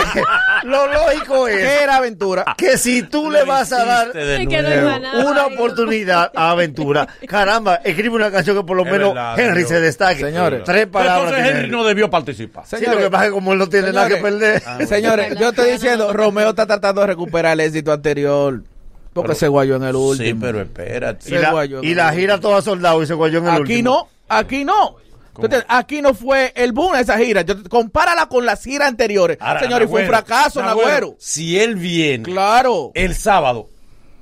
lo 0.64 0.92
lógico 0.92 1.46
¿Qué 1.46 1.64
es 1.64 1.82
era 1.84 1.98
aventura? 1.98 2.46
que 2.58 2.78
si 2.78 3.04
tú 3.04 3.30
le 3.30 3.44
vas 3.44 3.72
a 3.72 3.86
dar 3.86 4.12
una 5.26 5.46
oportunidad 5.48 6.32
a 6.36 6.52
Aventura, 6.52 7.08
caramba, 7.28 7.76
escribe 7.84 8.16
una 8.16 8.32
canción 8.32 8.58
que 8.58 8.64
por 8.64 8.78
lo 8.78 8.86
Es 8.86 8.92
menos 8.92 9.14
verdad, 9.14 9.40
Henry 9.40 9.64
se 9.66 9.80
destaque. 9.80 10.22
Señores. 10.22 10.64
tres 10.64 10.88
palabras. 10.88 11.18
Entonces 11.18 11.44
tiene 11.44 11.60
Henry 11.60 11.72
no 11.72 11.84
debió 11.84 12.10
participar. 12.10 12.66
Sí, 12.66 12.86
lo 12.86 12.98
que 12.98 13.10
pasa 13.10 13.26
es 13.26 13.30
que 13.30 13.34
como 13.34 13.54
él 13.54 13.60
no 13.60 13.68
tiene 13.68 13.92
nada 13.92 14.08
que 14.08 14.18
perder. 14.18 14.62
Señores, 14.88 15.38
yo 15.40 15.50
estoy 15.50 15.72
diciendo, 15.72 16.14
Romeo 16.14 16.50
está 16.50 16.66
tratando 16.66 17.02
de 17.02 17.08
recuperar 17.08 17.54
el 17.54 17.62
éxito 17.62 17.92
anterior. 17.92 18.45
Porque 19.22 19.36
se 19.36 19.48
guayó 19.48 19.78
en 19.78 19.84
el 19.84 19.96
último. 19.96 20.28
Sí, 20.28 20.34
pero 20.40 20.62
espérate. 20.62 21.30
Y 21.30 21.38
la, 21.40 21.66
y 21.66 21.94
la 21.96 22.14
gira 22.14 22.40
toda 22.40 22.62
soldado 22.62 23.02
y 23.02 23.08
se 23.08 23.14
guayó 23.14 23.40
en 23.40 23.46
el 23.46 23.50
Aquí 23.52 23.62
último. 23.62 23.90
no, 23.90 24.10
aquí 24.28 24.66
no. 24.66 24.98
¿Tú 25.34 25.42
entiendes? 25.44 25.66
Aquí 25.70 26.02
no 26.02 26.14
fue 26.14 26.54
el 26.56 26.72
boom 26.74 26.94
de 26.94 27.02
esa 27.02 27.18
gira. 27.18 27.42
Yo, 27.42 27.56
compárala 27.70 28.28
con 28.28 28.46
las 28.46 28.64
giras 28.64 28.88
anteriores. 28.90 29.38
Ahora, 29.42 29.60
Señores, 29.62 29.90
fue 29.90 30.02
un 30.04 30.08
fracaso, 30.08 30.62
Nagüero. 30.62 31.16
Si 31.20 31.60
él 31.60 31.76
viene 31.76 32.24
Claro, 32.24 32.92
el 32.94 33.16
sábado, 33.16 33.68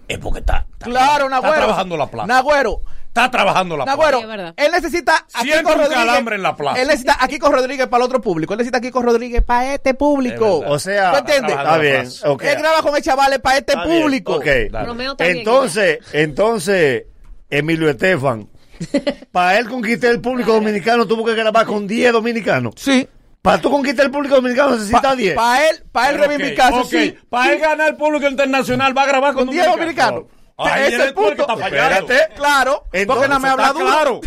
es 0.07 0.17
porque 0.19 0.39
está, 0.39 0.65
está- 0.73 0.85
claro, 0.85 1.25
está 1.25 1.29
Nagüero. 1.41 1.55
trabajando 1.57 1.97
la 1.97 2.07
plaza. 2.07 2.27
Nagüero, 2.27 2.81
está 3.13 3.29
trabajando 3.29 3.77
la 3.77 3.83
plaza. 3.85 3.97
Nagüero, 4.21 4.53
él 4.57 4.71
necesita 4.71 5.25
a 5.33 5.41
Siente 5.41 5.59
Kiko 5.59 5.71
un 5.71 5.77
Rodríguez. 5.77 5.97
calambre 6.05 6.35
en 6.35 6.41
la 6.41 6.55
plaza. 6.55 6.81
Él 6.81 6.87
necesita 6.87 7.17
a 7.19 7.27
Kiko 7.27 7.51
Rodríguez 7.51 7.87
para 7.87 8.03
el 8.03 8.07
otro 8.07 8.21
público. 8.21 8.53
Él 8.53 8.57
necesita 8.57 8.79
a 8.79 8.81
Kiko 8.81 9.01
Rodríguez 9.03 9.43
para 9.43 9.75
este 9.75 9.93
público. 9.93 10.63
Es. 10.65 10.71
O 10.71 10.79
sea, 10.79 11.11
¿Tú 11.11 11.17
entiendes? 11.19 11.55
Está 11.55 11.77
bien. 11.77 12.01
plaza. 12.01 12.31
ok. 12.31 12.43
Él 12.43 12.55
graba 12.57 12.81
con 12.81 12.95
el 12.95 13.03
chavales 13.03 13.39
para 13.39 13.57
este 13.59 13.73
Está 13.73 13.85
bien, 13.85 14.01
público. 14.01 14.33
ok. 14.37 14.45
Dale. 14.71 14.87
Romeo 14.87 15.15
también. 15.15 15.37
Entonces, 15.37 15.99
entonces, 16.11 17.03
Emilio 17.51 17.87
Estefan, 17.89 18.49
para 19.31 19.59
él 19.59 19.69
conquistar 19.69 20.09
el 20.09 20.19
público 20.19 20.51
dominicano 20.53 21.05
tuvo 21.05 21.23
que 21.23 21.35
grabar 21.35 21.67
con 21.67 21.85
10 21.87 22.13
dominicanos. 22.13 22.73
Sí. 22.77 23.07
Para 23.43 23.59
tú 23.61 23.69
conquistar 23.69 24.05
el 24.05 24.11
público 24.11 24.35
dominicano 24.35 24.71
necesitas 24.71 25.15
10. 25.15 25.35
Para 25.35 25.69
él, 25.69 25.83
para 25.91 26.09
él 26.09 26.17
reivindicarse, 26.17 26.79
ok, 26.79 26.87
sí. 26.89 27.15
Para 27.29 27.53
él 27.53 27.59
ganar 27.59 27.89
el 27.89 27.95
público 27.95 28.27
internacional 28.27 28.97
va 28.97 29.03
a 29.03 29.05
grabar 29.05 29.33
con, 29.33 29.45
Con 29.45 29.53
10 29.53 29.67
dominicanos. 29.67 30.23
Ahí 30.57 30.83
Ese 30.83 30.95
es 30.95 31.01
el 31.01 31.07
que 31.07 31.13
punto. 31.13 31.47
Espérate. 31.59 32.19
Claro, 32.35 32.83
Entonces, 32.91 33.07
porque 33.07 33.27
no 33.27 33.39
me 33.39 33.49
habla 33.49 33.73
claro. 33.73 34.21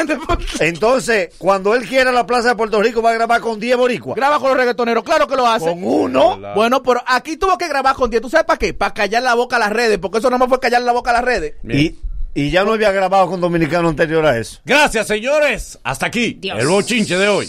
Entonces, 0.60 1.34
cuando 1.38 1.74
él 1.74 1.88
quiera 1.88 2.12
la 2.12 2.24
plaza 2.24 2.50
de 2.50 2.54
Puerto 2.54 2.80
Rico, 2.80 3.02
va 3.02 3.10
a 3.10 3.14
grabar 3.14 3.40
con 3.40 3.58
10 3.58 3.76
boricuas. 3.76 4.16
Graba 4.16 4.38
con 4.38 4.48
los 4.48 4.56
reggaetoneros, 4.56 5.02
claro 5.02 5.26
que 5.26 5.36
lo 5.36 5.46
hace. 5.46 5.66
Con 5.66 5.82
uno. 5.82 6.38
Bueno, 6.54 6.82
pero 6.82 7.02
aquí 7.06 7.36
tuvo 7.36 7.58
que 7.58 7.68
grabar 7.68 7.94
con 7.96 8.10
10. 8.10 8.22
¿Tú 8.22 8.30
sabes 8.30 8.46
para 8.46 8.58
qué? 8.58 8.74
Para 8.74 8.94
callar 8.94 9.22
la 9.22 9.34
boca 9.34 9.56
a 9.56 9.58
las 9.58 9.70
redes, 9.70 9.98
porque 9.98 10.18
eso 10.18 10.30
no 10.30 10.38
más 10.38 10.48
fue 10.48 10.60
callar 10.60 10.82
la 10.82 10.92
boca 10.92 11.10
a 11.10 11.14
las 11.14 11.24
redes. 11.24 11.54
Y, 11.68 11.96
y 12.34 12.50
ya 12.50 12.64
no 12.64 12.72
había 12.74 12.92
grabado 12.92 13.28
con 13.28 13.40
dominicano 13.40 13.88
anterior 13.88 14.24
a 14.24 14.38
eso. 14.38 14.60
Gracias, 14.64 15.06
señores. 15.08 15.78
Hasta 15.82 16.06
aquí 16.06 16.34
Dios. 16.40 16.58
el 16.60 16.68
bochinche 16.68 17.16
de 17.18 17.28
hoy. 17.28 17.48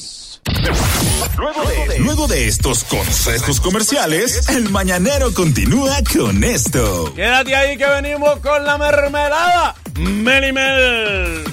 Luego 2.00 2.28
de 2.28 2.48
estos 2.48 2.84
consejos 2.84 3.60
comerciales, 3.60 4.50
el 4.50 4.70
mañanero 4.70 5.34
continúa 5.34 5.98
con 6.14 6.44
esto. 6.44 7.14
Quédate 7.16 7.56
ahí 7.56 7.78
que 7.78 7.86
venimos 7.86 8.40
con 8.40 8.64
la 8.64 8.78
mermelada. 8.78 9.76
Melimel. 9.96 11.44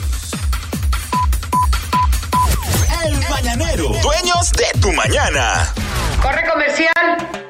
El 3.05 3.29
mañanero, 3.31 3.89
dueños 4.03 4.53
de 4.53 4.81
tu 4.81 4.93
mañana. 4.93 5.73
Corre 6.23 6.47
comercial. 6.49 7.50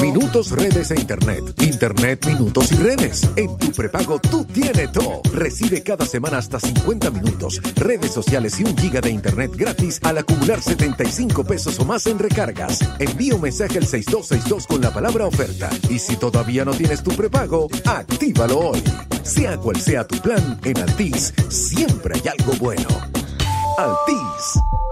Minutos, 0.00 0.52
redes 0.52 0.90
e 0.92 0.94
internet. 0.94 1.42
Internet, 1.62 2.26
minutos 2.26 2.70
y 2.70 2.76
redes. 2.76 3.28
En 3.34 3.56
tu 3.58 3.72
prepago 3.72 4.20
tú 4.20 4.44
tienes 4.44 4.92
todo. 4.92 5.20
Recibe 5.32 5.82
cada 5.82 6.06
semana 6.06 6.38
hasta 6.38 6.60
50 6.60 7.10
minutos, 7.10 7.60
redes 7.74 8.12
sociales 8.12 8.60
y 8.60 8.64
un 8.64 8.76
giga 8.76 9.00
de 9.00 9.10
internet 9.10 9.50
gratis 9.56 9.98
al 10.02 10.18
acumular 10.18 10.60
75 10.60 11.44
pesos 11.44 11.78
o 11.80 11.84
más 11.84 12.06
en 12.06 12.18
recargas. 12.18 12.80
Envía 13.00 13.34
un 13.34 13.40
mensaje 13.40 13.78
al 13.78 13.86
6262 13.86 14.66
con 14.66 14.80
la 14.80 14.92
palabra 14.92 15.26
oferta. 15.26 15.70
Y 15.88 15.98
si 15.98 16.16
todavía 16.16 16.64
no 16.64 16.72
tienes 16.72 17.02
tu 17.02 17.10
prepago, 17.10 17.68
actívalo 17.84 18.58
hoy. 18.58 18.82
Sea 19.22 19.56
cual 19.56 19.80
sea 19.80 20.06
tu 20.06 20.18
plan, 20.18 20.60
en 20.64 20.78
Altis 20.78 21.34
siempre 21.48 22.14
hay 22.14 22.28
algo 22.28 22.52
bueno. 22.60 22.88
Altis. 23.76 24.89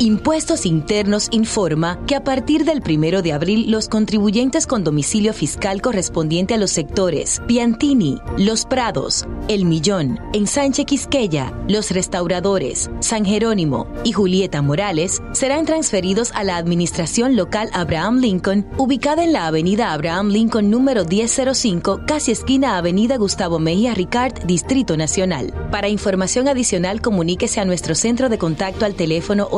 Impuestos 0.00 0.66
Internos 0.66 1.28
informa 1.30 2.00
que 2.06 2.16
a 2.16 2.24
partir 2.24 2.64
del 2.64 2.82
primero 2.82 3.22
de 3.22 3.32
abril 3.32 3.70
los 3.70 3.88
contribuyentes 3.88 4.66
con 4.66 4.82
domicilio 4.82 5.32
fiscal 5.32 5.80
correspondiente 5.80 6.52
a 6.54 6.56
los 6.56 6.72
sectores 6.72 7.40
Piantini, 7.46 8.18
Los 8.36 8.66
Prados, 8.66 9.24
El 9.46 9.64
Millón, 9.64 10.18
Ensanche 10.32 10.84
Quisqueya, 10.84 11.52
Los 11.68 11.92
Restauradores, 11.92 12.90
San 12.98 13.24
Jerónimo 13.24 13.86
y 14.02 14.10
Julieta 14.10 14.62
Morales 14.62 15.22
serán 15.32 15.64
transferidos 15.64 16.32
a 16.32 16.42
la 16.42 16.56
Administración 16.56 17.36
Local 17.36 17.70
Abraham 17.72 18.18
Lincoln, 18.18 18.66
ubicada 18.76 19.22
en 19.22 19.32
la 19.32 19.46
Avenida 19.46 19.92
Abraham 19.92 20.28
Lincoln 20.30 20.70
número 20.70 21.04
1005, 21.04 22.00
casi 22.04 22.32
esquina 22.32 22.78
Avenida 22.78 23.16
Gustavo 23.16 23.60
Mejía 23.60 23.94
Ricard, 23.94 24.44
Distrito 24.44 24.96
Nacional. 24.96 25.54
Para 25.70 25.88
información 25.88 26.48
adicional, 26.48 27.00
comuníquese 27.00 27.60
a 27.60 27.64
nuestro 27.64 27.94
centro 27.94 28.28
de 28.28 28.38
contacto 28.38 28.84
al 28.84 28.94
teléfono 28.96 29.48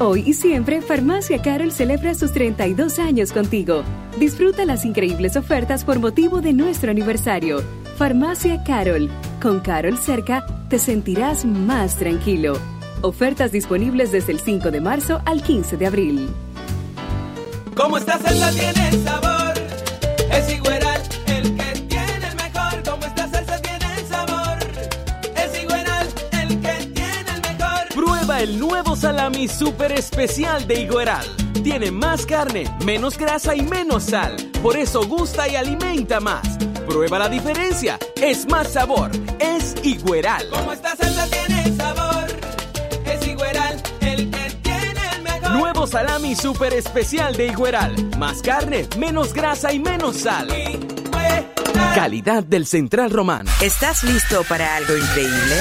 Hoy 0.03 0.23
y 0.25 0.33
siempre, 0.33 0.81
Farmacia 0.81 1.43
Carol 1.43 1.73
celebra 1.73 2.15
sus 2.15 2.33
32 2.33 2.99
años 2.99 3.33
contigo. 3.33 3.83
Disfruta 4.19 4.65
las 4.65 4.87
increíbles 4.87 5.37
ofertas 5.37 5.85
por 5.85 5.99
motivo 5.99 6.41
de 6.41 6.55
nuestro 6.55 6.91
aniversario. 6.91 7.63
Farmacia 7.99 8.65
Carol. 8.65 9.11
Con 9.43 9.61
Carol 9.61 9.99
cerca, 9.99 10.47
te 10.71 10.79
sentirás 10.79 11.45
más 11.45 11.97
tranquilo. 11.97 12.55
Ofertas 13.03 13.53
disponibles 13.53 14.11
desde 14.11 14.33
el 14.33 14.41
5 14.41 14.71
de 14.71 14.81
marzo 14.81 15.21
al 15.27 15.43
15 15.43 15.77
de 15.77 15.87
abril. 15.87 16.31
Como 17.75 17.99
esta 17.99 18.19
salsa 18.19 18.51
tiene 18.53 19.05
sabor, 19.05 19.53
es 20.33 20.51
igual 20.55 20.90
Prueba 28.41 28.55
el 28.55 28.59
nuevo 28.59 28.97
salami 28.97 29.49
super 29.49 29.93
especial 29.93 30.67
de 30.67 30.81
Igueral. 30.81 31.27
Tiene 31.63 31.91
más 31.91 32.25
carne, 32.25 32.65
menos 32.87 33.19
grasa 33.19 33.55
y 33.55 33.61
menos 33.61 34.05
sal. 34.05 34.35
Por 34.63 34.79
eso 34.79 35.07
gusta 35.07 35.47
y 35.47 35.57
alimenta 35.57 36.21
más. 36.21 36.57
Prueba 36.87 37.19
la 37.19 37.29
diferencia. 37.29 37.99
Es 38.17 38.49
más 38.49 38.73
sabor. 38.73 39.11
Es 39.39 39.75
Igueral. 39.85 40.49
Como 40.49 40.73
esta 40.73 40.97
salsa 40.97 41.27
tiene 41.27 41.77
sabor, 41.77 42.27
es 43.05 43.29
Igueral 43.29 43.83
el 44.01 44.31
que 44.31 44.51
tiene 44.63 45.01
el 45.17 45.23
mejor. 45.23 45.51
Nuevo 45.51 45.87
salami 45.87 46.35
super 46.35 46.73
especial 46.73 47.37
de 47.37 47.49
Igueral. 47.49 47.95
Más 48.17 48.41
carne, 48.41 48.89
menos 48.99 49.35
grasa 49.35 49.71
y 49.71 49.81
menos 49.81 50.17
sal. 50.17 50.49
Calidad 51.95 52.43
del 52.43 52.67
Central 52.67 53.11
Romano. 53.11 53.51
¿Estás 53.61 54.03
listo 54.03 54.45
para 54.45 54.77
algo 54.77 54.97
increíble? 54.97 55.57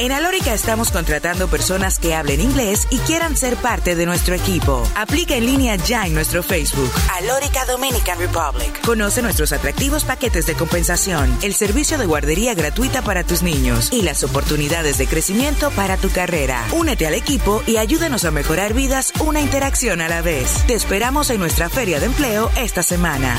En 0.00 0.10
Alórica 0.10 0.52
estamos 0.52 0.90
contratando 0.90 1.46
personas 1.46 2.00
que 2.00 2.16
hablen 2.16 2.40
inglés 2.40 2.88
y 2.90 2.98
quieran 2.98 3.36
ser 3.36 3.56
parte 3.56 3.94
de 3.94 4.06
nuestro 4.06 4.34
equipo. 4.34 4.82
Aplica 4.96 5.36
en 5.36 5.46
línea 5.46 5.76
ya 5.76 6.04
en 6.04 6.14
nuestro 6.14 6.42
Facebook. 6.42 6.90
Alórica 7.16 7.64
Dominican 7.64 8.18
Republic. 8.18 8.80
Conoce 8.84 9.22
nuestros 9.22 9.52
atractivos 9.52 10.04
paquetes 10.04 10.46
de 10.46 10.54
compensación, 10.54 11.38
el 11.42 11.54
servicio 11.54 11.96
de 11.96 12.06
guardería 12.06 12.54
gratuita 12.54 13.02
para 13.02 13.22
tus 13.22 13.44
niños 13.44 13.92
y 13.92 14.02
las 14.02 14.24
oportunidades 14.24 14.98
de 14.98 15.06
crecimiento 15.06 15.70
para 15.70 15.96
tu 15.96 16.10
carrera. 16.10 16.66
Únete 16.72 17.06
al 17.06 17.14
equipo 17.14 17.62
y 17.64 17.76
ayúdanos 17.76 18.24
a 18.24 18.32
mejorar 18.32 18.74
vidas 18.74 19.12
una 19.20 19.40
interacción 19.40 20.00
a 20.00 20.08
la 20.08 20.22
vez. 20.22 20.66
Te 20.66 20.74
esperamos 20.74 21.30
en 21.30 21.38
nuestra 21.38 21.68
feria 21.68 22.00
de 22.00 22.06
empleo 22.06 22.50
esta 22.56 22.82
semana. 22.82 23.38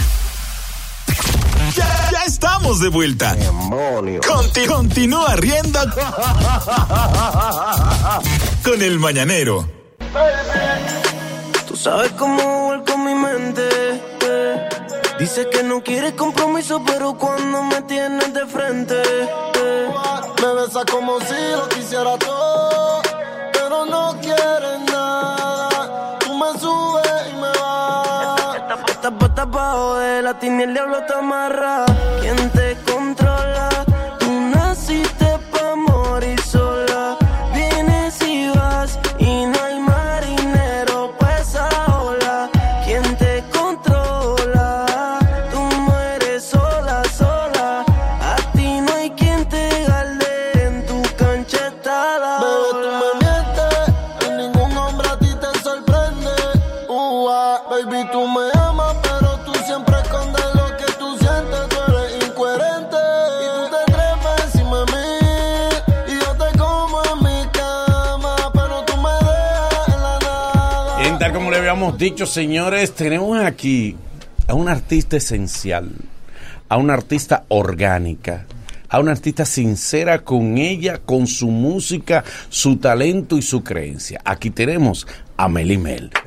Estamos 2.56 2.80
de 2.80 2.88
vuelta. 2.88 3.36
Conti- 4.26 4.66
continúa 4.66 5.36
riendo 5.36 5.78
con 8.64 8.82
el 8.82 8.98
mañanero. 8.98 9.68
Tú 11.68 11.76
sabes 11.76 12.12
cómo 12.14 12.68
vuelco 12.68 12.98
mi 12.98 13.14
mente. 13.14 13.62
eh. 14.22 14.70
Dice 15.20 15.50
que 15.52 15.64
no 15.64 15.84
quieres 15.84 16.14
compromiso, 16.14 16.82
pero 16.86 17.18
cuando 17.18 17.62
me 17.64 17.82
tienes 17.82 18.34
de 18.34 18.46
frente, 18.46 18.96
eh. 19.02 19.90
Me 20.42 20.54
besa 20.62 20.86
como 20.90 21.20
si 21.20 21.34
lo 21.58 21.68
quisiera 21.68 22.18
todo, 22.18 23.02
pero 23.52 23.86
no 23.86 24.16
quieres 24.22 24.80
vas. 29.06 29.14
Estás 29.14 29.20
puesta 29.20 29.46
pa' 29.46 29.72
joder, 29.74 30.24
la 30.24 30.40
tiene 30.40 30.64
el 30.64 30.74
diablo 30.74 31.04
te 31.06 31.14
amarra. 31.14 31.86
¿Quién 32.22 32.50
te 32.52 32.76
controla? 32.92 33.35
Habíamos 71.86 72.00
dicho, 72.00 72.26
señores, 72.26 72.96
tenemos 72.96 73.38
aquí 73.38 73.96
a 74.48 74.56
una 74.56 74.72
artista 74.72 75.18
esencial, 75.18 75.92
a 76.68 76.78
una 76.78 76.96
artista 76.96 77.44
orgánica, 77.50 78.48
a 78.90 79.00
una 79.00 79.12
artista 79.12 79.46
sincera 79.46 80.24
con 80.24 80.58
ella, 80.58 80.98
con 80.98 81.28
su 81.28 81.50
música, 81.50 82.24
su 82.50 82.78
talento 82.78 83.38
y 83.38 83.44
su 83.44 83.64
creencia. 83.64 84.20
Aquí 84.26 84.50
tenemos 84.50 85.06
a 85.38 85.48
Meli 85.48 85.78
Mel. 85.78 86.10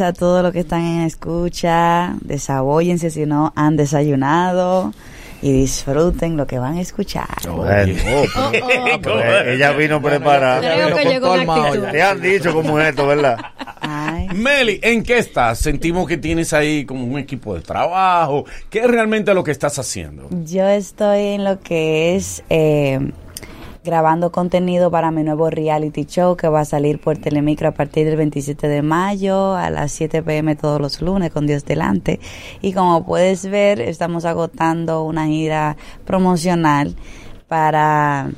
a 0.00 0.14
todos 0.14 0.42
los 0.42 0.52
que 0.52 0.60
están 0.60 0.80
en 0.80 1.02
escucha, 1.02 2.14
desabóyense 2.22 3.10
si 3.10 3.26
no 3.26 3.52
han 3.54 3.76
desayunado 3.76 4.94
y 5.42 5.52
disfruten 5.52 6.36
lo 6.36 6.46
que 6.46 6.58
van 6.58 6.76
a 6.76 6.80
escuchar. 6.80 7.26
Bueno, 7.48 7.94
oh, 8.36 8.50
pero- 8.52 9.00
pero 9.02 9.50
ella 9.52 9.72
vino 9.72 10.00
preparada. 10.02 10.60
Creo 10.60 10.96
que 10.96 11.04
llegó. 11.04 11.90
Te 11.90 12.02
han 12.02 12.20
dicho 12.20 12.52
cómo 12.52 12.78
es 12.80 12.88
esto, 12.88 13.06
¿verdad? 13.06 13.38
Meli, 14.34 14.78
¿en 14.82 15.02
qué 15.02 15.18
estás? 15.18 15.58
Sentimos 15.58 16.06
que 16.06 16.16
tienes 16.16 16.52
ahí 16.52 16.84
como 16.84 17.04
un 17.04 17.18
equipo 17.18 17.54
de 17.54 17.60
trabajo. 17.62 18.44
¿Qué 18.68 18.80
es 18.80 18.86
realmente 18.86 19.34
lo 19.34 19.42
que 19.42 19.50
estás 19.50 19.78
haciendo? 19.78 20.28
Yo 20.44 20.66
estoy 20.68 21.20
en 21.34 21.44
lo 21.44 21.58
que 21.60 22.16
es 22.16 22.42
eh, 22.50 23.10
grabando 23.84 24.30
contenido 24.30 24.90
para 24.90 25.10
mi 25.10 25.22
nuevo 25.22 25.48
reality 25.48 26.04
show 26.04 26.36
que 26.36 26.48
va 26.48 26.60
a 26.60 26.64
salir 26.64 27.00
por 27.00 27.16
Telemicro 27.18 27.68
a 27.68 27.72
partir 27.72 28.06
del 28.06 28.16
27 28.16 28.68
de 28.68 28.82
mayo 28.82 29.54
a 29.54 29.70
las 29.70 29.92
7 29.92 30.22
pm 30.22 30.54
todos 30.56 30.80
los 30.80 31.00
lunes 31.00 31.30
con 31.30 31.46
Dios 31.46 31.64
delante. 31.64 32.20
Y 32.60 32.72
como 32.72 33.04
puedes 33.06 33.48
ver, 33.48 33.80
estamos 33.80 34.24
agotando 34.24 35.04
una 35.04 35.26
gira 35.26 35.76
promocional 36.04 36.94
para 37.48 38.30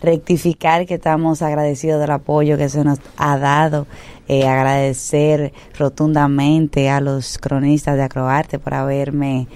rectificar 0.00 0.86
que 0.86 0.94
estamos 0.94 1.42
agradecidos 1.42 2.00
del 2.00 2.10
apoyo 2.10 2.58
que 2.58 2.68
se 2.68 2.84
nos 2.84 2.98
ha 3.16 3.38
dado, 3.38 3.86
eh, 4.28 4.46
agradecer 4.46 5.52
rotundamente 5.78 6.90
a 6.90 7.00
los 7.00 7.38
cronistas 7.38 7.96
de 7.96 8.02
Acroarte 8.02 8.58
por 8.58 8.74
haberme 8.74 9.46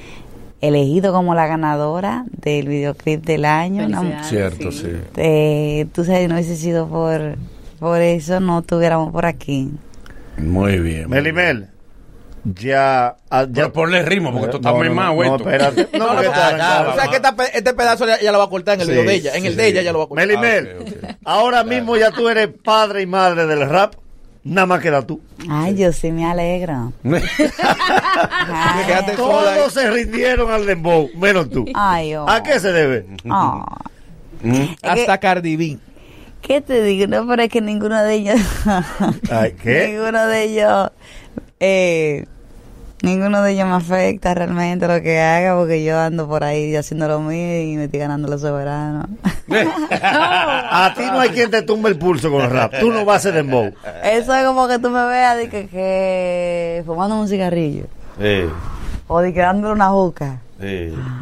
elegido 0.61 1.13
como 1.13 1.35
la 1.35 1.47
ganadora 1.47 2.25
del 2.31 2.69
videoclip 2.69 3.25
del 3.25 3.45
año. 3.45 3.89
Cierto, 4.23 4.71
sí. 4.73 4.89
eh, 5.17 5.87
tú 5.95 6.05
sabes, 6.05 6.29
no 6.29 6.35
hubiese 6.35 6.57
sido 6.57 6.87
por, 6.89 7.37
por 7.79 8.01
eso, 8.01 8.41
no 8.41 8.61
estuviéramos 8.61 9.13
por 9.13 9.27
aquí. 9.27 9.71
Muy 10.39 10.79
bien. 10.79 11.09
Meli 11.09 11.33
Mel, 11.33 11.69
ya, 12.45 13.17
ah, 13.29 13.43
ya 13.45 13.49
Pero 13.53 13.73
ponle 13.73 14.03
ritmo, 14.03 14.31
porque 14.33 14.47
esto 14.47 14.57
está 14.57 14.73
muy 14.73 14.89
mal, 14.89 15.15
No, 15.17 15.37
espérate. 15.37 15.89
No, 15.99 16.07
No, 16.07 16.07
porque 16.15 16.29
no, 16.29 16.33
está 16.33 16.89
o 16.89 16.95
sea 16.95 17.09
que 17.09 17.17
esta 17.17 17.35
este 17.53 17.75
pedazo 17.75 18.07
ya, 18.07 18.21
ya 18.21 18.33
lo 18.33 18.39
va 18.39 18.45
a 18.45 18.49
cortar 18.49 18.75
en 18.77 18.81
el 18.83 18.87
Sí, 18.87 18.93
video 18.93 19.07
de 19.07 19.15
ella. 19.15 19.35
En 19.35 19.45
el 19.45 19.53
sí. 19.53 19.59
de 19.59 19.69
ella 19.69 19.83
ya 19.83 19.93
lo 19.93 19.99
va 19.99 20.05
a 20.05 20.09
cortar. 20.09 20.27
Meli 20.27 20.39
Mel, 20.39 20.77
ahora 21.25 21.65
mismo 21.65 21.97
ya 21.97 22.11
tú 22.11 22.29
eres 22.29 22.49
padre 22.65 23.03
y 23.03 23.07
madre 23.07 23.47
del 23.47 23.69
rap. 23.69 23.95
Nada 24.45 24.67
más 24.67 24.81
queda 24.81 25.07
tú. 25.07 25.21
Ay, 25.49 25.77
yo 25.77 25.93
sí 25.93 26.13
me 26.13 26.25
alegro. 26.25 26.93
Ay. 27.05 27.23
Todos 29.17 29.73
se 29.73 29.91
rindieron 29.91 30.51
al 30.51 30.67
dembow, 30.67 31.11
menos 31.17 31.51
tú. 31.51 31.67
Ay, 31.75 32.15
oh. 32.15 32.29
¿A 32.29 32.43
qué 32.43 32.61
se 32.61 32.73
debe? 32.73 33.07
Oh. 33.29 33.65
Hasta 34.83 35.19
Cardi 35.19 35.57
B. 35.57 35.79
¿Qué 36.41 36.61
te 36.61 36.83
digo? 36.83 37.07
No, 37.07 37.27
pero 37.27 37.43
es 37.43 37.51
que 37.51 37.61
ninguno 37.61 38.03
de 38.03 38.15
ellos. 38.15 38.41
Ay, 39.31 39.55
¿qué? 39.63 39.89
ninguno 39.93 40.27
de 40.27 40.45
ellos. 40.45 40.91
Eh, 41.61 42.25
ninguno 43.03 43.43
de 43.43 43.53
ellos 43.53 43.67
me 43.67 43.75
afecta 43.75 44.35
realmente 44.35 44.87
lo 44.89 45.01
que 45.03 45.21
haga, 45.21 45.57
porque 45.57 45.83
yo 45.85 45.99
ando 45.99 46.29
por 46.29 46.45
ahí 46.45 46.75
haciendo 46.77 47.09
lo 47.09 47.21
mío 47.21 47.63
y 47.63 47.77
me 47.77 47.85
estoy 47.85 48.01
ganando 48.01 48.29
los 48.29 48.41
soberanos. 48.41 49.07
A 49.51 50.93
ti 50.97 51.03
no 51.07 51.21
hay 51.21 51.31
quien 51.31 51.51
te 51.51 51.63
tumbe 51.63 51.89
el 51.91 51.99
pulso 51.99 52.31
con 52.31 52.43
el 52.43 52.51
rap. 52.51 52.75
Tú 52.81 52.93
no 52.93 53.05
vas 53.05 53.15
a 53.15 53.19
hacer 53.29 53.35
dembow. 53.35 53.73
Eso 54.05 54.35
es 54.35 54.45
como 54.45 54.69
que 54.69 54.79
tú 54.79 54.91
me 54.91 55.05
veas 55.07 55.37
de 55.37 55.49
que, 55.49 55.67
que 55.69 56.83
fumando 56.87 57.17
un 57.21 57.27
cigarrillo 57.29 57.85
Eh, 58.19 58.49
o 59.09 59.21
de 59.21 59.33
que 59.33 59.41
dándole 59.41 59.75
una 59.75 59.89
juca. 59.89 60.39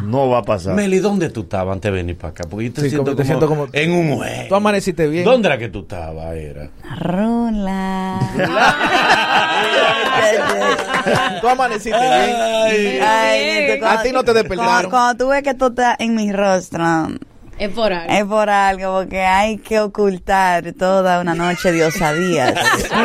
No 0.02 0.28
va 0.30 0.38
a 0.38 0.42
pasar. 0.42 0.74
Meli, 0.74 0.98
¿dónde 0.98 1.30
tú 1.30 1.42
estabas 1.42 1.72
antes 1.74 1.92
de 1.92 1.96
venir 1.96 2.18
para 2.18 2.30
acá? 2.32 2.42
Porque 2.50 2.66
yo 2.66 2.72
te, 2.72 2.80
Sí, 2.82 2.90
siento, 2.90 3.04
como- 3.12 3.16
te 3.16 3.22
como 3.22 3.26
siento 3.26 3.48
como- 3.48 3.66
en 3.72 3.92
un 3.92 4.16
juego. 4.16 4.42
Tú 4.48 4.54
amaneciste 4.56 5.06
bien. 5.06 5.24
¿Dónde 5.24 5.46
era 5.46 5.56
que 5.58 5.68
tú 5.68 5.80
estabas? 5.82 6.34
Era. 6.34 6.68
Rula. 6.98 8.18
Tú 11.40 11.48
amaneciste 11.48 11.98
bien. 11.98 13.02
Ay, 13.02 13.66
neta, 13.68 13.92
A 13.92 14.02
ti 14.02 14.12
no 14.12 14.24
te 14.24 14.32
despertaron. 14.32 14.66
Cuando, 14.66 14.90
cuando 14.90 15.24
tú 15.24 15.30
ves 15.30 15.42
que 15.42 15.54
tú 15.54 15.66
estás 15.66 15.96
en 15.98 16.14
mi 16.14 16.32
rostro, 16.32 17.08
Es 17.58 17.70
por 17.70 17.92
algo. 17.92 18.12
es 18.12 18.24
por 18.24 18.50
algo, 18.50 18.98
porque 19.00 19.20
hay 19.22 19.58
que 19.58 19.80
ocultar 19.80 20.72
toda 20.74 21.20
una 21.20 21.34
noche 21.34 21.72
de 21.72 21.84
osadías. 21.84 22.54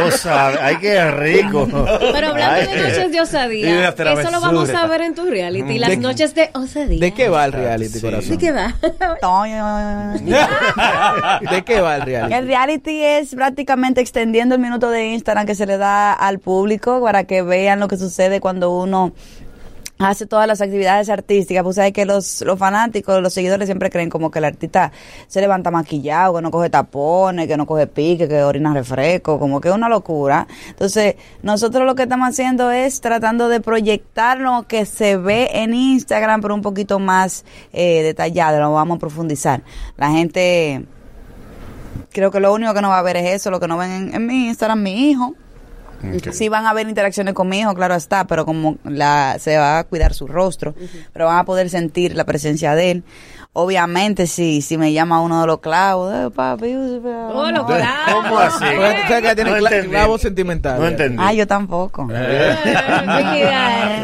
O 0.05 0.11
sea, 0.11 0.51
ay, 0.61 0.77
qué 0.77 1.09
rico. 1.11 1.67
Pero 2.13 2.29
hablando 2.29 2.61
Ay. 2.61 2.67
de 2.67 2.75
noches 2.81 2.97
de 2.97 3.09
de 3.09 3.21
osadía, 3.21 3.89
eso 3.89 4.31
lo 4.31 4.41
vamos 4.41 4.69
a 4.69 4.85
ver 4.87 5.01
en 5.01 5.15
tu 5.15 5.25
reality. 5.25 5.79
Las 5.79 5.89
¿De- 5.91 5.97
noches 5.97 6.35
de 6.35 6.49
osadía. 6.53 6.99
¿De 6.99 7.13
qué 7.13 7.29
va 7.29 7.45
el 7.45 7.51
reality, 7.53 7.93
¿De 7.93 8.01
corazón? 8.01 8.37
qué 8.37 8.51
va? 8.51 8.73
¿De 11.51 11.61
qué 11.63 11.81
va 11.81 11.95
el 11.97 12.01
reality? 12.01 12.33
El 12.33 12.47
reality 12.47 13.03
es 13.03 13.35
prácticamente 13.35 14.01
extendiendo 14.01 14.55
el 14.55 14.61
minuto 14.61 14.89
de 14.89 15.07
Instagram 15.13 15.45
que 15.45 15.55
se 15.55 15.65
le 15.65 15.77
da 15.77 16.13
al 16.13 16.39
público 16.39 17.01
para 17.01 17.23
que 17.25 17.41
vean 17.41 17.79
lo 17.79 17.87
que 17.87 17.97
sucede 17.97 18.39
cuando 18.39 18.71
uno 18.71 19.13
hace 19.99 20.25
todas 20.25 20.47
las 20.47 20.61
actividades 20.61 21.09
artísticas. 21.09 21.63
Pues 21.63 21.75
sabes 21.75 21.93
que 21.93 22.05
los, 22.05 22.41
los 22.41 22.57
fanáticos, 22.57 23.21
los 23.21 23.33
seguidores 23.33 23.67
siempre 23.67 23.89
creen 23.89 24.09
como 24.09 24.31
que 24.31 24.39
el 24.39 24.45
artista 24.45 24.91
se 25.27 25.41
levanta 25.41 25.71
maquillado, 25.71 26.35
que 26.35 26.41
no 26.41 26.51
coge 26.51 26.69
tapones, 26.69 27.47
que 27.47 27.57
no 27.57 27.65
coge 27.65 27.87
pique, 27.87 28.27
que 28.27 28.43
orina 28.43 28.73
refresco, 28.73 29.39
como 29.39 29.61
que 29.61 29.69
es 29.69 29.75
una 29.75 29.89
locura. 29.89 30.47
Entonces, 30.69 31.15
nosotros 31.41 31.85
lo 31.85 31.95
que 31.95 32.03
estamos 32.03 32.29
haciendo 32.29 32.71
es 32.71 33.01
tratando 33.01 33.49
de 33.49 33.61
proyectar 33.61 34.39
lo 34.39 34.63
que 34.67 34.85
se 34.85 35.17
ve 35.17 35.49
en 35.53 35.73
Instagram, 35.73 36.41
pero 36.41 36.55
un 36.55 36.61
poquito 36.61 36.99
más 36.99 37.45
eh, 37.71 38.03
detallado, 38.03 38.59
lo 38.59 38.73
vamos 38.73 38.97
a 38.97 38.99
profundizar. 38.99 39.61
La 39.97 40.11
gente 40.11 40.85
creo 42.11 42.31
que 42.31 42.39
lo 42.39 42.53
único 42.53 42.73
que 42.73 42.81
no 42.81 42.89
va 42.89 42.99
a 42.99 43.03
ver 43.03 43.17
es 43.17 43.33
eso, 43.33 43.51
lo 43.51 43.59
que 43.59 43.67
no 43.67 43.77
ven 43.77 43.91
en, 43.91 44.15
en 44.15 44.25
mi 44.25 44.47
Instagram, 44.47 44.81
mi 44.81 45.09
hijo. 45.09 45.35
Sí 46.31 46.49
van 46.49 46.65
a 46.65 46.71
haber 46.71 46.87
interacciones 46.87 47.33
con 47.33 47.47
mi 47.47 47.59
hijo, 47.59 47.73
claro 47.73 47.95
está, 47.95 48.25
pero 48.25 48.45
como 48.45 48.77
la 48.83 49.37
se 49.39 49.57
va 49.57 49.79
a 49.79 49.83
cuidar 49.83 50.13
su 50.13 50.27
rostro, 50.27 50.75
pero 51.13 51.25
van 51.25 51.39
a 51.39 51.45
poder 51.45 51.69
sentir 51.69 52.15
la 52.15 52.25
presencia 52.25 52.75
de 52.75 52.91
él. 52.91 53.03
Obviamente, 53.55 54.25
si, 54.25 54.63
si 54.63 54.79
me 54.79 54.93
llama 54.93 55.21
uno 55.21 55.41
de 55.41 55.45
los 55.47 55.59
clavos, 55.59 56.11
eh, 56.11 56.29
papi, 56.35 56.73
Oh, 56.75 57.51
los 57.51 57.65
clavos. 57.65 57.87
¿Cómo 58.11 58.39
así? 58.39 58.65
Porque 58.75 58.93
tú 58.93 59.07
sabes 59.07 59.23
que 59.29 59.35
tiene 59.35 59.51
No 59.51 59.57
cla- 59.57 59.65
entendí. 59.71 59.89
clavo 59.89 60.17
sentimental. 60.17 60.79
No 60.79 60.87
entendí. 60.87 61.17
Ah, 61.23 61.33
yo 61.33 61.45
tampoco. 61.45 62.07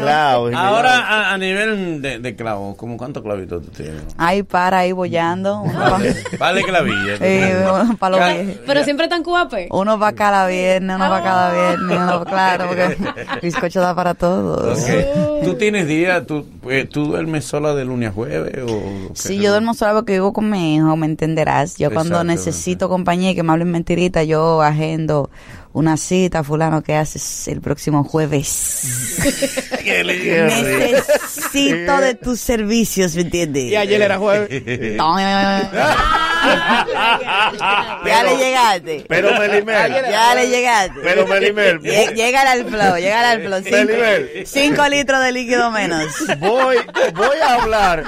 Claro, 0.00 0.50
Ahora, 0.56 0.98
a, 0.98 1.34
a 1.34 1.38
nivel 1.38 2.00
de, 2.00 2.18
de 2.18 2.36
clavo, 2.36 2.76
¿cómo 2.76 2.96
cuántos 2.96 3.22
clavitos 3.22 3.62
tú 3.64 3.70
tienes? 3.70 4.02
Ahí 4.16 4.42
para, 4.42 4.78
ahí 4.78 4.92
bollando. 4.92 5.60
Uno 5.62 5.72
pa- 5.78 6.00
Vale 6.38 6.62
clavilla. 6.62 7.16
Eh, 7.20 7.64
uno 7.82 7.96
para 7.96 8.16
los 8.16 8.44
viejos. 8.44 8.62
Pero 8.66 8.84
siempre 8.84 9.08
tan 9.08 9.22
cuape. 9.22 9.68
Uno 9.70 9.98
para 9.98 10.16
cada 10.16 10.46
viernes, 10.46 10.96
uno 10.96 11.08
para 11.08 11.22
cada 11.22 11.52
viernes, 11.52 11.98
uno, 11.98 12.24
claro, 12.24 12.66
porque 12.68 12.96
bizcocho 13.42 13.80
da 13.80 13.94
para 13.94 14.14
todos. 14.14 14.78
Ok. 14.78 15.44
¿Tú 15.44 15.54
tienes 15.54 15.86
día, 15.86 16.24
tú, 16.26 16.46
eh, 16.68 16.86
tú 16.90 17.06
duermes 17.06 17.44
sola 17.44 17.74
de 17.74 17.84
lunes 17.84 18.10
a 18.10 18.12
jueves? 18.12 18.58
O, 18.68 19.14
Si 19.14 19.39
yo 19.40 19.50
duermo 19.50 19.74
sola 19.74 19.94
porque 19.94 20.14
vivo 20.14 20.32
con 20.32 20.50
mi 20.50 20.76
hijo, 20.76 20.96
me 20.96 21.06
entenderás. 21.06 21.76
Yo 21.76 21.90
cuando 21.90 22.24
necesito 22.24 22.88
compañía 22.88 23.30
y 23.30 23.34
que 23.34 23.42
me 23.42 23.52
hablen 23.52 23.70
mentiritas, 23.70 24.26
yo 24.26 24.62
agendo 24.62 25.30
una 25.72 25.96
cita, 25.96 26.42
fulano, 26.42 26.82
que 26.82 26.94
haces 26.94 27.46
el 27.48 27.60
próximo 27.60 28.04
jueves. 28.04 29.18
Necesito 29.84 32.00
de 32.00 32.14
tus 32.20 32.40
servicios, 32.40 33.14
¿me 33.14 33.22
entiendes? 33.22 33.70
Y 33.70 33.76
ayer 33.76 34.02
era 34.02 34.18
jueves. 34.18 34.50
ya 38.06 38.22
le 38.24 38.36
llegaste. 38.36 39.04
Pero 39.08 39.38
Melimel. 39.38 39.92
Ya 40.10 40.34
le 40.34 40.48
llegaste. 40.48 41.00
Pero 41.02 41.26
Melimel. 41.26 41.80
Lle- 41.80 42.14
Llega 42.14 42.40
al 42.50 42.64
flow, 42.64 42.96
llega 42.96 43.30
al 43.30 43.42
flow. 43.42 43.60
Cinco, 43.62 43.76
Melimel. 43.76 44.46
cinco 44.46 44.88
litros 44.88 45.22
de 45.22 45.32
líquido 45.32 45.70
menos. 45.70 46.06
Voy, 46.38 46.76
voy 47.14 47.36
a 47.42 47.54
hablar 47.54 48.04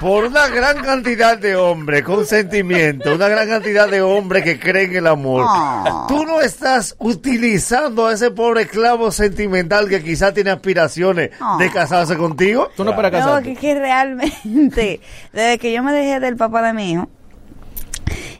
por 0.00 0.24
una 0.26 0.48
gran 0.48 0.78
cantidad 0.82 1.38
de 1.38 1.56
hombres 1.56 2.02
con 2.02 2.26
sentimiento, 2.26 3.14
una 3.14 3.28
gran 3.28 3.48
cantidad 3.48 3.88
de 3.88 4.02
hombres 4.02 4.42
que 4.44 4.58
creen 4.58 4.90
en 4.90 4.96
el 4.98 5.06
amor. 5.06 5.44
Ah. 5.48 6.04
Tú 6.08 6.24
no 6.24 6.40
estás 6.40 6.94
utilizando 6.98 8.06
a 8.08 8.12
ese 8.14 8.30
pobre 8.30 8.62
esclavo 8.62 9.10
sentimental 9.10 9.88
que 9.88 10.02
quizás 10.02 10.34
tiene 10.34 10.50
aspiraciones 10.50 11.30
Ah. 11.40 11.56
de 11.58 11.70
casarse 11.70 12.16
contigo. 12.16 12.70
Tú 12.76 12.84
no 12.84 12.94
para 12.94 13.10
No, 13.10 13.18
casarte. 13.18 13.54
que, 13.54 13.60
que 13.60 13.74
realmente, 13.74 15.00
desde 15.32 15.58
que 15.58 15.72
yo 15.72 15.82
me 15.82 15.92
dejé 15.92 16.20
del 16.20 16.36
papá 16.36 16.62
de 16.62 16.72
mi 16.72 16.92
hijo, 16.92 17.08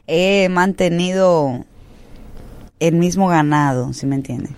he 0.07 0.49
mantenido 0.49 1.65
el 2.79 2.95
mismo 2.95 3.27
ganado, 3.27 3.93
¿sí 3.93 4.05
me 4.05 4.15
entiendes? 4.15 4.51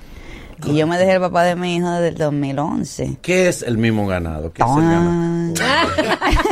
Y 0.65 0.75
yo 0.75 0.87
me 0.87 0.97
dejé 0.97 1.13
del 1.13 1.21
papá 1.21 1.43
de 1.43 1.55
mi 1.55 1.77
hijo 1.77 1.89
desde 1.89 2.09
el 2.09 2.15
2011. 2.15 3.17
¿Qué 3.21 3.47
es 3.47 3.63
el 3.63 3.77
mismo 3.77 4.05
ganado? 4.07 4.51
¿Qué 4.51 4.61
es 4.61 4.69
el 4.69 4.83
ganado? 4.83 5.53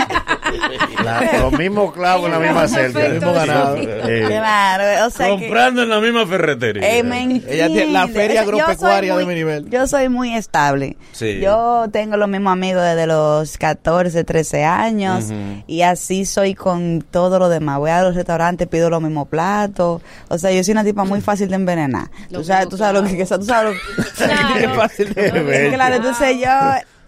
La- 1.03 1.39
los 1.41 1.53
mismos 1.53 1.93
clavos 1.93 2.25
en 2.25 2.31
la 2.31 2.39
misma 2.39 2.67
celda. 2.67 3.05
El 3.05 3.13
mismo 3.13 3.33
ganado. 3.33 3.77
Eh, 3.77 4.25
Claro, 4.27 5.05
o 5.05 5.09
sea 5.09 5.27
que... 5.27 5.31
Comprando 5.47 5.83
en 5.83 5.89
la 5.89 5.99
misma 5.99 6.25
ferretería. 6.25 6.97
Eh, 6.97 7.03
me 7.03 7.23
Ella 7.23 7.67
tiene 7.67 7.91
la 7.91 8.07
feria 8.07 8.41
agropecuaria 8.41 9.15
de 9.15 9.25
mi 9.25 9.35
nivel. 9.35 9.69
Yo 9.69 9.87
soy 9.87 10.09
muy 10.09 10.35
estable. 10.35 10.97
Sí. 11.11 11.39
Yo 11.39 11.85
tengo 11.91 12.17
los 12.17 12.27
mismos 12.29 12.53
amigos 12.53 12.83
desde 12.83 13.07
los 13.07 13.57
14, 13.57 14.23
13 14.23 14.63
años 14.63 15.25
y 15.67 15.81
así 15.81 16.25
soy 16.25 16.55
con 16.55 17.03
todo 17.09 17.39
lo 17.39 17.49
demás. 17.49 17.79
Voy 17.79 17.91
a 17.91 18.03
los 18.03 18.15
restaurantes, 18.15 18.67
pido 18.67 18.89
los 18.89 19.01
mismos 19.01 19.27
platos. 19.27 20.01
O 20.29 20.37
sea, 20.37 20.51
yo 20.51 20.63
soy 20.63 20.71
una 20.73 20.83
tipa 20.83 21.03
muy 21.03 21.21
fácil 21.21 21.49
de 21.49 21.55
envenenar. 21.55 22.09
Tú 22.31 22.43
sabes, 22.43 22.69
tú 22.69 22.77
sabes 22.77 23.01
lo 23.01 23.07
que 23.07 23.17
tú 23.25 23.45
sabes 23.45 23.65
lo 23.65 23.71
que 23.71 24.61
Qué 24.61 24.69
fácil 24.75 25.13
de 25.13 25.31
ver. 25.31 25.73
Claro, 25.73 25.95
entonces 25.95 26.37
yo 26.39 26.49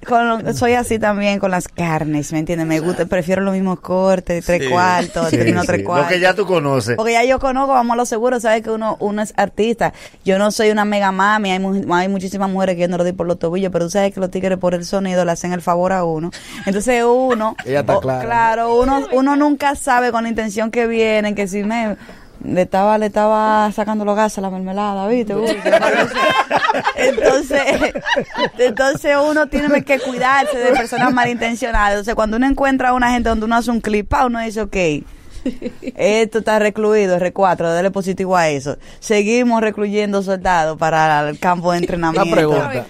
con- 0.08 0.54
soy 0.56 0.74
así 0.74 0.98
también 1.00 1.40
con 1.40 1.52
las 1.52 1.68
carnes, 1.68 2.32
¿me 2.32 2.40
entiendes? 2.40 2.66
Me 2.68 2.80
gusta, 2.80 3.06
prefiero 3.06 3.42
los 3.42 3.54
mismos 3.54 3.80
cortes, 3.80 4.46
tres 4.46 4.64
Sí. 4.64 4.70
cuartos, 4.70 5.30
Sí, 5.30 5.38
término 5.38 5.62
sí, 5.62 5.68
tres 5.68 5.80
Lo 5.82 5.86
cuartos. 5.88 6.08
que 6.10 6.20
ya 6.20 6.34
tú 6.34 6.46
conoces. 6.46 6.96
Porque 6.96 7.14
ya 7.14 7.24
yo 7.26 7.40
conozco, 7.40 7.74
vamos 7.74 7.94
a 7.94 7.98
lo 7.98 8.06
seguro, 8.06 8.40
sabes 8.40 8.64
que 8.64 8.72
uno, 8.72 8.98
uno 9.00 9.22
es 9.22 9.34
artista. 9.38 9.94
Yo 10.26 10.38
no 10.40 10.52
soy 10.52 10.72
una 10.72 10.86
mega 10.86 11.12
mami, 11.12 11.52
hay, 11.52 11.86
hay 11.92 12.08
muchísimas 12.08 12.50
mujeres 12.50 12.76
que 12.76 12.82
yo 12.82 12.88
no 12.88 12.98
lo 12.98 13.04
di 13.04 13.12
por 13.14 13.28
los 13.28 13.38
tobillos, 13.40 13.72
pero 13.72 13.86
tú 13.86 13.92
sabes 13.92 14.14
que 14.14 14.20
los 14.20 14.32
tigres 14.32 14.58
por 14.58 14.74
el 14.74 14.86
sonido 14.86 15.26
le 15.26 15.32
hacen 15.32 15.54
el 15.54 15.62
favor 15.62 15.92
a 15.94 16.04
uno. 16.04 16.32
Entonces 16.66 17.04
uno, 17.04 17.56
Ella 17.66 17.82
está 17.82 17.98
o- 17.98 18.02
clara. 18.02 18.24
claro, 18.26 18.80
uno, 18.82 19.06
uno 19.12 19.36
nunca 19.36 19.76
sabe 19.76 20.12
con 20.12 20.24
la 20.24 20.30
intención 20.30 20.72
que 20.72 20.88
vienen, 20.88 21.36
que 21.36 21.48
si 21.48 21.64
me 21.64 21.98
le 22.44 22.62
estaba, 22.62 22.98
le 22.98 23.08
estaba 23.08 23.72
sacando 23.72 24.06
los 24.06 24.16
gases 24.16 24.38
a 24.38 24.42
la 24.42 24.50
mermelada, 24.50 25.08
¿viste? 25.08 25.36
Uy, 25.36 25.50
entonces, 26.96 27.62
entonces 28.58 29.18
uno 29.22 29.48
tiene 29.48 29.84
que 29.84 30.00
cuidarse 30.00 30.58
de 30.58 30.72
personas 30.72 31.14
malintencionadas. 31.14 31.92
Entonces, 31.92 32.16
cuando 32.16 32.38
uno 32.38 32.48
encuentra 32.48 32.90
a 32.90 32.94
una 32.94 33.12
gente 33.12 33.30
donde 33.30 33.46
uno 33.46 33.56
hace 33.56 33.72
un 33.72 33.82
clip, 33.82 34.14
uno 34.26 34.40
dice, 34.40 34.62
ok, 34.62 34.76
esto 35.96 36.40
está 36.40 36.60
recluido, 36.60 37.18
R4, 37.18 37.58
dale 37.58 37.92
positivo 37.92 38.36
a 38.36 38.50
eso. 38.50 38.78
Seguimos 39.00 39.62
recluyendo 39.62 40.22
soldados 40.22 40.78
para 40.78 41.30
el 41.30 41.40
campo 41.40 41.72
de 41.72 41.80
entrenamiento. 41.80 42.28
Una 42.28 42.36
pregunta. 42.36 42.86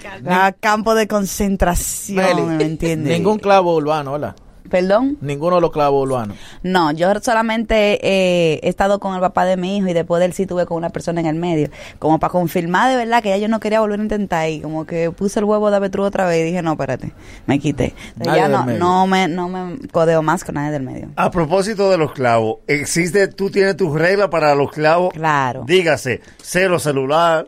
A 0.45 0.51
campo 0.51 0.95
de 0.95 1.07
concentración, 1.07 2.17
Meli, 2.17 2.41
¿me 2.41 2.63
entiendes? 2.65 3.17
Ningún 3.17 3.39
clavo 3.39 3.76
urbano, 3.76 4.13
¿verdad? 4.13 4.35
¿Perdón? 4.69 5.17
Ninguno 5.21 5.55
de 5.55 5.61
los 5.61 5.71
clavos 5.71 6.07
urbanos. 6.07 6.37
No, 6.63 6.91
yo 6.91 7.11
solamente 7.21 7.99
eh, 8.01 8.59
he 8.63 8.69
estado 8.69 8.99
con 8.99 9.15
el 9.15 9.19
papá 9.21 9.45
de 9.45 9.57
mi 9.57 9.77
hijo 9.77 9.87
y 9.87 9.93
después 9.93 10.19
de 10.19 10.27
él 10.27 10.33
sí 10.33 10.45
tuve 10.45 10.65
con 10.65 10.77
una 10.77 10.89
persona 10.89 11.19
en 11.21 11.27
el 11.27 11.35
medio. 11.35 11.69
Como 11.97 12.19
para 12.19 12.31
confirmar 12.31 12.89
de 12.91 12.97
verdad 12.97 13.21
que 13.23 13.29
ya 13.29 13.37
yo 13.37 13.47
no 13.47 13.59
quería 13.59 13.79
volver 13.81 13.99
a 13.99 14.03
intentar 14.03 14.49
y 14.49 14.61
como 14.61 14.85
que 14.85 15.11
puse 15.11 15.39
el 15.39 15.45
huevo 15.45 15.69
de 15.71 15.77
avestruz 15.77 16.07
otra 16.07 16.27
vez 16.27 16.41
y 16.41 16.43
dije, 16.45 16.61
no, 16.61 16.71
espérate, 16.73 17.11
me 17.45 17.59
quité. 17.59 17.93
Entonces, 18.17 18.35
ya 18.35 18.47
no, 18.47 19.07
me, 19.07 19.27
no 19.27 19.49
me 19.49 19.87
codeo 19.89 20.21
más 20.21 20.43
con 20.43 20.55
nadie 20.55 20.71
del 20.71 20.83
medio. 20.83 21.09
A 21.15 21.31
propósito 21.31 21.89
de 21.89 21.97
los 21.97 22.11
clavos, 22.13 22.57
existe, 22.67 23.27
tú 23.27 23.49
tienes 23.49 23.75
tus 23.75 23.93
reglas 23.97 24.29
para 24.29 24.53
los 24.55 24.71
clavos. 24.71 25.13
Claro. 25.13 25.63
Dígase, 25.65 26.21
cero 26.41 26.79
celular, 26.79 27.47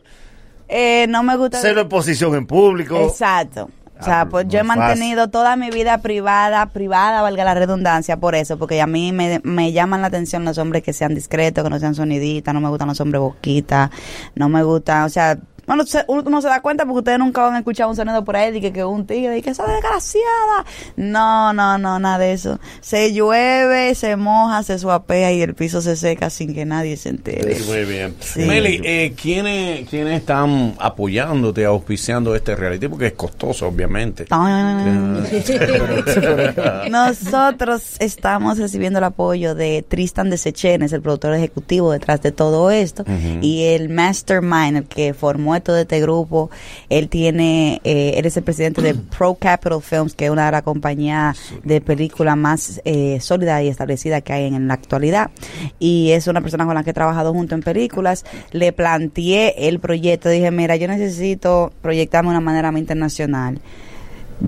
Eh, 0.67 1.05
no 1.09 1.21
me 1.21 1.35
gusta. 1.35 1.59
Cero 1.61 1.81
exposición 1.81 2.33
en 2.35 2.47
público. 2.47 2.95
Exacto. 2.97 3.69
O 4.01 4.03
sea, 4.03 4.25
pues 4.25 4.47
yo 4.47 4.59
he 4.59 4.63
mantenido 4.63 5.29
toda 5.29 5.55
mi 5.55 5.69
vida 5.69 5.99
privada, 5.99 6.65
privada, 6.67 7.21
valga 7.21 7.43
la 7.43 7.53
redundancia, 7.53 8.17
por 8.17 8.33
eso, 8.33 8.57
porque 8.57 8.81
a 8.81 8.87
mí 8.87 9.11
me, 9.11 9.39
me 9.43 9.71
llaman 9.71 10.01
la 10.01 10.07
atención 10.07 10.43
los 10.43 10.57
hombres 10.57 10.81
que 10.81 10.91
sean 10.91 11.13
discretos, 11.13 11.63
que 11.63 11.69
no 11.69 11.79
sean 11.79 11.93
soniditas, 11.93 12.51
no 12.51 12.61
me 12.61 12.69
gustan 12.69 12.87
los 12.87 12.99
hombres 12.99 13.21
boquitas, 13.21 13.91
no 14.33 14.49
me 14.49 14.63
gusta, 14.63 15.05
o 15.05 15.09
sea, 15.09 15.37
bueno, 15.67 15.83
uno 16.07 16.41
se 16.41 16.47
da 16.47 16.61
cuenta 16.61 16.85
porque 16.85 16.99
ustedes 16.99 17.19
nunca 17.19 17.47
han 17.47 17.55
escuchado 17.55 17.89
un 17.89 17.95
sonido 17.95 18.23
por 18.25 18.35
ahí 18.35 18.51
de 18.51 18.61
que, 18.61 18.73
que 18.73 18.83
un 18.83 19.05
tigre, 19.05 19.37
y 19.37 19.41
que 19.41 19.51
esa 19.51 19.65
desgraciada. 19.65 20.65
No, 20.95 21.53
no, 21.53 21.77
no, 21.77 21.99
nada 21.99 22.17
de 22.17 22.33
eso. 22.33 22.59
Se 22.81 23.13
llueve, 23.13 23.95
se 23.95 24.15
moja, 24.15 24.63
se 24.63 24.79
suapea 24.79 25.31
y 25.31 25.41
el 25.41 25.53
piso 25.53 25.81
se 25.81 25.95
seca 25.95 26.29
sin 26.29 26.53
que 26.53 26.65
nadie 26.65 26.97
se 26.97 27.09
entere. 27.09 27.57
Muy 27.67 27.85
bien. 27.85 28.15
Sí. 28.19 28.41
Meli, 28.41 28.81
eh, 28.83 29.13
¿quiénes, 29.19 29.87
¿quiénes 29.89 30.19
están 30.19 30.75
apoyándote, 30.79 31.65
auspiciando 31.65 32.35
este 32.35 32.55
reality? 32.55 32.87
Porque 32.87 33.07
es 33.07 33.13
costoso, 33.13 33.67
obviamente. 33.67 34.25
Nosotros 36.89 37.95
estamos 37.99 38.57
recibiendo 38.57 38.99
el 38.99 39.05
apoyo 39.05 39.55
de 39.55 39.83
Tristan 39.87 40.29
de 40.29 40.37
Sechenes, 40.37 40.93
el 40.93 41.01
productor 41.01 41.33
ejecutivo 41.33 41.91
detrás 41.91 42.21
de 42.21 42.31
todo 42.31 42.71
esto, 42.71 43.03
y 43.41 43.65
el 43.65 43.89
mastermind, 43.89 44.77
el 44.77 44.85
que 44.85 45.13
formó 45.13 45.50
todo 45.59 45.77
este 45.77 45.99
grupo. 45.99 46.49
Él 46.89 47.09
tiene, 47.09 47.81
eh, 47.83 48.13
él 48.15 48.25
es 48.25 48.37
el 48.37 48.43
presidente 48.43 48.81
de 48.81 48.93
Pro 49.17 49.35
Capital 49.35 49.81
Films, 49.81 50.13
que 50.13 50.25
es 50.25 50.31
una 50.31 50.45
de 50.45 50.51
las 50.53 50.61
compañías 50.63 51.37
de 51.63 51.81
película 51.81 52.35
más 52.35 52.81
eh, 52.85 53.19
sólida 53.19 53.61
y 53.61 53.67
establecida 53.67 54.21
que 54.21 54.33
hay 54.33 54.45
en, 54.45 54.67
la 54.67 54.73
actualidad. 54.75 55.31
Y 55.79 56.11
es 56.11 56.27
una 56.27 56.41
persona 56.41 56.65
con 56.65 56.75
la 56.75 56.83
que 56.83 56.91
he 56.91 56.93
trabajado 56.93 57.33
junto 57.33 57.55
en 57.55 57.61
películas. 57.61 58.25
Le 58.51 58.71
planteé 58.71 59.67
el 59.67 59.79
proyecto, 59.79 60.29
dije, 60.29 60.51
mira, 60.51 60.75
yo 60.77 60.87
necesito 60.87 61.73
proyectarme 61.81 62.29
de 62.29 62.37
una 62.37 62.45
manera 62.45 62.71
más 62.71 62.79
internacional 62.79 63.59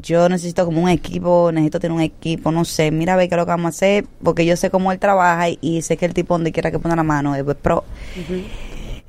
yo 0.01 0.27
necesito 0.29 0.65
como 0.65 0.81
un 0.81 0.89
equipo, 0.89 1.51
necesito 1.51 1.79
tener 1.79 1.95
un 1.95 2.01
equipo, 2.01 2.51
no 2.51 2.65
sé, 2.65 2.91
mira 2.91 3.13
a 3.13 3.17
ver 3.17 3.29
qué 3.29 3.35
es 3.35 3.37
lo 3.37 3.45
que 3.45 3.51
vamos 3.51 3.65
a 3.65 3.69
hacer, 3.69 4.05
porque 4.23 4.45
yo 4.45 4.55
sé 4.55 4.69
cómo 4.69 4.91
él 4.91 4.99
trabaja 4.99 5.49
y, 5.49 5.59
y 5.61 5.81
sé 5.81 5.97
que 5.97 6.05
el 6.05 6.13
tipo 6.13 6.33
donde 6.33 6.51
quiera 6.51 6.71
que 6.71 6.79
ponga 6.79 6.95
la 6.95 7.03
mano 7.03 7.35
es 7.35 7.43
pro. 7.55 7.83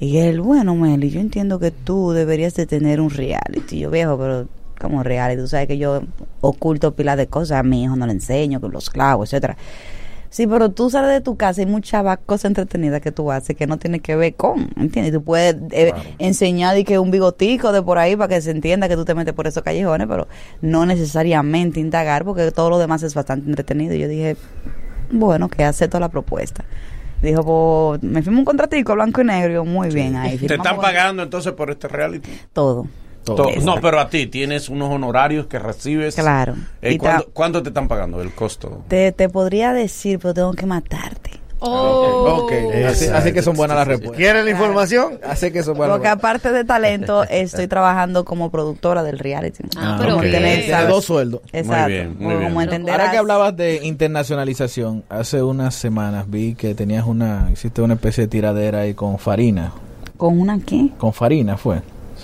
Y 0.04 0.18
él, 0.18 0.42
bueno, 0.42 0.74
Meli, 0.74 1.08
yo 1.08 1.18
entiendo 1.18 1.58
que 1.58 1.70
tú 1.70 2.10
deberías 2.10 2.54
de 2.54 2.66
tener 2.66 3.00
un 3.00 3.08
reality. 3.08 3.78
Yo 3.78 3.90
viejo, 3.90 4.18
pero 4.18 4.46
como 4.78 5.02
reality, 5.02 5.40
tú 5.40 5.48
sabes 5.48 5.66
que 5.66 5.78
yo 5.78 6.02
oculto 6.42 6.94
pila 6.94 7.16
de 7.16 7.26
cosas, 7.26 7.60
a 7.60 7.62
mi 7.62 7.84
hijo 7.84 7.96
no 7.96 8.04
le 8.06 8.12
enseño, 8.12 8.60
con 8.60 8.70
los 8.70 8.90
clavos, 8.90 9.32
etcétera. 9.32 9.56
Sí, 10.28 10.46
pero 10.46 10.68
tú 10.68 10.90
sales 10.90 11.10
de 11.10 11.22
tu 11.22 11.36
casa 11.36 11.62
y 11.62 11.66
muchas 11.66 12.18
cosas 12.26 12.46
entretenidas 12.46 13.00
que 13.00 13.12
tú 13.12 13.32
haces 13.32 13.56
que 13.56 13.66
no 13.66 13.78
tiene 13.78 14.00
que 14.00 14.14
ver 14.14 14.34
con, 14.34 14.68
¿entiendes? 14.76 15.14
Tú 15.14 15.22
puedes 15.22 15.56
eh, 15.70 15.94
enseñar 16.18 16.76
y 16.76 16.84
que 16.84 16.98
un 16.98 17.10
bigotico 17.10 17.72
de 17.72 17.80
por 17.80 17.96
ahí 17.96 18.14
para 18.14 18.28
que 18.28 18.42
se 18.42 18.50
entienda 18.50 18.90
que 18.90 18.96
tú 18.96 19.06
te 19.06 19.14
metes 19.14 19.32
por 19.32 19.46
esos 19.46 19.62
callejones, 19.62 20.06
pero 20.06 20.28
no 20.60 20.84
necesariamente 20.84 21.80
indagar 21.80 22.26
porque 22.26 22.50
todo 22.50 22.68
lo 22.68 22.78
demás 22.78 23.02
es 23.02 23.14
bastante 23.14 23.48
entretenido. 23.48 23.94
Y 23.94 24.00
yo 24.00 24.08
dije, 24.08 24.36
bueno, 25.10 25.48
que 25.48 25.64
acepto 25.64 25.98
la 25.98 26.10
propuesta. 26.10 26.62
Dijo, 27.24 27.42
pues 27.44 28.02
me 28.02 28.22
firmo 28.22 28.38
un 28.40 28.44
contratico 28.44 28.94
blanco 28.94 29.20
y 29.22 29.24
negro. 29.24 29.50
Y 29.50 29.54
yo, 29.54 29.64
muy 29.64 29.88
bien, 29.90 30.14
ahí 30.16 30.38
¿Te 30.38 30.54
están 30.54 30.76
pagando 30.76 31.22
entonces 31.22 31.52
por 31.52 31.70
este 31.70 31.88
reality? 31.88 32.30
todo. 32.52 32.86
To- 33.24 33.48
No, 33.62 33.76
pero 33.80 33.98
a 34.00 34.10
ti, 34.10 34.26
¿tienes 34.26 34.68
unos 34.68 34.90
honorarios 34.90 35.46
que 35.46 35.58
recibes? 35.58 36.14
Claro. 36.14 36.54
Eh, 36.82 36.92
Y 36.92 36.98
¿cuánto, 36.98 37.24
tra- 37.24 37.30
cuánto 37.32 37.62
te 37.62 37.70
están 37.70 37.88
pagando 37.88 38.20
el 38.20 38.34
costo? 38.34 38.84
Te, 38.88 39.12
te 39.12 39.30
podría 39.30 39.72
decir, 39.72 40.18
pero 40.18 40.34
tengo 40.34 40.52
que 40.52 40.66
matarte. 40.66 41.30
Ok, 41.66 42.52
así, 42.88 43.06
así 43.06 43.32
que 43.32 43.42
son 43.42 43.56
buenas 43.56 43.76
las 43.76 43.86
respuestas. 43.88 44.16
¿Quieres 44.18 44.44
la 44.44 44.50
información? 44.50 45.18
Así 45.26 45.50
que 45.50 45.62
son 45.62 45.76
buenas 45.76 45.94
Porque 45.96 46.08
aparte 46.08 46.52
de 46.52 46.64
talento, 46.64 47.24
estoy 47.24 47.66
trabajando 47.68 48.24
como 48.24 48.50
productora 48.50 49.02
del 49.02 49.18
reality. 49.18 49.64
Ah, 49.76 49.98
Como 50.02 50.16
ok. 50.16 50.22
tener, 50.22 50.40
Tiene 50.60 50.68
¿sabes? 50.70 50.88
dos 50.88 51.04
sueldos. 51.04 51.40
Exacto. 51.52 52.12
Como- 52.18 52.40
como 52.40 52.60
Ahora 52.90 53.10
que 53.10 53.16
hablabas 53.18 53.56
de 53.56 53.80
internacionalización, 53.84 55.04
hace 55.08 55.42
unas 55.42 55.74
semanas 55.74 56.26
vi 56.28 56.54
que 56.54 56.74
tenías 56.74 57.06
una, 57.06 57.48
hiciste 57.52 57.82
una 57.82 57.94
especie 57.94 58.24
de 58.24 58.28
tiradera 58.28 58.80
ahí 58.80 58.94
con 58.94 59.18
Farina. 59.18 59.72
¿Con 60.16 60.38
una 60.40 60.58
qué? 60.60 60.90
Con 60.98 61.12
Farina 61.12 61.56
fue, 61.56 61.80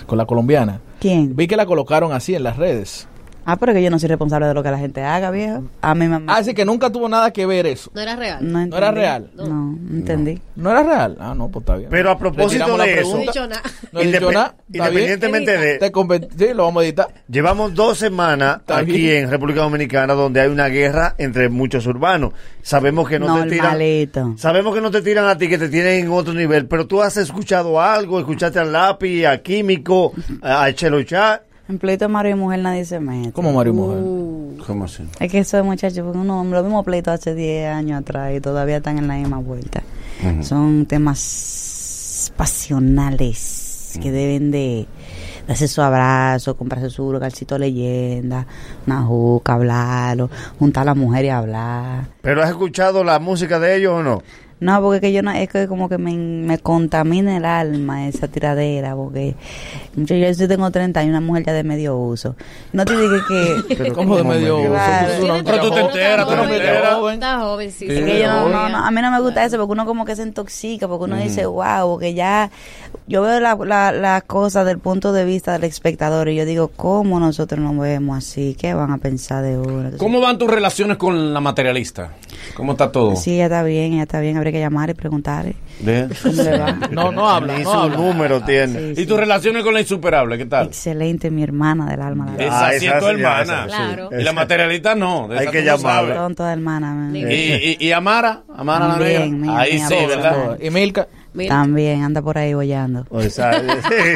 con 0.07 0.17
la 0.17 0.25
colombiana. 0.25 0.79
¿Quién? 0.99 1.35
Vi 1.35 1.47
que 1.47 1.55
la 1.57 1.65
colocaron 1.65 2.13
así 2.13 2.35
en 2.35 2.43
las 2.43 2.57
redes. 2.57 3.07
Ah, 3.51 3.57
pero 3.59 3.73
que 3.73 3.83
yo 3.83 3.89
no 3.89 3.99
soy 3.99 4.07
responsable 4.07 4.47
de 4.47 4.53
lo 4.53 4.63
que 4.63 4.71
la 4.71 4.77
gente 4.79 5.03
haga, 5.03 5.29
viejo. 5.29 5.63
A 5.81 5.93
mi 5.93 6.07
mamá. 6.07 6.37
Así 6.37 6.53
que 6.53 6.63
nunca 6.63 6.89
tuvo 6.89 7.09
nada 7.09 7.33
que 7.33 7.45
ver 7.45 7.65
eso. 7.65 7.91
No 7.93 7.99
era 7.99 8.15
real. 8.15 8.37
No, 8.49 8.65
No 8.65 8.77
era 8.77 8.91
real. 8.91 9.29
No, 9.35 9.45
no 9.45 9.77
entendí. 9.91 10.39
¿No 10.55 10.71
era 10.71 10.83
real? 10.83 11.17
Ah, 11.19 11.33
no, 11.35 11.49
pues 11.49 11.63
está 11.63 11.75
bien. 11.75 11.89
Pero 11.89 12.11
a 12.11 12.17
propósito 12.17 12.77
de 12.77 12.93
eso, 13.01 13.11
pregunta. 13.11 13.11
No 13.11 13.19
he 13.19 13.25
dicho 13.25 13.47
nada. 13.47 13.61
No 13.91 13.99
he 13.99 14.07
dicho 14.07 14.31
nada. 14.31 14.55
Independientemente 14.71 15.57
de- 15.57 15.79
Te 15.79 16.47
sí, 16.47 16.53
lo 16.53 16.63
vamos 16.63 16.81
a 16.81 16.85
editar. 16.85 17.07
Llevamos 17.29 17.73
dos 17.75 17.97
semanas 17.97 18.59
Está 18.61 18.77
aquí 18.77 18.93
bien. 18.93 19.25
en 19.25 19.29
República 19.31 19.59
Dominicana 19.63 20.13
donde 20.13 20.39
hay 20.39 20.47
una 20.49 20.67
guerra 20.69 21.15
entre 21.17 21.49
muchos 21.49 21.85
urbanos. 21.87 22.31
Sabemos 22.61 23.09
que 23.09 23.19
no 23.19 23.43
te 23.43 23.49
tiran. 23.49 24.37
Sabemos 24.37 24.73
que 24.73 24.79
no 24.79 24.91
te 24.91 25.01
tiran 25.01 25.25
a 25.27 25.37
ti, 25.37 25.49
que 25.49 25.57
te 25.57 25.67
tienen 25.67 26.05
en 26.05 26.11
otro 26.11 26.33
nivel, 26.33 26.67
pero 26.67 26.87
tú 26.87 27.01
has 27.01 27.17
escuchado 27.17 27.81
algo, 27.81 28.17
escuchaste 28.17 28.59
al 28.59 28.71
lápiz, 28.71 29.25
a 29.25 29.39
Químico, 29.39 30.13
a 30.41 30.63
a 30.63 30.73
Chelo 30.73 31.03
Chat. 31.03 31.50
En 31.69 31.77
pleito 31.79 32.05
de 32.05 32.09
Mario 32.09 32.31
y 32.31 32.35
mujer 32.35 32.59
nadie 32.59 32.85
se 32.85 32.99
mete. 32.99 33.31
¿Cómo 33.31 33.53
Mario 33.53 33.73
y 33.73 33.75
mujer? 33.75 33.97
Uh. 34.01 34.57
¿Cómo 34.65 34.85
así? 34.85 35.03
Es 35.19 35.31
que 35.31 35.39
esos 35.39 35.63
muchachos, 35.63 36.03
porque 36.03 36.17
uno, 36.17 36.43
lo 36.43 36.63
mismo 36.63 36.83
pleito 36.83 37.11
hace 37.11 37.33
10 37.33 37.73
años 37.73 38.01
atrás 38.01 38.33
y 38.35 38.41
todavía 38.41 38.77
están 38.77 38.97
en 38.97 39.07
la 39.07 39.15
misma 39.15 39.37
vuelta. 39.37 39.83
Son 40.41 40.85
temas 40.85 42.31
pasionales 42.37 43.97
que 44.01 44.11
deben 44.11 44.51
de 44.51 44.85
darse 45.47 45.67
su 45.67 45.81
abrazo, 45.81 46.55
comprarse 46.55 46.89
su 46.89 47.11
lugarcito 47.11 47.55
de 47.55 47.59
leyenda, 47.59 48.45
una 48.85 49.01
juca, 49.01 49.53
hablarlo, 49.53 50.29
juntar 50.59 50.83
a 50.83 50.85
la 50.85 50.95
mujer 50.95 51.25
y 51.25 51.29
hablar. 51.29 52.07
¿Pero 52.21 52.43
has 52.43 52.49
escuchado 52.49 53.03
la 53.03 53.19
música 53.19 53.59
de 53.59 53.77
ellos 53.77 53.93
o 53.93 54.03
no? 54.03 54.21
No, 54.61 54.79
porque 54.79 55.01
que 55.01 55.11
yo 55.11 55.23
no, 55.23 55.31
es 55.31 55.49
que 55.49 55.67
como 55.67 55.89
que 55.89 55.97
me, 55.97 56.15
me 56.15 56.59
contamina 56.59 57.35
el 57.35 57.45
alma 57.45 58.07
esa 58.07 58.27
tiradera, 58.27 58.95
porque 58.95 59.33
yo, 59.95 60.15
yo 60.15 60.31
sí 60.35 60.47
tengo 60.47 60.69
30 60.69 61.03
y 61.03 61.09
una 61.09 61.19
mujer 61.19 61.45
ya 61.47 61.53
de 61.53 61.63
medio 61.63 61.97
uso. 61.97 62.35
No 62.71 62.85
te 62.85 62.95
digo 62.95 63.15
que... 63.27 63.75
Pero 63.75 63.95
¿Cómo 63.95 64.17
de 64.17 64.23
medio 64.23 64.57
uso? 64.59 64.71
Pero 65.43 65.61
tú 65.61 65.71
te 65.71 65.79
enteras, 65.79 66.27
tú 66.27 66.35
no 66.35 66.47
te 66.47 66.55
enteras. 66.57 66.93
Está 67.13 67.39
joven, 67.39 67.71
sí. 67.71 67.87
Es 67.89 68.05
que 68.05 68.19
yo 68.21 68.27
no, 68.27 68.49
no, 68.49 68.69
no, 68.69 68.77
a 68.85 68.91
mí 68.91 69.01
no 69.01 69.09
me 69.09 69.19
gusta 69.19 69.43
eso 69.43 69.57
porque 69.57 69.71
uno 69.71 69.85
como 69.87 70.05
que 70.05 70.15
se 70.15 70.21
intoxica, 70.21 70.87
porque 70.87 71.05
uno 71.05 71.17
dice, 71.17 71.47
wow, 71.47 71.89
porque 71.89 72.13
ya 72.13 72.51
yo 73.07 73.23
veo 73.23 73.39
la, 73.39 73.55
la, 73.55 73.91
la 73.91 74.21
cosa 74.21 74.63
del 74.63 74.77
punto 74.77 75.11
de 75.11 75.25
vista 75.25 75.53
del 75.53 75.63
espectador 75.63 76.29
y 76.29 76.35
yo 76.35 76.45
digo, 76.45 76.67
¿cómo 76.75 77.19
nosotros 77.19 77.59
nos 77.59 77.77
vemos 77.79 78.19
así? 78.19 78.55
¿Qué 78.59 78.75
van 78.75 78.91
a 78.91 78.99
pensar 78.99 79.43
de 79.43 79.57
uno? 79.57 79.79
Entonces, 79.79 79.99
¿Cómo 79.99 80.21
van 80.21 80.37
tus 80.37 80.49
relaciones 80.49 80.97
con 80.97 81.33
la 81.33 81.41
materialista? 81.41 82.11
¿Cómo 82.55 82.73
está 82.73 82.91
todo? 82.91 83.15
Sí, 83.15 83.37
ya 83.37 83.45
está 83.45 83.63
bien, 83.63 83.95
ya 83.95 84.03
está 84.03 84.19
bien, 84.19 84.37
habría 84.37 84.50
que 84.51 84.59
llamar 84.59 84.89
y 84.89 84.93
preguntarle. 84.93 85.55
¿Ve? 85.79 86.07
¿Cómo 86.21 86.41
le 86.43 86.57
va? 86.57 86.77
No, 86.91 87.11
no 87.11 87.29
habla, 87.29 87.57
Ni 87.57 87.63
no 87.63 87.71
su 87.71 87.77
habla. 87.77 87.97
número 87.97 88.41
tiene. 88.41 88.93
¿Y 88.97 89.05
tus 89.05 89.17
relaciones 89.19 89.63
con 89.63 89.73
la 89.73 89.81
insuperable? 89.81 90.37
¿Qué 90.37 90.45
tal? 90.45 90.67
Excelente, 90.67 91.31
mi 91.31 91.43
hermana 91.43 91.85
del 91.89 92.01
alma. 92.01 92.25
la 92.25 92.31
verdad. 92.33 92.47
Esa 92.47 92.67
Ah, 92.67 92.71
sí 92.79 92.85
esa 92.85 92.95
es 92.97 93.03
tu 93.03 93.07
hermana. 93.09 93.41
esa 93.43 93.63
sí. 93.63 93.69
Claro. 93.69 94.09
Y 94.19 94.23
la 94.23 94.33
materialista 94.33 94.95
no. 94.95 95.27
de 95.27 95.39
Hay 95.39 95.47
que 95.47 95.63
llamarla. 95.63 96.15
Son 96.15 96.35
toda 96.35 96.53
hermana. 96.53 96.93
man. 96.93 97.15
¿Y, 97.15 97.21
y, 97.23 97.77
y 97.79 97.91
Amara? 97.91 98.43
¿Amara 98.55 98.87
la 98.89 98.95
mía, 98.97 99.57
Ahí 99.59 99.73
mía, 99.75 99.87
sí, 99.87 99.95
¿verdad? 100.07 100.57
Y 100.61 100.69
Milka. 100.69 101.07
También 101.47 102.03
anda 102.03 102.21
por 102.21 102.37
ahí 102.37 102.53
bollando. 102.53 103.05
O 103.09 103.21
sea, 103.29 103.53
sí, 103.53 103.67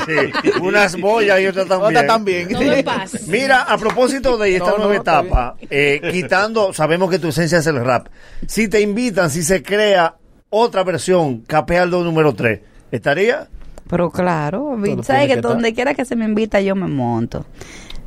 sí. 0.05 0.49
Unas 0.61 0.99
boyas 0.99 1.39
y 1.39 1.47
otras 1.47 1.65
también. 1.65 1.89
Otra 1.95 2.05
también. 2.07 2.49
Todo 2.49 2.73
en 2.73 2.83
paz. 2.83 3.27
Mira, 3.27 3.61
a 3.61 3.77
propósito 3.77 4.37
de 4.37 4.57
esta 4.57 4.71
No, 4.71 4.79
nueva 4.79 4.95
etapa, 4.97 5.55
eh, 5.69 6.01
quitando, 6.11 6.73
sabemos 6.73 7.09
que 7.09 7.17
tu 7.19 7.29
esencia 7.29 7.59
es 7.59 7.67
el 7.67 7.83
rap. 7.83 8.07
Si 8.47 8.67
te 8.67 8.81
invitan, 8.81 9.29
si 9.29 9.43
se 9.43 9.63
crea 9.63 10.13
otra 10.55 10.83
versión, 10.83 11.41
Capealdo 11.41 12.03
número 12.03 12.33
3, 12.33 12.61
¿estaría? 12.91 13.47
Pero 13.89 14.09
claro, 14.09 14.77
sabes 15.03 15.27
que 15.27 15.35
que 15.35 15.41
donde 15.41 15.73
quiera 15.73 15.93
que 15.93 16.05
se 16.05 16.15
me 16.15 16.25
invita 16.25 16.61
yo 16.61 16.75
me 16.75 16.87
monto. 16.87 17.45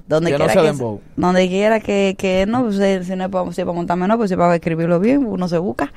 Donde 0.09 0.31
no 0.31 0.39
quiera 0.39 0.55
que 0.55 0.99
donde 1.17 1.49
quiera 1.49 1.81
que, 1.81 2.15
que 2.17 2.47
no, 2.47 2.65
pues, 2.65 2.79
eh, 2.79 3.05
si 3.05 3.15
no 3.15 3.25
es 3.25 3.31
para, 3.31 3.45
si 3.53 3.61
es 3.61 3.67
para 3.67 3.77
montarme 3.77 4.09
no, 4.09 4.17
pues 4.17 4.31
si 4.31 4.35
es 4.35 4.39
para 4.39 4.55
escribirlo 4.55 4.99
bien, 4.99 5.27
uno 5.27 5.47
se 5.49 5.59
busca. 5.59 5.93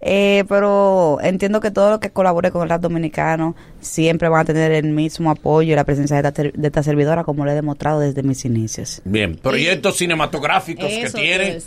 Eh, 0.00 0.44
pero 0.48 1.18
entiendo 1.20 1.60
que 1.60 1.70
todo 1.70 1.90
lo 1.90 2.00
que 2.00 2.08
colabore 2.08 2.50
con 2.50 2.62
el 2.62 2.70
rap 2.70 2.80
dominicano 2.80 3.54
siempre 3.80 4.30
van 4.30 4.40
a 4.40 4.44
tener 4.46 4.72
el 4.72 4.90
mismo 4.92 5.30
apoyo 5.30 5.74
y 5.74 5.76
la 5.76 5.84
presencia 5.84 6.22
de 6.22 6.26
esta, 6.26 6.42
de 6.42 6.66
esta 6.66 6.82
servidora 6.82 7.24
como 7.24 7.44
lo 7.44 7.50
he 7.50 7.54
demostrado 7.54 8.00
desde 8.00 8.22
mis 8.22 8.46
inicios. 8.46 9.02
Bien, 9.04 9.36
proyectos 9.36 9.98
cinematográficos 9.98 10.86
que 10.86 11.10
tiene. 11.10 11.58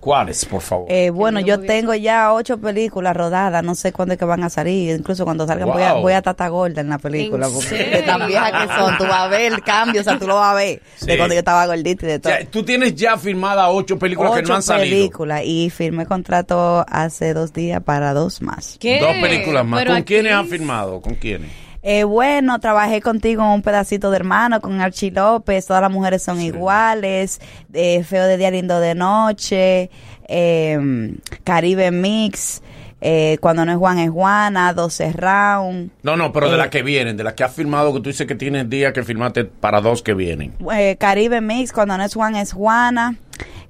¿Cuáles, 0.00 0.46
por 0.46 0.62
favor? 0.62 0.86
Eh, 0.90 1.10
bueno, 1.10 1.40
yo 1.40 1.60
tengo 1.60 1.94
ya 1.94 2.32
ocho 2.32 2.56
películas 2.58 3.14
rodadas, 3.14 3.62
no 3.62 3.74
sé 3.74 3.92
cuándo 3.92 4.14
es 4.14 4.18
que 4.18 4.24
van 4.24 4.42
a 4.42 4.48
salir, 4.48 4.96
incluso 4.98 5.24
cuando 5.24 5.46
salgan 5.46 5.68
voy, 5.68 5.82
a, 5.82 5.92
voy 5.92 6.14
a 6.14 6.22
tata 6.22 6.48
gorda 6.48 6.80
en 6.80 6.88
la 6.88 6.96
película, 6.98 7.46
¿En 7.48 7.52
porque 7.52 7.68
serio? 7.68 7.96
de 7.98 8.02
tan 8.04 8.26
vieja 8.26 8.50
que 8.66 8.74
son, 8.74 8.96
tú 8.96 9.04
vas 9.04 9.20
a 9.20 9.28
ver 9.28 9.52
el 9.52 9.62
cambio, 9.62 10.00
o 10.00 10.04
sea, 10.04 10.18
tú 10.18 10.26
lo 10.26 10.36
vas 10.36 10.52
a 10.52 10.54
ver, 10.54 10.80
Sí. 10.96 11.04
de 11.06 11.16
cuando 11.18 11.34
yo 11.34 11.40
estaba 11.40 11.66
gordita 11.66 12.06
y 12.06 12.08
de 12.08 12.14
O 12.14 12.20
todo. 12.20 12.32
sea, 12.32 12.46
tú 12.46 12.62
tienes 12.64 12.94
ya 12.94 13.18
firmada 13.18 13.68
ocho 13.68 13.98
películas 13.98 14.32
que 14.36 14.42
no 14.42 14.54
han 14.54 14.62
salido. 14.62 14.96
películas 14.96 15.42
y 15.44 15.68
firmé 15.68 16.06
contrato 16.06 16.82
hace 16.88 17.34
dos 17.34 17.52
días 17.52 17.82
para 17.82 18.14
dos 18.14 18.40
más. 18.40 18.78
¿Qué? 18.80 19.00
Dos 19.00 19.12
películas 19.20 19.66
más. 19.66 19.80
Pero 19.82 19.92
¿Con 19.92 20.02
quiénes 20.04 20.32
han 20.32 20.48
firmado? 20.48 21.00
¿Con 21.02 21.14
quiénes? 21.16 21.50
Eh, 21.82 22.04
bueno, 22.04 22.58
trabajé 22.60 23.00
contigo 23.00 23.42
en 23.42 23.48
un 23.48 23.62
pedacito 23.62 24.10
de 24.10 24.16
hermano 24.16 24.60
con 24.60 24.80
Archie 24.82 25.10
López, 25.12 25.64
todas 25.66 25.80
las 25.82 25.90
mujeres 25.90 26.22
son 26.22 26.38
iguales, 26.40 27.40
eh, 27.72 28.02
Feo 28.04 28.26
de 28.26 28.36
día, 28.36 28.50
lindo 28.50 28.80
de 28.80 28.94
noche, 28.94 29.90
eh, 30.28 31.14
Caribe 31.42 31.90
Mix, 31.90 32.60
eh, 33.00 33.38
cuando 33.40 33.64
no 33.64 33.72
es 33.72 33.78
Juan 33.78 33.98
es 33.98 34.10
Juana, 34.10 34.74
12 34.74 35.10
round, 35.12 35.90
No, 36.02 36.18
no, 36.18 36.32
pero 36.34 36.48
de 36.50 36.56
Eh. 36.56 36.58
las 36.58 36.68
que 36.68 36.82
vienen, 36.82 37.16
de 37.16 37.24
las 37.24 37.32
que 37.32 37.44
has 37.44 37.52
firmado, 37.54 37.94
que 37.94 38.00
tú 38.00 38.10
dices 38.10 38.26
que 38.26 38.34
tienes 38.34 38.68
días 38.68 38.92
que 38.92 39.02
firmaste 39.02 39.46
para 39.46 39.80
dos 39.80 40.02
que 40.02 40.12
vienen. 40.12 40.52
eh, 40.74 40.96
Caribe 41.00 41.40
Mix, 41.40 41.72
cuando 41.72 41.96
no 41.96 42.04
es 42.04 42.12
Juan 42.12 42.36
es 42.36 42.52
Juana, 42.52 43.16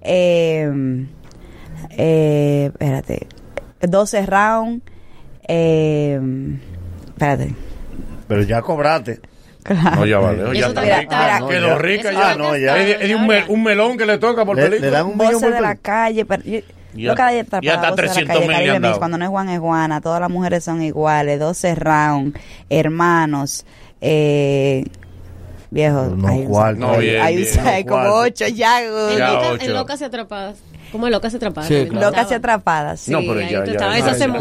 eh, 0.03 1.07
eh, 1.91 2.71
espérate, 2.73 3.29
12 3.83 4.27
round, 4.27 4.83
eh, 5.47 6.21
espérate. 7.11 7.55
Pero 8.31 8.43
ya 8.45 8.63
cobraste. 8.63 9.21
No, 9.95 10.07
ya 10.07 10.19
vale. 10.19 10.43
Eso 10.45 10.53
Ya 10.55 10.67
está 10.69 10.81
está 10.81 10.83
bien, 10.83 11.01
rica. 11.01 11.47
Quedó 11.49 11.67
ya. 11.69 11.79
rica 11.79 12.11
Eso 12.11 12.19
ya. 12.19 12.29
ya 12.31 12.37
No, 12.37 12.55
está, 12.55 12.79
Es, 12.79 12.87
de- 12.87 12.93
es 13.05 13.09
de 13.09 13.15
un, 13.17 13.27
mel- 13.27 13.45
un 13.49 13.63
melón 13.63 13.99
que 13.99 14.07
le 14.07 14.17
toca 14.19 14.45
por 14.47 14.57
Le- 14.57 14.63
le 14.63 14.69
película. 14.71 14.91
dan 14.93 15.07
un 15.07 15.19
millón 15.19 15.41
por 15.41 15.53
de 15.53 15.61
la 15.61 15.75
calle, 15.75 16.25
pero 16.25 16.43
yo- 16.45 16.61
Y 16.95 17.03
loca 17.03 17.29
de 17.29 17.37
ya- 17.37 17.41
hasta 17.43 17.61
voces 17.61 17.71
de 17.81 17.87
la 17.91 17.95
300 17.97 18.37
calle, 18.37 18.49
mil 18.49 18.83
le 18.83 18.99
cuando 18.99 19.19
no 19.19 19.25
es 19.25 19.31
Juan 19.31 19.49
es 19.51 19.59
Juana, 19.61 20.01
todas 20.01 20.21
las 20.21 20.31
mujeres 20.31 20.65
son 20.65 20.81
iguales, 20.83 21.39
12 21.39 21.75
round, 21.75 22.39
hermanos, 22.71 23.67
eh, 24.01 24.85
viejo, 25.71 26.05
No, 26.17 26.29
hay, 26.29 26.45
¿cuál? 26.45 26.79
No, 26.79 26.97
bien, 26.99 27.21
hay, 27.23 27.37
bien. 27.37 27.67
hay 27.67 27.85
como 27.85 28.01
¿Cuál? 28.03 28.13
ocho 28.29 28.47
ya, 28.49 28.81
Ya, 29.17 29.53
en 29.61 29.73
locas 29.75 30.01
y 30.01 30.05
atrapadas. 30.05 30.57
¿Cómo 30.93 31.07
en 31.07 31.13
locas 31.13 31.35
atrapadas? 31.35 31.69
Sí, 31.69 31.87
claro. 31.89 32.07
locas 32.11 32.31
y 32.31 32.35
atrapadas. 32.35 33.01
Sí, 33.01 33.11
No, 33.13 33.19
pero 33.21 33.35
ahí 33.35 33.51
ya, 33.51 33.65
se 34.15 34.27
lo- 34.27 34.35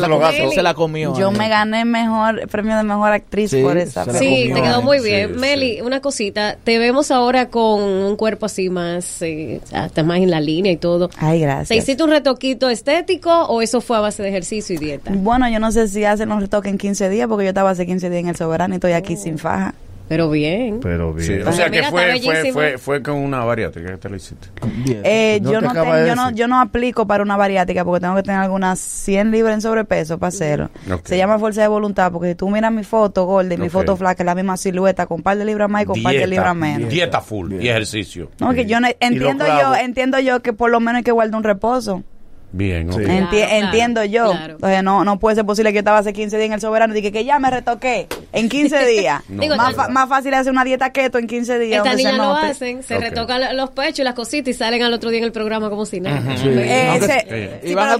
la 0.00 0.08
comió, 0.08 0.18
gasto. 0.18 0.50
se 0.52 0.62
la 0.62 0.74
comió. 0.74 1.18
Yo 1.18 1.30
me 1.30 1.48
gané 1.48 1.84
mejor 1.84 2.40
el 2.40 2.48
premio 2.48 2.76
de 2.76 2.82
mejor 2.82 3.12
actriz 3.12 3.50
Sí, 3.50 3.62
por 3.62 3.76
esa 3.78 4.04
Sí, 4.04 4.10
comió, 4.50 4.54
te 4.56 4.62
quedó 4.62 4.82
muy 4.82 5.00
bien. 5.00 5.30
sí. 5.34 5.38
Meli, 5.40 5.80
una 5.80 6.00
cosita. 6.00 6.56
Te 6.62 6.78
vemos 6.78 7.10
ahora 7.10 7.48
con 7.48 7.80
un 7.82 8.16
cuerpo 8.16 8.46
así 8.46 8.68
más, 8.70 9.22
eh, 9.22 9.60
hasta 9.72 10.02
más 10.02 10.18
en 10.18 10.30
la 10.30 10.40
línea 10.40 10.72
y 10.72 10.76
todo. 10.76 11.10
Ay, 11.18 11.38
¿Te 11.40 11.44
gracias. 11.46 11.78
hiciste 11.84 12.02
un 12.02 12.10
retoquito 12.10 12.68
estético 12.70 13.30
o 13.46 13.62
eso 13.62 13.80
fue 13.80 13.96
a 13.96 14.00
base 14.00 14.22
de 14.22 14.28
ejercicio 14.28 14.74
y 14.74 14.78
dieta? 14.78 15.10
Bueno, 15.14 15.48
yo 15.48 15.58
no 15.58 15.72
sé 15.72 15.88
si 15.88 16.04
hacen 16.04 16.28
los 16.28 16.40
retoques 16.40 16.70
en 16.70 16.78
15 16.78 17.08
días, 17.08 17.28
porque 17.28 17.44
yo 17.44 17.50
estaba 17.50 17.70
hace 17.70 17.86
15 17.86 18.10
días 18.10 18.20
en 18.22 18.28
el 18.28 18.36
Soberano 18.36 18.74
y 18.74 18.76
estoy 18.76 18.92
aquí 18.92 19.14
Oh. 19.14 19.22
sin 19.22 19.38
faja. 19.38 19.74
Pero 20.08 20.30
bien. 20.30 20.78
Pero 20.80 21.14
Sí, 21.18 21.34
bien. 21.34 21.48
o 21.48 21.52
sea 21.52 21.66
que 21.68 21.78
Mira, 21.78 21.90
fue, 21.90 22.20
fue, 22.20 22.52
fue, 22.52 22.78
fue 22.78 23.02
con 23.02 23.16
una 23.16 23.44
bariátrica 23.44 23.90
que 23.90 23.96
te 23.96 24.08
lo 24.08 24.14
hiciste. 24.16 24.48
Bien. 24.84 25.00
Eh, 25.04 25.40
No 25.42 25.52
yo, 25.52 25.58
te 25.60 25.66
no 25.66 25.94
de 25.94 26.06
yo, 26.06 26.14
no, 26.14 26.30
yo 26.30 26.46
no 26.46 26.60
aplico 26.60 27.06
para 27.08 27.24
una 27.24 27.36
bariátrica 27.36 27.84
porque 27.84 28.00
tengo 28.02 28.14
que 28.14 28.22
tener 28.22 28.40
algunas 28.40 28.78
100 28.78 29.32
libras 29.32 29.54
en 29.54 29.60
sobrepeso 29.62 30.16
para 30.18 30.28
hacerlo. 30.28 30.70
Ok. 30.92 31.00
Se 31.06 31.16
llama 31.16 31.38
fuerza 31.40 31.62
de 31.62 31.68
voluntad 31.68 32.12
porque 32.12 32.28
si 32.30 32.34
tú 32.36 32.48
miras 32.50 32.70
mi 32.72 32.84
foto 32.84 33.24
gorda 33.24 33.52
y 33.52 33.56
mi 33.58 33.68
foto 33.68 33.96
flaca, 33.96 34.22
es 34.22 34.26
la 34.26 34.34
misma 34.36 34.56
silueta 34.56 35.06
con 35.06 35.16
un 35.16 35.22
par 35.24 35.36
de 35.38 35.44
libras 35.44 35.68
más 35.68 35.82
y 35.82 35.86
con 35.86 35.98
un 35.98 36.04
par 36.04 36.14
de 36.14 36.26
libras 36.26 36.54
menos. 36.54 36.88
dieta 36.88 37.20
full 37.20 37.54
y 37.60 37.68
ejercicio. 37.68 38.30
No, 38.38 38.54
que 38.54 38.64
yo 38.66 38.78
no- 38.80 38.88
entiendo 39.00 39.44
yo, 39.44 39.74
entiendo 39.74 40.20
yo 40.20 40.40
que 40.40 40.52
por 40.52 40.70
lo 40.70 40.78
menos 40.78 40.98
hay 40.98 41.02
que 41.02 41.10
guardar 41.12 41.36
un 41.36 41.42
reposo. 41.44 42.04
Bien, 42.52 42.88
ok. 42.88 42.96
Sí. 43.00 43.02
Enti- 43.02 43.08
Claro, 43.08 43.28
claro, 43.48 43.64
entiendo 43.66 44.04
yo. 44.04 44.30
claro. 44.30 44.52
Entonces 44.54 44.82
no, 44.84 45.04
no 45.04 45.18
puede 45.18 45.34
ser 45.36 45.44
posible 45.44 45.70
que 45.70 45.74
yo 45.74 45.80
estaba 45.80 45.98
hace 45.98 46.12
15 46.12 46.36
días 46.36 46.46
en 46.46 46.52
el 46.54 46.60
soberano 46.60 46.94
y 46.94 46.96
dije 46.96 47.10
que 47.12 47.24
ya 47.24 47.38
me 47.40 47.50
retoqué 47.50 48.06
en 48.36 48.48
15 48.48 48.86
días. 48.86 49.22
No. 49.28 49.42
Digo, 49.46 49.56
más, 49.56 49.74
fa- 49.74 49.88
más 49.88 50.08
fácil 50.08 50.32
hacer 50.34 50.52
una 50.52 50.64
dieta 50.64 50.90
keto 50.90 51.18
en 51.18 51.26
15 51.26 51.58
días. 51.58 51.78
Estas 51.78 51.96
niñas 51.96 52.14
lo 52.16 52.32
hacen, 52.36 52.82
se 52.82 52.98
retocan 52.98 53.56
los 53.56 53.70
pechos 53.70 54.00
y 54.00 54.02
las 54.04 54.14
cositas 54.14 54.48
y 54.54 54.54
salen 54.54 54.82
al 54.82 54.92
otro 54.92 55.10
día 55.10 55.18
en 55.18 55.24
el 55.24 55.32
programa 55.32 55.70
como 55.70 55.86
si 55.86 56.00
nada. 56.00 56.36
Sí. 56.36 56.48
Eh, 56.48 57.60
sí, 57.64 57.74
pero, 57.74 57.98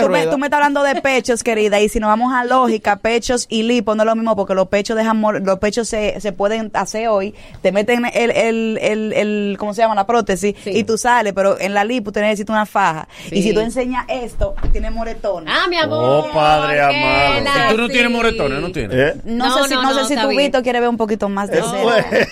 tú, 0.00 0.08
me, 0.08 0.26
tú 0.26 0.38
me 0.38 0.46
estás 0.46 0.58
hablando 0.58 0.82
de 0.82 1.00
pechos, 1.00 1.42
querida, 1.42 1.80
y 1.80 1.88
si 1.88 2.00
nos 2.00 2.08
vamos 2.08 2.32
a 2.34 2.44
lógica, 2.44 2.96
pechos 2.96 3.46
y 3.48 3.62
lipo 3.62 3.94
no 3.94 4.02
es 4.02 4.06
lo 4.06 4.14
mismo 4.16 4.36
porque 4.36 4.54
los 4.54 4.68
pechos 4.68 4.96
dejan 4.96 5.20
los 5.44 5.58
pechos 5.58 5.88
se, 5.88 6.20
se 6.20 6.32
pueden 6.32 6.70
hacer 6.74 7.08
hoy, 7.08 7.34
te 7.62 7.72
meten 7.72 8.04
el, 8.12 8.30
el, 8.30 8.78
el, 8.80 9.12
el 9.12 9.56
¿cómo 9.58 9.74
se 9.74 9.82
llama? 9.82 9.94
La 9.94 10.06
prótesis 10.06 10.54
Sí. 10.62 10.70
y 10.74 10.84
tú 10.84 10.96
sales, 10.98 11.32
pero 11.34 11.58
en 11.60 11.74
la 11.74 11.84
lipo 11.84 12.12
tú 12.12 12.20
necesitas 12.20 12.50
una 12.54 12.66
faja. 12.66 13.08
Sí. 13.28 13.36
Y 13.38 13.42
si 13.42 13.52
tú 13.54 13.60
enseñas 13.60 14.04
esto, 14.08 14.54
tienes 14.72 14.92
moretones. 14.92 15.52
Ah, 15.54 15.68
mi 15.68 15.76
amor. 15.76 16.26
Oh, 16.28 16.32
padre 16.32 16.80
amado. 16.80 17.68
¿Y 17.70 17.74
tú 17.74 17.80
no 17.82 17.88
tienes 17.88 18.10
moretones? 18.10 18.60
¿No 18.60 18.72
tienes? 18.72 19.16
¿Eh? 19.16 19.20
No, 19.24 19.46
No, 19.48 19.62
sé 19.64 19.67
si, 19.68 19.74
no, 19.74 19.94
sé 19.94 20.14
si 20.14 20.20
tu. 20.20 20.28
Vito 20.28 20.62
quiere 20.62 20.80
ver 20.80 20.88
un 20.88 20.96
poquito 20.96 21.28
más 21.28 21.50
de 21.50 21.62
cerca. 21.62 22.28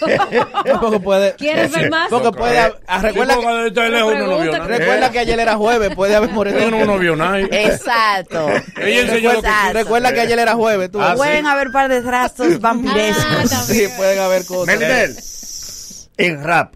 No, 0.67 0.81
porque 0.81 1.01
puede. 1.01 1.35
¿Quieres 1.35 1.71
ver 1.73 1.91
más? 1.91 2.09
Porque 2.09 2.33
puede. 2.33 2.73
recuerda, 3.01 3.37
que, 3.37 3.71
desde 3.71 3.91
lejos 3.91 4.15
uno 4.15 4.27
no 4.27 4.39
vio 4.39 4.51
Pregunta, 4.51 4.59
nada. 4.59 4.79
recuerda 4.79 5.11
que 5.11 5.19
ayer 5.19 5.39
era 5.41 5.57
jueves, 5.57 5.95
puede 5.95 6.17
haber 6.17 6.31
moretones. 6.31 6.71
no, 6.71 6.85
no 6.85 6.99
vio 6.99 7.17
nada. 7.17 7.41
Exacto. 7.41 8.49
Ella 8.77 9.01
enseñó 9.03 9.33
lo 9.35 9.43
que. 9.43 9.49
Recuerda 9.73 10.13
que 10.13 10.21
ayer 10.21 10.39
era 10.39 10.55
jueves, 10.55 10.91
tú. 10.91 11.01
Ah, 11.01 11.13
sí. 11.13 11.19
Pueden 11.19 11.47
haber 11.47 11.71
par 11.71 11.89
de 11.89 12.01
rastros 12.01 12.61
vampirescos. 12.61 13.53
Ah, 13.53 13.63
Sí, 13.67 13.87
pueden 13.97 14.19
haber 14.21 14.45
cosas. 14.45 16.11
En 16.19 16.43
rap, 16.43 16.75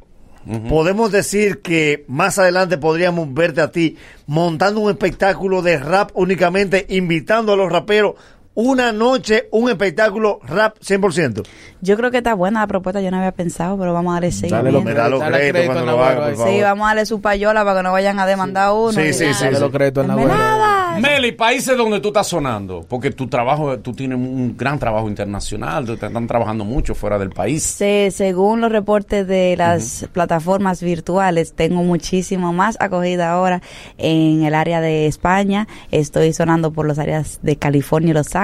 podemos 0.68 1.10
decir 1.12 1.60
que 1.62 2.04
más 2.08 2.38
adelante 2.38 2.76
podríamos 2.78 3.32
verte 3.32 3.60
a 3.60 3.70
ti 3.70 3.96
montando 4.26 4.80
un 4.80 4.90
espectáculo 4.90 5.62
de 5.62 5.78
rap 5.78 6.10
únicamente, 6.14 6.86
invitando 6.90 7.52
a 7.54 7.56
los 7.56 7.70
raperos 7.72 8.14
una 8.54 8.92
noche, 8.92 9.48
un 9.52 9.70
espectáculo 9.70 10.40
rap 10.42 10.76
100%. 10.80 11.42
Yo 11.82 11.96
creo 11.96 12.10
que 12.10 12.18
está 12.18 12.34
buena 12.34 12.60
la 12.60 12.66
propuesta, 12.66 13.00
yo 13.00 13.10
no 13.10 13.16
había 13.18 13.32
pensado, 13.32 13.78
pero 13.78 13.94
vamos 13.94 14.10
a 14.10 14.14
darle 14.14 14.28
Dale 14.30 14.40
seguimiento. 14.40 14.82
Me 14.82 14.92
da 14.94 15.08
los 15.08 15.20
Dale 15.20 15.36
créditos 15.38 15.52
crédito 15.60 15.72
cuando 15.74 15.92
lo 15.92 16.04
haga, 16.04 16.34
por. 16.34 16.48
Sí, 16.48 16.60
vamos 16.60 16.84
a 16.84 16.88
darle 16.88 17.06
su 17.06 17.20
payola 17.20 17.64
para 17.64 17.78
que 17.78 17.82
no 17.84 17.92
vayan 17.92 18.18
a 18.18 18.26
demandar 18.26 18.64
a 18.68 18.72
uno. 18.74 18.92
Sí, 18.92 19.00
y 19.00 19.12
sí, 19.12 19.32
sí, 19.32 19.44
Dale 19.44 19.56
sí. 19.56 19.60
los 19.62 19.70
créditos 19.70 20.04
en 20.04 20.16
la. 20.16 20.96
Meli, 21.00 21.32
países 21.32 21.76
donde 21.78 22.00
tú 22.00 22.08
estás 22.08 22.26
sonando, 22.26 22.84
porque 22.86 23.12
tu 23.12 23.28
trabajo, 23.28 23.78
tú 23.78 23.92
tienes 23.94 24.18
un 24.18 24.56
gran 24.58 24.78
trabajo 24.78 25.08
internacional, 25.08 25.86
te 25.86 25.94
están 25.94 26.26
trabajando 26.26 26.64
mucho 26.64 26.94
fuera 26.96 27.16
del 27.18 27.30
país. 27.30 27.62
Se- 27.62 28.10
según 28.10 28.60
los 28.60 28.70
reportes 28.72 29.26
de 29.26 29.54
las 29.56 30.06
plataformas 30.12 30.82
virtuales, 30.82 31.54
tengo 31.54 31.82
muchísimo 31.84 32.52
más 32.52 32.76
acogida 32.80 33.30
ahora 33.30 33.62
en 33.96 34.42
el 34.42 34.54
área 34.54 34.80
de 34.80 35.06
España. 35.06 35.68
Estoy 35.92 36.32
sonando 36.32 36.72
por 36.72 36.86
las 36.88 36.98
áreas 36.98 37.38
de 37.42 37.56
California 37.56 38.10
y 38.10 38.14
Los 38.14 38.34
Ángeles 38.34 38.39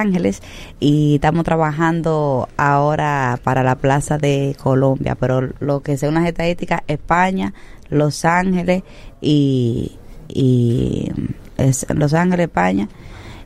y 0.81 1.15
estamos 1.17 1.45
trabajando 1.45 2.49
ahora 2.57 3.39
para 3.43 3.63
la 3.63 3.77
Plaza 3.77 4.19
de 4.19 4.57
Colombia. 4.63 5.17
Pero 5.19 5.49
lo 5.61 5.81
que 5.81 5.97
según 5.97 6.17
las 6.17 6.27
estadísticas, 6.27 6.83
España, 6.87 7.55
Los 7.89 8.25
Ángeles 8.25 8.83
y, 9.21 9.97
y 10.29 11.11
es 11.57 11.87
Los 11.95 12.15
Ángeles, 12.15 12.47
España. 12.47 12.89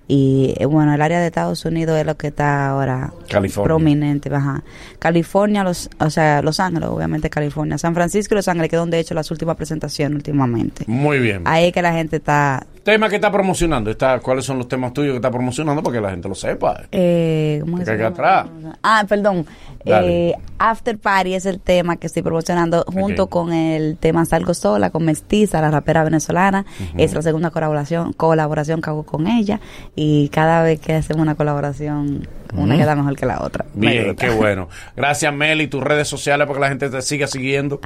Y 0.08 0.54
eh, 0.58 0.66
bueno, 0.66 0.92
el 0.92 1.00
área 1.02 1.20
de 1.20 1.28
Estados 1.28 1.64
Unidos 1.64 1.96
es 1.96 2.04
lo 2.04 2.16
que 2.16 2.26
está 2.26 2.70
ahora 2.70 3.12
California. 3.28 3.64
prominente. 3.64 4.28
Ajá. 4.34 4.64
California, 4.98 5.62
los, 5.62 5.88
o 6.00 6.10
sea, 6.10 6.42
Los 6.42 6.58
Ángeles, 6.58 6.88
obviamente 6.88 7.30
California. 7.30 7.78
San 7.78 7.94
Francisco 7.94 8.34
y 8.34 8.36
Los 8.36 8.48
Ángeles, 8.48 8.70
que 8.70 8.76
es 8.76 8.80
donde 8.80 8.96
he 8.96 9.00
hecho 9.00 9.14
las 9.14 9.30
últimas 9.30 9.54
presentaciones 9.54 10.16
últimamente. 10.16 10.84
Muy 10.88 11.20
bien. 11.20 11.42
Ahí 11.44 11.66
es 11.66 11.72
que 11.72 11.80
la 11.80 11.92
gente 11.92 12.16
está... 12.16 12.66
Tema 12.82 13.08
que 13.10 13.16
está 13.16 13.30
promocionando, 13.30 13.90
está, 13.90 14.18
¿cuáles 14.20 14.44
son 14.44 14.56
los 14.56 14.66
temas 14.66 14.92
tuyos 14.94 15.12
que 15.12 15.16
está 15.16 15.30
promocionando 15.30 15.82
para 15.82 15.96
que 15.96 16.00
la 16.00 16.10
gente 16.10 16.28
lo 16.28 16.34
sepa? 16.34 16.82
Eh, 16.90 17.58
¿cómo 17.60 17.78
Que 17.78 17.84
se 17.84 17.96
llama? 17.96 18.08
atrás. 18.08 18.46
Ah, 18.82 19.04
perdón. 19.06 19.44
Eh, 19.84 20.34
After 20.58 20.98
Party 20.98 21.34
es 21.34 21.46
el 21.46 21.60
tema 21.60 21.96
que 21.96 22.06
estoy 22.06 22.22
promocionando 22.22 22.84
junto 22.86 23.28
con 23.28 23.52
el 23.52 23.96
tema 23.98 24.24
Salgo 24.24 24.54
Sola, 24.54 24.90
con 24.90 25.04
Mestiza, 25.04 25.60
la 25.60 25.70
rapera 25.70 26.04
venezolana. 26.04 26.64
Es 26.96 27.12
la 27.12 27.22
segunda 27.22 27.50
colaboración, 27.50 28.12
colaboración 28.14 28.80
que 28.80 28.90
hago 28.90 29.04
con 29.04 29.26
ella. 29.26 29.60
Y 29.94 30.28
cada 30.30 30.62
vez 30.62 30.80
que 30.80 30.94
hacemos 30.94 31.22
una 31.22 31.34
colaboración, 31.34 32.26
una 32.54 32.76
queda 32.76 32.94
mejor 32.96 33.16
que 33.16 33.26
la 33.26 33.42
otra. 33.42 33.64
Bien, 33.74 34.16
qué 34.16 34.30
bueno. 34.30 34.68
Gracias, 34.96 35.32
Meli, 35.32 35.66
tus 35.66 35.82
redes 35.82 36.08
sociales 36.08 36.46
para 36.46 36.56
que 36.56 36.60
la 36.60 36.68
gente 36.68 36.90
te 36.90 37.02
siga 37.02 37.26
siguiendo. 37.26 37.80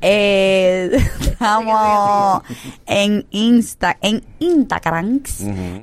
Eh, 0.00 0.90
estamos 1.20 2.42
en 2.86 3.26
Insta, 3.30 3.96
en 4.00 4.22
Instagram, 4.38 5.22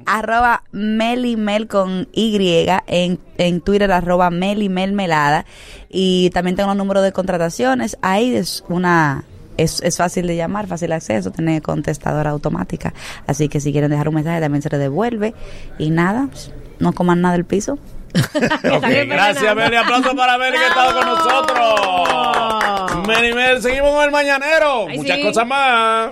arroba 0.06 0.64
melimel 0.72 1.68
con 1.68 2.08
Y, 2.12 2.68
en, 2.88 3.20
en 3.38 3.62
Twitter 3.62 3.92
arroba 3.92 4.30
melimelmelada 4.30 5.46
y 5.90 6.30
también 6.32 6.56
tengo 6.56 6.70
los 6.70 6.78
números 6.78 7.04
de 7.04 7.12
contrataciones, 7.12 7.98
ahí 8.02 8.36
es 8.36 8.64
una... 8.70 9.24
Es, 9.56 9.84
es 9.84 9.98
fácil 9.98 10.26
de 10.26 10.36
llamar, 10.36 10.66
fácil 10.66 10.92
acceso, 10.94 11.30
tiene 11.30 11.62
contestadora 11.62 12.32
automática. 12.32 12.92
Así 13.28 13.50
que 13.50 13.60
si 13.60 13.72
quieren 13.72 13.92
dejar 13.92 14.10
un 14.10 14.16
mensaje 14.16 14.42
también 14.42 14.64
se 14.64 14.70
le 14.72 14.80
devuelve. 14.80 15.36
Y 15.78 15.92
nada, 15.92 16.28
pues, 16.32 16.52
no 16.80 16.92
coman 16.94 17.22
nada 17.22 17.34
del 17.34 17.46
piso. 17.46 17.78
Ok, 18.74 18.88
gracias, 19.08 19.56
Meli. 19.56 19.76
Aplauso 19.76 20.16
para 20.16 20.40
Meli 20.40 20.58
que 20.58 20.64
ha 20.64 20.68
estado 20.70 21.00
con 21.00 21.08
nosotros. 21.08 23.08
Meli, 23.08 23.34
Meli, 23.34 23.62
seguimos 23.62 23.92
con 23.92 24.04
el 24.06 24.12
mañanero. 24.12 24.88
Ay, 24.88 24.98
Muchas 24.98 25.18
sí. 25.18 25.24
cosas 25.24 25.46
más. 25.48 26.10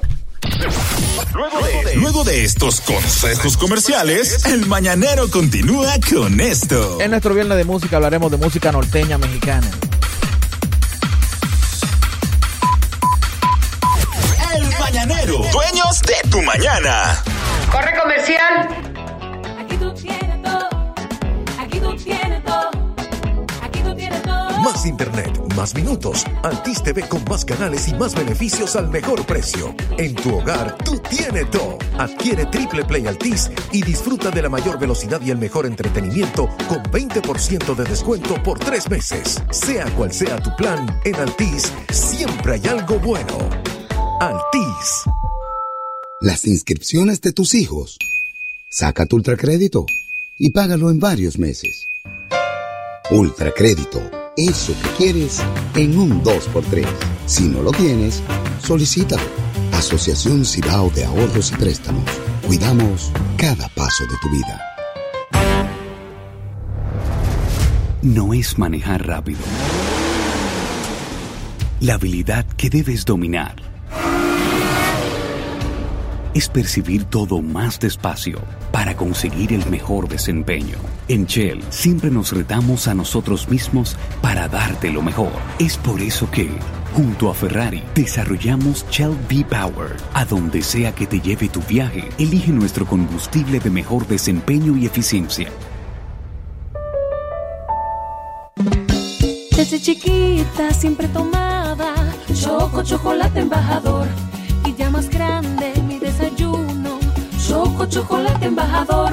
Luego 1.33 1.61
de, 1.61 1.95
luego 1.95 2.23
de 2.23 2.43
estos 2.43 2.81
consejos 2.81 3.55
comerciales, 3.55 4.45
el 4.45 4.65
mañanero 4.65 5.29
continúa 5.29 5.93
con 6.13 6.39
esto. 6.41 6.99
En 6.99 7.11
nuestro 7.11 7.33
viernes 7.33 7.57
de 7.57 7.63
música 7.63 7.95
hablaremos 7.95 8.29
de 8.31 8.37
música 8.37 8.71
norteña 8.71 9.17
mexicana. 9.17 9.67
El 14.55 14.69
mañanero, 14.79 15.37
dueños 15.51 16.01
de 16.01 16.29
tu 16.29 16.41
mañana. 16.41 17.23
Corre 17.71 17.97
comercial. 17.97 18.67
Aquí 19.59 19.77
tú 19.77 19.93
tienes 19.93 20.30
Más 24.61 24.85
internet, 24.85 25.41
más 25.55 25.73
minutos. 25.73 26.23
Altis 26.43 26.83
TV 26.83 27.01
con 27.07 27.23
más 27.25 27.43
canales 27.43 27.88
y 27.88 27.95
más 27.95 28.13
beneficios 28.13 28.75
al 28.75 28.89
mejor 28.89 29.25
precio. 29.25 29.73
En 29.97 30.13
tu 30.13 30.38
hogar, 30.38 30.77
tú 30.85 30.99
tienes 31.09 31.49
todo. 31.49 31.79
Adquiere 31.97 32.45
Triple 32.45 32.85
Play 32.85 33.07
Altis 33.07 33.49
y 33.71 33.81
disfruta 33.81 34.29
de 34.29 34.43
la 34.43 34.49
mayor 34.49 34.77
velocidad 34.77 35.19
y 35.25 35.31
el 35.31 35.39
mejor 35.39 35.65
entretenimiento 35.65 36.47
con 36.67 36.83
20% 36.83 37.75
de 37.75 37.83
descuento 37.85 38.35
por 38.43 38.59
tres 38.59 38.88
meses. 38.88 39.41
Sea 39.49 39.85
cual 39.95 40.13
sea 40.13 40.38
tu 40.38 40.55
plan, 40.55 40.85
en 41.05 41.15
Altis 41.15 41.73
siempre 41.89 42.53
hay 42.53 42.67
algo 42.67 42.99
bueno. 42.99 43.49
Altis. 44.19 45.05
Las 46.19 46.45
inscripciones 46.45 47.19
de 47.21 47.33
tus 47.33 47.55
hijos. 47.55 47.97
Saca 48.69 49.07
tu 49.07 49.15
ultracrédito 49.15 49.88
y 50.38 50.51
págalo 50.51 50.91
en 50.91 50.99
varios 50.99 51.39
meses. 51.39 51.88
Ultracrédito. 53.09 54.20
Eso 54.37 54.73
que 54.81 54.89
quieres 54.97 55.41
en 55.75 55.99
un 55.99 56.23
2x3. 56.23 56.85
Si 57.25 57.49
no 57.49 57.61
lo 57.61 57.71
tienes, 57.71 58.23
solicítalo. 58.63 59.21
Asociación 59.73 60.45
Cibao 60.45 60.89
de 60.91 61.03
Ahorros 61.03 61.51
y 61.51 61.55
Préstamos. 61.55 62.05
Cuidamos 62.47 63.11
cada 63.37 63.67
paso 63.69 64.05
de 64.05 64.15
tu 64.21 64.29
vida. 64.29 64.61
No 68.01 68.33
es 68.33 68.57
manejar 68.57 69.05
rápido. 69.05 69.41
La 71.81 71.95
habilidad 71.95 72.45
que 72.55 72.69
debes 72.69 73.03
dominar 73.03 73.70
es 76.33 76.49
percibir 76.49 77.05
todo 77.05 77.41
más 77.41 77.79
despacio 77.79 78.39
para 78.71 78.95
conseguir 78.95 79.53
el 79.53 79.65
mejor 79.69 80.07
desempeño. 80.07 80.77
En 81.07 81.25
Shell 81.25 81.61
siempre 81.69 82.09
nos 82.09 82.31
retamos 82.31 82.87
a 82.87 82.93
nosotros 82.93 83.49
mismos 83.49 83.97
para 84.21 84.47
darte 84.47 84.91
lo 84.91 85.01
mejor. 85.01 85.31
Es 85.59 85.77
por 85.77 86.01
eso 86.01 86.29
que, 86.31 86.49
junto 86.93 87.29
a 87.29 87.33
Ferrari, 87.33 87.83
desarrollamos 87.95 88.85
Shell 88.89 89.15
V-Power. 89.29 89.97
A 90.13 90.25
donde 90.25 90.61
sea 90.61 90.93
que 90.93 91.07
te 91.07 91.19
lleve 91.19 91.49
tu 91.49 91.61
viaje, 91.61 92.09
elige 92.17 92.51
nuestro 92.51 92.85
combustible 92.85 93.59
de 93.59 93.69
mejor 93.69 94.07
desempeño 94.07 94.77
y 94.77 94.85
eficiencia. 94.85 95.49
Desde 99.55 99.79
chiquita 99.79 100.73
siempre 100.73 101.07
tomaba 101.09 101.93
Choco 102.33 102.83
Chocolate 102.83 103.41
Embajador 103.41 104.07
y 104.65 104.73
ya 104.73 104.89
más 104.89 105.09
grande 105.09 105.73
Choco 107.47 107.85
Chocolate 107.85 108.45
Embajador, 108.45 109.11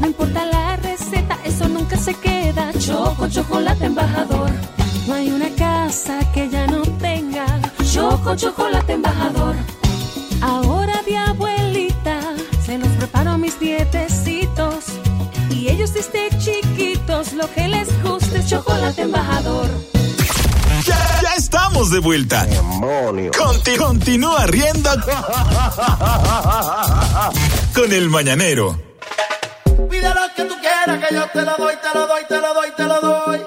no 0.00 0.06
importa 0.08 0.44
la 0.44 0.76
receta, 0.76 1.38
eso 1.44 1.68
nunca 1.68 1.96
se 1.96 2.14
queda. 2.14 2.72
Choco 2.78 3.28
Chocolate 3.28 3.86
Embajador, 3.86 4.50
no 5.06 5.14
hay 5.14 5.30
una 5.30 5.48
casa 5.50 6.18
que 6.32 6.48
ya 6.50 6.66
no 6.66 6.82
tenga 6.98 7.46
Choco 7.92 8.34
Chocolate 8.34 8.94
Embajador. 8.94 9.54
Ahora 10.42 11.00
de 11.06 11.16
abuelita 11.16 12.20
se 12.64 12.78
los 12.78 12.88
preparo 12.98 13.30
a 13.30 13.38
mis 13.38 13.58
dietecitos 13.60 14.86
y 15.50 15.68
ellos 15.68 15.94
desde 15.94 16.28
chiquitos 16.38 17.34
lo 17.34 17.48
que 17.54 17.68
les 17.68 18.02
gusta 18.02 18.38
es 18.38 18.48
Chocolate 18.48 19.02
Embajador. 19.02 19.95
Ya, 20.86 21.20
ya 21.22 21.34
estamos 21.36 21.90
de 21.90 21.98
vuelta. 22.00 22.46
Conti- 23.36 23.76
continúa 23.76 24.46
riendo 24.46 24.90
con 27.74 27.92
el 27.92 28.08
mañanero. 28.08 28.78
Pide 29.90 30.08
lo 30.08 30.20
que 30.36 30.44
tú 30.44 30.54
quieras, 30.60 31.06
que 31.08 31.14
yo 31.14 31.26
te 31.32 31.42
lo 31.42 31.54
doy, 31.56 31.74
te 31.76 31.98
lo 31.98 32.06
doy, 32.06 32.24
te 32.28 32.40
lo 32.40 32.54
doy, 32.54 32.70
te 32.76 32.84
lo 32.84 33.00
doy. 33.00 33.46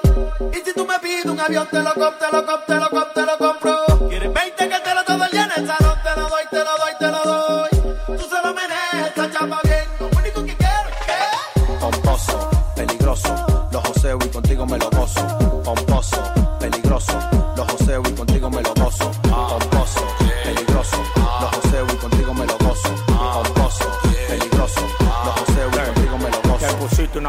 Y 0.52 0.56
si 0.64 0.74
tú 0.74 0.86
me 0.86 0.98
pides 1.00 1.24
un 1.26 1.38
avión, 1.40 1.66
te 1.70 1.78
lo 1.82 1.94
compro, 1.94 2.12
te 2.18 2.36
lo 2.36 2.46
compro, 2.46 2.64
te 2.66 2.74
lo 2.74 2.88
compro, 2.90 3.12
te 3.14 3.22
lo 3.26 3.38
compro. 3.38 4.08
Quieres 4.08 4.32
20 4.32 4.68
que 4.68 4.80
te 4.80 4.94
lo 4.94 5.04
todo 5.04 5.24
el 5.24 5.30
día 5.30 5.44
en 5.44 5.62
el 5.62 5.66
salón, 5.66 5.98
te 6.02 6.20
lo 6.20 6.28
doy, 6.28 6.44
te 6.50 6.56
lo 6.58 6.64
doy, 6.78 6.92
te 6.98 7.06
lo 7.06 7.22
doy. 7.24 7.70
Tú 8.18 8.24
se 8.28 8.46
lo 8.46 8.54
meneas, 8.54 9.06
esta 9.08 9.30
chapa 9.32 9.60
bien, 9.64 9.84
lo 9.98 10.06
único 10.18 10.44
que 10.44 10.56
quiero 10.56 10.88
es 10.90 11.06
que... 11.06 11.80
Pomposo, 11.80 12.50
peligroso, 12.76 13.68
los 13.72 13.88
joseo 13.88 14.18
y 14.24 14.28
contigo 14.28 14.66
me 14.66 14.78
lo 14.78 14.90
gozo. 14.90 15.49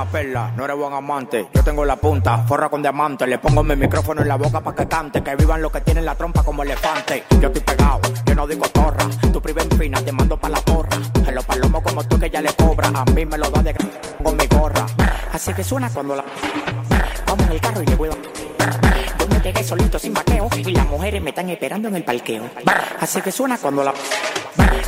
Perla, 0.06 0.52
no 0.56 0.66
eres 0.66 0.78
buen 0.78 0.94
amante. 0.94 1.48
Yo 1.54 1.64
tengo 1.64 1.86
la 1.86 1.96
punta, 1.96 2.40
forra 2.40 2.70
con 2.70 2.82
diamante. 2.82 3.28
Le 3.28 3.38
pongo 3.40 3.64
mi 3.64 3.76
micrófono 3.76 4.22
en 4.22 4.28
la 4.28 4.36
boca 4.36 4.62
pa' 4.62 4.76
que 4.76 4.88
cante. 4.88 5.24
Que 5.24 5.36
vivan 5.36 5.62
los 5.62 5.72
que 5.72 5.82
tienen 5.82 6.06
la 6.06 6.16
trompa 6.16 6.44
como 6.44 6.64
elefante. 6.64 7.26
Yo 7.40 7.48
estoy 7.48 7.62
pegado, 7.62 8.02
yo 8.26 8.36
no 8.36 8.48
digo 8.48 8.68
torra. 8.70 9.06
Tu 9.32 9.42
priva 9.42 9.62
en 9.62 9.72
fina, 9.72 10.02
te 10.02 10.12
mando 10.12 10.38
pa' 10.38 10.50
la 10.50 10.60
porra. 10.62 10.98
En 11.26 11.36
los 11.36 11.46
palomos 11.46 11.82
como 11.84 12.04
tú 12.04 12.20
que 12.20 12.30
ya 12.30 12.42
le 12.42 12.54
cobra. 12.54 12.90
A 12.94 13.06
mí 13.06 13.26
me 13.26 13.38
lo 13.38 13.50
da 13.50 13.62
de 13.62 13.76
con 14.24 14.38
mi 14.38 14.48
gorra. 14.48 14.86
Así 15.32 15.54
que 15.54 15.64
suena 15.64 15.90
cuando 15.90 16.16
la. 16.16 16.24
Vamos 17.26 17.46
en 17.46 17.52
el 17.52 17.62
carro 17.62 17.82
y 17.82 17.86
le 17.86 17.98
cuido. 17.98 18.18
Yo 19.20 19.54
me 19.54 19.64
solito 19.64 20.00
sin 20.00 20.14
vaqueo. 20.14 20.50
Y 20.56 20.72
las 20.72 20.88
mujeres 20.88 21.22
me 21.22 21.30
están 21.30 21.50
esperando 21.50 21.88
en 21.88 21.96
el 21.96 22.04
parqueo. 22.04 22.44
Así 23.00 23.22
que 23.22 23.32
suena 23.32 23.58
cuando 23.58 23.84
la. 23.84 23.94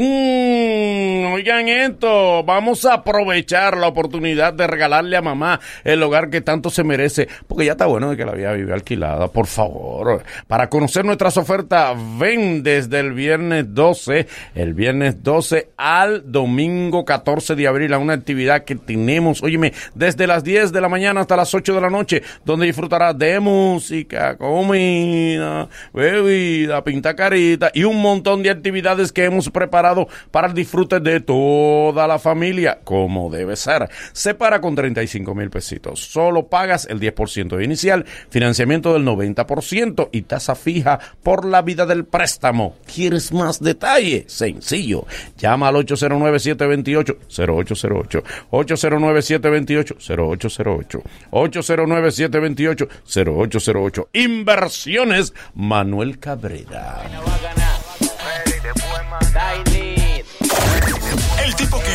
Oigan 1.40 1.70
esto, 1.70 2.44
vamos 2.44 2.84
a 2.84 2.96
aprovechar 2.96 3.78
la 3.78 3.88
oportunidad 3.88 4.54
de 4.54 4.68
regalarle 4.68 5.16
a 5.16 5.22
mamá 5.22 5.62
el 5.86 6.04
hogar 6.04 6.30
que 6.30 6.42
tanto 6.42 6.70
se 6.70 6.84
merece, 6.84 7.30
porque 7.48 7.64
ya 7.64 7.72
está 7.72 7.86
bueno 7.86 8.10
de 8.10 8.18
que 8.18 8.26
la 8.26 8.34
vida 8.34 8.52
vive 8.52 8.74
alquilada, 8.74 9.30
por 9.30 9.48
favor. 9.48 10.22
Para 10.48 10.70
conocer 10.70 11.06
nuestras 11.06 11.38
ofertas, 11.38 11.96
ven 12.18 12.62
desde 12.62 13.00
el 13.00 13.14
viernes 13.14 13.74
12, 13.74 14.28
el 14.54 14.74
viernes 14.74 15.24
12 15.24 15.70
al 15.78 16.30
domingo 16.30 17.06
14 17.06 17.56
de 17.56 17.68
abril 17.68 17.94
a 17.94 18.00
una 18.00 18.16
actividad 18.16 18.66
que 18.66 18.76
tenemos, 18.76 19.42
óyeme, 19.42 19.72
desde 19.96 20.28
las 20.28 20.44
10 20.44 20.74
de 20.74 20.82
la 20.82 20.90
mañana 20.90 21.22
hasta 21.22 21.38
las 21.38 21.54
8 21.54 21.74
de 21.74 21.82
la 21.82 21.90
noche, 21.90 22.22
donde 22.44 22.66
disfrutarás 22.66 23.18
de 23.18 23.40
música, 23.40 24.36
comida, 24.38 25.70
bebida, 25.94 26.84
pinta 26.84 27.16
carita 27.16 27.72
y 27.74 27.86
un 27.86 28.02
montón 28.02 28.44
de 28.44 28.50
actividades 28.50 29.14
que 29.14 29.24
hemos 29.24 29.50
preparado 29.50 30.10
para 30.32 30.50
el 30.50 30.54
disfrute 30.54 31.00
de 31.00 31.29
toda 31.30 32.08
la 32.08 32.18
familia, 32.18 32.80
como 32.84 33.30
debe 33.30 33.56
ser. 33.56 33.88
Se 34.14 34.34
para 34.34 34.60
con 34.60 34.74
35 34.74 35.36
mil 35.36 35.52
pesitos. 35.52 36.00
Solo 36.00 36.48
pagas 36.48 36.88
el 36.90 37.00
10% 37.00 37.56
de 37.56 37.64
inicial, 37.64 38.04
financiamiento 38.32 38.94
del 38.94 39.06
90% 39.06 40.10
y 40.12 40.24
tasa 40.24 40.56
fija 40.56 40.98
por 41.22 41.46
la 41.46 41.62
vida 41.62 41.86
del 41.86 42.06
préstamo. 42.06 42.78
¿Quieres 42.92 43.32
más 43.32 43.62
detalle? 43.62 44.24
Sencillo. 44.26 45.06
Llama 45.38 45.68
al 45.68 45.76
809-728-0808. 45.76 48.24
809-728-0808. 48.50 51.04
809-728-0808. 51.30 54.08
Inversiones 54.14 55.36
Manuel 55.54 56.18
Cabrera. 56.18 57.04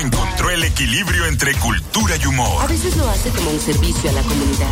Encontró 0.00 0.50
el 0.50 0.64
equilibrio 0.64 1.26
entre 1.26 1.54
cultura 1.54 2.16
y 2.22 2.26
humor. 2.26 2.62
A 2.62 2.66
veces 2.66 2.96
lo 2.96 3.08
hace 3.08 3.30
como 3.30 3.50
un 3.50 3.60
servicio 3.60 4.10
a 4.10 4.12
la 4.12 4.22
comunidad. 4.22 4.68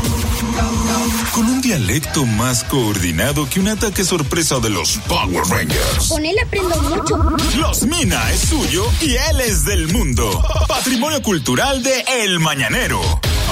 Con 1.32 1.46
un 1.46 1.60
dialecto 1.60 2.26
más 2.26 2.64
coordinado 2.64 3.48
que 3.48 3.60
un 3.60 3.68
ataque 3.68 4.04
sorpresa 4.04 4.58
de 4.60 4.70
los 4.70 4.98
Power 5.08 5.44
Rangers. 5.48 6.08
Con 6.08 6.24
él 6.24 6.36
aprendo 6.44 6.80
mucho. 6.82 7.16
Los 7.56 7.82
Mina 7.86 8.30
es 8.32 8.40
suyo 8.40 8.84
y 9.00 9.14
él 9.14 9.40
es 9.40 9.64
del 9.64 9.88
mundo. 9.88 10.42
Patrimonio 10.68 11.22
cultural 11.22 11.82
de 11.82 12.04
El 12.22 12.40
Mañanero. 12.40 13.00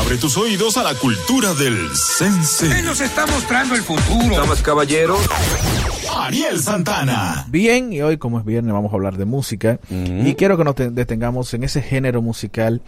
Abre 0.00 0.16
tus 0.16 0.36
oídos 0.36 0.76
a 0.76 0.82
la 0.82 0.94
cultura 0.94 1.52
del 1.54 1.76
sense. 1.94 2.66
Él 2.78 2.84
nos 2.86 3.00
está 3.00 3.26
mostrando 3.26 3.74
el 3.74 3.82
futuro. 3.82 4.36
Damas, 4.36 4.62
caballeros. 4.62 5.20
Ariel 6.18 6.60
Santana. 6.60 7.46
Bien, 7.48 7.92
y 7.92 8.00
hoy 8.02 8.16
como 8.16 8.38
es 8.38 8.44
viernes 8.44 8.72
vamos 8.72 8.92
a 8.92 8.96
hablar 8.96 9.16
de 9.16 9.24
música 9.24 9.78
y 9.90 10.34
quiero 10.34 10.56
que 10.56 10.64
nos 10.64 10.74
te- 10.74 10.90
detengamos 10.90 11.52
en 11.54 11.64
ese 11.64 11.82
género 11.82 12.22
musical 12.22 12.82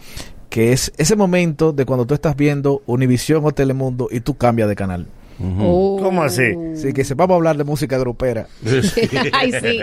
que 0.49 0.71
es 0.71 0.91
ese 0.97 1.15
momento 1.15 1.71
de 1.71 1.85
cuando 1.85 2.05
tú 2.05 2.13
estás 2.13 2.35
viendo 2.35 2.81
Univisión 2.85 3.43
o 3.45 3.51
Telemundo 3.51 4.07
y 4.11 4.19
tú 4.19 4.35
cambias 4.35 4.69
de 4.69 4.75
canal. 4.75 5.07
Oh. 5.39 5.99
¿Cómo 6.01 6.23
así? 6.23 6.55
Sí, 6.75 6.93
que 6.93 7.03
se 7.03 7.13
vamos 7.15 7.35
a 7.35 7.37
hablar 7.37 7.57
de 7.57 7.63
música 7.63 7.97
grupera. 7.97 8.47
Ay, 9.33 9.51
sí. 9.51 9.79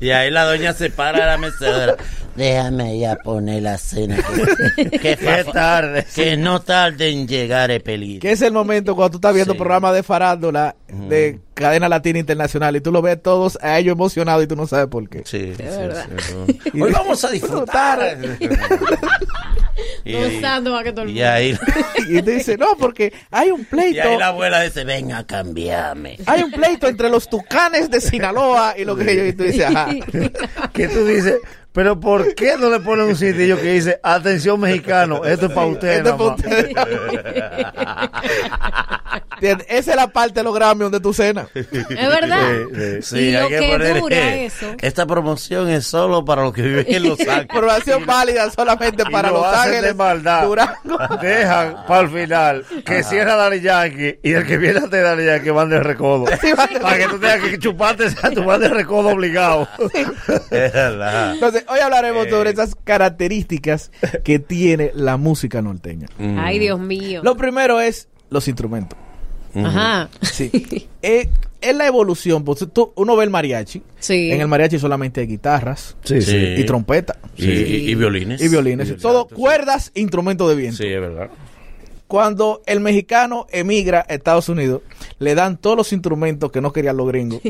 Y 0.00 0.10
ahí 0.10 0.30
la 0.30 0.44
doña 0.44 0.72
se 0.72 0.90
para 0.90 1.24
a 1.24 1.26
la 1.26 1.38
mecedora. 1.38 1.96
Déjame 2.34 2.98
ya 2.98 3.16
poner 3.16 3.62
la 3.62 3.78
cena. 3.78 4.16
Que, 4.76 4.90
que 4.90 5.16
Qué 5.16 5.44
tarde. 5.52 6.06
Que 6.14 6.36
no 6.36 6.60
tarde 6.60 7.10
en 7.10 7.28
llegar 7.28 7.70
el 7.70 7.80
peligro. 7.80 8.20
Que 8.20 8.32
es 8.32 8.42
el 8.42 8.52
momento 8.52 8.96
cuando 8.96 9.12
tú 9.12 9.18
estás 9.18 9.34
viendo 9.34 9.56
programas 9.56 9.94
de 9.94 10.02
farándula 10.02 10.74
de 10.88 11.40
cadena 11.54 11.88
latina 11.88 12.18
internacional 12.18 12.76
y 12.76 12.80
tú 12.80 12.90
lo 12.90 13.02
ves 13.02 13.22
todos 13.22 13.58
a 13.62 13.78
ellos 13.78 13.92
emocionados 13.92 14.44
y 14.44 14.46
tú 14.46 14.56
no 14.56 14.66
sabes 14.66 14.88
por 14.88 15.08
qué. 15.08 15.22
Sí, 15.24 15.52
verdad. 15.56 16.06
Hoy 16.74 16.92
vamos 16.92 17.24
a 17.24 17.30
disfrutar. 17.30 18.18
Y, 20.04 20.12
Gozando 20.12 20.72
más 20.72 20.84
que 20.84 20.92
todo 20.92 21.04
el 21.06 21.10
y 21.10 21.22
ahí, 21.22 21.58
Y 22.08 22.20
te 22.20 22.32
dice, 22.32 22.58
no, 22.58 22.76
porque 22.78 23.12
hay 23.30 23.50
un 23.50 23.62
y 23.62 23.64
pleito. 23.64 24.02
ahí 24.02 24.18
la 24.18 24.28
abuela 24.28 24.60
dice, 24.60 24.84
ven 24.84 25.12
a 25.12 25.26
cambiarme. 25.26 26.18
Hay 26.26 26.42
un 26.42 26.50
pleito 26.50 26.86
entre 26.88 27.08
los 27.08 27.28
tucanes 27.28 27.90
de 27.90 28.00
Sinaloa 28.00 28.74
y 28.76 28.84
lo 28.84 28.96
que 28.96 29.10
ellos 29.10 29.28
y 29.28 29.32
tú 29.32 29.44
dices, 29.44 29.64
ajá. 29.64 29.88
Que 30.72 30.88
tú 30.88 31.06
dices, 31.06 31.36
pero 31.74 31.98
¿por 31.98 32.36
qué 32.36 32.56
no 32.56 32.70
le 32.70 32.78
ponen 32.78 33.06
un 33.06 33.16
cintillo 33.16 33.56
que 33.60 33.72
dice, 33.72 33.98
atención 34.00 34.60
mexicano, 34.60 35.24
esto 35.24 35.46
es 35.46 35.52
para 35.52 35.66
usted? 35.66 36.06
Esto 36.06 36.10
es 36.10 36.14
pa' 36.14 36.36
nada 37.34 38.10
más"? 38.12 38.24
¿Entiendes? 39.34 39.66
Esa 39.68 39.90
es 39.90 39.96
la 39.96 40.06
parte 40.06 40.34
de 40.34 40.44
los 40.44 40.54
Grammy 40.54 40.84
donde 40.84 41.00
tú 41.00 41.12
cenas. 41.12 41.48
Es 41.54 41.68
verdad. 41.70 42.48
Sí, 43.02 43.30
y 43.30 43.34
hay 43.34 43.42
lo 43.42 43.48
que 43.48 43.58
que, 43.58 43.68
poner, 43.72 44.00
dura 44.00 44.16
eh, 44.16 44.44
eso. 44.46 44.74
Esta 44.80 45.06
promoción 45.06 45.68
es 45.68 45.84
solo 45.86 46.24
para 46.24 46.42
los 46.42 46.54
que 46.54 46.62
viven 46.62 46.86
en 46.88 47.02
Los 47.02 47.20
Ángeles. 47.20 47.42
Información 47.42 48.06
válida 48.06 48.48
solamente 48.50 49.02
Y 49.06 49.10
para 49.10 49.30
lo 49.30 49.42
Los 49.42 49.54
Ángeles, 49.54 49.82
de 49.82 49.94
maldad. 49.94 50.44
Durango. 50.44 50.98
Dejan 51.20 51.76
para 51.86 52.00
el 52.00 52.10
final 52.10 52.64
que 52.86 52.98
Ajá. 52.98 53.08
cierra 53.10 53.34
Daddy 53.36 53.60
Yankee 53.60 54.18
y 54.22 54.32
el 54.32 54.46
que 54.46 54.56
viene 54.56 54.78
a 54.78 54.86
Daddy 54.86 55.24
Yankee 55.26 55.50
van 55.50 55.68
de 55.68 55.80
recodo. 55.80 56.26
para 56.80 56.96
que 56.96 57.06
tú 57.08 57.18
tengas 57.18 57.40
que 57.40 57.58
chuparte 57.58 58.06
a 58.22 58.30
tu 58.30 58.44
van 58.44 58.60
de 58.60 58.68
recodo 58.68 59.08
obligado. 59.10 59.68
Es 60.50 60.72
verdad. 60.72 61.34
Entonces, 61.34 61.63
hoy 61.68 61.80
hablaremos 61.80 62.28
sobre 62.28 62.50
esas 62.50 62.74
características 62.84 63.90
que 64.24 64.38
tiene 64.38 64.90
la 64.94 65.16
música 65.16 65.62
norteña. 65.62 66.08
Ay, 66.38 66.58
Dios 66.58 66.78
mío. 66.80 67.20
Lo 67.24 67.36
primero 67.36 67.80
es 67.80 68.08
los 68.30 68.46
instrumentos. 68.48 68.98
Ajá. 69.54 70.08
Sí. 70.22 70.88
Eh, 71.06 71.28
es 71.60 71.76
la 71.76 71.86
evolución. 71.86 72.44
Pues, 72.44 72.66
tú- 72.72 72.92
uno 72.96 73.14
ve 73.14 73.24
el 73.24 73.30
mariachi. 73.30 73.82
Sí. 74.00 74.30
En 74.32 74.40
el 74.40 74.48
mariachi 74.48 74.78
solamente 74.78 75.20
hay 75.20 75.26
guitarras 75.26 75.96
Sí, 76.02 76.22
sí. 76.22 76.34
y 76.56 76.64
trompeta. 76.64 77.18
Y, 77.36 77.44
y- 77.50 77.90
y 77.90 77.94
violines. 77.94 78.40
Y 78.40 78.48
violines. 78.48 78.96
Todo 78.96 79.28
cuerdas, 79.28 79.92
instrumentos 79.94 80.48
de 80.48 80.54
viento. 80.56 80.78
Sí, 80.78 80.86
es 80.88 80.98
verdad. 80.98 81.28
Cuando 82.06 82.62
el 82.66 82.80
mexicano 82.80 83.46
emigra 83.50 84.04
a 84.08 84.14
Estados 84.14 84.48
Unidos, 84.48 84.82
le 85.18 85.34
dan 85.34 85.56
todos 85.56 85.76
los 85.76 85.92
instrumentos 85.92 86.52
que 86.52 86.60
no 86.60 86.72
querían 86.72 86.96
los 86.96 87.08
gringos. 87.08 87.40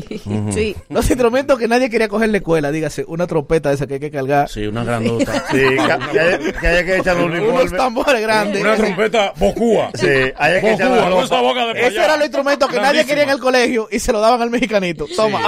Sí. 0.53 0.77
Los 0.89 1.09
instrumentos 1.11 1.59
que 1.59 1.67
nadie 1.69 1.91
quería 1.91 2.09
coger 2.09 2.27
en 2.27 2.33
la 2.33 2.39
escuela, 2.39 2.71
dígase, 2.71 3.05
una 3.09 3.27
trompeta 3.27 3.73
esa 3.73 3.87
que 3.87 3.95
hay 3.95 4.01
que 4.01 4.11
cargar. 4.11 4.49
Sí, 4.49 4.67
una 4.67 4.85
grandota. 4.85 5.45
Sí, 5.51 5.59
que, 5.59 5.81
haya, 6.21 6.39
que 6.61 6.67
haya 6.67 6.85
que 6.85 6.97
echar 6.99 7.17
los 7.17 7.27
Unos 7.27 7.73
tambores 7.73 8.21
grandes. 8.23 8.61
Una 8.63 8.77
trompeta 8.77 9.33
bocúa. 9.37 9.91
Sí, 9.95 10.07
haya 10.37 10.61
que 10.61 10.73
echar 10.73 10.91
la 10.91 11.23
esa 11.23 11.41
boca 11.41 11.67
de 11.67 11.81
Esos 11.81 11.93
allá. 11.93 12.05
eran 12.05 12.19
los 12.21 12.27
instrumentos 12.27 12.69
que 12.71 12.81
nadie 12.81 13.05
quería 13.05 13.25
en 13.25 13.31
el 13.31 13.39
colegio 13.41 13.89
y 13.91 13.99
se 13.99 14.13
lo 14.13 14.21
daban 14.21 14.41
al 14.41 14.51
mexicanito. 14.51 15.07
Toma. 15.17 15.41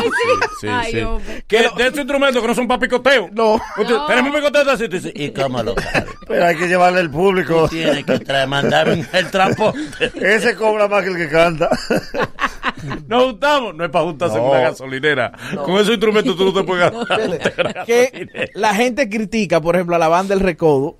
Sí, 0.61 0.67
Ay, 0.71 0.93
sí. 0.93 1.43
Que 1.47 1.59
de 1.59 1.65
estos 1.85 1.99
instrumentos 1.99 2.43
que 2.43 2.49
no 2.49 2.55
son 2.55 2.67
para 2.69 2.81
picoteo. 2.81 3.31
No. 3.33 3.55
Usted- 3.55 3.97
Tenemos 4.09 4.31
un 4.35 4.37
picoteo 4.41 4.71
así. 4.71 4.89
tú 4.89 4.97
dices, 4.97 5.13
¿Y 5.15 5.31
cómo 5.31 5.63
lo 5.63 5.75
sabe? 5.81 6.07
Pero 6.27 6.45
hay 6.47 6.57
que 6.57 6.67
llevarle 6.69 7.01
el 7.01 7.11
público. 7.11 7.69
Tiene 7.69 8.05
que 8.05 8.47
mandarme 8.47 8.96
el 9.13 9.31
transporte. 9.31 10.11
Ese 10.15 10.55
cobra 10.55 10.89
más 10.89 11.03
que 11.03 11.11
el 11.11 11.17
que 11.17 11.29
canta. 11.29 11.69
Nos 13.09 13.25
juntamos. 13.25 13.75
No 13.75 13.85
es 13.85 13.91
para 13.91 14.05
juntarse 14.05 14.37
en 14.37 14.43
No. 14.45 14.51
una 14.51 14.61
gasolinera. 14.61 15.33
Con 15.65 15.75
esos 15.77 15.91
instrumentos 15.91 16.37
tú 16.37 16.45
no 16.45 16.53
te 16.53 16.63
puedes 16.65 16.91
ganar. 17.09 17.85
que 17.87 18.51
la 18.55 18.75
gente 18.75 19.09
critica, 19.09 19.61
por 19.61 19.75
ejemplo, 19.77 19.97
a 19.97 19.99
la 19.99 20.09
banda 20.09 20.35
del 20.35 20.45
Recodo 20.45 20.97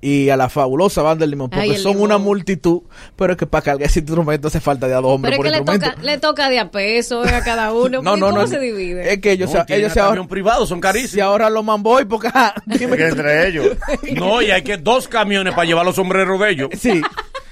y 0.00 0.30
a 0.30 0.36
la 0.36 0.48
fabulosa 0.48 1.00
banda 1.02 1.22
del 1.22 1.30
Limón, 1.30 1.48
porque 1.48 1.62
Ay, 1.62 1.70
el 1.70 1.76
son 1.76 1.92
Limón. 1.92 2.06
una 2.06 2.18
multitud, 2.18 2.82
pero 3.14 3.32
es 3.34 3.38
que 3.38 3.46
para 3.46 3.62
cargar 3.62 3.86
ese 3.88 4.00
instrumento 4.00 4.48
hace 4.48 4.58
falta 4.60 4.88
de 4.88 4.94
a 4.94 5.00
dos 5.00 5.12
hombres 5.12 5.30
Pero 5.30 5.34
es 5.34 5.36
por 5.38 5.44
que 5.44 5.50
le 5.52 5.58
instrumento. 5.58 5.90
toca, 5.96 6.02
le 6.12 6.18
toca 6.18 6.50
de 6.50 6.58
a 6.58 6.70
peso 6.72 7.22
a 7.22 7.40
cada 7.44 7.72
uno. 7.72 8.02
No, 8.02 8.16
no, 8.16 8.26
¿Cómo 8.26 8.38
no. 8.42 8.46
se 8.48 8.58
divide? 8.58 9.12
Es 9.12 9.20
que 9.20 9.30
ellos, 9.32 9.52
No, 9.54 9.64
se, 9.64 9.76
ellos 9.76 9.92
se 9.92 10.00
ahorran, 10.00 10.26
privado, 10.26 10.66
son 10.66 10.78
se 10.78 10.82
carísimos. 10.82 11.24
ahorran 11.24 11.54
los 11.54 11.64
manboy 11.64 12.04
porque 12.06 12.30
dime 12.66 12.96
Que 12.96 13.08
entre 13.08 13.46
ellos. 13.48 13.76
No, 14.14 14.42
y 14.42 14.50
hay 14.50 14.62
que 14.62 14.76
dos 14.76 15.06
camiones 15.06 15.54
para 15.54 15.66
llevar 15.66 15.86
los 15.86 15.94
sombreros 15.94 16.38
de 16.40 16.50
ellos. 16.50 16.68
Sí. 16.76 17.00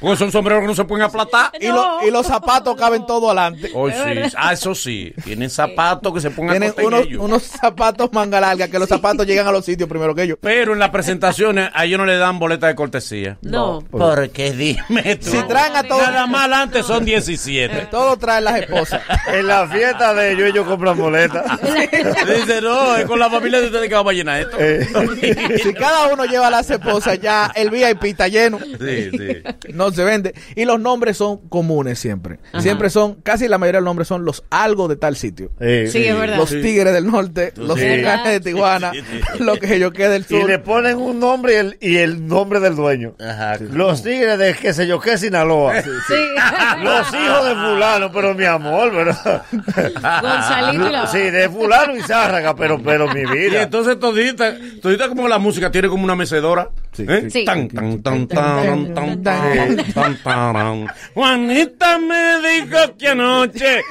Porque 0.01 0.17
son 0.17 0.33
sombreros 0.33 0.63
que 0.63 0.67
no 0.69 0.75
se 0.75 0.85
pueden 0.85 1.05
aplatar. 1.05 1.51
Y, 1.61 1.69
lo- 1.69 1.99
y 2.07 2.11
los 2.11 2.27
zapatos 2.27 2.75
caben 2.77 3.05
todo 3.07 3.27
adelante. 3.31 3.71
Oh, 3.75 3.89
sí. 3.91 3.95
Ah, 4.37 4.53
eso 4.55 4.75
sí. 4.75 5.13
Tienen 5.25 5.51
zapatos 5.51 6.13
que 6.15 6.21
se 6.21 6.31
pongan 6.31 6.59
Tienen 6.59 6.75
a 6.79 6.83
unos, 6.87 7.07
unos 7.19 7.43
zapatos 7.43 8.11
manga 8.13 8.41
larga, 8.41 8.69
que 8.69 8.79
los 8.79 8.89
zapatos 8.89 9.27
llegan 9.27 9.47
a 9.47 9.53
los 9.53 9.65
sitios 9.65 9.89
primero 9.89 10.15
que 10.15 10.23
ellos. 10.23 10.39
Pero 10.41 10.73
en 10.73 10.79
las 10.79 10.91
presentaciones 10.91 11.71
a 11.75 11.85
ellos 11.85 11.99
no 11.99 12.07
le 12.07 12.17
dan 12.17 12.39
boleta 12.39 12.67
de 12.67 12.75
cortesía. 12.75 13.37
No. 13.43 13.85
Porque 13.91 14.53
dime 14.53 15.17
tú. 15.17 15.31
Si 15.31 15.43
traen 15.45 15.77
a 15.77 15.83
todos. 15.83 16.03
Nada 16.03 16.27
más 16.27 16.41
adelante 16.43 16.83
son 16.83 17.05
17. 17.05 17.87
Todo 17.91 18.17
traen 18.17 18.45
las 18.45 18.57
esposas. 18.61 19.03
En 19.31 19.47
la 19.47 19.69
fiesta 19.69 20.13
de 20.15 20.33
ellos, 20.33 20.49
ellos 20.49 20.67
compran 20.67 20.97
boletas. 20.99 21.45
Dice, 21.63 22.61
no, 22.63 22.97
es 22.97 23.05
con 23.05 23.19
la 23.19 23.31
familia 23.31 23.61
de 23.61 23.67
ustedes 23.67 23.89
que 23.89 23.95
vamos 23.95 24.11
a 24.13 24.15
llenar 24.15 24.41
esto. 24.41 24.57
Eh. 24.59 25.59
si 25.63 25.73
cada 25.75 26.13
uno 26.13 26.25
lleva 26.25 26.51
las 26.51 26.69
esposas, 26.71 27.19
ya 27.21 27.51
el 27.55 27.71
VIP 27.71 28.05
está 28.05 28.29
lleno. 28.29 28.59
Sí, 28.59 29.11
sí. 29.11 29.73
No 29.73 29.90
se 29.95 30.05
vende. 30.05 30.35
Y 30.57 30.65
los 30.65 30.79
nombres 30.81 31.17
son 31.17 31.39
comunes 31.49 31.99
siempre. 31.99 32.39
Ajá. 32.53 32.61
Siempre 32.63 32.91
son, 32.91 33.15
casi 33.23 33.49
la 33.49 33.59
mayoría 33.59 33.79
de 33.79 33.83
los 33.83 33.89
nombres 33.91 34.09
son 34.09 34.25
los 34.25 34.45
algo 34.51 34.89
de 34.89 34.97
tal 34.97 35.17
sitio. 35.17 35.51
Sí, 35.61 35.87
Sí, 35.89 36.05
es 36.05 36.19
verdad. 36.19 36.37
Los 36.37 36.51
Sí. 36.51 36.61
tigres 36.63 36.93
del 36.93 37.07
norte, 37.07 37.53
los 37.57 37.79
Sí. 37.79 37.89
volcanes 37.89 38.33
de 38.33 38.41
Tijuana, 38.41 38.93
Sí, 38.93 39.01
sí. 39.01 39.43
lo 39.43 39.57
que 39.57 39.79
yo 39.79 39.93
quede 39.93 40.11
del 40.11 40.23
Y 40.23 40.41
sur. 40.41 40.49
le 40.49 40.59
ponen 40.59 40.99
un 40.99 41.19
nombre 41.21 41.53
y 41.55 41.57
el, 41.57 41.79
y 41.81 41.97
el 41.99 42.27
nombre 42.27 42.61
del 42.61 42.77
dueño. 42.77 43.15
Ajá. 43.21 43.57
Los 43.61 44.03
tigres 44.03 44.39
de 44.39 44.55
qué 44.55 44.73
sé 44.73 44.87
yo 44.87 45.01
qué 45.01 45.17
Sinaloa. 45.19 45.83
Sí. 45.83 45.89
Los 46.83 47.09
hijos 47.15 47.45
de 47.45 47.55
fulano, 47.55 48.11
pero 48.13 48.35
mi 48.35 48.45
amor, 48.45 48.91
pero... 48.93 49.17
Gonzalito 50.23 50.89
y 50.89 50.93
la 50.93 51.07
Sí, 51.11 51.19
de 51.19 51.49
fulano 51.49 51.97
y 51.97 52.01
Zárraga, 52.03 52.55
pero, 52.55 52.81
pero 52.83 53.09
mi 53.13 53.21
Y 53.21 53.27
vida. 53.27 53.63
entonces 53.63 53.99
todita, 53.99 54.55
todita 54.81 55.09
como 55.09 55.29
la 55.29 55.39
música 55.39 55.71
tiene 55.71 55.89
como 55.89 56.05
una 56.05 56.15
mecedora. 56.17 56.71
Sí. 56.93 57.07
Tan, 57.45 57.69
tan, 57.69 58.03
tan, 58.03 58.27
tan, 58.27 58.29
tan, 58.29 58.95
tan, 58.95 59.93
tan, 59.95 60.23
tan. 60.23 60.87
Juanita 61.15 61.99
me 61.99 62.39
dijo 62.49 62.97
que 62.99 63.09
anoche. 63.09 63.83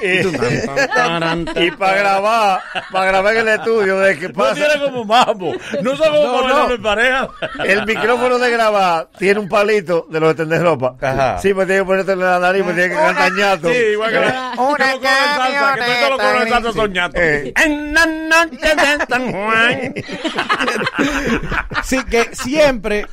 Y 1.56 1.70
para 1.72 1.96
grabar, 1.96 2.60
para 2.92 3.06
grabar 3.06 3.36
en 3.36 3.48
el 3.48 3.54
estudio 3.58 3.98
de 3.98 4.18
que 4.18 4.28
No 4.30 4.34
pasa... 4.34 4.54
tiene 4.54 4.84
como 4.84 5.04
mambo. 5.04 5.52
No 5.82 5.96
son 5.96 6.08
como 6.08 6.48
No, 6.48 6.70
en 6.70 6.82
pareja. 6.82 7.28
El 7.64 7.86
micrófono 7.86 8.38
de 8.38 8.50
grabar 8.50 9.08
tiene 9.18 9.40
un 9.40 9.48
palito 9.48 10.06
de 10.10 10.20
los 10.20 10.36
de 10.36 10.58
ropa. 10.58 10.96
Ajá. 11.00 11.38
Sí, 11.38 11.54
me 11.54 11.64
tiene 11.66 11.80
que 11.80 11.86
ponerte 11.86 12.12
en 12.12 12.20
la 12.20 12.38
nariz, 12.38 12.64
me 12.64 12.72
tiene 12.74 12.90
que 12.90 12.94
cantar 12.96 13.32
ñato. 13.32 13.68
Sí, 13.70 13.76
igual 13.92 14.10
que 14.12 14.20
la- 14.20 14.52
que 14.52 14.56
los 14.56 14.66
coros 14.66 15.00
de 15.00 15.08
salsa, 15.08 15.74
que 15.74 15.82
todos 16.00 16.10
los 16.10 16.18
coros 16.20 16.44
de 16.44 16.50
salsa 16.50 16.72
son 16.72 16.92
ñatos. 16.92 17.20
En 17.64 17.94
la 17.94 18.06
noche 18.06 18.74
de 18.76 19.06
San 19.08 19.32
Juan. 19.32 19.94
Sí, 21.84 21.98
que 22.04 22.28
siempre, 22.32 22.89
siempre 22.90 23.06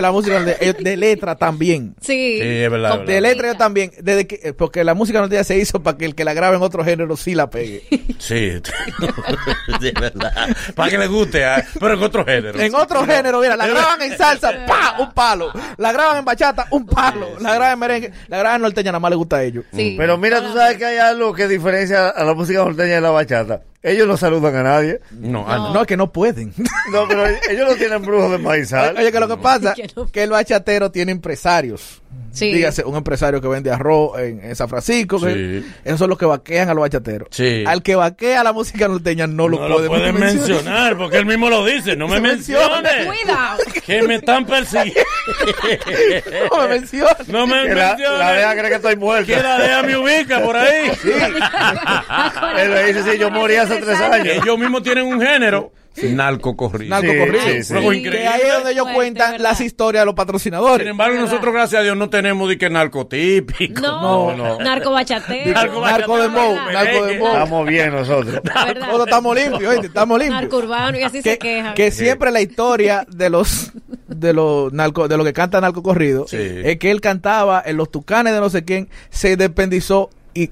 la 0.00 0.12
música 0.12 0.40
de, 0.42 0.72
de 0.72 0.96
letra 0.96 1.36
también. 1.36 1.94
Sí. 2.00 2.38
Sí, 2.40 2.40
es 2.40 2.70
verdad, 2.70 3.00
De 3.00 3.20
letra 3.20 3.48
yo 3.48 3.56
también, 3.56 3.92
desde 4.00 4.26
que, 4.26 4.40
eh, 4.42 4.52
porque 4.52 4.84
la 4.84 4.94
música 4.94 5.20
norteña 5.20 5.44
se 5.44 5.58
hizo 5.58 5.82
para 5.82 5.96
que 5.96 6.04
el 6.04 6.14
que 6.14 6.24
la 6.24 6.34
grabe 6.34 6.56
en 6.56 6.62
otro 6.62 6.84
género 6.84 7.16
sí 7.16 7.34
la 7.34 7.50
pegue. 7.50 7.82
Sí, 8.18 8.52
sí, 9.80 9.88
es 9.88 10.00
verdad. 10.00 10.32
Para 10.74 10.90
que 10.90 10.96
le 10.96 11.08
guste, 11.08 11.44
ah, 11.44 11.62
pero 11.78 11.94
en 11.94 12.02
otro 12.02 12.24
género. 12.24 12.58
En 12.58 12.74
otro 12.74 13.04
género, 13.04 13.40
mira, 13.40 13.54
la 13.56 13.66
graban 13.66 14.00
en 14.00 14.16
salsa, 14.16 14.50
¡pa! 14.66 14.96
Un 14.98 15.12
palo. 15.12 15.52
La 15.76 15.92
graban 15.92 16.18
en 16.18 16.24
bachata, 16.24 16.66
un 16.70 16.86
palo. 16.86 17.38
La 17.40 17.54
graban 17.54 17.74
en 17.74 17.78
merengue, 17.78 18.12
la 18.28 18.38
graban 18.38 18.56
en 18.56 18.62
norteña, 18.62 18.92
nada 18.92 19.00
más 19.00 19.10
le 19.10 19.16
gusta 19.16 19.36
a 19.36 19.42
ellos. 19.42 19.64
Sí. 19.74 19.96
Pero 19.98 20.16
mira, 20.16 20.40
tú 20.40 20.54
sabes 20.54 20.78
que 20.78 20.86
hay 20.86 20.98
algo 20.98 21.34
que 21.34 21.48
diferencia 21.48 22.08
a 22.08 22.24
la 22.24 22.34
música 22.34 22.60
norteña 22.64 22.94
de 22.94 23.00
la 23.02 23.10
bachata. 23.10 23.60
Ellos 23.84 24.08
no 24.08 24.16
saludan 24.16 24.56
a 24.56 24.62
nadie. 24.62 25.00
No, 25.10 25.44
ah, 25.46 25.70
No, 25.74 25.82
es 25.82 25.86
que 25.86 25.98
no 25.98 26.10
pueden. 26.10 26.54
No, 26.90 27.06
pero 27.06 27.26
ellos 27.26 27.68
no 27.68 27.74
tienen 27.74 28.00
brujos 28.00 28.30
de 28.30 28.38
maizal. 28.38 28.96
Oye, 28.96 29.12
que 29.12 29.20
lo 29.20 29.28
que 29.28 29.36
pasa 29.36 29.53
Que 29.74 29.90
no- 29.96 30.06
que 30.10 30.22
el 30.22 30.30
bachatero 30.30 30.90
tiene 30.90 31.12
empresarios. 31.12 32.00
Sí. 32.30 32.52
Dígase, 32.52 32.84
un 32.84 32.96
empresario 32.96 33.40
que 33.40 33.48
vende 33.48 33.70
arroz 33.72 34.18
en, 34.20 34.42
en 34.44 34.54
San 34.56 34.68
Francisco. 34.68 35.20
que- 35.20 35.62
esos 35.84 35.98
son 35.98 36.08
los 36.10 36.18
que 36.18 36.26
vaquean 36.26 36.68
a 36.68 36.74
los 36.74 36.82
bachateros. 36.82 37.28
Sí. 37.32 37.64
Al 37.66 37.82
que 37.82 37.94
vaquea 37.96 38.42
la 38.44 38.52
música 38.52 38.86
norteña 38.88 39.26
no 39.26 39.48
lo 39.48 39.58
no 39.58 39.74
puede 39.74 39.86
lo 39.86 39.88
pueden 39.88 40.18
mencionar 40.20 40.96
porque 40.96 41.18
él 41.18 41.26
mismo 41.26 41.48
lo 41.50 41.64
dice. 41.64 41.96
No 41.96 42.06
me 42.08 42.20
menciones. 42.20 43.06
Cuidado. 43.06 43.58
Que 43.84 44.02
me 44.02 44.16
están 44.16 44.46
persiguiendo. 44.46 45.00
No 46.50 46.58
me 46.62 46.68
menciona. 46.68 47.16
No 47.28 47.46
me 47.46 47.62
Que 47.68 47.74
menciones. 47.74 48.18
la 48.18 48.32
DEA 48.32 48.52
cree 48.52 48.68
que 48.68 48.74
estoy 48.76 48.96
muerto. 48.96 49.26
Que 49.26 49.42
la 49.42 49.58
DEA 49.58 49.82
me 49.82 49.96
ubica 49.96 50.40
por 50.42 50.56
ahí. 50.56 50.90
Él 52.58 52.70
le 52.74 52.92
dice, 52.92 53.10
sí, 53.12 53.18
yo 53.18 53.30
morí 53.30 53.56
hace 53.56 53.76
tres 53.76 54.00
años. 54.00 54.36
Ellos 54.42 54.58
mismos 54.58 54.82
tienen 54.82 55.06
un 55.06 55.20
género. 55.20 55.72
Narco 56.02 56.56
corrido. 56.56 56.90
Narco 56.90 57.12
Sí, 57.12 57.18
corrido. 57.18 57.44
sí, 57.44 57.62
sí. 57.64 57.72
Luego 57.72 57.92
Sí. 57.92 57.98
increíble. 57.98 58.20
Que 58.22 58.28
ahí 58.28 58.40
es 58.44 58.52
donde 58.54 58.70
ellos 58.72 58.82
Fuerte, 58.82 58.96
cuentan 58.98 59.30
¿verdad? 59.32 59.42
las 59.44 59.60
historias 59.60 60.02
de 60.02 60.06
los 60.06 60.14
patrocinadores. 60.14 60.78
Sin 60.84 60.90
embargo, 60.90 61.20
nosotros, 61.20 61.52
gracias 61.54 61.80
a 61.80 61.84
Dios, 61.84 61.96
no 61.96 62.10
tenemos 62.10 62.48
de 62.48 62.58
que 62.58 62.68
narcotípico. 62.70 63.80
No, 63.80 64.36
no. 64.36 64.58
narco 64.58 64.90
bachatero. 64.90 65.52
Narco 65.52 65.80
narco 65.80 66.18
de 66.18 66.28
Mo, 66.28 66.54
¿verdad? 66.66 66.72
narco 66.84 67.06
de 67.06 67.18
Mo. 67.18 67.26
Estamos 67.28 67.66
bien 67.68 67.90
nosotros. 67.92 68.40
Nosotros 68.44 69.06
estamos 69.06 69.36
limpios, 69.36 69.70
¿oíste? 69.70 69.86
estamos 69.86 70.18
limpios. 70.18 70.40
Narco 70.42 70.56
urbano 70.58 70.98
y 70.98 71.02
así 71.02 71.22
se 71.22 71.38
que, 71.38 71.38
quejan. 71.38 71.74
que 71.74 71.90
siempre 71.90 72.30
la 72.30 72.40
historia 72.40 73.06
de 73.08 73.30
los 73.30 73.72
de 74.08 74.32
los 74.32 74.72
narco, 74.72 75.08
de 75.08 75.16
lo 75.16 75.24
que 75.24 75.32
canta 75.32 75.60
narco 75.60 75.82
corrido 75.82 76.26
Sí. 76.28 76.36
es 76.38 76.78
que 76.78 76.90
él 76.90 77.00
cantaba 77.00 77.62
en 77.64 77.76
los 77.76 77.90
tucanes 77.90 78.32
de 78.34 78.40
no 78.40 78.48
sé 78.50 78.64
quién 78.64 78.88
se 79.10 79.36
despendizó 79.36 80.10
y 80.34 80.50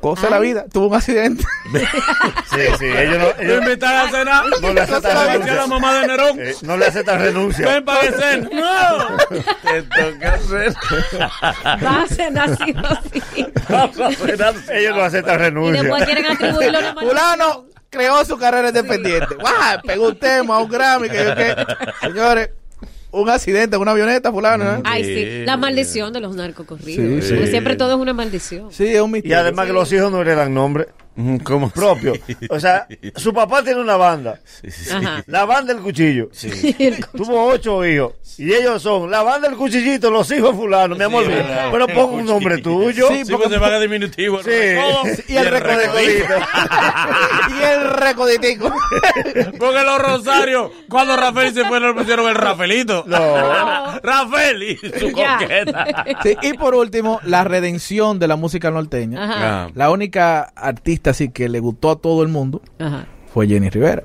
cosa 0.00 0.22
de 0.26 0.30
la 0.30 0.38
vida 0.38 0.64
tuvo 0.72 0.88
un 0.88 0.94
accidente 0.94 1.44
Sí, 1.72 2.60
sí, 2.78 2.84
ellos 2.86 3.18
no, 3.18 3.24
No 3.26 3.32
ellos 3.42 3.62
invitan 3.62 3.94
a 3.96 4.10
cenar. 4.10 4.44
no 4.62 4.72
le 4.72 4.80
aceptan 4.80 5.02
Decía 5.02 5.24
la 5.24 5.32
renuncia. 5.32 5.66
mamá 5.66 5.94
de 6.00 6.06
Nerón. 6.06 6.40
Eh, 6.40 6.54
no 6.62 6.76
le 6.76 6.86
aceptan 6.86 7.20
renuncia. 7.20 7.66
Ven 7.68 7.84
para 7.84 8.00
cena. 8.12 8.48
No. 8.52 9.16
Te 9.62 9.82
toca 9.82 10.34
hacer. 10.34 10.74
Va 11.84 12.02
a 12.02 12.06
ser 12.06 12.38
así 12.38 12.74
o 12.74 12.86
así. 12.86 13.46
Vamos 13.68 14.00
a 14.00 14.12
cenar. 14.12 14.54
Ellos 14.72 14.96
no 14.96 15.02
aceptan 15.02 15.34
Y 15.34 15.42
después 15.42 15.72
renuncia. 15.72 16.04
quieren 16.06 16.26
atribuirlo 16.26 16.78
a 16.78 16.80
maldición. 16.82 17.08
fulano 17.10 17.64
creó 17.90 18.24
su 18.24 18.36
carrera 18.38 18.68
independiente 18.68 19.34
¡Guau! 19.36 19.80
pegó 19.86 20.08
un 20.08 20.18
tema 20.18 20.58
un 20.58 20.68
Grammy 20.70 21.08
que 21.08 21.24
yo 21.24 21.34
qué 21.34 21.56
señores 22.02 22.50
un 23.12 23.30
accidente 23.30 23.76
en 23.76 23.82
una 23.82 23.92
avioneta 23.92 24.30
fulano 24.32 24.64
¿eh? 24.76 24.80
Ay, 24.84 25.04
sí. 25.04 25.44
La 25.46 25.56
maldición 25.56 26.12
de 26.12 26.20
los 26.20 26.34
narcocorridos. 26.36 27.22
Sí, 27.24 27.28
sí. 27.28 27.34
Porque 27.34 27.50
siempre 27.50 27.76
todo 27.76 27.90
es 27.94 27.96
una 27.98 28.12
maldición. 28.12 28.72
sí 28.72 28.86
es 28.86 29.00
un 29.00 29.10
Y 29.10 29.12
misterio 29.14 29.38
además 29.38 29.66
que 29.66 29.72
los 29.72 29.92
hijos 29.92 30.10
no 30.12 30.20
heredan 30.20 30.52
nombre 30.52 30.86
Mm, 30.86 31.05
¿Cómo? 31.44 31.70
propio. 31.70 32.12
O 32.50 32.60
sea, 32.60 32.86
su 33.16 33.32
papá 33.32 33.62
tiene 33.62 33.80
una 33.80 33.96
banda. 33.96 34.38
La 35.26 35.44
banda 35.44 35.72
del 35.72 35.82
cuchillo. 35.82 36.28
Tuvo 37.16 37.46
ocho 37.48 37.84
hijos. 37.86 38.12
Y 38.38 38.52
ellos 38.52 38.82
son 38.82 39.10
la 39.10 39.22
banda 39.22 39.48
del 39.48 39.56
cuchillito, 39.56 40.10
los 40.10 40.30
hijos 40.30 40.54
fulano. 40.54 40.94
Mi 40.94 41.04
amor, 41.04 41.24
Sí, 41.24 41.30
verdad. 41.30 41.68
pero 41.72 41.86
pon 41.88 42.14
un 42.16 42.26
nombre 42.26 42.58
tuyo. 42.58 43.08
Sí, 43.08 43.22
porque 43.30 43.48
se 43.48 43.56
van 43.56 43.72
a 43.72 43.78
diminutivo. 43.78 44.42
Sí. 44.42 44.50
y 45.28 45.36
el 45.36 45.46
recodito 45.50 46.34
y 47.60 47.62
el 47.64 47.90
recoditico 47.90 48.70
Porque 49.58 49.82
los 49.82 49.98
Rosarios, 50.02 50.70
cuando 50.88 51.16
Rafael 51.16 51.54
se 51.54 51.64
fue, 51.64 51.80
le 51.80 51.94
pusieron 51.94 52.28
el 52.28 52.34
Rafaelito. 52.34 53.04
No. 53.06 54.00
Rafael 54.02 54.62
y 54.62 54.76
su 54.76 55.12
coqueta. 55.12 56.04
Sí, 56.22 56.36
y 56.42 56.52
por 56.54 56.74
último 56.74 57.20
la 57.24 57.44
redención 57.44 58.18
de 58.18 58.28
la 58.28 58.36
música 58.36 58.70
norteña 58.70 59.24
Ajá. 59.24 59.34
Ah. 59.64 59.70
la 59.74 59.90
única 59.90 60.42
artista 60.54 61.05
así 61.10 61.28
que 61.30 61.48
le 61.48 61.60
gustó 61.60 61.90
a 61.90 61.96
todo 62.00 62.22
el 62.22 62.28
mundo 62.28 62.62
Ajá. 62.78 63.06
fue 63.32 63.46
Jenny 63.48 63.68
Rivera 63.70 64.04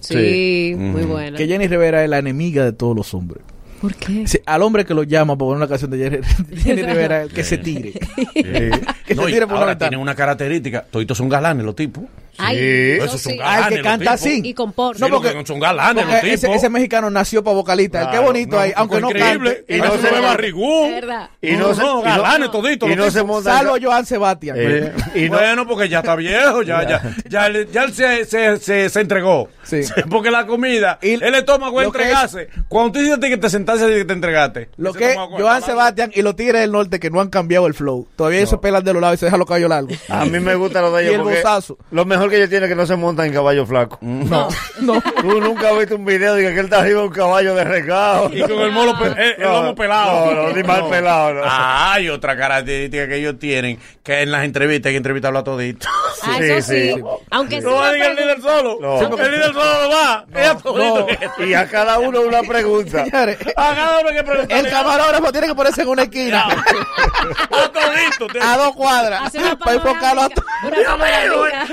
Sí, 0.00 0.74
muy 0.76 1.02
buena. 1.02 1.36
que 1.36 1.46
Jenny 1.46 1.66
Rivera 1.66 2.02
es 2.04 2.08
la 2.10 2.18
enemiga 2.18 2.64
de 2.64 2.72
todos 2.72 2.96
los 2.96 3.12
hombres 3.14 3.42
¿Por 3.80 3.94
qué? 3.94 4.26
Sí, 4.26 4.40
al 4.44 4.62
hombre 4.62 4.84
que 4.84 4.92
lo 4.92 5.04
llama 5.04 5.36
para 5.36 5.46
poner 5.50 5.56
una 5.58 5.68
canción 5.68 5.90
de 5.92 5.98
Jenny, 5.98 6.18
Jenny 6.62 6.82
Rivera, 6.82 7.28
que 7.28 7.44
se 7.44 7.58
tire. 7.58 7.92
que 8.34 9.14
No, 9.14 9.22
se 9.24 9.32
tire 9.32 9.46
por 9.46 9.56
ahora 9.56 9.78
tienen 9.78 10.00
una 10.00 10.16
característica. 10.16 10.84
Toditos 10.90 11.16
son 11.16 11.28
galanes 11.28 11.64
los 11.64 11.76
tipos. 11.76 12.02
Ay, 12.38 12.56
Sí. 12.56 12.92
eso 12.92 13.04
Esos 13.04 13.20
son 13.22 13.32
sí. 13.32 13.38
galanes. 13.38 13.64
Ah, 13.64 13.68
el 13.68 13.74
que 13.76 13.82
canta 13.82 14.12
así. 14.12 14.40
Y 14.44 14.54
con 14.54 14.72
porno. 14.72 14.94
Sí, 14.94 15.00
No, 15.10 15.16
porque- 15.16 15.30
porque 15.32 15.46
son 15.46 15.60
galanes 15.60 16.04
los 16.06 16.14
Porque 16.14 16.32
ese, 16.34 16.52
ese 16.54 16.68
mexicano 16.70 17.10
nació 17.10 17.42
para 17.44 17.56
vocalista. 17.56 17.98
el 18.00 18.04
que 18.06 18.10
Claro, 18.12 18.26
bonito 18.26 18.56
No, 18.56 18.62
ahí, 18.62 18.72
aunque 18.76 19.00
no 19.00 19.10
increíble. 19.10 19.54
cante. 19.56 19.74
Y 19.76 19.78
no 19.80 19.92
se 19.98 20.10
ve 20.10 20.20
barrigún. 20.20 20.84
Es 20.86 20.94
verdad. 20.94 21.30
Y 21.42 21.52
no, 21.52 21.74
se, 21.74 21.82
no, 21.82 22.00
y 22.00 22.04
galanes 22.04 22.50
toditos. 22.50 22.90
y 22.90 22.96
no 22.96 23.10
se 23.10 23.22
montan. 23.22 23.56
Salvo 23.58 23.76
Joan 23.82 24.06
Sebastián. 24.06 24.56
Eh, 24.58 24.92
y 25.14 25.28
no, 25.28 25.36
bueno, 25.38 25.66
porque 25.66 25.88
ya 25.88 25.98
está 26.00 26.14
viejo, 26.16 26.62
ya, 26.62 26.86
ya, 26.88 27.02
ya, 27.28 27.46
él- 27.46 27.68
ya 27.72 27.84
él 27.84 27.92
se, 27.94 28.24
se, 28.24 28.56
se, 28.58 28.88
se 28.88 29.00
entregó. 29.00 29.48
Sí. 29.62 29.80
Porque 30.10 30.30
la 30.30 30.46
comida, 30.46 30.98
Y 31.02 31.14
el 31.22 31.34
estómago 31.34 31.80
es 31.80 31.86
lo 31.88 31.92
que 31.92 31.98
entregarse. 31.98 32.48
Cuando 32.68 32.92
tú 32.92 32.98
dices 33.00 33.18
que 33.18 33.36
te 33.36 33.50
sentaste 33.50 33.84
y 33.92 33.98
que 33.98 34.04
te 34.06 34.12
entregaste. 34.14 34.68
Lo 34.78 34.94
que 34.94 35.14
Joan 35.14 35.62
Sebastián 35.62 36.10
y 36.14 36.22
los 36.22 36.36
Tigres 36.36 36.62
del 36.62 36.72
Norte 36.72 36.98
que 36.98 37.10
no 37.10 37.20
han 37.20 37.28
cambiado 37.28 37.66
el 37.66 37.74
flow. 37.74 38.06
Todavía 38.16 38.38
ellos 38.38 38.50
se 38.50 38.58
pelan 38.58 38.82
de 38.84 38.92
los 38.94 39.02
lados 39.02 39.16
y 39.16 39.18
se 39.20 39.26
dejan 39.26 39.38
los 39.38 39.46
cabellos 39.48 39.68
largos. 39.68 39.98
a 40.08 40.24
mí 40.24 40.40
me 40.40 40.54
gusta 40.54 40.80
lo 40.80 40.90
de 40.92 41.02
Y 41.02 41.06
ellos 41.08 41.16
el 41.16 41.22
porque 41.22 41.36
bozazo. 41.42 41.76
los 41.90 42.06
mejores 42.06 42.27
mejor 42.28 42.30
que 42.30 42.36
ellos 42.36 42.50
tienen 42.50 42.68
que 42.68 42.74
no 42.74 42.86
se 42.86 42.96
montan 42.96 43.26
en 43.26 43.32
caballo 43.32 43.66
flaco. 43.66 43.98
No, 44.00 44.48
no. 44.80 45.00
Tú 45.20 45.40
nunca 45.40 45.70
has 45.70 45.78
visto 45.78 45.96
un 45.96 46.04
video 46.04 46.34
de 46.34 46.42
que 46.42 46.58
él 46.58 46.64
está 46.64 46.80
arriba 46.80 47.00
de 47.00 47.06
un 47.08 47.12
caballo 47.12 47.54
de 47.54 47.64
regado. 47.64 48.30
Y 48.32 48.40
con 48.42 48.52
el 48.60 48.70
molo 48.72 48.98
pe- 48.98 49.06
el- 49.06 49.34
el 49.42 49.42
lomo 49.42 49.74
pelado. 49.74 50.34
No, 50.34 50.42
no, 50.48 50.50
ni 50.54 50.62
mal 50.62 50.80
No. 50.80 50.90
pelado. 50.90 51.34
no. 51.34 51.42
Ah, 51.44 51.94
hay 51.94 52.08
otra 52.08 52.36
característica 52.36 53.08
que 53.08 53.16
ellos 53.16 53.38
tienen, 53.38 53.78
que 54.02 54.22
en 54.22 54.30
las 54.30 54.44
entrevistas 54.44 54.88
hay 54.88 54.92
que 54.94 54.96
entrevistarlo 54.98 55.38
a 55.38 55.44
todito. 55.44 55.88
Ah, 56.20 56.36
eso 56.40 56.72
sí. 56.72 56.94
Aunque 57.30 57.60
No 57.60 57.76
va 57.76 57.90
a 57.90 57.92
el 57.92 58.16
líder 58.16 58.42
solo. 58.42 58.78
No. 58.80 58.98
Sí, 58.98 59.04
el 59.22 59.30
líder 59.30 59.52
solo 59.52 59.82
no 59.82 59.88
va. 59.88 60.24
No. 60.64 61.06
Y 61.46 61.54
a 61.54 61.68
cada 61.68 61.98
uno 62.00 62.22
una 62.22 62.42
pregunta. 62.42 63.04
Señores, 63.04 63.38
A 63.56 63.74
cada 63.74 64.00
uno 64.00 64.08
hay 64.08 64.16
que 64.16 64.22
preguntarle. 64.24 64.64
el 64.66 64.68
camarógrafo 64.70 65.30
tiene 65.30 65.46
que 65.46 65.54
ponerse 65.54 65.82
en 65.82 65.88
una 65.88 66.02
esquina. 66.02 66.44
A 67.50 67.68
todito. 67.68 68.26
a 68.42 68.56
dos 68.56 68.74
cuadras. 68.74 69.30
Para 69.60 69.74
enfocarlo 69.76 70.22
a 70.22 70.28
panorámica, 70.28 71.66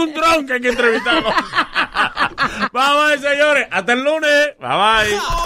un 0.00 0.14
dron 0.14 0.46
que 0.46 0.54
hay 0.54 0.60
que 0.60 0.68
entrevistarlo. 0.68 1.30
bye 2.72 2.82
bye, 3.06 3.18
señores. 3.18 3.68
Hasta 3.70 3.92
el 3.92 4.04
lunes. 4.04 4.54
Bye 4.58 4.68
bye. 4.68 5.40